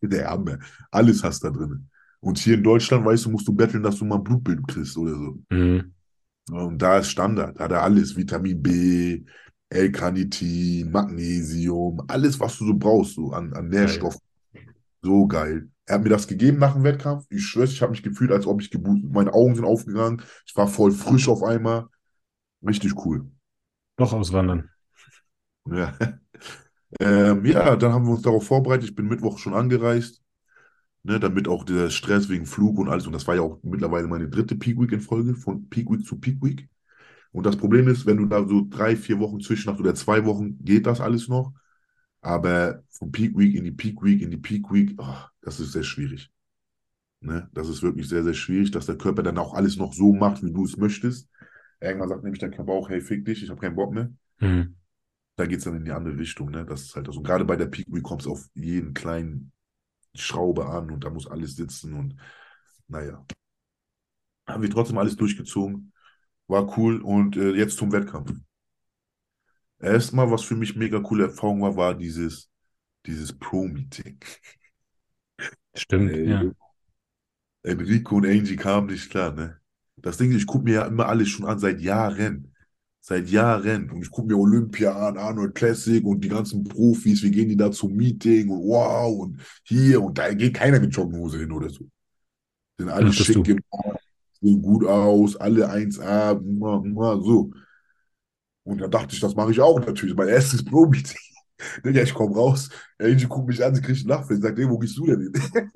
Der 0.02 0.31
Hammer. 0.31 0.60
Alles 0.93 1.24
hast 1.24 1.43
da 1.43 1.51
drin. 1.51 1.89
Und 2.20 2.39
hier 2.39 2.55
in 2.55 2.62
Deutschland, 2.62 3.05
weißt 3.05 3.24
du, 3.24 3.31
musst 3.31 3.48
du 3.48 3.52
betteln, 3.52 3.82
dass 3.82 3.97
du 3.97 4.05
mal 4.05 4.19
ein 4.19 4.23
Blutbild 4.23 4.69
kriegst 4.69 4.97
oder 4.97 5.16
so. 5.16 5.39
Mhm. 5.51 5.93
Und 6.52 6.81
da 6.81 6.98
ist 6.98 7.10
Standard. 7.10 7.59
Da 7.59 7.65
hat 7.65 7.73
er 7.73 7.82
alles. 7.82 8.16
Vitamin 8.16 8.62
B, 8.62 9.24
L-Carnitin, 9.69 10.93
Magnesium, 10.93 12.05
alles, 12.06 12.39
was 12.39 12.56
du 12.59 12.66
so 12.66 12.74
brauchst, 12.74 13.16
so 13.16 13.32
an, 13.32 13.52
an 13.52 13.69
Nährstoffen. 13.69 14.20
So 15.02 15.27
geil. 15.27 15.69
Er 15.89 15.94
hat 15.94 16.02
mir 16.02 16.10
das 16.10 16.28
gegeben 16.28 16.59
nach 16.59 16.74
dem 16.74 16.85
Wettkampf. 16.85 17.24
Ich 17.31 17.47
schwöre, 17.47 17.65
ich 17.65 17.81
habe 17.81 17.93
mich 17.93 18.02
gefühlt, 18.02 18.31
als 18.31 18.47
ob 18.47 18.60
ich 18.60 18.70
geboostet. 18.70 19.10
Meine 19.10 19.32
Augen 19.32 19.55
sind 19.55 19.65
aufgegangen. 19.65 20.23
Ich 20.47 20.55
war 20.55 20.69
voll 20.69 20.93
frisch 20.93 21.28
auf 21.28 21.43
einmal. 21.43 21.86
Richtig 22.62 22.94
cool. 23.05 23.31
Doch 23.97 24.12
auswandern. 24.12 24.70
Ja. 25.70 25.93
Ähm, 26.98 27.44
ja, 27.44 27.77
dann 27.77 27.93
haben 27.93 28.06
wir 28.06 28.12
uns 28.12 28.23
darauf 28.23 28.47
vorbereitet. 28.47 28.89
Ich 28.89 28.94
bin 28.94 29.06
Mittwoch 29.06 29.36
schon 29.39 29.52
angereist. 29.52 30.23
Ne, 31.02 31.20
damit 31.20 31.47
auch 31.47 31.65
der 31.65 31.90
Stress 31.90 32.31
wegen 32.31 32.47
Flug 32.47 32.78
und 32.78 32.89
alles. 32.89 33.06
Und 33.06 33.12
das 33.12 33.27
war 33.27 33.35
ja 33.35 33.43
auch 33.43 33.59
mittlerweile 33.62 34.06
meine 34.09 34.31
dritte 34.31 34.56
Peak 34.56 34.81
Week 34.81 34.93
in 34.93 35.02
Folge, 35.02 35.35
von 35.35 35.69
Peak 35.69 35.90
Week 35.90 36.06
zu 36.06 36.19
Peak 36.19 36.43
Week. 36.43 36.70
Und 37.32 37.44
das 37.44 37.59
Problem 37.59 37.86
ist, 37.86 38.06
wenn 38.06 38.16
du 38.16 38.24
da 38.24 38.48
so 38.48 38.66
drei, 38.66 38.97
vier 38.97 39.19
Wochen 39.19 39.40
zwischen 39.40 39.70
hast 39.70 39.78
oder 39.81 39.94
zwei 39.94 40.24
Wochen, 40.24 40.56
geht 40.65 40.86
das 40.86 41.02
alles 41.02 41.28
noch. 41.28 41.52
Aber 42.23 42.82
von 42.89 43.12
Peak 43.12 43.36
Week 43.36 43.55
in 43.55 43.65
die 43.65 43.73
Peak 43.73 44.02
Week 44.02 44.23
in 44.23 44.31
die 44.31 44.39
Peak 44.39 44.73
Week, 44.73 44.94
ach, 44.98 45.31
das 45.48 45.60
ist 45.60 45.72
sehr 45.72 45.82
schwierig. 45.82 46.30
Ne? 47.20 47.48
Das 47.54 47.68
ist 47.68 47.82
wirklich 47.82 48.06
sehr, 48.06 48.22
sehr 48.22 48.34
schwierig, 48.34 48.70
dass 48.70 48.84
der 48.84 48.98
Körper 48.98 49.22
dann 49.22 49.38
auch 49.38 49.54
alles 49.54 49.76
noch 49.76 49.94
so 49.94 50.12
macht, 50.12 50.42
wie 50.42 50.52
du 50.52 50.64
es 50.64 50.76
möchtest. 50.76 51.30
Irgendwann 51.80 52.10
sagt 52.10 52.22
nämlich 52.22 52.40
der 52.40 52.50
Körper 52.50 52.72
auch, 52.72 52.90
hey, 52.90 53.00
fick 53.00 53.24
dich, 53.24 53.42
ich 53.42 53.48
habe 53.48 53.60
keinen 53.60 53.76
Bock 53.76 53.94
mehr. 53.94 54.12
Mhm. 54.40 54.76
Da 55.36 55.46
geht 55.46 55.58
es 55.58 55.64
dann 55.64 55.76
in 55.76 55.86
die 55.86 55.92
andere 55.92 56.18
Richtung. 56.18 56.50
Ne? 56.50 56.66
Das 56.66 56.82
ist 56.82 56.96
halt 56.96 57.10
so. 57.10 57.22
Gerade 57.22 57.46
bei 57.46 57.56
der 57.56 57.66
Peak 57.66 57.86
Week 57.88 58.02
kommt 58.02 58.22
es 58.22 58.26
auf 58.26 58.46
jeden 58.54 58.92
kleinen 58.92 59.52
Schraube 60.14 60.66
an 60.66 60.90
und 60.90 61.04
da 61.04 61.10
muss 61.10 61.26
alles 61.26 61.56
sitzen 61.56 61.94
und 61.94 62.16
naja. 62.88 63.24
Haben 64.46 64.62
wir 64.62 64.70
trotzdem 64.70 64.98
alles 64.98 65.16
durchgezogen. 65.16 65.92
War 66.46 66.76
cool 66.76 67.00
und 67.00 67.36
äh, 67.36 67.52
jetzt 67.52 67.78
zum 67.78 67.92
Wettkampf. 67.92 68.32
Erstmal, 69.78 70.30
was 70.30 70.42
für 70.42 70.56
mich 70.56 70.76
mega 70.76 71.00
coole 71.00 71.24
Erfahrung 71.24 71.62
war, 71.62 71.76
war 71.76 71.94
dieses, 71.94 72.50
dieses 73.06 73.32
Pro-Meeting. 73.32 74.18
Stimmt, 75.78 76.12
Ey, 76.12 76.28
ja. 76.28 76.42
Enrico 77.62 78.16
und 78.16 78.26
Angie 78.26 78.56
kamen 78.56 78.88
nicht 78.88 79.10
klar, 79.10 79.32
ne? 79.32 79.59
Das 79.96 80.16
Ding 80.16 80.30
ist, 80.30 80.38
ich 80.38 80.46
gucke 80.46 80.64
mir 80.64 80.74
ja 80.74 80.86
immer 80.86 81.06
alles 81.06 81.28
schon 81.28 81.46
an, 81.46 81.59
seit 81.59 81.80
Jahren. 81.80 82.55
Seit 83.00 83.28
Jahren. 83.28 83.90
Und 83.90 84.02
ich 84.02 84.10
gucke 84.10 84.28
mir 84.28 84.38
Olympia 84.38 84.94
an, 85.09 85.16
Arnold 85.18 85.55
Classic 85.55 86.05
und 86.05 86.22
die 86.22 86.28
ganzen 86.28 86.64
Profis, 86.64 87.22
wie 87.22 87.30
gehen 87.30 87.48
die 87.48 87.56
da 87.56 87.70
zum 87.70 87.94
Meeting 87.94 88.48
und 88.50 88.68
wow 88.68 89.22
und 89.22 89.40
hier 89.64 90.02
und 90.02 90.18
da 90.18 90.32
geht 90.34 90.55
keiner 90.55 90.78
mit 90.78 90.94
Jogginghose 90.94 91.38
hin 91.38 91.52
oder 91.52 91.70
so. 91.70 91.88
Sind 92.78 92.90
alle 92.90 93.06
Dachtest 93.06 93.26
schick 93.26 93.44
gemacht, 93.44 94.00
sehen 94.40 94.62
gut 94.62 94.84
aus, 94.84 95.36
alle 95.36 95.68
1A, 95.70 96.40
mua, 96.40 96.80
mua, 96.80 97.20
so. 97.20 97.50
Und 98.64 98.80
da 98.80 98.88
dachte 98.88 99.14
ich, 99.14 99.20
das 99.20 99.34
mache 99.34 99.50
ich 99.50 99.60
auch 99.60 99.80
natürlich. 99.80 100.14
Mein 100.14 100.28
erstes 100.28 100.64
Pro-Meeting. 100.64 101.18
Digga, 101.85 102.02
ich 102.02 102.14
komme 102.14 102.35
raus, 102.36 102.70
Angie 102.98 103.26
guckt 103.26 103.48
mich 103.48 103.64
an, 103.64 103.74
sie 103.74 103.82
kriegt 103.82 103.98
einen 104.01 104.09
Lachfleisch, 104.09 104.40
sagt, 104.40 104.59
ey, 104.59 104.68
wo 104.68 104.78
gehst 104.78 104.97
du 104.98 105.06
denn 105.06 105.20
hin? 105.20 105.32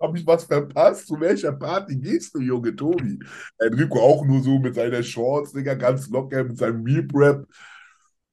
Hab 0.00 0.14
ich 0.14 0.26
was 0.26 0.44
verpasst? 0.44 1.06
Zu 1.06 1.18
welcher 1.20 1.52
Party 1.52 1.96
gehst 1.96 2.34
du, 2.34 2.40
Junge 2.40 2.76
Tobi? 2.76 3.18
Enrico 3.58 3.98
auch 4.00 4.26
nur 4.26 4.42
so 4.42 4.58
mit 4.58 4.74
seiner 4.74 5.02
Shorts, 5.02 5.52
Digga, 5.52 5.74
ganz 5.74 6.08
locker 6.10 6.44
mit 6.44 6.58
seinem 6.58 6.82
Meal 6.82 7.02
Prep. 7.04 7.46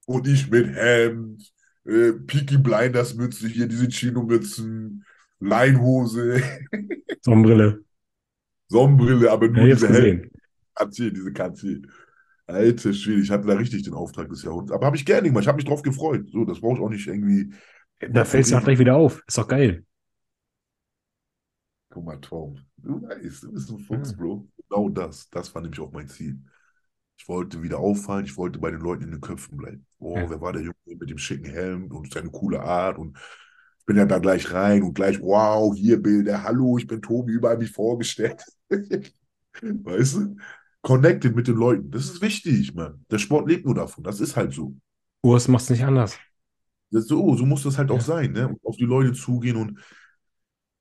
Und 0.06 0.28
ich 0.28 0.50
mit 0.50 0.68
Hemd, 0.76 1.54
äh, 1.86 2.12
Peaky 2.14 2.58
Blinders 2.58 3.14
Mütze, 3.16 3.48
hier 3.48 3.68
diese 3.68 3.88
Chino-Mützen, 3.88 5.06
Leinhose, 5.40 6.42
Sonnenbrille. 7.22 7.84
Sonnenbrille, 8.68 9.32
aber 9.32 9.50
Ja, 9.56 9.60
nur 9.62 9.68
jetzt 9.68 9.82
diese 9.82 9.88
Hemd. 9.88 10.32
Kanzler, 10.76 11.12
diese 11.12 11.34
Kanzler. 11.34 11.78
Alter 12.48 12.94
Schwede, 12.94 13.22
ich 13.22 13.32
hatte 13.32 13.48
da 13.48 13.53
richtig 13.56 13.84
den 13.84 13.94
Auftrag 13.94 14.30
des 14.30 14.44
Jahrhunderts. 14.44 14.74
Aber 14.74 14.86
habe 14.86 14.98
ich 14.98 15.06
gerne 15.06 15.28
gemacht, 15.28 15.44
ich 15.44 15.48
habe 15.48 15.57
mich 15.57 15.65
drauf 15.65 15.82
gefreut. 15.82 16.30
So, 16.32 16.45
das 16.45 16.60
brauche 16.60 16.76
ich 16.78 16.82
auch 16.84 16.90
nicht 16.90 17.07
irgendwie. 17.07 17.53
Da 18.10 18.26
fällst 18.26 18.52
du 18.52 18.57
auch 18.57 18.64
gleich 18.64 18.80
wieder 18.80 18.95
auf. 18.95 19.24
Ist 19.28 19.38
doch 19.38 19.48
geil. 19.48 19.86
Guck 21.90 22.06
mal, 22.06 22.20
Tom. 22.20 22.57
Du 22.78 23.02
weißt, 23.02 23.44
du 23.44 23.52
bist 23.52 23.70
ein 23.70 23.80
Fuchs, 23.80 24.15
Bro. 24.15 24.48
Genau 24.57 24.90
das. 24.90 25.30
Das 25.30 25.53
war 25.53 25.61
nämlich 25.61 25.80
auch 25.80 25.91
mein 25.91 26.07
Ziel. 26.07 26.40
Ich 27.18 27.28
wollte 27.30 27.61
wieder 27.64 27.80
auffallen, 27.80 28.26
ich 28.26 28.38
wollte 28.38 28.60
bei 28.60 28.72
den 28.72 28.82
Leuten 28.82 29.03
in 29.03 29.11
den 29.11 29.22
Köpfen 29.22 29.57
bleiben. 29.57 29.86
Oh, 29.99 30.15
Ja. 30.15 30.30
wer 30.30 30.41
war 30.41 30.53
der 30.53 30.64
Junge 30.64 30.76
mit 30.86 31.10
dem 31.10 31.18
schicken 31.20 31.45
Helm 31.52 31.91
und 31.91 32.14
seine 32.14 32.32
coole 32.32 32.61
Art 32.61 32.98
und 32.98 33.18
ich 33.80 33.86
bin 33.86 33.98
ja 33.98 34.06
da 34.06 34.20
gleich 34.20 34.52
rein 34.53 34.84
und 34.84 34.94
gleich, 34.95 35.22
wow, 35.22 35.74
hier 35.76 36.02
Bilder, 36.02 36.44
hallo, 36.44 36.78
ich 36.78 36.88
bin 36.88 37.02
Tobi, 37.02 37.34
überall 37.34 37.57
mich 37.57 37.72
vorgestellt. 37.72 38.44
Weißt 39.61 40.15
du? 40.15 40.36
Connected 40.84 41.36
mit 41.36 41.48
den 41.48 41.56
Leuten. 41.58 41.92
Das 41.92 42.06
ist 42.06 42.22
wichtig, 42.22 42.76
man. 42.76 43.06
Der 43.12 43.20
Sport 43.20 43.50
lebt 43.50 43.66
nur 43.66 43.76
davon. 43.76 44.04
Das 44.06 44.20
ist 44.22 44.36
halt 44.36 44.54
so. 44.54 44.76
Urs 45.24 45.48
macht's 45.48 45.70
nicht 45.70 45.84
anders. 45.84 46.20
Das 46.92 47.04
ist 47.04 47.10
so, 47.10 47.36
so 47.36 47.46
muss 47.46 47.64
das 47.64 47.78
halt 47.78 47.92
auch 47.92 48.00
Ja. 48.00 48.02
sein, 48.02 48.32
ne? 48.34 48.48
Und 48.50 48.60
auf 48.66 48.78
die 48.78 48.86
Leute 48.86 49.14
zugehen 49.14 49.58
und 49.58 49.80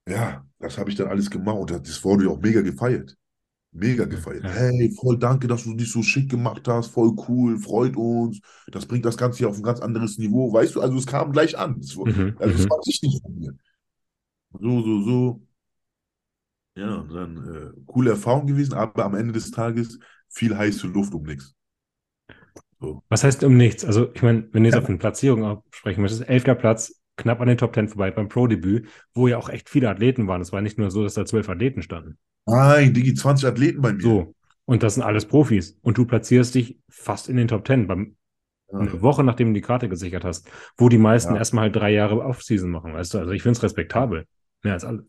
ja, 0.09 0.45
das 0.59 0.79
habe 0.79 0.91
ich 0.91 0.97
dann 0.97 1.09
alles 1.09 1.31
gemacht 1.31 1.57
und 1.59 1.71
das 1.71 2.05
wurde 2.05 2.25
ja 2.25 2.31
auch 2.31 2.41
mega 2.41 2.61
gefeiert. 2.63 3.17
Mega 3.73 4.05
gefeiert. 4.07 4.45
Ja. 4.45 4.51
Hey, 4.51 4.91
voll 5.01 5.19
danke, 5.19 5.47
dass 5.47 5.65
du 5.65 5.75
dich 5.75 5.91
so 5.93 6.03
schick 6.03 6.29
gemacht 6.31 6.67
hast, 6.69 6.89
voll 6.89 7.15
cool, 7.29 7.59
freut 7.59 7.97
uns. 7.97 8.41
Das 8.73 8.87
bringt 8.87 9.05
das 9.05 9.17
Ganze 9.17 9.39
hier 9.39 9.49
auf 9.49 9.57
ein 9.57 9.63
ganz 9.63 9.81
anderes 9.81 10.19
Niveau, 10.19 10.53
weißt 10.53 10.75
du? 10.75 10.81
Also 10.81 10.97
es 10.99 11.07
kam 11.07 11.33
gleich 11.33 11.57
an. 11.59 11.79
Es 11.81 11.97
war, 11.97 12.07
Mhm, 12.07 12.37
also 12.37 12.55
es 12.57 12.65
mhm. 12.65 12.69
war 12.69 12.79
richtig 12.87 13.21
von 13.23 13.35
mir. 13.39 13.57
So, 14.61 14.83
so, 14.83 15.03
so. 15.03 15.47
Ja, 16.75 16.95
und 16.97 17.13
dann 17.13 17.55
äh, 17.55 17.81
coole 17.87 18.11
Erfahrung 18.11 18.47
gewesen, 18.47 18.75
aber 18.75 19.05
am 19.05 19.15
Ende 19.15 19.33
des 19.33 19.51
Tages 19.51 19.99
viel 20.29 20.57
heiße 20.57 20.87
Luft 20.87 21.13
um 21.15 21.23
nichts. 21.23 21.55
So. 22.81 23.03
Was 23.09 23.25
heißt 23.25 23.45
um 23.45 23.57
nichts? 23.57 23.85
Also, 23.85 24.11
ich 24.15 24.23
meine, 24.23 24.49
wenn 24.53 24.65
du 24.65 24.69
jetzt 24.69 24.77
Ja. 24.77 24.81
auf 24.83 24.89
eine 24.89 24.99
Platzierung 24.99 25.45
absprechen 25.45 26.01
möchtest, 26.03 26.29
elfter 26.29 26.55
Platz, 26.55 27.01
knapp 27.17 27.41
an 27.41 27.49
den 27.49 27.59
Top 27.59 27.73
Ten 27.73 27.89
vorbei 27.89 28.11
beim 28.11 28.29
Pro-Debüt, 28.29 28.89
wo 29.15 29.29
ja 29.29 29.39
auch 29.39 29.49
echt 29.49 29.69
viele 29.69 29.89
Athleten 29.91 30.27
waren. 30.27 30.41
Es 30.41 30.53
war 30.53 30.63
nicht 30.63 30.79
nur 30.79 30.91
so, 30.91 31.03
dass 31.05 31.15
da 31.15 31.25
zwölf 31.25 31.49
Athleten 31.49 31.83
standen. 31.83 32.19
Nein, 32.47 32.93
Digi, 32.93 33.15
20 33.15 33.47
Athleten 33.47 33.81
bei 33.83 33.93
mir. 33.93 34.03
So. 34.03 34.35
Und 34.65 34.83
das 34.83 34.95
sind 34.95 35.03
alles 35.03 35.27
Profis. 35.27 35.79
Und 35.83 35.99
du 35.99 36.07
platzierst 36.07 36.55
dich 36.55 36.79
fast 36.89 37.29
in 37.29 37.37
den 37.37 37.49
Top 37.49 37.65
Ten, 37.65 37.87
beim, 37.87 38.17
eine 38.73 39.03
Woche 39.03 39.23
nachdem 39.23 39.49
du 39.49 39.55
die 39.55 39.61
Karte 39.61 39.89
gesichert 39.89 40.25
hast, 40.25 40.49
wo 40.79 40.89
die 40.89 40.99
meisten 40.99 41.35
Ja. 41.35 41.39
erstmal 41.39 41.65
halt 41.65 41.77
drei 41.77 41.91
Jahre 41.93 42.25
Off-Season 42.25 42.71
machen, 42.71 42.95
weißt 42.95 43.15
du? 43.15 43.19
Also 43.19 43.33
ich 43.33 43.43
finde 43.43 43.59
es 43.59 43.63
respektabel. 43.63 44.27
Mehr 44.63 44.73
als 44.75 44.85
alle. 44.85 45.05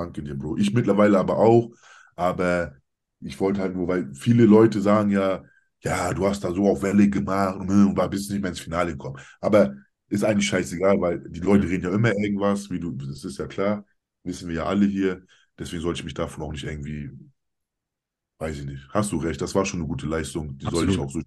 Danke 0.00 0.22
dir, 0.22 0.34
Bro. 0.34 0.56
Ich 0.56 0.72
mittlerweile 0.72 1.18
aber 1.18 1.36
auch, 1.38 1.70
aber 2.16 2.74
ich 3.20 3.38
wollte 3.38 3.60
halt 3.60 3.74
nur, 3.76 3.86
weil 3.86 4.14
viele 4.14 4.46
Leute 4.46 4.80
sagen 4.80 5.10
ja, 5.10 5.42
ja, 5.82 6.14
du 6.14 6.26
hast 6.26 6.42
da 6.42 6.52
so 6.52 6.68
auf 6.68 6.82
Welle 6.82 7.08
gemacht 7.10 7.56
und, 7.56 7.68
und 7.68 7.96
war 7.96 8.08
bis 8.08 8.30
nicht 8.30 8.40
mehr 8.40 8.50
ins 8.50 8.60
Finale 8.60 8.92
gekommen. 8.92 9.18
Aber 9.40 9.74
ist 10.08 10.24
eigentlich 10.24 10.48
scheißegal, 10.48 11.00
weil 11.00 11.20
die 11.28 11.40
Leute 11.40 11.68
reden 11.68 11.84
ja 11.84 11.94
immer 11.94 12.14
irgendwas, 12.16 12.70
wie 12.70 12.80
du, 12.80 12.92
das 12.92 13.24
ist 13.24 13.38
ja 13.38 13.46
klar, 13.46 13.84
wissen 14.24 14.48
wir 14.48 14.56
ja 14.56 14.64
alle 14.64 14.86
hier. 14.86 15.22
Deswegen 15.58 15.82
sollte 15.82 16.00
ich 16.00 16.04
mich 16.04 16.14
davon 16.14 16.44
auch 16.44 16.52
nicht 16.52 16.64
irgendwie, 16.64 17.10
weiß 18.38 18.58
ich 18.58 18.64
nicht. 18.64 18.88
Hast 18.88 19.12
du 19.12 19.18
recht, 19.18 19.40
das 19.42 19.54
war 19.54 19.66
schon 19.66 19.80
eine 19.80 19.88
gute 19.88 20.06
Leistung. 20.06 20.56
Die 20.56 20.64
soll 20.64 20.88
ich 20.88 20.98
Absolut. 20.98 21.08
auch 21.08 21.10
so, 21.10 21.20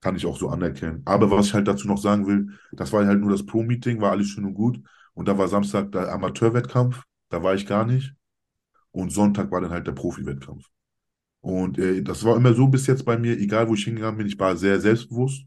kann 0.00 0.16
ich 0.16 0.24
auch 0.24 0.38
so 0.38 0.48
anerkennen. 0.48 1.02
Aber 1.04 1.30
was 1.30 1.46
ich 1.46 1.54
halt 1.54 1.68
dazu 1.68 1.86
noch 1.88 1.98
sagen 1.98 2.26
will, 2.26 2.58
das 2.72 2.90
war 2.92 3.06
halt 3.06 3.20
nur 3.20 3.30
das 3.30 3.44
Pro-Meeting, 3.44 4.00
war 4.00 4.12
alles 4.12 4.28
schön 4.28 4.46
und 4.46 4.54
gut. 4.54 4.80
Und 5.14 5.28
da 5.28 5.38
war 5.38 5.48
Samstag 5.48 5.92
der 5.92 6.12
Amateurwettkampf, 6.12 7.02
da 7.34 7.42
war 7.42 7.54
ich 7.54 7.66
gar 7.66 7.84
nicht. 7.86 8.14
Und 8.92 9.12
Sonntag 9.12 9.50
war 9.52 9.60
dann 9.60 9.70
halt 9.72 9.86
der 9.86 9.92
Profi-Wettkampf. 9.92 10.66
Und 11.42 11.78
äh, 11.78 12.02
das 12.02 12.24
war 12.24 12.36
immer 12.36 12.54
so 12.54 12.68
bis 12.68 12.86
jetzt 12.88 13.04
bei 13.04 13.18
mir, 13.18 13.38
egal 13.38 13.68
wo 13.68 13.74
ich 13.74 13.84
hingegangen 13.84 14.18
bin, 14.18 14.26
ich 14.28 14.38
war 14.38 14.56
sehr 14.56 14.80
selbstbewusst, 14.80 15.46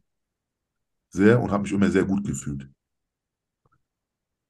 sehr 1.09 1.41
und 1.41 1.51
habe 1.51 1.63
mich 1.63 1.73
immer 1.73 1.91
sehr 1.91 2.05
gut 2.05 2.25
gefühlt. 2.25 2.69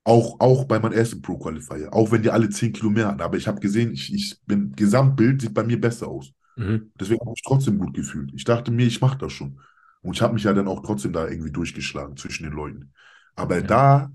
Auch, 0.04 0.40
auch 0.40 0.64
bei 0.66 0.80
meinem 0.80 0.94
ersten 0.94 1.22
Pro-Qualifier, 1.22 1.94
auch 1.94 2.12
wenn 2.12 2.22
die 2.22 2.30
alle 2.30 2.50
10 2.50 2.72
Kilo 2.72 2.90
mehr 2.90 3.08
hatten. 3.08 3.22
Aber 3.22 3.36
ich 3.36 3.48
habe 3.48 3.60
gesehen, 3.60 3.92
ich, 3.92 4.14
ich 4.14 4.40
bin, 4.46 4.74
Gesamtbild 4.76 5.42
sieht 5.42 5.54
bei 5.54 5.64
mir 5.64 5.80
besser 5.82 6.08
aus. 6.08 6.32
Mhm. 6.58 6.92
Deswegen 7.00 7.22
habe 7.22 7.32
ich 7.32 7.42
mich 7.42 7.44
trotzdem 7.46 7.80
gut 7.80 7.94
gefühlt. 7.96 8.32
Ich 8.36 8.46
dachte 8.46 8.72
mir, 8.72 8.88
ich 8.88 9.02
mache 9.02 9.18
das 9.20 9.34
schon. 9.34 9.60
Und 10.02 10.16
ich 10.16 10.22
habe 10.22 10.34
mich 10.36 10.44
ja 10.44 10.54
dann 10.54 10.68
auch 10.68 10.84
trotzdem 10.84 11.14
da 11.14 11.28
irgendwie 11.28 11.52
durchgeschlagen 11.52 12.18
zwischen 12.18 12.44
den 12.44 12.54
Leuten. 12.54 12.94
Aber 13.36 13.62
Ja. 13.62 13.68
da 13.68 14.12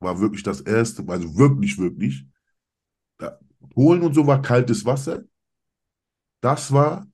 war 0.00 0.20
wirklich 0.20 0.42
das 0.44 0.60
erste, 0.62 1.04
also 1.08 1.36
wirklich, 1.36 1.78
wirklich, 1.78 2.26
Polen 3.70 4.02
und 4.02 4.14
so 4.14 4.26
war 4.26 4.42
kaltes 4.42 4.84
Wasser. 4.84 5.24
Das 6.40 6.72
war, 6.72 7.06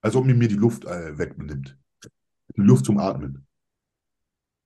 als 0.00 0.14
ob 0.14 0.24
mir 0.24 0.34
mir 0.34 0.48
die 0.48 0.54
Luft 0.54 0.84
äh, 0.84 1.18
wegnimmt. 1.18 1.78
Die 2.56 2.60
Luft 2.60 2.84
zum 2.84 2.98
Atmen. 2.98 3.46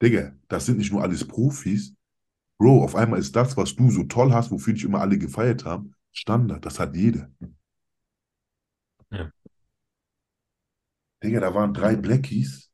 Digga, 0.02 0.36
das 0.48 0.66
sind 0.66 0.78
nicht 0.78 0.92
nur 0.92 1.02
alles 1.02 1.26
Profis. 1.26 1.94
Bro, 2.58 2.84
auf 2.84 2.94
einmal 2.94 3.18
ist 3.20 3.36
das, 3.36 3.56
was 3.56 3.74
du 3.74 3.90
so 3.90 4.04
toll 4.04 4.32
hast, 4.32 4.50
wofür 4.50 4.74
dich 4.74 4.84
immer 4.84 5.00
alle 5.00 5.18
gefeiert 5.18 5.64
haben, 5.64 5.94
Standard. 6.12 6.64
Das 6.64 6.78
hat 6.78 6.94
jeder. 6.94 7.30
Ja. 9.10 9.30
Digga, 11.22 11.40
da 11.40 11.54
waren 11.54 11.72
drei 11.74 11.96
Blackies. 11.96 12.70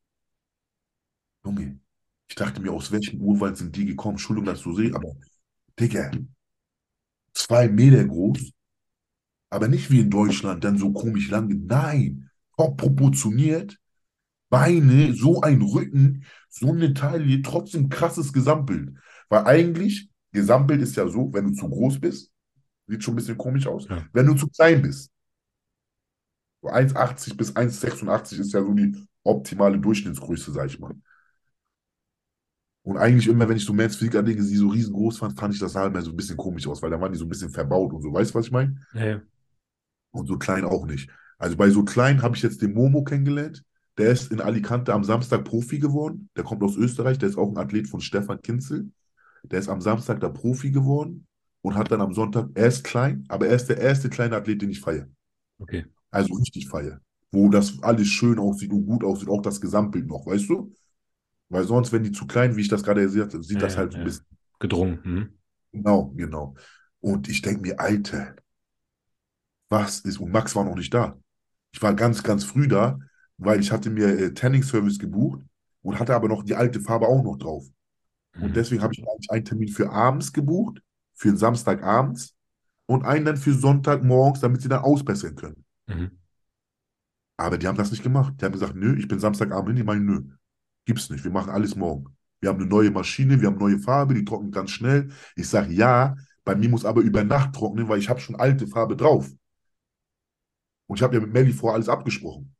Junge, 1.44 1.81
ich 2.28 2.35
dachte 2.35 2.60
mir, 2.60 2.73
aus 2.73 2.93
welchem 2.93 3.20
Urwald 3.20 3.56
sind 3.56 3.74
die 3.77 3.86
gekommen? 3.86 4.14
Entschuldigung, 4.14 4.47
dass 4.47 4.60
so 4.60 4.74
sehe, 4.74 4.94
aber 4.94 5.14
Digga, 5.78 6.10
zwei 7.35 7.69
Meter 7.69 8.05
groß, 8.05 8.53
aber 9.51 9.69
nicht 9.69 9.91
wie 9.91 10.01
in 10.01 10.11
Deutschland, 10.11 10.65
dann 10.65 10.79
so 10.79 10.93
komisch 10.93 11.31
lang. 11.31 11.49
Nein, 11.67 12.31
top 12.57 12.77
proportioniert, 12.79 13.79
Beine, 14.51 15.15
so 15.15 15.41
ein 15.41 15.63
Rücken, 15.63 16.25
so 16.51 16.73
eine 16.73 16.93
Taille, 16.95 17.41
trotzdem 17.43 17.89
krasses 17.89 18.33
Gesamtbild. 18.33 18.95
Weil 19.29 19.45
eigentlich, 19.47 20.11
Gesamtbild 20.33 20.83
ist 20.83 20.97
ja 20.97 21.09
so, 21.09 21.33
wenn 21.33 21.47
du 21.47 21.53
zu 21.53 21.69
groß 21.69 22.01
bist, 22.01 22.31
sieht 22.87 23.03
schon 23.03 23.15
ein 23.15 23.17
bisschen 23.17 23.39
komisch 23.39 23.67
aus, 23.67 23.89
Ja. 23.89 24.05
wenn 24.13 24.27
du 24.27 24.35
zu 24.35 24.49
klein 24.49 24.83
bist. 24.83 25.11
So 26.63 26.69
1,80 26.69 27.37
bis 27.37 27.57
1,86 27.57 28.39
ist 28.41 28.53
ja 28.53 28.63
so 28.63 28.73
die 28.73 28.95
optimale 29.25 29.79
Durchschnittsgröße, 29.79 30.53
sag 30.53 30.67
ich 30.67 30.79
mal. 30.79 30.95
Und 32.85 32.97
eigentlich 32.97 33.29
immer, 33.29 33.49
wenn 33.49 33.57
ich 33.57 33.65
so 33.65 33.73
Men's 33.73 33.97
Physik 33.97 34.17
anlege, 34.17 34.43
die 34.43 34.57
so 34.57 34.69
riesengroß 34.69 35.19
fand, 35.19 35.39
fand 35.39 35.55
ich 35.55 35.61
das 35.61 35.75
halt 35.75 35.93
mal 35.93 36.03
so 36.03 36.11
ein 36.11 36.17
bisschen 36.17 36.37
komisch 36.37 36.67
aus, 36.67 36.83
weil 36.83 36.91
da 36.91 37.01
waren 37.01 37.13
die 37.13 37.19
so 37.19 37.25
ein 37.25 37.29
bisschen 37.29 37.51
verbaut 37.51 37.93
und 37.93 38.03
so. 38.03 38.13
Weißt 38.13 38.31
du, 38.31 38.35
was 38.35 38.47
ich 38.47 38.53
meine? 38.53 38.75
Ja, 38.93 39.05
ja. 39.05 39.23
Und 40.11 40.27
so 40.27 40.37
klein 40.37 40.65
auch 40.65 40.87
nicht. 40.87 41.09
Also 41.39 41.57
bei 41.57 41.71
so 41.71 41.85
klein 41.85 42.23
habe 42.23 42.37
ich 42.37 42.43
jetzt 42.43 42.61
den 42.61 42.75
Momo 42.75 43.05
kennengelernt. 43.05 43.65
Der 43.99 44.11
ist 44.11 44.33
in 44.33 44.41
Alicante 44.41 44.93
am 44.93 45.05
Samstag 45.05 45.45
Profi 45.45 45.79
geworden. 45.79 46.29
Der 46.37 46.45
kommt 46.45 46.63
aus 46.63 46.77
Österreich. 46.77 47.19
Der 47.19 47.29
ist 47.29 47.39
auch 47.39 47.49
ein 47.49 47.57
Athlet 47.57 47.89
von 47.89 48.01
Stefan 48.01 48.41
Kinzel. 48.43 48.91
Der 49.45 49.61
ist 49.61 49.69
am 49.69 49.81
Samstag 49.81 50.21
da 50.21 50.29
Profi 50.29 50.71
geworden 50.71 51.27
und 51.63 51.77
hat 51.77 51.91
dann 51.91 52.01
am 52.01 52.13
Sonntag, 52.13 52.49
er 52.55 52.67
ist 52.67 52.85
klein, 52.85 53.25
aber 53.29 53.47
er 53.47 53.57
ist 53.57 53.67
der 53.67 53.79
erste 53.79 54.11
kleine 54.11 54.37
Athlet, 54.37 54.63
den 54.63 54.71
ich 54.71 54.81
feiere. 54.81 55.07
Okay. 55.59 55.87
Also 56.11 56.35
richtig 56.35 56.69
feiere. 56.69 57.01
Wo 57.31 57.49
das 57.49 57.83
alles 57.83 58.09
schön 58.09 58.39
aussieht 58.39 58.73
und 58.73 58.85
gut 58.85 59.05
aussieht, 59.05 59.29
auch 59.29 59.41
das 59.41 59.61
Gesamtbild 59.61 60.07
noch, 60.07 60.27
weißt 60.27 60.49
du? 60.49 60.75
Weil 61.53 61.65
sonst, 61.65 61.93
wenn 61.93 62.05
die 62.05 62.12
zu 62.12 62.27
klein, 62.27 62.57
wie 62.57 62.62
ich 62.62 62.69
das 62.69 62.83
gerade 62.85 63.03
gesagt 63.03 63.35
habe, 63.35 63.45
sieht 63.45 63.62
Ja, 63.62 63.62
das 63.62 63.77
ja, 63.77 63.79
halt 63.79 63.93
so 63.93 63.99
ein 64.01 64.03
ja. 64.03 64.05
bisschen. 64.05 64.27
Gedrungen. 64.59 65.01
Mhm. 65.05 65.39
Genau, 65.73 66.12
genau. 66.16 66.55
Und 67.01 67.29
ich 67.29 67.43
denke 67.43 67.61
mir, 67.62 67.79
Alter, 67.81 68.37
was 69.69 70.01
ist? 70.01 70.19
Und 70.19 70.31
Max 70.33 70.55
war 70.55 70.65
noch 70.65 70.74
nicht 70.77 70.93
da. 70.93 71.16
Ich 71.73 71.83
war 71.83 71.95
ganz, 71.95 72.23
ganz 72.23 72.45
früh 72.45 72.69
da, 72.69 72.99
weil 73.39 73.61
ich 73.61 73.73
hatte 73.73 73.91
mir 73.91 74.09
äh, 74.19 74.35
Tanning-Service 74.35 74.99
gebucht 74.99 75.43
und 75.83 75.99
hatte 75.99 76.15
aber 76.15 76.29
noch 76.29 76.43
die 76.45 76.55
alte 76.55 76.81
Farbe 76.81 77.09
auch 77.09 77.23
noch 77.23 77.39
drauf. 77.39 77.66
Und 78.39 78.57
Mhm. 78.57 78.57
deswegen 78.57 78.83
habe 78.83 78.95
ich 78.95 79.05
eigentlich 79.09 79.31
einen 79.33 79.45
Termin 79.45 79.69
für 79.69 79.91
abends 79.93 80.33
gebucht, 80.33 80.83
für 81.15 81.29
den 81.31 81.37
Samstagabends 81.39 82.35
und 82.87 83.05
einen 83.05 83.24
dann 83.27 83.37
für 83.37 83.55
Sonntagmorgens, 83.55 84.41
damit 84.41 84.62
sie 84.62 84.69
dann 84.69 84.83
ausbessern 84.85 85.37
können. 85.37 85.65
Mhm. 85.89 86.16
Aber 87.37 87.59
die 87.59 87.66
haben 87.66 87.77
das 87.77 87.91
nicht 87.91 88.03
gemacht. 88.03 88.35
Die 88.41 88.45
haben 88.45 88.53
gesagt, 88.53 88.74
nö, 88.74 88.97
ich 88.99 89.09
bin 89.09 89.19
Samstagabend 89.20 89.69
hin. 89.70 89.77
Die 89.77 89.83
meinen, 89.85 90.07
nö, 90.07 90.23
gibt's 90.85 91.11
nicht. 91.11 91.25
Wir 91.25 91.31
machen 91.31 91.51
alles 91.51 91.77
morgen. 91.77 92.17
Wir 92.41 92.51
haben 92.51 92.61
eine 92.61 92.69
neue 92.69 92.91
Maschine, 92.91 93.41
wir 93.41 93.49
haben 93.49 93.59
neue 93.59 93.79
Farbe, 93.79 94.15
die 94.15 94.25
trocknet 94.25 94.53
ganz 94.55 94.71
schnell. 94.71 95.11
Ich 95.37 95.49
sage, 95.49 95.73
ja, 95.73 96.17
bei 96.45 96.57
mir 96.57 96.69
muss 96.69 96.85
aber 96.85 97.01
über 97.03 97.25
Nacht 97.25 97.55
trocknen, 97.55 97.89
weil 97.89 97.99
ich 98.01 98.09
habe 98.09 98.21
schon 98.21 98.37
alte 98.37 98.67
Farbe 98.67 98.97
drauf. 98.97 99.31
Und 100.87 100.97
ich 100.99 101.03
habe 101.03 101.17
ja 101.17 101.21
mit 101.21 101.33
Melly 101.33 101.53
vorher 101.53 101.75
alles 101.75 101.89
abgesprochen. 101.89 102.55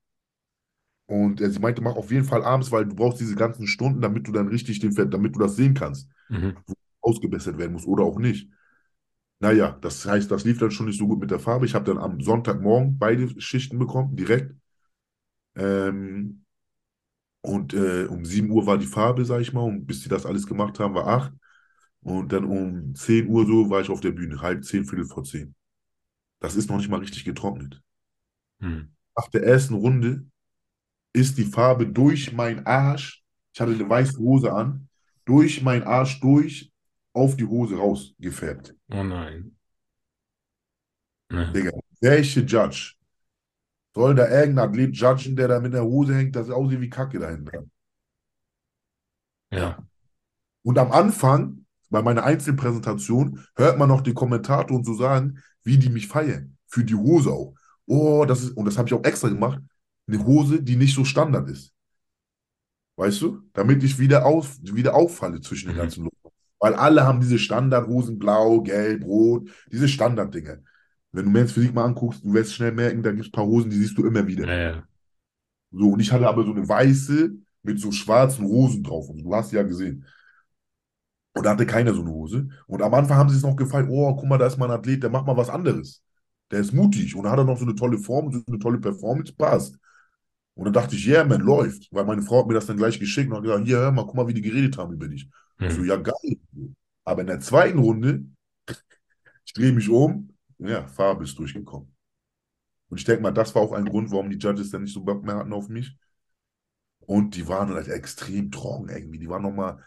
Und 1.07 1.41
äh, 1.41 1.51
sie 1.51 1.59
meinte, 1.59 1.83
mach 1.83 1.97
auf 1.97 2.11
jeden 2.11 2.25
Fall 2.25 2.43
abends, 2.45 2.71
weil 2.73 2.87
du 2.87 2.95
brauchst 2.95 3.21
diese 3.21 3.35
ganzen 3.37 3.67
Stunden, 3.67 4.01
damit 4.01 4.27
du 4.27 4.33
dann 4.33 4.49
richtig 4.49 4.81
den, 4.81 4.93
Ver- 4.93 5.07
damit 5.07 5.35
du 5.35 5.41
das 5.41 5.57
sehen 5.57 5.75
kannst, 5.75 6.09
Mhm. 6.29 6.63
ausgebessert 7.01 7.59
werden 7.59 7.73
muss 7.75 7.87
oder 7.87 8.05
auch 8.05 8.19
nicht. 8.19 8.51
Naja, 9.41 9.79
das 9.83 10.07
heißt, 10.07 10.31
das 10.31 10.45
lief 10.45 10.59
dann 10.59 10.71
schon 10.73 10.87
nicht 10.87 10.99
so 10.99 11.09
gut 11.09 11.21
mit 11.21 11.31
der 11.31 11.41
Farbe. 11.41 11.67
Ich 11.67 11.75
habe 11.75 11.85
dann 11.87 11.99
am 11.99 12.21
Sonntagmorgen 12.21 12.99
beide 12.99 13.29
Schichten 13.41 13.79
bekommen, 13.79 14.17
direkt. 14.17 14.55
Ähm, 15.57 16.42
und 17.43 17.75
äh, 17.75 18.05
um 18.07 18.25
7 18.25 18.51
Uhr 18.51 18.67
war 18.67 18.79
die 18.79 18.87
Farbe, 18.87 19.25
sag 19.25 19.41
ich 19.41 19.53
mal, 19.53 19.63
und 19.63 19.87
bis 19.87 20.03
sie 20.03 20.09
das 20.09 20.27
alles 20.27 20.47
gemacht 20.47 20.79
haben, 20.79 20.95
war 20.95 21.07
8. 21.09 21.33
Und 22.01 22.33
dann 22.33 22.45
um 22.45 22.95
10 22.95 23.29
Uhr 23.29 23.47
so 23.47 23.69
war 23.71 23.81
ich 23.81 23.91
auf 23.91 24.01
der 24.01 24.13
Bühne, 24.13 24.41
halb 24.41 24.65
10, 24.65 24.85
Viertel 24.87 25.07
vor 25.07 25.25
10. 25.25 25.55
Das 26.41 26.57
ist 26.57 26.69
noch 26.69 26.79
nicht 26.79 26.89
mal 26.89 27.01
richtig 27.01 27.25
getrocknet. 27.25 27.81
Mhm. 28.61 28.93
nach 29.17 29.29
der 29.29 29.43
ersten 29.43 29.75
Runde 29.75 30.25
ist 31.13 31.37
die 31.37 31.45
Farbe 31.45 31.87
durch 31.87 32.33
meinen 32.33 32.65
Arsch, 32.65 33.23
ich 33.53 33.61
hatte 33.61 33.73
eine 33.73 33.89
weiße 33.89 34.19
Hose 34.19 34.53
an, 34.53 34.89
durch 35.25 35.63
meinen 35.63 35.83
Arsch 35.83 36.21
durch 36.21 36.73
auf 37.13 37.37
die 37.37 37.45
Hose 37.45 37.77
raus 37.77 38.15
gefärbt. 38.19 38.75
Oh 38.91 39.03
nein. 39.03 39.57
Ja. 41.31 41.51
Digga, 41.51 41.71
welche 42.01 42.41
Judge 42.41 42.95
soll 43.95 44.15
da 44.15 44.29
irgendein 44.29 44.69
Athlet 44.71 44.97
judgen, 44.97 45.37
der 45.37 45.49
da 45.49 45.61
mit 45.61 45.75
der 45.75 45.85
Hose 45.85 46.15
hängt, 46.15 46.37
das 46.37 46.51
aussieht 46.51 46.81
wie 46.81 46.91
Kacke 46.91 47.19
dahinter? 47.19 47.65
Ja. 49.51 49.79
Und 50.63 50.79
am 50.79 50.93
Anfang, 50.93 51.67
bei 51.91 52.03
meiner 52.03 52.25
Einzelpräsentation, 52.25 53.45
hört 53.57 53.79
man 53.79 53.89
noch 53.89 54.01
die 54.01 54.15
Kommentatoren 54.15 54.85
so 54.85 54.95
sagen, 54.95 55.39
wie 55.63 55.79
die 55.79 55.91
mich 55.91 56.09
feiern. 56.09 56.57
Für 56.67 56.85
die 56.85 56.95
Hose 56.95 57.31
auch. 57.31 57.55
Oh, 57.87 58.25
das 58.27 58.43
ist, 58.43 58.53
und 58.57 58.65
das 58.65 58.79
habe 58.79 58.89
ich 58.89 58.95
auch 58.95 59.05
extra 59.05 59.29
gemacht, 59.29 59.61
eine 60.07 60.25
Hose, 60.25 60.63
die 60.63 60.77
nicht 60.77 60.95
so 60.95 61.05
Standard 61.05 61.49
ist. 61.51 61.73
Weißt 62.97 63.23
du? 63.23 63.43
Damit 63.53 63.83
ich 63.83 63.99
wieder, 63.99 64.27
auf, 64.27 64.59
wieder 64.63 64.95
auffalle 64.95 65.41
zwischen 65.41 65.69
den 65.69 65.77
Mhm. 65.77 65.81
ganzen 65.81 66.05
Leuten. 66.05 66.17
Weil 66.61 66.75
alle 66.75 67.05
haben 67.05 67.21
diese 67.21 67.39
Standardhosen, 67.39 68.19
blau, 68.19 68.61
gelb, 68.63 69.05
rot, 69.05 69.51
diese 69.71 69.89
Standarddinge. 69.89 70.63
Wenn 71.13 71.27
du 71.27 71.31
Men's 71.31 71.53
Physik 71.53 71.75
mal 71.75 71.85
anguckst, 71.85 72.25
du 72.25 72.33
wirst 72.33 72.55
schnell 72.55 72.73
merken, 72.73 73.03
da 73.03 73.11
gibt 73.11 73.23
es 73.23 73.29
ein 73.29 73.33
paar 73.33 73.47
Hosen, 73.47 73.71
die 73.71 73.77
siehst 73.77 73.97
du 73.97 74.07
immer 74.07 74.27
wieder. 74.27 74.47
Ja, 74.47 74.73
ja. 74.73 74.83
So, 75.71 75.91
und 75.91 76.01
ich 76.01 76.11
hatte 76.13 76.27
aber 76.27 76.45
so 76.45 76.53
eine 76.53 76.69
weiße 76.69 77.33
mit 77.63 77.81
so 77.81 77.93
schwarzen 77.93 78.45
Rosen 78.47 78.83
drauf. 78.83 79.09
Und 79.09 79.23
du 79.23 79.35
hast 79.35 79.51
sie 79.51 79.57
ja 79.57 79.63
gesehen. 79.63 80.07
Und 81.35 81.47
da 81.47 81.51
hatte 81.51 81.67
keiner 81.67 81.95
so 81.95 82.03
eine 82.03 82.11
Hose. 82.11 82.49
Und 82.67 82.83
am 82.83 82.93
Anfang 82.93 83.17
haben 83.17 83.31
sie 83.31 83.37
es 83.37 83.43
noch 83.43 83.57
gefallen. 83.57 83.89
Oh, 83.89 84.15
guck 84.15 84.29
mal, 84.29 84.39
da 84.39 84.47
ist 84.47 84.59
mal 84.59 84.67
ein 84.67 84.79
Athlet, 84.79 85.03
der 85.03 85.11
macht 85.11 85.27
mal 85.27 85.37
was 85.37 85.49
anderes. 85.49 86.03
Der 86.51 86.61
ist 86.61 86.73
mutig. 86.73 87.15
Und 87.15 87.25
da 87.25 87.31
hat 87.31 87.39
er 87.39 87.45
noch 87.45 87.59
so 87.59 87.65
eine 87.65 87.75
tolle 87.75 87.99
Form, 87.99 88.31
so 88.33 88.43
eine 88.47 88.59
tolle 88.59 88.79
Performance. 88.79 89.33
Passt. 89.33 89.79
Und 90.55 90.65
dann 90.67 90.75
dachte 90.75 90.95
ich, 90.97 91.07
yeah, 91.07 91.25
man, 91.25 91.41
läuft. 91.41 91.89
Weil 91.91 92.05
meine 92.05 92.23
Frau 92.23 92.41
hat 92.41 92.49
mir 92.49 92.55
das 92.55 92.67
dann 92.67 92.77
gleich 92.77 92.99
geschickt 93.01 93.31
und 93.31 93.37
hat 93.37 93.43
gesagt, 93.45 93.67
hier, 93.67 93.79
hör 93.79 93.93
mal, 93.93 94.05
guck 94.05 94.15
mal, 94.15 94.29
wie 94.29 94.35
die 94.35 94.43
geredet 94.43 94.77
haben 94.77 94.93
über 94.93 95.09
dich. 95.09 95.29
Ich 95.59 95.73
so, 95.73 95.81
Mhm. 95.81 95.87
ja, 95.87 95.97
geil. 95.97 96.37
Aber 97.05 97.23
in 97.23 97.29
der 97.29 97.41
zweiten 97.41 97.79
Runde, 97.79 98.25
ich 99.47 99.53
drehe 99.55 99.73
mich 99.73 99.89
um, 99.89 100.32
ja, 100.69 100.87
Farbe 100.89 101.25
ist 101.25 101.39
durchgekommen. 101.39 101.95
Und 102.89 102.99
ich 102.99 103.05
denke 103.05 103.23
mal, 103.23 103.33
das 103.33 103.55
war 103.55 103.63
auch 103.63 103.73
ein 103.73 103.87
Grund, 103.87 104.11
warum 104.11 104.31
die 104.31 104.39
Judges 104.39 104.71
dann 104.71 104.83
nicht 104.83 104.95
so 104.95 105.03
Bock 105.03 105.25
mehr 105.25 105.37
hatten 105.37 105.53
auf 105.53 105.69
mich. 105.69 105.97
Und 107.01 107.37
die 107.37 107.49
waren 107.49 107.71
halt 107.75 107.89
extrem 107.89 108.51
trocken 108.51 108.89
irgendwie. 108.89 109.19
Die 109.19 109.29
waren 109.29 109.43
nochmal, 109.43 109.79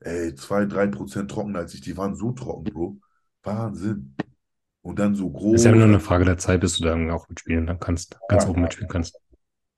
ey, 0.00 0.34
2, 0.34 0.66
3 0.66 0.86
Prozent 0.88 1.30
trockener 1.30 1.60
als 1.60 1.74
ich. 1.74 1.80
Die 1.80 1.96
waren 1.96 2.14
so 2.14 2.32
trocken, 2.32 2.64
Bro. 2.64 2.98
Wahnsinn. 3.42 4.14
Und 4.82 4.98
dann 4.98 5.14
so 5.14 5.30
groß. 5.30 5.56
Ist 5.56 5.64
ja 5.64 5.72
nur 5.72 5.84
eine 5.84 6.00
Frage 6.00 6.24
der 6.24 6.38
Zeit, 6.38 6.60
bis 6.60 6.78
du 6.78 6.84
dann 6.84 7.10
auch 7.10 7.28
mitspielen 7.28 7.66
dann 7.66 7.80
kannst, 7.80 8.18
ganz 8.28 8.44
Ja. 8.44 8.50
oben 8.50 8.62
mitspielen 8.62 8.88
kannst. 8.90 9.18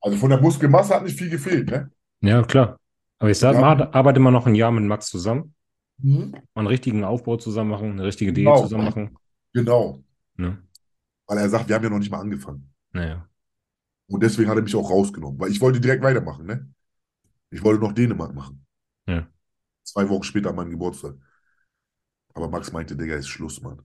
Also 0.01 0.17
von 0.17 0.29
der 0.29 0.41
Muskelmasse 0.41 0.95
hat 0.95 1.03
nicht 1.03 1.17
viel 1.17 1.29
gefehlt, 1.29 1.69
ne? 1.69 1.91
Ja, 2.21 2.41
klar. 2.43 2.77
Aber 3.19 3.31
ich 3.31 3.37
sag 3.37 3.55
Ja. 3.55 3.61
mal, 3.61 3.89
arbeite 3.93 4.19
mal 4.19 4.31
noch 4.31 4.47
ein 4.47 4.55
Jahr 4.55 4.71
mit 4.71 4.83
Max 4.83 5.07
zusammen, 5.07 5.55
Mhm. 5.97 6.31
mal 6.53 6.61
einen 6.61 6.67
richtigen 6.67 7.03
Aufbau 7.03 7.37
zusammen 7.37 7.69
machen, 7.69 7.91
eine 7.93 8.03
richtige 8.03 8.33
Genau. 8.33 8.55
Diät 8.55 8.63
zusammen 8.67 8.85
machen. 8.85 9.17
Genau. 9.53 10.03
Ne? 10.35 10.61
Weil 11.27 11.37
er 11.37 11.49
sagt, 11.49 11.67
wir 11.67 11.75
haben 11.75 11.83
ja 11.83 11.89
noch 11.89 11.99
nicht 11.99 12.11
mal 12.11 12.19
angefangen. 12.19 12.73
Naja. 12.91 13.27
Und 14.07 14.21
deswegen 14.21 14.49
hat 14.49 14.57
er 14.57 14.63
mich 14.63 14.75
auch 14.75 14.89
rausgenommen. 14.89 15.39
Weil 15.39 15.51
ich 15.51 15.61
wollte 15.61 15.79
direkt 15.79 16.03
weitermachen, 16.03 16.45
ne? 16.45 16.69
Ich 17.49 17.63
wollte 17.63 17.81
noch 17.81 17.93
Dänemark 17.93 18.33
machen. 18.33 18.65
Ja. 19.07 19.27
Zwei 19.83 20.07
Wochen 20.09 20.23
später 20.23 20.49
an 20.49 20.55
meinem 20.55 20.71
Geburtstag. 20.71 21.15
Aber 22.33 22.49
Max 22.49 22.71
meinte, 22.71 22.95
Digga, 22.95 23.15
ist 23.15 23.27
Schluss, 23.27 23.61
Mann. 23.61 23.81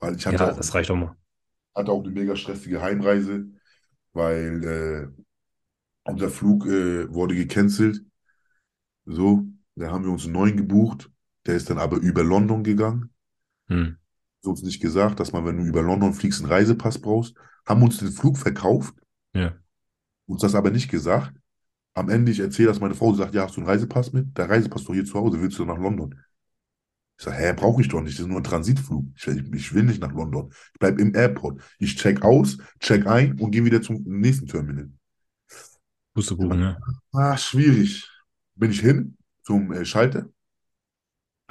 Weil 0.00 0.16
ich 0.16 0.26
hatte, 0.26 0.36
Ja, 0.36 0.50
auch, 0.50 0.56
das 0.56 0.74
reicht 0.74 0.90
auch 0.90 0.96
mal. 0.96 1.16
hatte 1.74 1.92
auch 1.92 2.02
eine 2.02 2.10
mega 2.12 2.34
stressige 2.36 2.82
Heimreise, 2.82 3.46
weil 4.12 4.64
äh, 4.64 5.22
unser 6.04 6.30
Flug 6.30 6.66
äh, 6.66 7.12
wurde 7.12 7.34
gecancelt. 7.34 8.04
So, 9.04 9.46
da 9.76 9.90
haben 9.90 10.04
wir 10.04 10.12
uns 10.12 10.24
einen 10.24 10.32
neuen 10.32 10.56
gebucht. 10.56 11.10
Der 11.46 11.56
ist 11.56 11.70
dann 11.70 11.78
aber 11.78 11.96
über 11.98 12.22
London 12.22 12.62
gegangen. 12.64 13.12
Hm. 13.68 13.98
Uns 14.44 14.62
nicht 14.62 14.80
gesagt, 14.80 15.20
dass 15.20 15.32
man, 15.32 15.44
wenn 15.44 15.56
du 15.58 15.64
über 15.64 15.82
London 15.82 16.14
fliegst, 16.14 16.40
einen 16.40 16.50
Reisepass 16.50 17.00
brauchst. 17.00 17.34
Haben 17.66 17.82
uns 17.82 17.98
den 17.98 18.10
Flug 18.10 18.38
verkauft, 18.38 18.94
Ja. 19.34 19.54
uns 20.26 20.40
das 20.42 20.54
aber 20.54 20.70
nicht 20.70 20.90
gesagt. 20.90 21.32
Am 21.94 22.08
Ende, 22.08 22.32
ich 22.32 22.40
erzähle 22.40 22.68
das, 22.68 22.80
meine 22.80 22.94
Frau 22.94 23.12
sagt, 23.14 23.34
ja, 23.34 23.44
hast 23.44 23.56
du 23.56 23.60
einen 23.60 23.68
Reisepass 23.68 24.12
mit? 24.12 24.36
Der 24.36 24.48
Reisepass 24.50 24.84
doch 24.84 24.94
hier 24.94 25.04
zu 25.04 25.14
Hause, 25.14 25.40
willst 25.40 25.58
du 25.58 25.64
nach 25.64 25.78
London? 25.78 26.18
Ich 27.18 27.24
sage, 27.24 27.36
hä, 27.36 27.52
brauche 27.54 27.80
ich 27.82 27.88
doch 27.88 28.00
nicht, 28.00 28.14
das 28.18 28.22
ist 28.24 28.28
nur 28.28 28.38
ein 28.40 28.44
Transitflug. 28.44 29.04
Ich, 29.14 29.26
will- 29.26 29.54
ich 29.54 29.74
will 29.74 29.84
nicht 29.84 30.00
nach 30.00 30.12
London. 30.12 30.50
Ich 30.72 30.78
bleibe 30.80 31.00
im 31.00 31.14
Airport. 31.14 31.60
Ich 31.78 31.96
check 31.96 32.22
aus, 32.22 32.58
check 32.80 33.06
ein 33.06 33.38
und 33.38 33.50
gehe 33.52 33.64
wieder 33.64 33.80
zum 33.82 34.02
nächsten 34.04 34.46
Terminal. 34.48 34.90
Pustekuchen, 36.14 36.58
ne? 36.58 36.78
Ah, 37.12 37.36
schwierig. 37.36 38.08
Bin 38.54 38.70
ich 38.70 38.80
hin 38.80 39.16
zum 39.42 39.72
äh, 39.72 39.84
Schalter, 39.84 40.26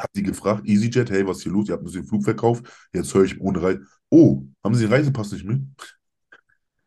hab 0.01 0.11
die 0.13 0.23
gefragt, 0.23 0.67
EasyJet, 0.67 1.09
hey, 1.11 1.25
was 1.27 1.37
ist 1.37 1.43
hier 1.43 1.51
los? 1.51 1.67
Ihr 1.69 1.73
habt 1.73 1.83
uns 1.83 1.93
den 1.93 2.05
Flug 2.05 2.23
verkauft, 2.23 2.65
jetzt 2.93 3.13
höre 3.13 3.23
ich 3.25 3.39
ohne 3.41 3.61
Reise. 3.61 3.81
Oh, 4.09 4.43
haben 4.63 4.75
Sie 4.75 4.85
den 4.85 4.93
Reisepass 4.93 5.31
nicht 5.31 5.45
mit? 5.45 5.61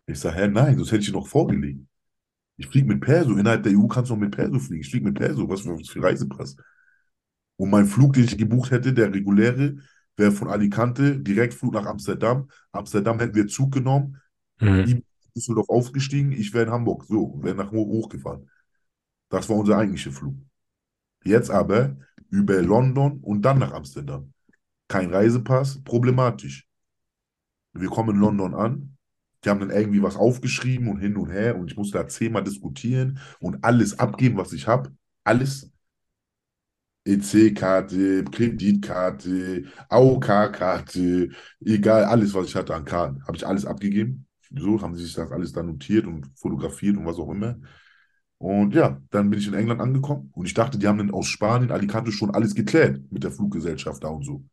Ich 0.06 0.18
sage, 0.20 0.36
hä, 0.36 0.48
nein, 0.48 0.76
sonst 0.76 0.92
hätte 0.92 1.02
ich 1.02 1.08
ihn 1.08 1.14
noch 1.14 1.26
vorgelegt. 1.26 1.80
Ich 2.56 2.68
fliege 2.68 2.86
mit 2.86 3.00
Perso. 3.00 3.32
Innerhalb 3.36 3.62
der 3.62 3.72
EU 3.72 3.86
kannst 3.88 4.10
du 4.10 4.14
noch 4.14 4.20
mit 4.20 4.34
Perso 4.34 4.58
fliegen. 4.58 4.82
Ich 4.82 4.90
fliege 4.90 5.06
mit 5.06 5.16
Perso. 5.18 5.48
Was 5.48 5.62
für, 5.62 5.78
was 5.78 5.88
für 5.88 6.02
Reisepass? 6.02 6.56
Und 7.56 7.70
mein 7.70 7.86
Flug, 7.86 8.12
den 8.12 8.24
ich 8.24 8.36
gebucht 8.36 8.70
hätte, 8.70 8.92
der 8.92 9.12
reguläre, 9.12 9.76
wäre 10.16 10.32
von 10.32 10.48
Alicante, 10.48 11.18
Direktflug 11.18 11.72
nach 11.74 11.86
Amsterdam. 11.86 12.48
Amsterdam 12.72 13.18
hätten 13.18 13.34
wir 13.34 13.46
Zug 13.46 13.72
genommen, 13.72 14.18
Mhm. 14.60 14.84
ihm 14.86 15.02
Düsseldorf 15.36 15.68
aufgestiegen, 15.68 16.30
ich 16.30 16.52
wäre 16.54 16.66
in 16.66 16.70
Hamburg, 16.70 17.04
so, 17.08 17.40
wäre 17.42 17.56
nach 17.56 17.72
hoch 17.72 17.88
hochgefahren. 17.88 18.48
Das 19.30 19.48
war 19.48 19.56
unser 19.56 19.78
eigentlicher 19.78 20.12
Flug. 20.12 20.36
Jetzt 21.24 21.50
aber 21.50 21.96
über 22.34 22.60
London 22.62 23.20
und 23.22 23.42
dann 23.42 23.58
nach 23.58 23.72
Amsterdam. 23.72 24.32
Kein 24.88 25.12
Reisepass, 25.12 25.82
problematisch. 25.84 26.66
Wir 27.72 27.88
kommen 27.88 28.16
in 28.16 28.20
London 28.20 28.54
an, 28.54 28.96
die 29.44 29.50
haben 29.50 29.60
dann 29.60 29.70
irgendwie 29.70 30.02
was 30.02 30.16
aufgeschrieben 30.16 30.88
und 30.88 30.98
hin 30.98 31.16
und 31.16 31.30
her 31.30 31.56
und 31.56 31.70
ich 31.70 31.76
musste 31.76 31.98
da 31.98 32.08
zehnmal 32.08 32.42
diskutieren 32.44 33.18
und 33.40 33.62
alles 33.64 33.98
abgeben, 33.98 34.36
was 34.36 34.52
ich 34.52 34.66
habe. 34.66 34.92
Alles. 35.22 35.70
EC-Karte, 37.06 38.24
Kreditkarte, 38.24 39.64
AOK-Karte, 39.90 41.28
egal, 41.60 42.04
alles, 42.04 42.32
was 42.32 42.46
ich 42.46 42.56
hatte 42.56 42.74
an 42.74 42.86
Karten, 42.86 43.22
habe 43.26 43.36
ich 43.36 43.46
alles 43.46 43.66
abgegeben. 43.66 44.26
So 44.56 44.80
haben 44.80 44.94
sie 44.94 45.04
sich 45.04 45.14
das 45.14 45.30
alles 45.30 45.52
dann 45.52 45.66
notiert 45.66 46.06
und 46.06 46.30
fotografiert 46.34 46.96
und 46.96 47.04
was 47.04 47.18
auch 47.18 47.30
immer. 47.30 47.56
Und 48.38 48.74
ja, 48.74 49.00
dann 49.10 49.30
bin 49.30 49.38
ich 49.38 49.46
in 49.46 49.54
England 49.54 49.80
angekommen 49.80 50.30
und 50.34 50.46
ich 50.46 50.54
dachte, 50.54 50.78
die 50.78 50.86
haben 50.86 50.98
dann 50.98 51.10
aus 51.10 51.26
Spanien, 51.26 51.70
Alicante 51.70 52.12
schon 52.12 52.30
alles 52.34 52.54
geklärt 52.54 53.00
mit 53.10 53.24
der 53.24 53.30
Fluggesellschaft 53.30 54.04
da 54.04 54.08
und 54.08 54.24
so. 54.24 54.44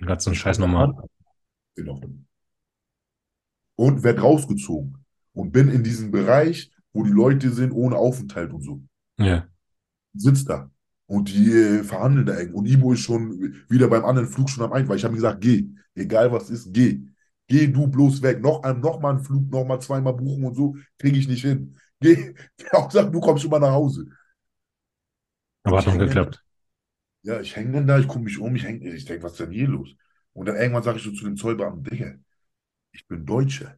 Gerade 0.00 0.20
so 0.20 0.30
ein 0.30 0.36
Scheiß 0.36 0.58
nochmal. 0.58 0.92
Genau. 1.74 2.00
Und 3.76 4.02
werd 4.02 4.22
rausgezogen 4.22 5.04
und 5.32 5.52
bin 5.52 5.68
in 5.68 5.84
diesem 5.84 6.10
Bereich, 6.10 6.72
wo 6.92 7.04
die 7.04 7.10
Leute 7.10 7.50
sind, 7.50 7.72
ohne 7.72 7.96
Aufenthalt 7.96 8.52
und 8.52 8.62
so. 8.62 8.82
Ja. 9.18 9.46
Sitzt 10.14 10.48
da. 10.48 10.70
Und 11.06 11.28
die 11.28 11.52
äh, 11.52 11.84
verhandeln 11.84 12.26
da 12.26 12.34
eng. 12.36 12.54
Und 12.54 12.66
Ibo 12.66 12.92
ist 12.92 13.00
schon 13.00 13.54
wieder 13.68 13.88
beim 13.88 14.04
anderen 14.04 14.28
Flug 14.28 14.50
schon 14.50 14.64
am 14.64 14.72
Ein, 14.72 14.88
weil 14.88 14.96
ich 14.96 15.04
habe 15.04 15.12
ihm 15.14 15.16
gesagt, 15.16 15.40
geh. 15.40 15.68
Egal 15.94 16.32
was 16.32 16.50
ist, 16.50 16.72
geh. 16.72 17.02
Geh 17.46 17.68
du 17.68 17.86
bloß 17.86 18.22
weg. 18.22 18.42
Noch, 18.42 18.62
ein, 18.62 18.80
noch 18.80 19.00
mal 19.00 19.10
einen 19.10 19.24
Flug, 19.24 19.50
noch 19.50 19.64
mal 19.64 19.78
zweimal 19.80 20.14
buchen 20.14 20.44
und 20.44 20.56
so, 20.56 20.76
kriege 20.98 21.18
ich 21.18 21.28
nicht 21.28 21.42
hin. 21.42 21.76
Geh. 22.00 22.34
Der 22.60 22.66
hat 22.72 22.74
auch 22.74 22.88
gesagt, 22.88 23.14
du 23.14 23.20
kommst 23.20 23.42
schon 23.42 23.50
mal 23.50 23.58
nach 23.58 23.72
Hause. 23.72 24.06
Aber 25.62 25.78
hat 25.78 25.86
noch 25.86 25.98
geklappt. 25.98 26.42
Ja, 27.22 27.40
ich 27.40 27.56
hänge 27.56 27.72
dann 27.72 27.86
da, 27.86 27.98
ich 27.98 28.06
gucke 28.06 28.20
mich 28.20 28.38
um, 28.38 28.54
ich 28.54 28.64
häng, 28.64 28.80
ich 28.82 29.04
denke, 29.04 29.24
was 29.24 29.32
ist 29.32 29.40
denn 29.40 29.50
hier 29.50 29.66
los? 29.66 29.94
Und 30.32 30.46
dann 30.46 30.56
irgendwann 30.56 30.82
sage 30.82 30.98
ich 30.98 31.04
so 31.04 31.10
zu 31.10 31.24
dem 31.24 31.36
Zollbeamten, 31.36 31.82
Digga, 31.82 32.14
ich 32.92 33.06
bin 33.08 33.26
Deutscher. 33.26 33.76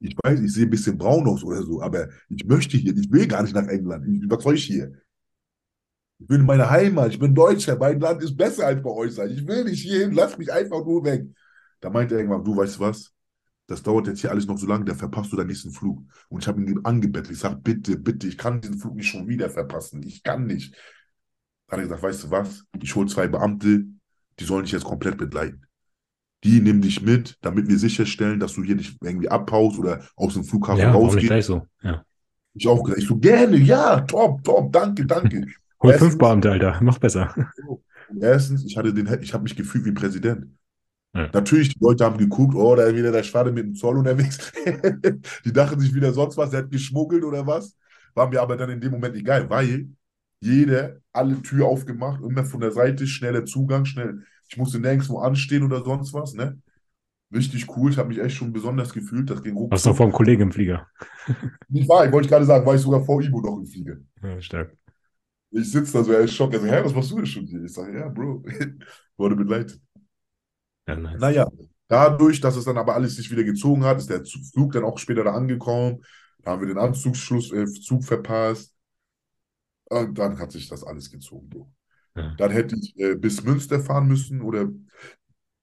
Ich 0.00 0.16
weiß, 0.22 0.40
ich 0.40 0.52
sehe 0.52 0.64
ein 0.66 0.70
bisschen 0.70 0.98
braun 0.98 1.28
aus 1.28 1.44
oder 1.44 1.62
so, 1.62 1.80
aber 1.80 2.08
ich 2.28 2.44
möchte 2.44 2.76
hier, 2.76 2.96
ich 2.96 3.10
will 3.12 3.26
gar 3.28 3.42
nicht 3.42 3.54
nach 3.54 3.68
England. 3.68 4.06
Ich, 4.08 4.30
was 4.30 4.42
soll 4.42 4.54
ich 4.54 4.64
hier? 4.64 4.92
Ich 6.18 6.28
will 6.28 6.40
in 6.40 6.46
meine 6.46 6.70
Heimat, 6.70 7.12
ich 7.12 7.18
bin 7.18 7.34
Deutscher, 7.34 7.76
mein 7.76 8.00
Land 8.00 8.22
ist 8.22 8.36
besser 8.36 8.66
als 8.66 8.82
bei 8.82 8.90
euch 8.90 9.12
sein. 9.12 9.30
Ich 9.30 9.46
will 9.46 9.64
nicht 9.64 9.82
hierhin, 9.82 10.12
lass 10.12 10.38
mich 10.38 10.52
einfach 10.52 10.84
nur 10.84 11.04
weg. 11.04 11.26
Da 11.80 11.90
meinte 11.90 12.14
er 12.14 12.20
irgendwann, 12.20 12.44
du 12.44 12.56
weißt 12.56 12.80
was? 12.80 13.11
Das 13.72 13.82
dauert 13.82 14.06
jetzt 14.06 14.20
hier 14.20 14.30
alles 14.30 14.46
noch 14.46 14.58
so 14.58 14.66
lange, 14.66 14.84
da 14.84 14.94
verpasst 14.94 15.32
du 15.32 15.36
deinen 15.36 15.46
nächsten 15.46 15.70
Flug. 15.70 16.02
Und 16.28 16.42
ich 16.42 16.46
habe 16.48 16.60
ihn 16.62 16.80
angebettelt. 16.84 17.32
Ich 17.32 17.38
sage, 17.38 17.56
bitte, 17.56 17.96
bitte, 17.96 18.26
ich 18.28 18.36
kann 18.36 18.60
diesen 18.60 18.78
Flug 18.78 18.94
nicht 18.96 19.08
schon 19.08 19.26
wieder 19.28 19.48
verpassen. 19.48 20.02
Ich 20.02 20.22
kann 20.22 20.44
nicht. 20.44 20.74
Dann 21.68 21.78
hat 21.78 21.78
er 21.78 21.82
gesagt, 21.84 22.02
weißt 22.02 22.24
du 22.24 22.30
was? 22.30 22.64
Ich 22.82 22.94
hole 22.94 23.08
zwei 23.08 23.28
Beamte, 23.28 23.86
die 24.38 24.44
sollen 24.44 24.64
dich 24.64 24.72
jetzt 24.72 24.84
komplett 24.84 25.16
begleiten. 25.16 25.62
Die 26.44 26.60
nehmen 26.60 26.82
dich 26.82 27.00
mit, 27.00 27.38
damit 27.40 27.66
wir 27.68 27.78
sicherstellen, 27.78 28.40
dass 28.40 28.52
du 28.52 28.62
hier 28.62 28.74
nicht 28.76 28.98
irgendwie 29.02 29.30
abhaust 29.30 29.78
oder 29.78 30.04
aus 30.16 30.34
dem 30.34 30.44
Flughafen 30.44 30.80
Ja, 30.80 30.88
warum 30.92 31.06
nicht 31.06 31.14
rausgehst. 31.14 31.28
gleich 31.28 31.46
so? 31.46 31.66
Ja. 31.82 32.04
Ich 32.52 32.68
auch 32.68 32.82
gesagt, 32.82 33.00
ich 33.00 33.08
so, 33.08 33.16
gerne, 33.16 33.56
ja, 33.56 34.02
top, 34.02 34.44
top, 34.44 34.70
danke, 34.70 35.06
danke. 35.06 35.46
Hol 35.82 35.94
fünf 35.94 36.18
Beamte, 36.18 36.50
Alter. 36.50 36.78
Mach 36.82 36.98
besser. 36.98 37.34
Erstens, 38.20 38.66
ich 38.66 38.76
hatte 38.76 38.92
den, 38.92 39.08
ich 39.22 39.32
habe 39.32 39.44
mich 39.44 39.56
gefühlt 39.56 39.86
wie 39.86 39.92
Präsident. 39.92 40.46
Ja. 41.14 41.28
Natürlich, 41.32 41.74
die 41.74 41.80
Leute 41.80 42.04
haben 42.04 42.16
geguckt, 42.16 42.54
oh, 42.54 42.74
da 42.74 42.84
ist 42.84 42.96
wieder 42.96 43.12
der 43.12 43.22
Schwade 43.22 43.52
mit 43.52 43.64
dem 43.64 43.74
Zoll 43.74 43.98
unterwegs. 43.98 44.52
die 45.44 45.52
dachten 45.52 45.78
sich 45.78 45.94
wieder 45.94 46.12
sonst 46.12 46.36
was, 46.36 46.50
der 46.50 46.60
hat 46.60 46.70
geschmuggelt 46.70 47.24
oder 47.24 47.46
was. 47.46 47.76
War 48.14 48.28
mir 48.28 48.40
aber 48.40 48.56
dann 48.56 48.70
in 48.70 48.80
dem 48.80 48.92
Moment 48.92 49.14
egal, 49.16 49.48
weil 49.50 49.88
jeder 50.40 50.96
alle 51.12 51.40
Tür 51.42 51.66
aufgemacht, 51.66 52.22
immer 52.22 52.44
von 52.44 52.60
der 52.60 52.72
Seite, 52.72 53.06
schneller 53.06 53.44
Zugang, 53.44 53.84
schnell. 53.84 54.24
Ich 54.48 54.56
musste 54.56 54.80
nirgendwo 54.80 55.18
anstehen 55.18 55.62
oder 55.62 55.82
sonst 55.82 56.12
was, 56.12 56.34
ne? 56.34 56.58
Richtig 57.32 57.66
cool. 57.76 57.90
Ich 57.90 57.98
habe 57.98 58.08
mich 58.08 58.18
echt 58.18 58.36
schon 58.36 58.52
besonders 58.52 58.92
gefühlt. 58.92 59.30
Das 59.30 59.42
ging 59.42 59.54
Warst 59.54 59.86
du 59.86 59.94
vor 59.94 60.06
einem 60.06 60.12
Kollegen 60.12 60.42
im 60.42 60.52
Flieger? 60.52 60.86
Nicht 61.68 61.88
wahr, 61.88 62.04
ich 62.06 62.12
wollte 62.12 62.28
gerade 62.28 62.44
sagen, 62.44 62.66
war 62.66 62.74
ich 62.74 62.80
sogar 62.80 63.02
vor 63.04 63.22
Ibo 63.22 63.40
noch 63.40 63.58
im 63.58 63.66
Flieger. 63.66 63.96
Ja, 64.22 64.40
stark. 64.40 64.76
Ich 65.50 65.70
sitze 65.70 65.92
da 65.92 66.04
so, 66.04 66.12
er 66.12 66.20
ist 66.20 66.34
schockt. 66.34 66.54
Er 66.54 66.60
sagt, 66.60 66.72
hä, 66.72 66.80
was 66.84 66.94
machst 66.94 67.10
du 67.10 67.16
denn 67.16 67.26
schon 67.26 67.44
hier? 67.44 67.62
Ich 67.62 67.72
sage, 67.72 67.98
ja, 67.98 68.08
Bro, 68.08 68.42
wurde 69.16 69.36
begleitet. 69.36 69.80
Ja, 70.86 70.96
nice. 70.96 71.20
Naja, 71.20 71.48
dadurch, 71.88 72.40
dass 72.40 72.56
es 72.56 72.64
dann 72.64 72.78
aber 72.78 72.94
alles 72.94 73.16
sich 73.16 73.30
wieder 73.30 73.44
gezogen 73.44 73.84
hat, 73.84 73.98
ist 73.98 74.10
der 74.10 74.24
Flug 74.24 74.72
dann 74.72 74.84
auch 74.84 74.98
später 74.98 75.24
da 75.24 75.32
angekommen. 75.32 76.04
Da 76.42 76.52
haben 76.52 76.60
wir 76.60 76.68
den 76.68 76.78
Anzugsschluss, 76.78 77.52
äh, 77.52 77.66
Zug 77.66 78.04
verpasst. 78.04 78.74
Und 79.84 80.18
dann 80.18 80.38
hat 80.38 80.52
sich 80.52 80.68
das 80.68 80.84
alles 80.84 81.10
gezogen, 81.10 81.48
Bro. 81.48 81.72
Ja. 82.16 82.34
Dann 82.36 82.50
hätte 82.50 82.76
ich 82.76 82.98
äh, 82.98 83.14
bis 83.14 83.42
Münster 83.42 83.80
fahren 83.80 84.08
müssen 84.08 84.40
oder 84.42 84.68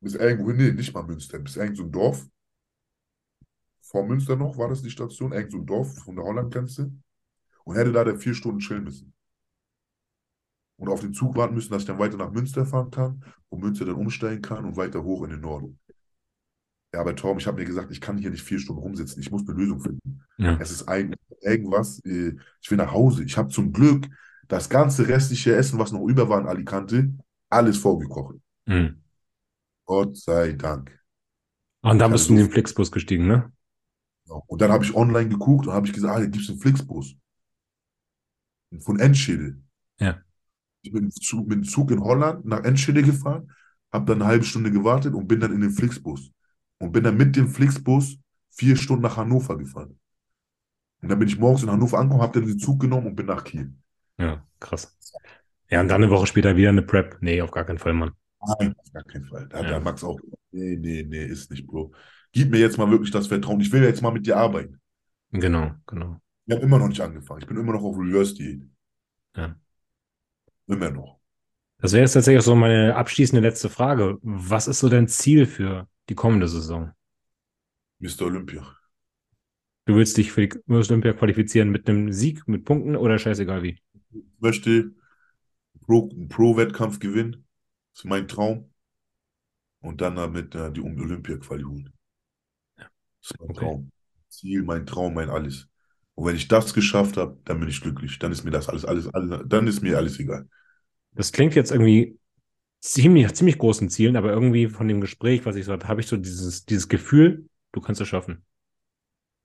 bis 0.02 0.16
irgendwo, 0.16 0.52
nee, 0.52 0.72
nicht 0.72 0.94
mal 0.94 1.04
Münster, 1.04 1.40
bis 1.40 1.58
irgend 1.58 1.78
so 1.78 1.84
ein 1.84 1.92
Dorf. 1.92 2.26
Vor 3.82 4.06
Münster 4.06 4.36
noch 4.36 4.58
war 4.58 4.70
das 4.70 4.82
die 4.82 4.92
Station, 4.92 5.32
irgend 5.34 5.52
so 5.52 5.58
ein 5.58 5.66
Dorf 5.66 5.96
von 6.04 6.16
der 6.16 6.26
Hollandgrenze. 6.26 6.92
Und 7.66 7.76
hätte 7.76 7.92
da 7.92 8.04
dann 8.04 8.20
vier 8.20 8.34
Stunden 8.34 8.60
chillen 8.60 8.84
müssen. 8.84 9.14
Und 10.80 10.88
auf 10.90 11.02
den 11.02 11.14
Zug 11.14 11.36
warten 11.36 11.54
müssen, 11.56 11.72
dass 11.72 11.82
ich 11.84 11.88
dann 11.88 12.00
weiter 12.00 12.18
nach 12.18 12.32
Münster 12.32 12.66
fahren 12.66 12.90
kann 12.90 13.24
und 13.50 13.62
Münster 13.62 13.86
dann 13.86 13.96
umsteigen 13.96 14.42
kann 14.42 14.66
und 14.66 14.78
weiter 14.78 15.04
hoch 15.04 15.24
in 15.24 15.30
den 15.32 15.42
Norden. 15.42 15.78
Ja, 16.94 17.02
aber 17.02 17.16
Tom, 17.16 17.38
ich 17.38 17.46
habe 17.46 17.58
mir 17.60 17.66
gesagt, 17.66 17.92
ich 17.92 18.02
kann 18.02 18.18
hier 18.18 18.32
nicht 18.32 18.42
vier 18.44 18.60
Stunden 18.60 18.82
rumsitzen. 18.82 19.22
Ich 19.22 19.30
muss 19.30 19.48
eine 19.48 19.58
Lösung 19.58 19.80
finden. 19.82 20.24
Ja. 20.38 20.58
Es 20.60 20.72
ist 20.72 20.88
eigentlich 20.88 21.20
irgendwas. 21.42 22.00
äh, 22.06 22.34
Ich 22.62 22.72
will 22.72 22.78
nach 22.78 22.92
Hause. 22.92 23.24
Ich 23.24 23.38
habe 23.38 23.50
zum 23.50 23.72
Glück 23.74 24.08
das 24.48 24.70
ganze 24.70 25.08
restliche 25.08 25.54
Essen, 25.56 25.78
was 25.78 25.92
noch 25.92 26.04
über 26.08 26.30
war 26.30 26.40
in 26.42 26.48
Alicante, 26.48 27.14
alles 27.50 27.78
vorgekocht. 27.78 28.38
Mhm. 28.66 29.04
Gott 29.86 30.18
sei 30.18 30.54
Dank. 30.54 30.98
Und 31.82 32.00
dann 32.00 32.12
bist 32.12 32.30
du 32.30 32.34
in 32.34 32.40
den 32.40 32.52
Flixbus 32.52 32.92
gestiegen, 32.92 33.28
ne? 33.28 33.52
so- 34.26 34.44
Und 34.48 34.62
dann 34.62 34.72
habe 34.72 34.84
ich 34.84 34.96
online 34.96 35.30
geguckt 35.30 35.68
und 35.68 35.74
habe 35.74 35.86
ich 35.88 35.94
gesagt, 35.94 36.16
ah, 36.16 36.20
hier 36.20 36.30
gibt 36.30 36.44
es 36.44 36.50
einen 36.50 36.60
Flixbus. 36.60 37.16
Von 38.80 39.00
Enschede. 39.00 39.58
Ja. 40.00 40.22
Ich 40.82 40.92
bin 40.92 41.12
zu- 41.12 41.42
mit 41.42 41.52
dem 41.52 41.64
Zug 41.64 41.92
in 41.92 42.02
Holland 42.02 42.46
nach 42.46 42.64
Enschede 42.64 43.04
gefahren, 43.04 43.52
habe 43.92 44.06
dann 44.06 44.22
eine 44.22 44.30
halbe 44.30 44.46
Stunde 44.46 44.72
gewartet 44.72 45.14
und 45.14 45.28
bin 45.28 45.40
dann 45.40 45.54
in 45.54 45.62
den 45.62 45.72
Flixbus. 45.72 46.32
Und 46.78 46.92
bin 46.94 47.04
dann 47.04 47.18
mit 47.18 47.36
dem 47.36 47.50
Flixbus 47.50 48.18
vier 48.52 48.76
Stunden 48.76 49.04
nach 49.04 49.18
Hannover 49.18 49.58
gefahren. 49.58 50.00
Und 51.02 51.10
dann 51.10 51.20
bin 51.20 51.28
ich 51.28 51.38
morgens 51.38 51.64
in 51.64 51.72
Hannover 51.72 51.98
angekommen, 51.98 52.22
habe 52.22 52.40
dann 52.40 52.48
den 52.48 52.60
Zug 52.60 52.80
genommen 52.80 53.08
und 53.08 53.16
bin 53.16 53.26
nach 53.26 53.44
Kiel. 53.44 53.74
Ja, 54.18 54.46
krass. 54.60 54.98
Ja, 55.70 55.82
und 55.82 55.88
dann 55.88 56.04
eine 56.04 56.12
Woche 56.12 56.28
später 56.28 56.56
wieder 56.56 56.70
eine 56.70 56.82
Prep. 56.82 57.18
Nee, 57.22 57.42
auf 57.42 57.52
gar 57.52 57.64
keinen 57.66 57.78
Fall, 57.80 57.94
Mann. 57.94 58.12
Nein, 58.60 58.74
auf 58.78 58.92
gar 58.94 59.04
keinen 59.04 59.26
Fall. 59.26 59.48
Da 59.50 59.58
hat 59.58 59.66
Ja. 59.66 59.70
der 59.72 59.80
Max 59.82 60.04
auch 60.04 60.18
gesagt, 60.18 60.42
nee, 60.52 60.78
nee, 60.78 61.04
nee, 61.08 61.26
ist 61.26 61.52
nicht, 61.52 61.68
Bro. 61.68 61.94
Gib 62.32 62.52
mir 62.52 62.60
jetzt 62.60 62.78
mal 62.78 62.90
wirklich 62.90 63.12
das 63.12 63.28
Vertrauen. 63.28 63.60
Ich 63.60 63.72
will 63.72 63.84
jetzt 63.84 64.02
mal 64.02 64.12
mit 64.12 64.26
dir 64.26 64.38
arbeiten. 64.38 64.80
Genau, 65.32 65.72
genau. 65.88 66.20
Ich 66.46 66.56
habe 66.56 66.64
immer 66.66 66.80
noch 66.80 66.88
nicht 66.88 67.02
angefangen. 67.02 67.42
Ich 67.42 67.48
bin 67.48 67.58
immer 67.58 67.74
noch 67.74 67.84
auf 67.84 67.98
Reverse-Diät. 67.98 68.64
Ja. 69.36 69.56
Immer 70.70 70.92
noch. 70.92 71.20
Das 71.80 71.94
wäre 71.94 72.04
jetzt 72.04 72.14
tatsächlich 72.14 72.40
auch 72.42 72.46
so 72.46 72.56
meine 72.56 72.96
abschließende 72.96 73.42
letzte 73.42 73.70
Frage. 73.70 74.18
Was 74.22 74.68
ist 74.68 74.80
so 74.80 74.90
dein 74.90 75.08
Ziel 75.08 75.46
für 75.46 75.88
die 76.10 76.16
kommende 76.16 76.48
Saison? 76.48 76.92
Mr. 78.00 78.26
Olympia. 78.26 78.64
Du 79.86 79.96
willst 79.96 80.18
dich 80.18 80.32
für 80.32 80.48
die 80.48 80.60
Olympia 80.68 81.14
qualifizieren 81.14 81.70
mit 81.70 81.90
einem 81.90 82.12
Sieg, 82.12 82.48
mit 82.48 82.64
Punkten 82.66 82.96
oder 82.96 83.18
scheißegal 83.18 83.64
wie? 83.64 83.80
Ich 84.12 84.22
möchte 84.40 84.94
Pro- 85.86 86.10
einen 86.12 86.30
Pro-Wettkampf 86.30 87.00
gewinnen. 87.00 87.48
Das 87.94 88.02
ist 88.02 88.06
mein 88.06 88.28
Traum. 88.28 88.72
Und 89.82 90.02
dann 90.02 90.16
damit 90.16 90.56
äh, 90.56 90.72
die 90.72 90.82
Olympia-Quali 90.82 91.64
holen. 91.64 91.94
Das 92.78 93.32
ist 93.32 93.40
mein 93.40 93.50
Okay. 93.50 93.60
Traum. 93.60 93.92
Ziel, 94.30 94.64
mein 94.64 94.86
Traum, 94.86 95.14
mein 95.14 95.30
alles. 95.30 95.68
Und 96.20 96.26
wenn 96.26 96.36
ich 96.36 96.50
das 96.50 96.74
geschafft 96.74 97.16
habe, 97.16 97.40
dann 97.46 97.62
bin 97.62 97.70
ich 97.70 97.80
glücklich. 97.80 98.20
Dann 98.20 98.34
ist 98.34 98.44
mir 98.44 98.52
das 98.52 98.68
alles, 98.68 98.84
alles, 98.84 99.08
alles, 99.14 99.40
dann 99.46 99.68
ist 99.68 99.82
mir 99.82 99.96
alles 99.96 100.20
egal. 100.20 100.50
Das 101.14 101.32
klingt 101.32 101.56
jetzt 101.56 101.72
irgendwie 101.72 102.20
ziemlich, 102.82 103.24
nach 103.24 103.32
ziemlich 103.32 103.58
großen 103.58 103.88
Zielen, 103.88 104.18
aber 104.18 104.34
irgendwie 104.34 104.68
von 104.68 104.90
dem 104.90 105.00
Gespräch, 105.00 105.46
was 105.46 105.56
ich 105.56 105.64
so 105.64 105.72
hatte, 105.72 105.88
habe 105.88 106.02
ich 106.02 106.08
so 106.08 106.18
dieses, 106.18 106.66
dieses 106.66 106.90
Gefühl, 106.90 107.48
du 107.72 107.80
kannst 107.80 108.02
es 108.02 108.10
schaffen. 108.10 108.44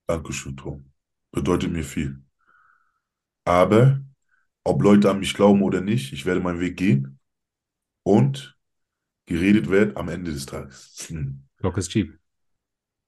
Dankeschön, 0.09 0.57
Tom. 0.57 0.91
Bedeutet 1.31 1.71
mir 1.71 1.85
viel. 1.85 2.21
Aber 3.45 4.01
ob 4.65 4.83
Leute 4.83 5.09
an 5.13 5.21
mich 5.21 5.35
glauben 5.35 5.63
oder 5.63 5.81
nicht, 5.81 6.13
ich 6.13 6.27
werde 6.27 6.41
meinen 6.41 6.59
Weg 6.59 6.77
gehen 6.77 7.21
und 8.03 8.59
geredet 9.27 9.69
wird 9.69 9.97
am 9.97 10.09
Ende 10.09 10.33
des 10.33 10.47
Tages. 10.47 11.07
Hm. 11.07 11.45
Clock 11.59 11.79
is 11.79 11.89
cheap. 11.89 12.19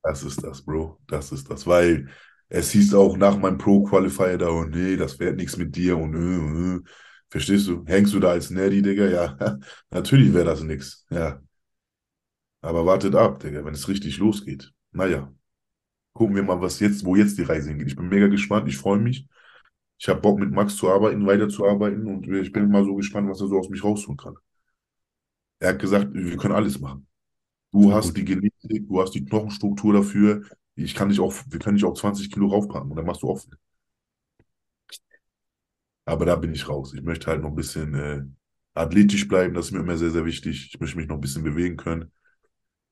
Das 0.05 0.23
ist 0.23 0.41
das, 0.45 0.63
Bro. 0.63 1.01
Das 1.09 1.33
ist 1.33 1.51
das. 1.51 1.67
Weil 1.67 2.09
es 2.49 2.71
hieß 2.73 2.95
auch 2.95 3.17
nach 3.17 3.39
meinem 3.39 3.59
Pro-Qualifier 3.59 4.39
da, 4.39 4.49
oh 4.51 4.65
nee, 4.65 4.97
das 4.97 5.19
wird 5.19 5.37
nichts 5.37 5.57
mit 5.57 5.77
dir 5.77 5.99
und 5.99 6.15
äh, 6.15 6.77
äh. 6.79 6.81
Verstehst 7.29 7.67
du? 7.69 7.85
Hängst 7.87 8.15
du 8.15 8.21
da 8.21 8.31
als 8.31 8.51
Nerdy, 8.51 8.83
Digga? 8.83 9.07
Ja, 9.09 9.59
natürlich 9.91 10.33
wäre 10.33 10.45
das 10.47 10.63
nix. 10.63 11.05
Ja. 11.11 11.41
Aber 12.61 12.85
wartet 12.87 13.15
ab, 13.15 13.41
Digga, 13.41 13.65
wenn 13.65 13.75
es 13.75 13.89
richtig 13.89 14.19
losgeht. 14.19 14.73
Naja. 14.93 15.33
Gucken 16.15 16.37
wir 16.37 16.43
mal, 16.45 16.61
was 16.61 16.81
jetzt, 16.81 17.05
wo 17.05 17.17
jetzt 17.17 17.39
die 17.39 17.43
Reise 17.43 17.71
hingeht. 17.71 17.89
Ich 17.89 17.97
bin 17.97 18.09
mega 18.09 18.29
gespannt, 18.29 18.69
ich 18.69 18.79
freue 18.79 18.99
mich. 18.99 19.29
Ich 19.99 20.09
habe 20.09 20.21
Bock, 20.21 20.41
mit 20.41 20.53
Max 20.53 20.77
zu 20.77 20.91
arbeiten, 20.91 21.27
weiterzuarbeiten 21.27 22.07
und 22.07 22.29
ich 22.29 22.53
bin 22.53 22.71
mal 22.71 22.85
so 22.85 22.97
gespannt, 22.97 23.31
was 23.31 23.41
er 23.41 23.49
so 23.49 23.59
aus 23.59 23.71
mich 23.71 23.85
rausholen 23.85 24.19
kann. 24.19 24.37
Er 25.59 25.71
hat 25.71 25.79
gesagt, 25.81 26.13
wir 26.13 26.37
können 26.37 26.55
alles 26.55 26.79
machen. 26.81 27.07
Du 27.73 27.93
hast 27.93 28.17
die 28.17 28.25
Genetik, 28.25 28.89
du 28.89 29.03
hast 29.03 29.13
die 29.15 29.25
Knochenstruktur 29.25 29.95
dafür. 29.95 30.45
Ich 30.77 30.95
kann 30.95 31.09
dich 31.11 31.21
auch, 31.21 31.35
wir 31.49 31.59
können 31.59 31.77
dich 31.77 31.85
auch 31.85 31.95
20 31.95 32.31
Kilo 32.33 32.49
raufpacken 32.49 32.91
und 32.91 32.97
dann 32.97 33.07
machst 33.07 33.23
du 33.23 33.29
offen. 33.31 33.57
Aber 36.05 36.25
da 36.27 36.37
bin 36.37 36.53
ich 36.55 36.69
raus. 36.69 36.93
Ich 36.95 37.03
möchte 37.03 37.27
halt 37.29 37.43
noch 37.43 37.51
ein 37.51 37.55
bisschen 37.57 37.95
äh, 37.95 38.23
athletisch 38.75 39.27
bleiben, 39.29 39.55
das 39.55 39.67
ist 39.67 39.73
mir 39.73 39.81
immer 39.81 39.97
sehr, 39.97 40.11
sehr 40.11 40.25
wichtig. 40.25 40.71
Ich 40.73 40.81
möchte 40.81 40.97
mich 40.97 41.09
noch 41.09 41.17
ein 41.17 41.21
bisschen 41.21 41.43
bewegen 41.45 41.77
können. 41.77 42.13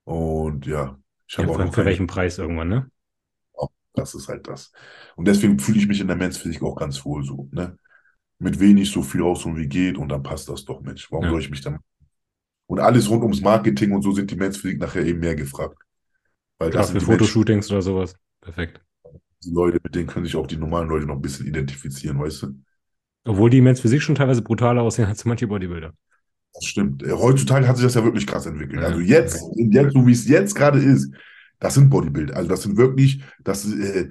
Und 0.04 0.66
ja, 0.66 0.98
ich 1.28 1.38
Ja, 1.38 1.46
habe 1.46 1.52
auch 1.52 1.56
vor 1.56 1.64
allem 1.64 1.72
noch 1.72 1.74
für 1.74 1.84
welchen 1.84 2.06
Preis 2.08 2.38
irgendwann, 2.38 2.68
ne? 2.68 2.90
das 3.94 4.14
ist 4.14 4.28
halt 4.28 4.48
das. 4.48 4.72
Und 5.16 5.26
deswegen 5.28 5.58
fühle 5.58 5.78
ich 5.78 5.86
mich 5.86 6.00
in 6.00 6.08
der 6.08 6.16
Men's 6.16 6.38
Physik 6.38 6.62
auch 6.62 6.76
ganz 6.76 7.04
wohl 7.04 7.24
so, 7.24 7.48
ne? 7.52 7.78
Mit 8.40 8.60
wenig 8.60 8.90
so 8.90 9.02
viel 9.02 9.22
rausholen 9.22 9.58
wie 9.58 9.68
geht 9.68 9.98
und 9.98 10.08
dann 10.10 10.22
passt 10.22 10.48
das 10.48 10.64
doch, 10.64 10.80
Mensch. 10.82 11.10
Warum 11.12 11.28
Ja. 11.28 11.30
soll 11.30 11.40
ich 11.40 11.50
mich 11.50 11.62
dann. 11.62 11.78
Und 12.66 12.80
alles 12.80 13.10
rund 13.10 13.22
ums 13.22 13.42
Marketing 13.42 13.92
und 13.92 14.02
so 14.02 14.12
sind 14.12 14.30
die 14.30 14.36
Men's 14.36 14.58
Physik 14.58 14.80
nachher 14.80 15.04
eben 15.06 15.20
mehr 15.20 15.36
gefragt. 15.36 15.78
Weil 16.58 16.70
Klar, 16.70 16.82
das 16.82 16.90
für 16.90 16.98
die 16.98 17.06
Menschen, 17.06 17.34
Fotoshootings 17.34 17.70
oder 17.70 17.82
sowas. 17.82 18.14
Perfekt. 18.40 18.80
die 19.44 19.50
Leute, 19.50 19.78
mit 19.82 19.94
denen 19.94 20.06
können 20.06 20.24
sich 20.24 20.36
auch 20.36 20.46
die 20.46 20.56
normalen 20.56 20.88
Leute 20.88 21.06
noch 21.06 21.16
ein 21.16 21.22
bisschen 21.22 21.46
identifizieren, 21.46 22.18
weißt 22.18 22.42
du? 22.42 22.54
Obwohl 23.24 23.50
die 23.50 23.60
Men's 23.60 23.80
Physik 23.80 24.02
schon 24.02 24.14
teilweise 24.14 24.42
brutaler 24.42 24.82
aussehen 24.82 25.06
als 25.06 25.24
manche 25.24 25.46
Bodybuilder. 25.46 25.92
Das 26.54 26.64
stimmt. 26.64 27.02
Äh, 27.02 27.12
Heutzutage 27.12 27.66
hat 27.66 27.76
sich 27.76 27.84
das 27.84 27.94
ja 27.94 28.04
wirklich 28.04 28.26
krass 28.26 28.46
entwickelt. 28.46 28.80
Ja. 28.80 28.88
Also 28.88 29.00
jetzt, 29.00 29.42
jetzt 29.56 29.92
so 29.92 30.06
wie 30.06 30.12
es 30.12 30.28
jetzt 30.28 30.54
gerade 30.54 30.78
ist, 30.78 31.12
das 31.58 31.74
sind 31.74 31.90
Bodybuilder. 31.90 32.36
Also 32.36 32.48
das 32.48 32.62
sind 32.62 32.76
wirklich, 32.76 33.22
das, 33.42 33.70
äh, 33.72 34.10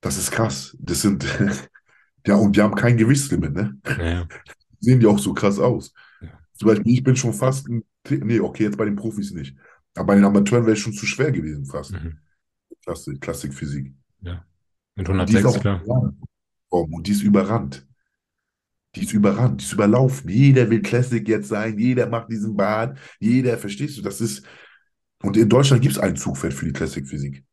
das 0.00 0.16
ist 0.16 0.30
krass. 0.30 0.76
Das 0.80 1.02
sind, 1.02 1.24
ja, 2.26 2.34
und 2.36 2.56
die 2.56 2.62
haben 2.62 2.74
kein 2.74 2.96
Gewichtslimit, 2.96 3.52
ne? 3.52 3.78
Naja. 3.84 4.26
Sehen 4.80 5.00
die 5.00 5.06
auch 5.06 5.18
so 5.18 5.34
krass 5.34 5.58
aus. 5.58 5.92
Ja. 6.22 6.28
Zum 6.54 6.68
Beispiel, 6.68 6.92
ich 6.92 7.02
bin 7.02 7.14
schon 7.16 7.34
fast, 7.34 7.68
ein, 7.68 7.84
nee, 8.08 8.40
okay, 8.40 8.64
jetzt 8.64 8.78
bei 8.78 8.86
den 8.86 8.96
Profis 8.96 9.32
nicht. 9.32 9.54
Aber 9.96 10.06
bei 10.06 10.14
den 10.14 10.24
Amateuren 10.24 10.64
wäre 10.64 10.76
ich 10.76 10.82
schon 10.82 10.92
zu 10.92 11.06
schwer 11.06 11.32
gewesen 11.32 11.66
fast. 11.66 11.92
Mhm. 11.92 12.18
Klassik, 12.82 13.20
Klassikphysik. 13.20 13.92
Mit 14.94 15.08
Und 15.08 15.28
die 15.28 15.36
ist 15.36 15.44
106, 15.44 15.46
auch 15.46 15.60
klar. 15.60 16.14
und 16.68 17.06
die 17.06 17.12
ist 17.12 17.22
überrannt. 17.22 17.86
Die 18.94 19.02
ist 19.02 19.12
überrannt, 19.12 19.60
die 19.60 19.64
ist 19.64 19.72
überlaufen. 19.72 20.28
Jeder 20.28 20.68
will 20.68 20.82
Classic 20.82 21.26
jetzt 21.28 21.48
sein, 21.48 21.78
jeder 21.78 22.08
macht 22.08 22.30
diesen 22.30 22.56
Bad, 22.56 22.98
jeder, 23.20 23.56
verstehst 23.56 23.98
du? 23.98 24.02
Das 24.02 24.20
ist. 24.20 24.44
Und 25.22 25.36
in 25.36 25.48
Deutschland 25.48 25.82
gibt 25.82 25.94
es 25.94 26.00
ein 26.00 26.16
Zugpferd 26.16 26.54
für 26.54 26.64
die 26.64 26.72
Classic-Physik. 26.72 27.44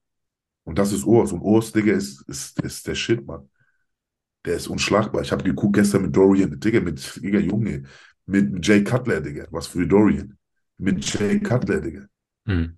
Und 0.64 0.80
das 0.80 0.94
ist 0.94 1.06
Urs. 1.06 1.32
Und 1.32 1.42
Urs, 1.42 1.72
Digga, 1.72 1.94
ist, 1.94 2.22
ist, 2.28 2.60
ist 2.62 2.88
der 2.88 2.96
Shit, 2.96 3.26
Mann. 3.26 3.50
Der 4.46 4.56
ist 4.56 4.68
unschlagbar. 4.68 5.22
Ich 5.22 5.32
habe 5.32 5.44
geguckt 5.44 5.76
gestern 5.76 6.04
mit 6.04 6.16
Dorian, 6.16 6.60
Digga, 6.60 6.80
mit, 6.80 7.22
Digga, 7.22 7.40
Junge, 7.40 7.84
mit 8.26 8.66
Jay 8.66 8.84
Cutler, 8.84 9.22
Digga. 9.22 9.48
Was 9.52 9.68
für 9.68 9.86
Dorian. 9.86 10.38
Mit 10.78 11.06
Jay 11.14 11.40
Cutler, 11.40 11.82
Digga. 11.82 12.08
Mhm. 12.48 12.78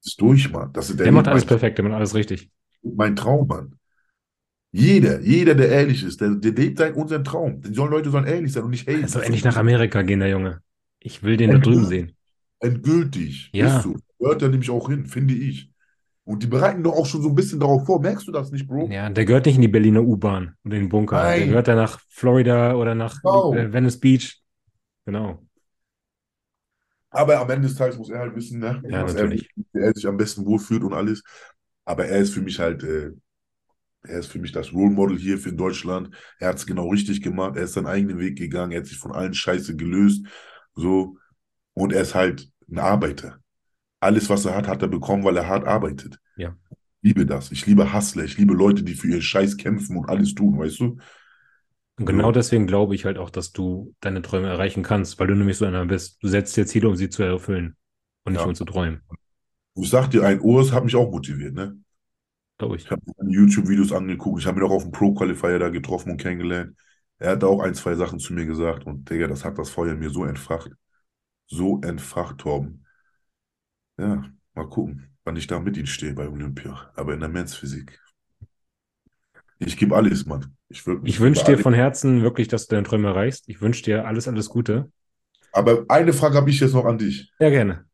Das 0.00 0.12
ist 0.12 0.20
durch, 0.20 0.50
Mann. 0.50 0.72
Das 0.72 0.90
ist 0.90 0.98
der 0.98 1.04
Der 1.04 1.12
macht 1.12 1.28
alles 1.28 1.44
perfekt, 1.44 1.78
der 1.78 1.84
macht 1.84 1.94
alles 1.94 2.14
richtig. 2.14 2.50
mein 2.82 3.14
Traum, 3.14 3.46
Mann. 3.46 3.74
Jeder, 4.74 5.20
jeder, 5.20 5.54
der 5.54 5.68
ehrlich 5.68 6.02
ist, 6.02 6.20
der, 6.20 6.30
der 6.30 6.52
lebt 6.52 6.78
sein 6.78 6.94
unseren 6.94 7.24
Traum. 7.24 7.60
Die 7.60 7.74
sollen, 7.74 7.90
Leute 7.90 8.10
sollen 8.10 8.24
ehrlich 8.26 8.52
sein 8.52 8.62
und 8.64 8.70
nicht 8.70 8.88
haten. 8.88 9.02
Er 9.02 9.08
soll 9.08 9.22
endlich 9.22 9.44
nach 9.44 9.56
Amerika 9.56 10.00
gehen, 10.02 10.20
der 10.20 10.30
Junge. 10.30 10.62
Ich 10.98 11.22
will 11.22 11.36
den 11.36 11.50
da 11.50 11.58
drüben 11.58 11.84
sehen. 11.84 12.16
Endgültig. 12.58 13.50
Ja. 13.52 13.76
Ist 13.78 13.82
so. 13.82 13.96
gehört 14.18 14.40
er 14.42 14.48
nämlich 14.48 14.70
auch 14.70 14.88
hin, 14.88 15.06
finde 15.06 15.34
ich. 15.34 15.70
Und 16.24 16.42
die 16.42 16.46
bereiten 16.46 16.82
doch 16.84 16.92
auch 16.92 17.04
schon 17.06 17.20
so 17.20 17.28
ein 17.28 17.34
bisschen 17.34 17.58
darauf 17.60 17.84
vor. 17.84 18.00
Merkst 18.00 18.28
du 18.28 18.32
das 18.32 18.50
nicht, 18.52 18.66
Bro? 18.66 18.88
Ja, 18.90 19.10
der 19.10 19.24
gehört 19.24 19.44
nicht 19.44 19.56
in 19.56 19.62
die 19.62 19.68
Berliner 19.68 20.02
U-Bahn 20.02 20.54
oder 20.64 20.76
in 20.76 20.84
den 20.84 20.88
Bunker. 20.88 21.16
Der 21.16 21.38
Nein. 21.40 21.48
gehört 21.48 21.68
dann 21.68 21.76
nach 21.76 22.00
Florida 22.08 22.74
oder 22.76 22.94
nach 22.94 23.20
Genau. 23.20 23.52
Venice 23.52 23.98
Beach. 24.00 24.40
Genau. 25.04 25.42
Aber 27.12 27.38
am 27.38 27.50
Ende 27.50 27.68
des 27.68 27.76
Tages 27.76 27.98
muss 27.98 28.10
er 28.10 28.20
halt 28.20 28.34
wissen, 28.34 28.58
ne, 28.58 28.82
Ja, 28.88 29.04
was 29.04 29.14
natürlich. 29.14 29.48
Er, 29.56 29.64
wie 29.80 29.84
er 29.84 29.94
sich 29.94 30.06
am 30.06 30.16
besten 30.16 30.46
wohlfühlt 30.46 30.82
und 30.82 30.94
alles. 30.94 31.22
Aber 31.84 32.06
er 32.06 32.18
ist 32.18 32.32
für 32.32 32.40
mich 32.42 32.58
halt, 32.58 32.82
äh, 32.82 33.10
er 34.04 34.18
ist 34.18 34.26
für 34.26 34.38
mich 34.38 34.52
das 34.52 34.72
Role 34.72 34.90
Model 34.90 35.18
hier 35.18 35.38
für 35.38 35.52
Deutschland. 35.52 36.10
Er 36.38 36.48
hat 36.48 36.56
es 36.56 36.66
genau 36.66 36.88
richtig 36.88 37.22
gemacht. 37.22 37.56
Er 37.56 37.64
ist 37.64 37.74
seinen 37.74 37.86
eigenen 37.86 38.18
Weg 38.18 38.36
gegangen. 38.36 38.72
Er 38.72 38.80
hat 38.80 38.86
sich 38.86 38.98
von 38.98 39.12
allen 39.12 39.34
Scheiße 39.34 39.76
gelöst. 39.76 40.26
So. 40.74 41.18
Und 41.74 41.92
er 41.92 42.02
ist 42.02 42.14
halt 42.14 42.48
ein 42.70 42.78
Arbeiter. 42.78 43.38
Alles, 44.00 44.28
was 44.28 44.44
er 44.44 44.56
hat, 44.56 44.66
hat 44.66 44.82
er 44.82 44.88
bekommen, 44.88 45.22
weil 45.24 45.36
er 45.36 45.46
hart 45.46 45.66
arbeitet. 45.66 46.18
Ja. 46.36 46.56
Ich 47.02 47.08
liebe 47.08 47.26
das. 47.26 47.52
Ich 47.52 47.66
liebe 47.66 47.92
Hustler. 47.92 48.24
Ich 48.24 48.38
liebe 48.38 48.54
Leute, 48.54 48.82
die 48.82 48.94
für 48.94 49.08
ihren 49.08 49.22
Scheiß 49.22 49.56
kämpfen 49.56 49.96
und 49.96 50.08
alles 50.08 50.34
tun, 50.34 50.58
weißt 50.58 50.80
du? 50.80 50.98
Und 51.98 52.06
genau 52.06 52.28
So. 52.28 52.32
deswegen 52.32 52.66
glaube 52.66 52.94
ich 52.94 53.04
halt 53.04 53.18
auch, 53.18 53.30
dass 53.30 53.52
du 53.52 53.94
deine 54.00 54.22
Träume 54.22 54.48
erreichen 54.48 54.82
kannst, 54.82 55.18
weil 55.18 55.26
du 55.26 55.34
nämlich 55.34 55.58
so 55.58 55.64
einer 55.66 55.84
bist. 55.86 56.22
Du 56.22 56.28
setzt 56.28 56.56
dir 56.56 56.66
Ziele, 56.66 56.88
um 56.88 56.96
sie 56.96 57.10
zu 57.10 57.22
erfüllen 57.22 57.76
und 58.24 58.32
nicht 58.32 58.40
Ja. 58.40 58.46
nur 58.46 58.54
zu 58.54 58.64
träumen. 58.64 59.02
Ich 59.74 59.90
sag 59.90 60.10
dir, 60.10 60.24
ein 60.24 60.40
Urs 60.40 60.72
hat 60.72 60.84
mich 60.84 60.96
auch 60.96 61.10
motiviert, 61.10 61.54
ne? 61.54 61.78
Glaube 62.58 62.76
ich. 62.76 62.84
Ich 62.84 62.90
habe 62.90 63.02
mir 63.20 63.32
YouTube-Videos 63.32 63.92
angeguckt. 63.92 64.40
Ich 64.40 64.46
habe 64.46 64.60
ihn 64.60 64.66
auch 64.66 64.70
auf 64.72 64.82
dem 64.84 64.92
Pro-Qualifier 64.92 65.58
da 65.58 65.68
getroffen 65.68 66.12
und 66.12 66.18
kennengelernt. 66.18 66.76
Er 67.18 67.32
hat 67.32 67.44
auch 67.44 67.60
ein, 67.60 67.74
zwei 67.74 67.94
Sachen 67.94 68.18
zu 68.18 68.34
mir 68.34 68.46
gesagt. 68.46 68.86
Und 68.86 69.08
Digga, 69.08 69.26
das 69.28 69.44
hat 69.44 69.58
das 69.58 69.70
Feuer 69.70 69.92
in 69.92 69.98
mir 69.98 70.10
so 70.10 70.24
entfacht. 70.24 70.70
So 71.48 71.80
entfacht, 71.82 72.38
Torben. 72.38 72.86
Ja, 73.98 74.30
mal 74.54 74.68
gucken, 74.68 75.16
wann 75.24 75.36
ich 75.36 75.46
da 75.46 75.58
mit 75.58 75.76
ihm 75.78 75.86
stehe 75.86 76.12
bei 76.14 76.28
Olympia. 76.28 76.90
Aber 76.94 77.14
in 77.14 77.20
der 77.20 77.28
Men's-Physik. 77.30 77.98
Ich 79.58 79.78
gebe 79.78 79.96
alles, 79.96 80.26
Mann. 80.26 80.54
Ich, 80.72 80.86
Ich 81.04 81.20
wünsche 81.20 81.44
dir 81.44 81.58
von 81.58 81.74
Herzen 81.74 82.22
wirklich, 82.22 82.48
dass 82.48 82.66
du 82.66 82.74
deine 82.74 82.86
Träume 82.86 83.08
erreichst. 83.08 83.48
Ich 83.48 83.60
wünsche 83.60 83.82
dir 83.82 84.06
alles, 84.06 84.26
alles 84.26 84.48
Gute. 84.48 84.90
Aber 85.52 85.84
eine 85.88 86.12
Frage 86.12 86.36
habe 86.36 86.50
ich 86.50 86.60
jetzt 86.60 86.72
noch 86.74 86.84
an 86.86 86.98
dich. 86.98 87.30
Ja, 87.38 87.50
gerne. 87.50 87.84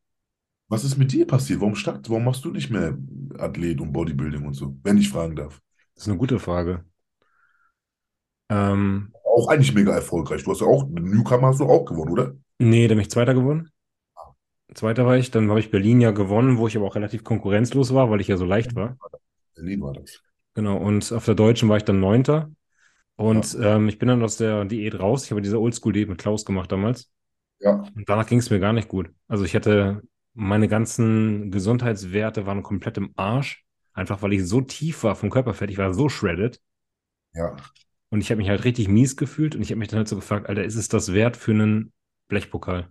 Was 0.69 0.83
ist 0.83 0.97
mit 0.97 1.11
dir 1.11 1.25
passiert? 1.27 1.59
Warum 1.61 1.75
statt, 1.75 2.09
warum 2.09 2.23
machst 2.25 2.45
du 2.45 2.51
nicht 2.51 2.69
mehr 2.69 2.97
Athlet 3.37 3.81
und 3.81 3.91
Bodybuilding 3.91 4.45
und 4.45 4.53
so? 4.53 4.77
Wenn 4.83 4.97
ich 4.97 5.09
fragen 5.09 5.35
darf. 5.35 5.61
Das 5.95 6.03
ist 6.03 6.09
eine 6.09 6.17
gute 6.17 6.39
Frage. 6.39 6.85
Ähm, 8.49 9.11
Auch 9.23 9.47
eigentlich 9.47 9.73
mega 9.73 9.93
erfolgreich. 9.93 10.43
Du 10.43 10.51
hast 10.51 10.61
ja 10.61 10.67
auch, 10.67 10.85
Newcomer 10.89 11.47
hast 11.47 11.59
du 11.59 11.65
auch 11.65 11.85
gewonnen, 11.85 12.11
oder? 12.11 12.33
nee, 12.59 12.87
da 12.87 12.95
bin 12.95 13.01
ich 13.01 13.11
Zweiter 13.11 13.33
geworden. 13.33 13.69
Zweiter 14.73 15.05
war 15.05 15.17
ich. 15.17 15.31
Dann 15.31 15.49
habe 15.49 15.59
ich 15.59 15.71
Berlin 15.71 16.01
ja 16.01 16.11
gewonnen, 16.11 16.57
wo 16.57 16.67
ich 16.67 16.75
aber 16.77 16.85
auch 16.87 16.95
relativ 16.95 17.23
konkurrenzlos 17.23 17.93
war, 17.93 18.09
weil 18.09 18.21
ich 18.21 18.27
ja 18.27 18.37
so 18.37 18.45
leicht 18.45 18.75
war. 18.75 18.97
Berlin 19.55 19.81
war 19.81 19.93
das. 19.93 20.21
Genau. 20.55 20.77
Und 20.77 21.11
auf 21.11 21.25
der 21.25 21.35
Deutschen 21.35 21.69
war 21.69 21.77
ich 21.77 21.83
dann 21.83 21.99
Neunter. 21.99 22.51
Und 23.19 23.57
ähm, 23.61 23.89
ich 23.89 23.99
bin 23.99 24.07
dann 24.07 24.23
aus 24.23 24.37
der 24.37 24.63
Diät 24.63 24.97
raus. 24.97 25.25
Ich 25.25 25.31
habe 25.31 25.41
diese 25.41 25.59
Oldschool-Diät 25.59 26.07
mit 26.07 26.19
Klaus 26.19 26.45
gemacht 26.45 26.71
damals. 26.71 27.11
Ja, 27.59 27.83
Und 27.93 28.07
danach 28.07 28.25
ging 28.25 28.39
es 28.39 28.49
mir 28.49 28.59
gar 28.61 28.71
nicht 28.71 28.87
gut. 28.87 29.09
Also 29.27 29.43
ich 29.43 29.55
hatte, 29.55 30.01
meine 30.33 30.69
ganzen 30.69 31.51
Gesundheitswerte 31.51 32.45
waren 32.45 32.63
komplett 32.63 32.97
im 32.97 33.11
Arsch. 33.17 33.65
Einfach 33.91 34.21
weil 34.21 34.31
ich 34.31 34.47
so 34.47 34.61
tief 34.61 35.03
war 35.03 35.15
vom 35.15 35.29
Körperfett. 35.29 35.69
Ich 35.69 35.77
war 35.77 35.93
so 35.93 36.07
shredded. 36.07 36.61
ja. 37.33 37.55
Und 38.11 38.21
ich 38.21 38.31
habe 38.31 38.37
mich 38.37 38.49
halt 38.49 38.63
richtig 38.63 38.87
mies 38.87 39.17
gefühlt. 39.17 39.53
Und 39.55 39.61
ich 39.61 39.69
habe 39.69 39.79
mich 39.79 39.89
dann 39.89 39.97
halt 39.97 40.07
so 40.07 40.15
gefragt, 40.15 40.47
Alter, 40.47 40.63
ist 40.63 40.75
es 40.75 40.87
das 40.87 41.13
wert 41.13 41.35
für 41.35 41.51
einen 41.51 41.91
Blechpokal? 42.29 42.87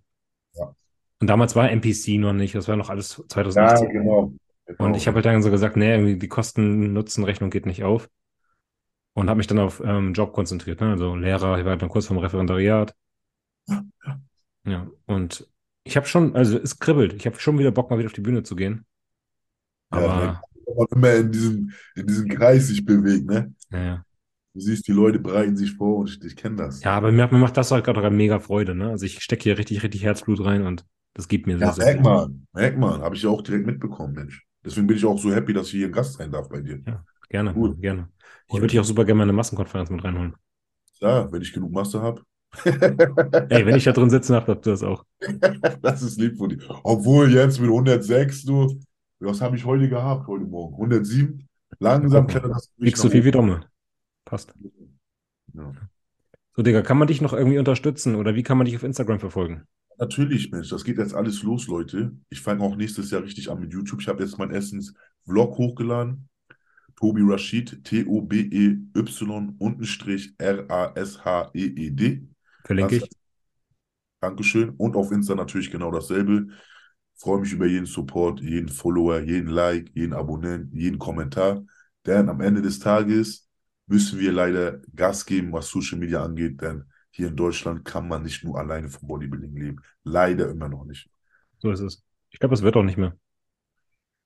Ja. 0.55 0.75
Und 1.21 1.27
damals 1.27 1.57
war 1.57 1.71
NPC 1.71 2.19
noch 2.19 2.35
nicht. 2.35 2.55
Das 2.55 2.69
war 2.69 2.77
noch 2.77 2.91
alles 2.91 3.25
2018. 3.29 3.89
genau. 3.89 4.33
Und 4.77 4.95
ich 4.95 5.07
habe 5.09 5.17
halt 5.17 5.25
dann 5.27 5.43
so 5.43 5.51
gesagt, 5.51 5.77
nee, 5.77 5.91
irgendwie 5.91 6.17
die 6.19 6.29
Kosten-Nutzen-Rechnung 6.29 7.49
geht 7.49 7.65
nicht 7.65 7.83
auf. 7.83 8.11
Und 9.19 9.29
habe 9.29 9.37
mich 9.39 9.47
dann 9.47 9.59
auf 9.59 9.81
ähm, 9.85 10.15
Job 10.15 10.33
konzentriert. 10.33 10.81
Ne? 10.81 10.91
Also 10.93 11.15
Lehrer, 11.17 11.59
ich 11.59 11.65
war 11.67 11.77
dann 11.77 11.89
kurz 11.91 12.07
vorm 12.07 12.19
Referendariat. 12.19 12.95
Ja, 14.65 14.89
und 15.07 15.49
ich 15.85 15.97
habe 15.97 16.07
schon, 16.07 16.37
also 16.37 16.59
es 16.59 16.79
kribbelt. 16.79 17.15
Ich 17.15 17.27
habe 17.27 17.39
schon 17.41 17.59
wieder 17.59 17.71
Bock, 17.73 17.91
mal 17.91 17.99
wieder 17.99 18.07
auf 18.09 18.13
die 18.13 18.21
Bühne 18.21 18.43
zu 18.43 18.55
gehen. 18.57 18.87
Ja, 19.91 20.01
Aber, 20.01 20.45
wenn 20.67 20.77
man 20.77 20.87
immer 20.93 21.15
in 21.15 21.33
diesem, 21.33 21.73
in 21.95 22.07
diesem 22.07 22.29
Kreis 22.29 22.69
sich 22.69 22.85
bewegt, 22.85 23.27
ne? 23.27 23.55
ja, 23.71 23.79
ja. 23.85 24.05
Du 24.55 24.61
siehst, 24.61 24.87
die 24.89 24.93
Leute 24.93 25.19
bereiten 25.19 25.57
sich 25.57 25.73
vor 25.73 25.99
und 26.01 26.11
ich, 26.11 26.23
ich 26.23 26.37
kenne 26.37 26.57
das. 26.57 26.81
Ja, 26.85 26.93
aber 26.97 27.13
mir, 27.13 27.27
mir 27.29 27.39
macht 27.39 27.57
das 27.57 27.71
halt 27.71 27.85
gerade 27.85 28.11
mega 28.11 28.39
Freude. 28.41 28.75
Ne? 28.75 28.91
Also 28.91 29.05
ich 29.07 29.21
stecke 29.23 29.43
hier 29.45 29.59
richtig, 29.59 29.83
richtig 29.83 30.03
Herzblut 30.05 30.45
rein 30.45 30.65
und 30.67 30.87
das 31.15 31.29
gibt 31.29 31.47
mir 31.47 31.59
sehr, 31.59 31.71
Ja, 31.71 31.73
sehr 31.73 31.87
merk 31.87 32.01
viel. 32.01 32.03
mal, 32.03 32.29
merk 32.53 32.79
mal, 32.79 33.01
habe 33.01 33.17
ich 33.17 33.23
ja 33.23 33.31
auch 33.31 33.43
direkt 33.43 33.67
mitbekommen, 33.67 34.15
Mensch. 34.15 34.47
Deswegen 34.65 34.87
bin 34.87 34.97
ich 34.97 35.05
auch 35.05 35.19
so 35.19 35.33
happy, 35.33 35.53
dass 35.53 35.67
ich 35.67 35.73
hier 35.73 35.91
Gast 35.91 36.15
sein 36.15 36.31
darf 36.31 36.49
bei 36.49 36.61
dir. 36.61 36.85
Ja, 36.87 37.05
gerne, 37.29 37.55
Cool. 37.55 37.77
gerne. 37.77 38.11
Ich 38.49 38.55
würde 38.55 38.69
dich 38.69 38.81
auch 38.81 38.85
super 38.85 39.05
gerne 39.05 39.19
mal 39.19 39.25
in 39.25 39.31
eine 39.31 39.37
Massenkonferenz 39.37 39.91
mit 39.91 40.03
reinholen. 40.03 40.35
Ja, 41.01 41.31
wenn 41.31 41.43
ich 41.43 41.53
genug 41.53 41.71
Masse 41.71 42.01
habe. 42.01 42.23
Ey, 42.65 43.67
wenn 43.67 43.77
ich 43.77 43.85
da 43.85 43.93
drin 43.93 44.09
sitzen 44.09 44.33
darf, 44.33 44.47
darfst 44.47 44.67
du 44.67 44.71
das 44.71 44.83
auch. 44.83 45.05
Das 45.83 46.03
ist 46.03 46.19
lieb 46.19 46.39
von 46.39 46.49
dir. 46.49 46.59
Obwohl 46.83 47.33
jetzt 47.33 47.61
mit 47.61 47.69
106, 47.69 48.45
du, 48.45 48.81
was 49.21 49.41
habe 49.41 49.57
ich 49.57 49.65
heute 49.65 49.89
gehabt, 49.89 50.27
heute 50.27 50.45
Morgen? 50.45 50.75
107? 50.75 51.47
Langsam 51.79 52.25
mal. 52.25 52.31
klettert 52.31 52.53
das 52.53 52.71
Kriegst 52.81 53.03
so 53.03 53.11
viel 53.11 53.25
wie. 53.25 53.31
Domme. 53.31 53.61
Passt. 54.25 54.55
Ja. 55.53 55.73
So, 56.57 56.63
Digga, 56.63 56.83
kann 56.83 56.99
man 56.99 57.09
dich 57.09 57.21
noch 57.21 57.35
irgendwie 57.35 57.59
unterstützen 57.59 58.15
oder 58.15 58.35
wie 58.35 58.43
kann 58.43 58.59
man 58.59 58.65
dich 58.65 58.77
auf 58.77 58.83
Instagram 58.83 59.21
verfolgen? 59.21 59.65
Natürlich, 59.99 60.51
Mensch, 60.51 60.71
das 60.71 60.85
geht 60.85 60.99
jetzt 60.99 61.15
alles 61.15 61.43
los, 61.43 61.67
Leute. 61.67 62.13
Ich 62.31 62.41
fange 62.41 62.63
auch 62.63 62.77
nächstes 62.77 63.11
Jahr 63.11 63.23
richtig 63.23 63.51
an 63.51 63.61
mit 63.61 63.73
YouTube. 63.73 64.01
Ich 64.01 64.09
habe 64.09 64.23
jetzt 64.23 64.39
meinen 64.39 64.53
Essens-Vlog 64.53 65.59
hochgeladen. 65.59 66.29
Tobi 66.99 67.23
Rashid, 67.25 67.85
T-O-B-E-Y 67.85 69.55
untenstrich 69.59 70.35
R-A-S-H-E-E-D. 70.39 72.27
Verlinke 72.65 72.97
ich. 72.97 73.09
Dankeschön. 74.21 74.71
Und 74.71 74.97
auf 74.97 75.13
Insta 75.13 75.37
natürlich 75.37 75.71
genau 75.71 75.93
dasselbe. 75.93 76.49
Freue 77.15 77.41
mich 77.41 77.53
über 77.53 77.67
jeden 77.67 77.87
Support, 77.87 78.41
jeden 78.41 78.69
Follower, 78.69 79.21
jeden 79.21 79.49
Like, 79.49 79.93
jeden 79.95 80.13
Abonnent, 80.13 80.75
jeden 80.75 80.99
Kommentar. 80.99 81.65
Denn 82.05 82.29
am 82.29 82.41
Ende 82.41 82.63
des 82.63 82.81
Tages 82.81 83.49
müssen 83.87 84.19
wir 84.19 84.33
leider 84.33 84.81
Gas 84.95 85.25
geben, 85.25 85.53
was 85.53 85.69
Social 85.69 85.99
Media 85.99 86.25
angeht, 86.25 86.61
denn 86.61 86.85
hier 87.11 87.29
in 87.29 87.37
Deutschland 87.37 87.85
kann 87.85 88.09
man 88.09 88.25
nicht 88.25 88.43
nur 88.43 88.59
alleine 88.59 88.89
vom 88.89 89.07
Bodybuilding 89.07 89.57
leben. 89.57 89.83
Leider 90.03 90.51
immer 90.51 90.69
noch 90.69 90.85
nicht. 90.85 91.09
So 91.59 91.71
ist 91.71 91.81
es. 91.81 92.03
Ich 92.31 92.41
glaube, 92.41 92.57
es 92.57 92.63
wird 92.63 92.77
auch 92.77 92.83
nicht 92.83 92.99
mehr. 92.99 93.17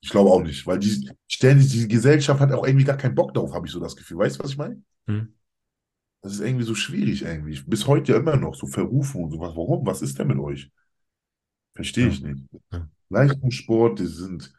Ich 0.03 0.09
glaube 0.09 0.31
auch 0.31 0.43
nicht, 0.43 0.67
weil 0.67 0.79
die 0.79 1.09
stellen 1.29 1.59
die 1.59 1.87
Gesellschaft 1.87 2.41
hat 2.41 2.51
auch 2.51 2.67
irgendwie 2.67 2.83
gar 2.83 2.97
keinen 2.97 3.15
Bock 3.15 3.33
darauf, 3.33 3.53
habe 3.53 3.67
ich 3.67 3.71
so 3.71 3.79
das 3.79 3.95
Gefühl. 3.95 4.17
Weißt 4.17 4.37
du, 4.37 4.43
was 4.43 4.51
ich 4.51 4.57
meine? 4.57 4.81
Hm. 5.07 5.33
Das 6.21 6.33
ist 6.33 6.41
irgendwie 6.41 6.65
so 6.65 6.75
schwierig 6.75 7.21
irgendwie. 7.21 7.57
Bis 7.65 7.87
heute 7.87 8.11
ja 8.11 8.17
immer 8.17 8.35
noch 8.35 8.53
so 8.53 8.67
verrufen 8.67 9.23
und 9.23 9.31
sowas. 9.31 9.55
Warum? 9.55 9.85
Was 9.85 10.01
ist 10.01 10.19
denn 10.19 10.27
mit 10.27 10.39
euch? 10.39 10.69
Verstehe 11.73 12.09
ich 12.09 12.21
nicht. 12.21 12.43
Ja. 12.73 12.89
Leistungssport, 13.09 13.99
die 13.99 14.05
sind, 14.05 14.53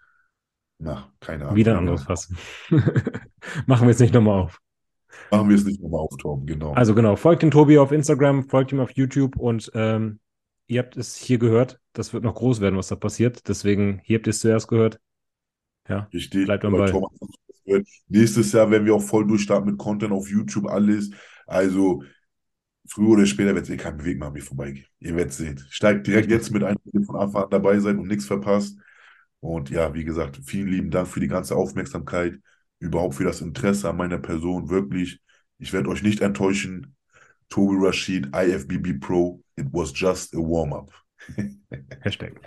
na, 0.79 1.13
keine 1.21 1.45
Ahnung. 1.45 1.57
Wieder 1.57 1.73
ein 1.73 1.79
anderes 1.79 2.05
Fass. 2.05 2.33
Machen 3.67 3.83
wir 3.83 3.91
jetzt 3.91 4.01
nicht 4.01 4.15
nochmal 4.15 4.41
auf. 4.41 4.59
Machen 5.31 5.51
wir 5.51 5.57
es 5.57 5.65
nicht 5.65 5.83
nochmal 5.83 6.01
auftauchen, 6.01 6.47
genau. 6.47 6.73
Also 6.73 6.95
genau, 6.95 7.17
folgt 7.17 7.43
dem 7.43 7.51
Tobi 7.51 7.79
auf 7.79 7.93
Instagram, 7.93 8.49
folgt 8.49 8.73
ihm 8.73 8.81
auf 8.81 8.93
YouTube 8.93 9.37
und 9.37 9.71
ähm, 9.75 10.21
ihr 10.69 10.81
habt 10.81 10.97
es 10.97 11.17
hier 11.17 11.39
gehört. 11.39 11.81
Das 11.93 12.15
wird 12.15 12.25
noch 12.25 12.35
groß 12.35 12.61
werden, 12.61 12.79
was 12.79 12.89
da 12.89 12.97
passiert. 12.97 13.47
Deswegen, 13.47 14.01
hier 14.05 14.19
habt 14.19 14.27
ihr 14.27 14.31
es 14.31 14.41
zuerst 14.41 14.69
gehört. 14.69 15.01
Ja, 15.89 16.09
Richtig. 16.13 16.47
bleibt 16.47 16.65
am 16.65 16.73
Ball. 16.73 16.91
Thomas. 16.91 17.13
Nächstes 18.09 18.53
Jahr 18.53 18.71
werden 18.71 18.85
wir 18.85 18.95
auch 18.95 19.03
voll 19.03 19.27
durchstarten 19.27 19.71
mit 19.71 19.79
Content 19.79 20.13
auf 20.13 20.29
YouTube, 20.29 20.67
alles. 20.67 21.11
Also, 21.47 22.03
früher 22.89 23.11
oder 23.11 23.27
später 23.27 23.55
wird 23.55 23.65
es 23.65 23.71
eh 23.71 23.77
kein 23.77 24.03
Weg 24.05 24.19
mehr 24.19 24.29
an 24.29 24.35
mir 24.35 24.43
vorbeigehen. 24.43 24.87
Ihr 25.01 25.17
werdet 25.17 25.33
sehen. 25.33 25.65
Steigt 25.71 26.07
direkt 26.07 26.31
jetzt 26.31 26.51
mit 26.51 26.63
ein, 26.63 26.77
von 27.07 27.17
Anfang 27.17 27.45
an 27.45 27.51
dabei 27.51 27.79
seid 27.79 27.97
und 27.97 28.09
nichts 28.09 28.27
verpasst. 28.27 28.79
Und 29.41 29.71
ja, 29.71 29.93
wie 29.95 30.05
gesagt, 30.05 30.41
vielen 30.45 30.69
lieben 30.69 30.91
Dank 30.91 31.09
für 31.09 31.21
die 31.21 31.29
ganze 31.29 31.57
Aufmerksamkeit, 31.57 32.39
überhaupt 32.79 33.15
für 33.15 33.25
das 33.25 33.41
Interesse 33.41 33.91
an 33.91 33.97
meiner 33.97 34.19
Person. 34.19 34.71
Wirklich, 34.71 35.21
ich 35.59 35.73
werde 35.73 35.91
euch 35.91 36.03
nicht 36.03 36.21
enttäuschen. 36.21 36.97
Tobi 37.51 37.77
Rashid, 37.79 38.29
IFBB 38.35 39.01
Pro, 39.01 39.43
it 39.57 39.67
was 39.71 39.93
just 39.95 40.35
a 40.35 40.39
warm-up. 40.39 40.91
Hashtag. 42.01 42.41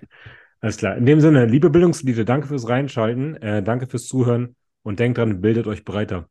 Alles 0.61 0.77
klar. 0.77 0.97
In 0.97 1.05
dem 1.05 1.19
Sinne, 1.21 1.45
liebe 1.45 1.69
Bildungsliebe, 1.69 2.25
danke 2.25 2.47
fürs 2.47 2.67
Reinschalten, 2.67 3.35
äh, 3.37 3.61
danke 3.63 3.87
fürs 3.87 4.05
Zuhören 4.07 4.55
und 4.83 4.99
denkt 4.99 5.17
dran, 5.17 5.41
bildet 5.41 5.67
euch 5.67 5.83
breiter. 5.85 6.29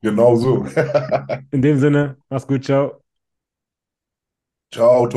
Genau 0.00 0.36
so. 0.36 0.64
In 1.50 1.62
dem 1.62 1.78
Sinne, 1.78 2.16
mach's 2.28 2.46
gut, 2.46 2.64
ciao. 2.64 3.02
Ciao. 4.72 5.08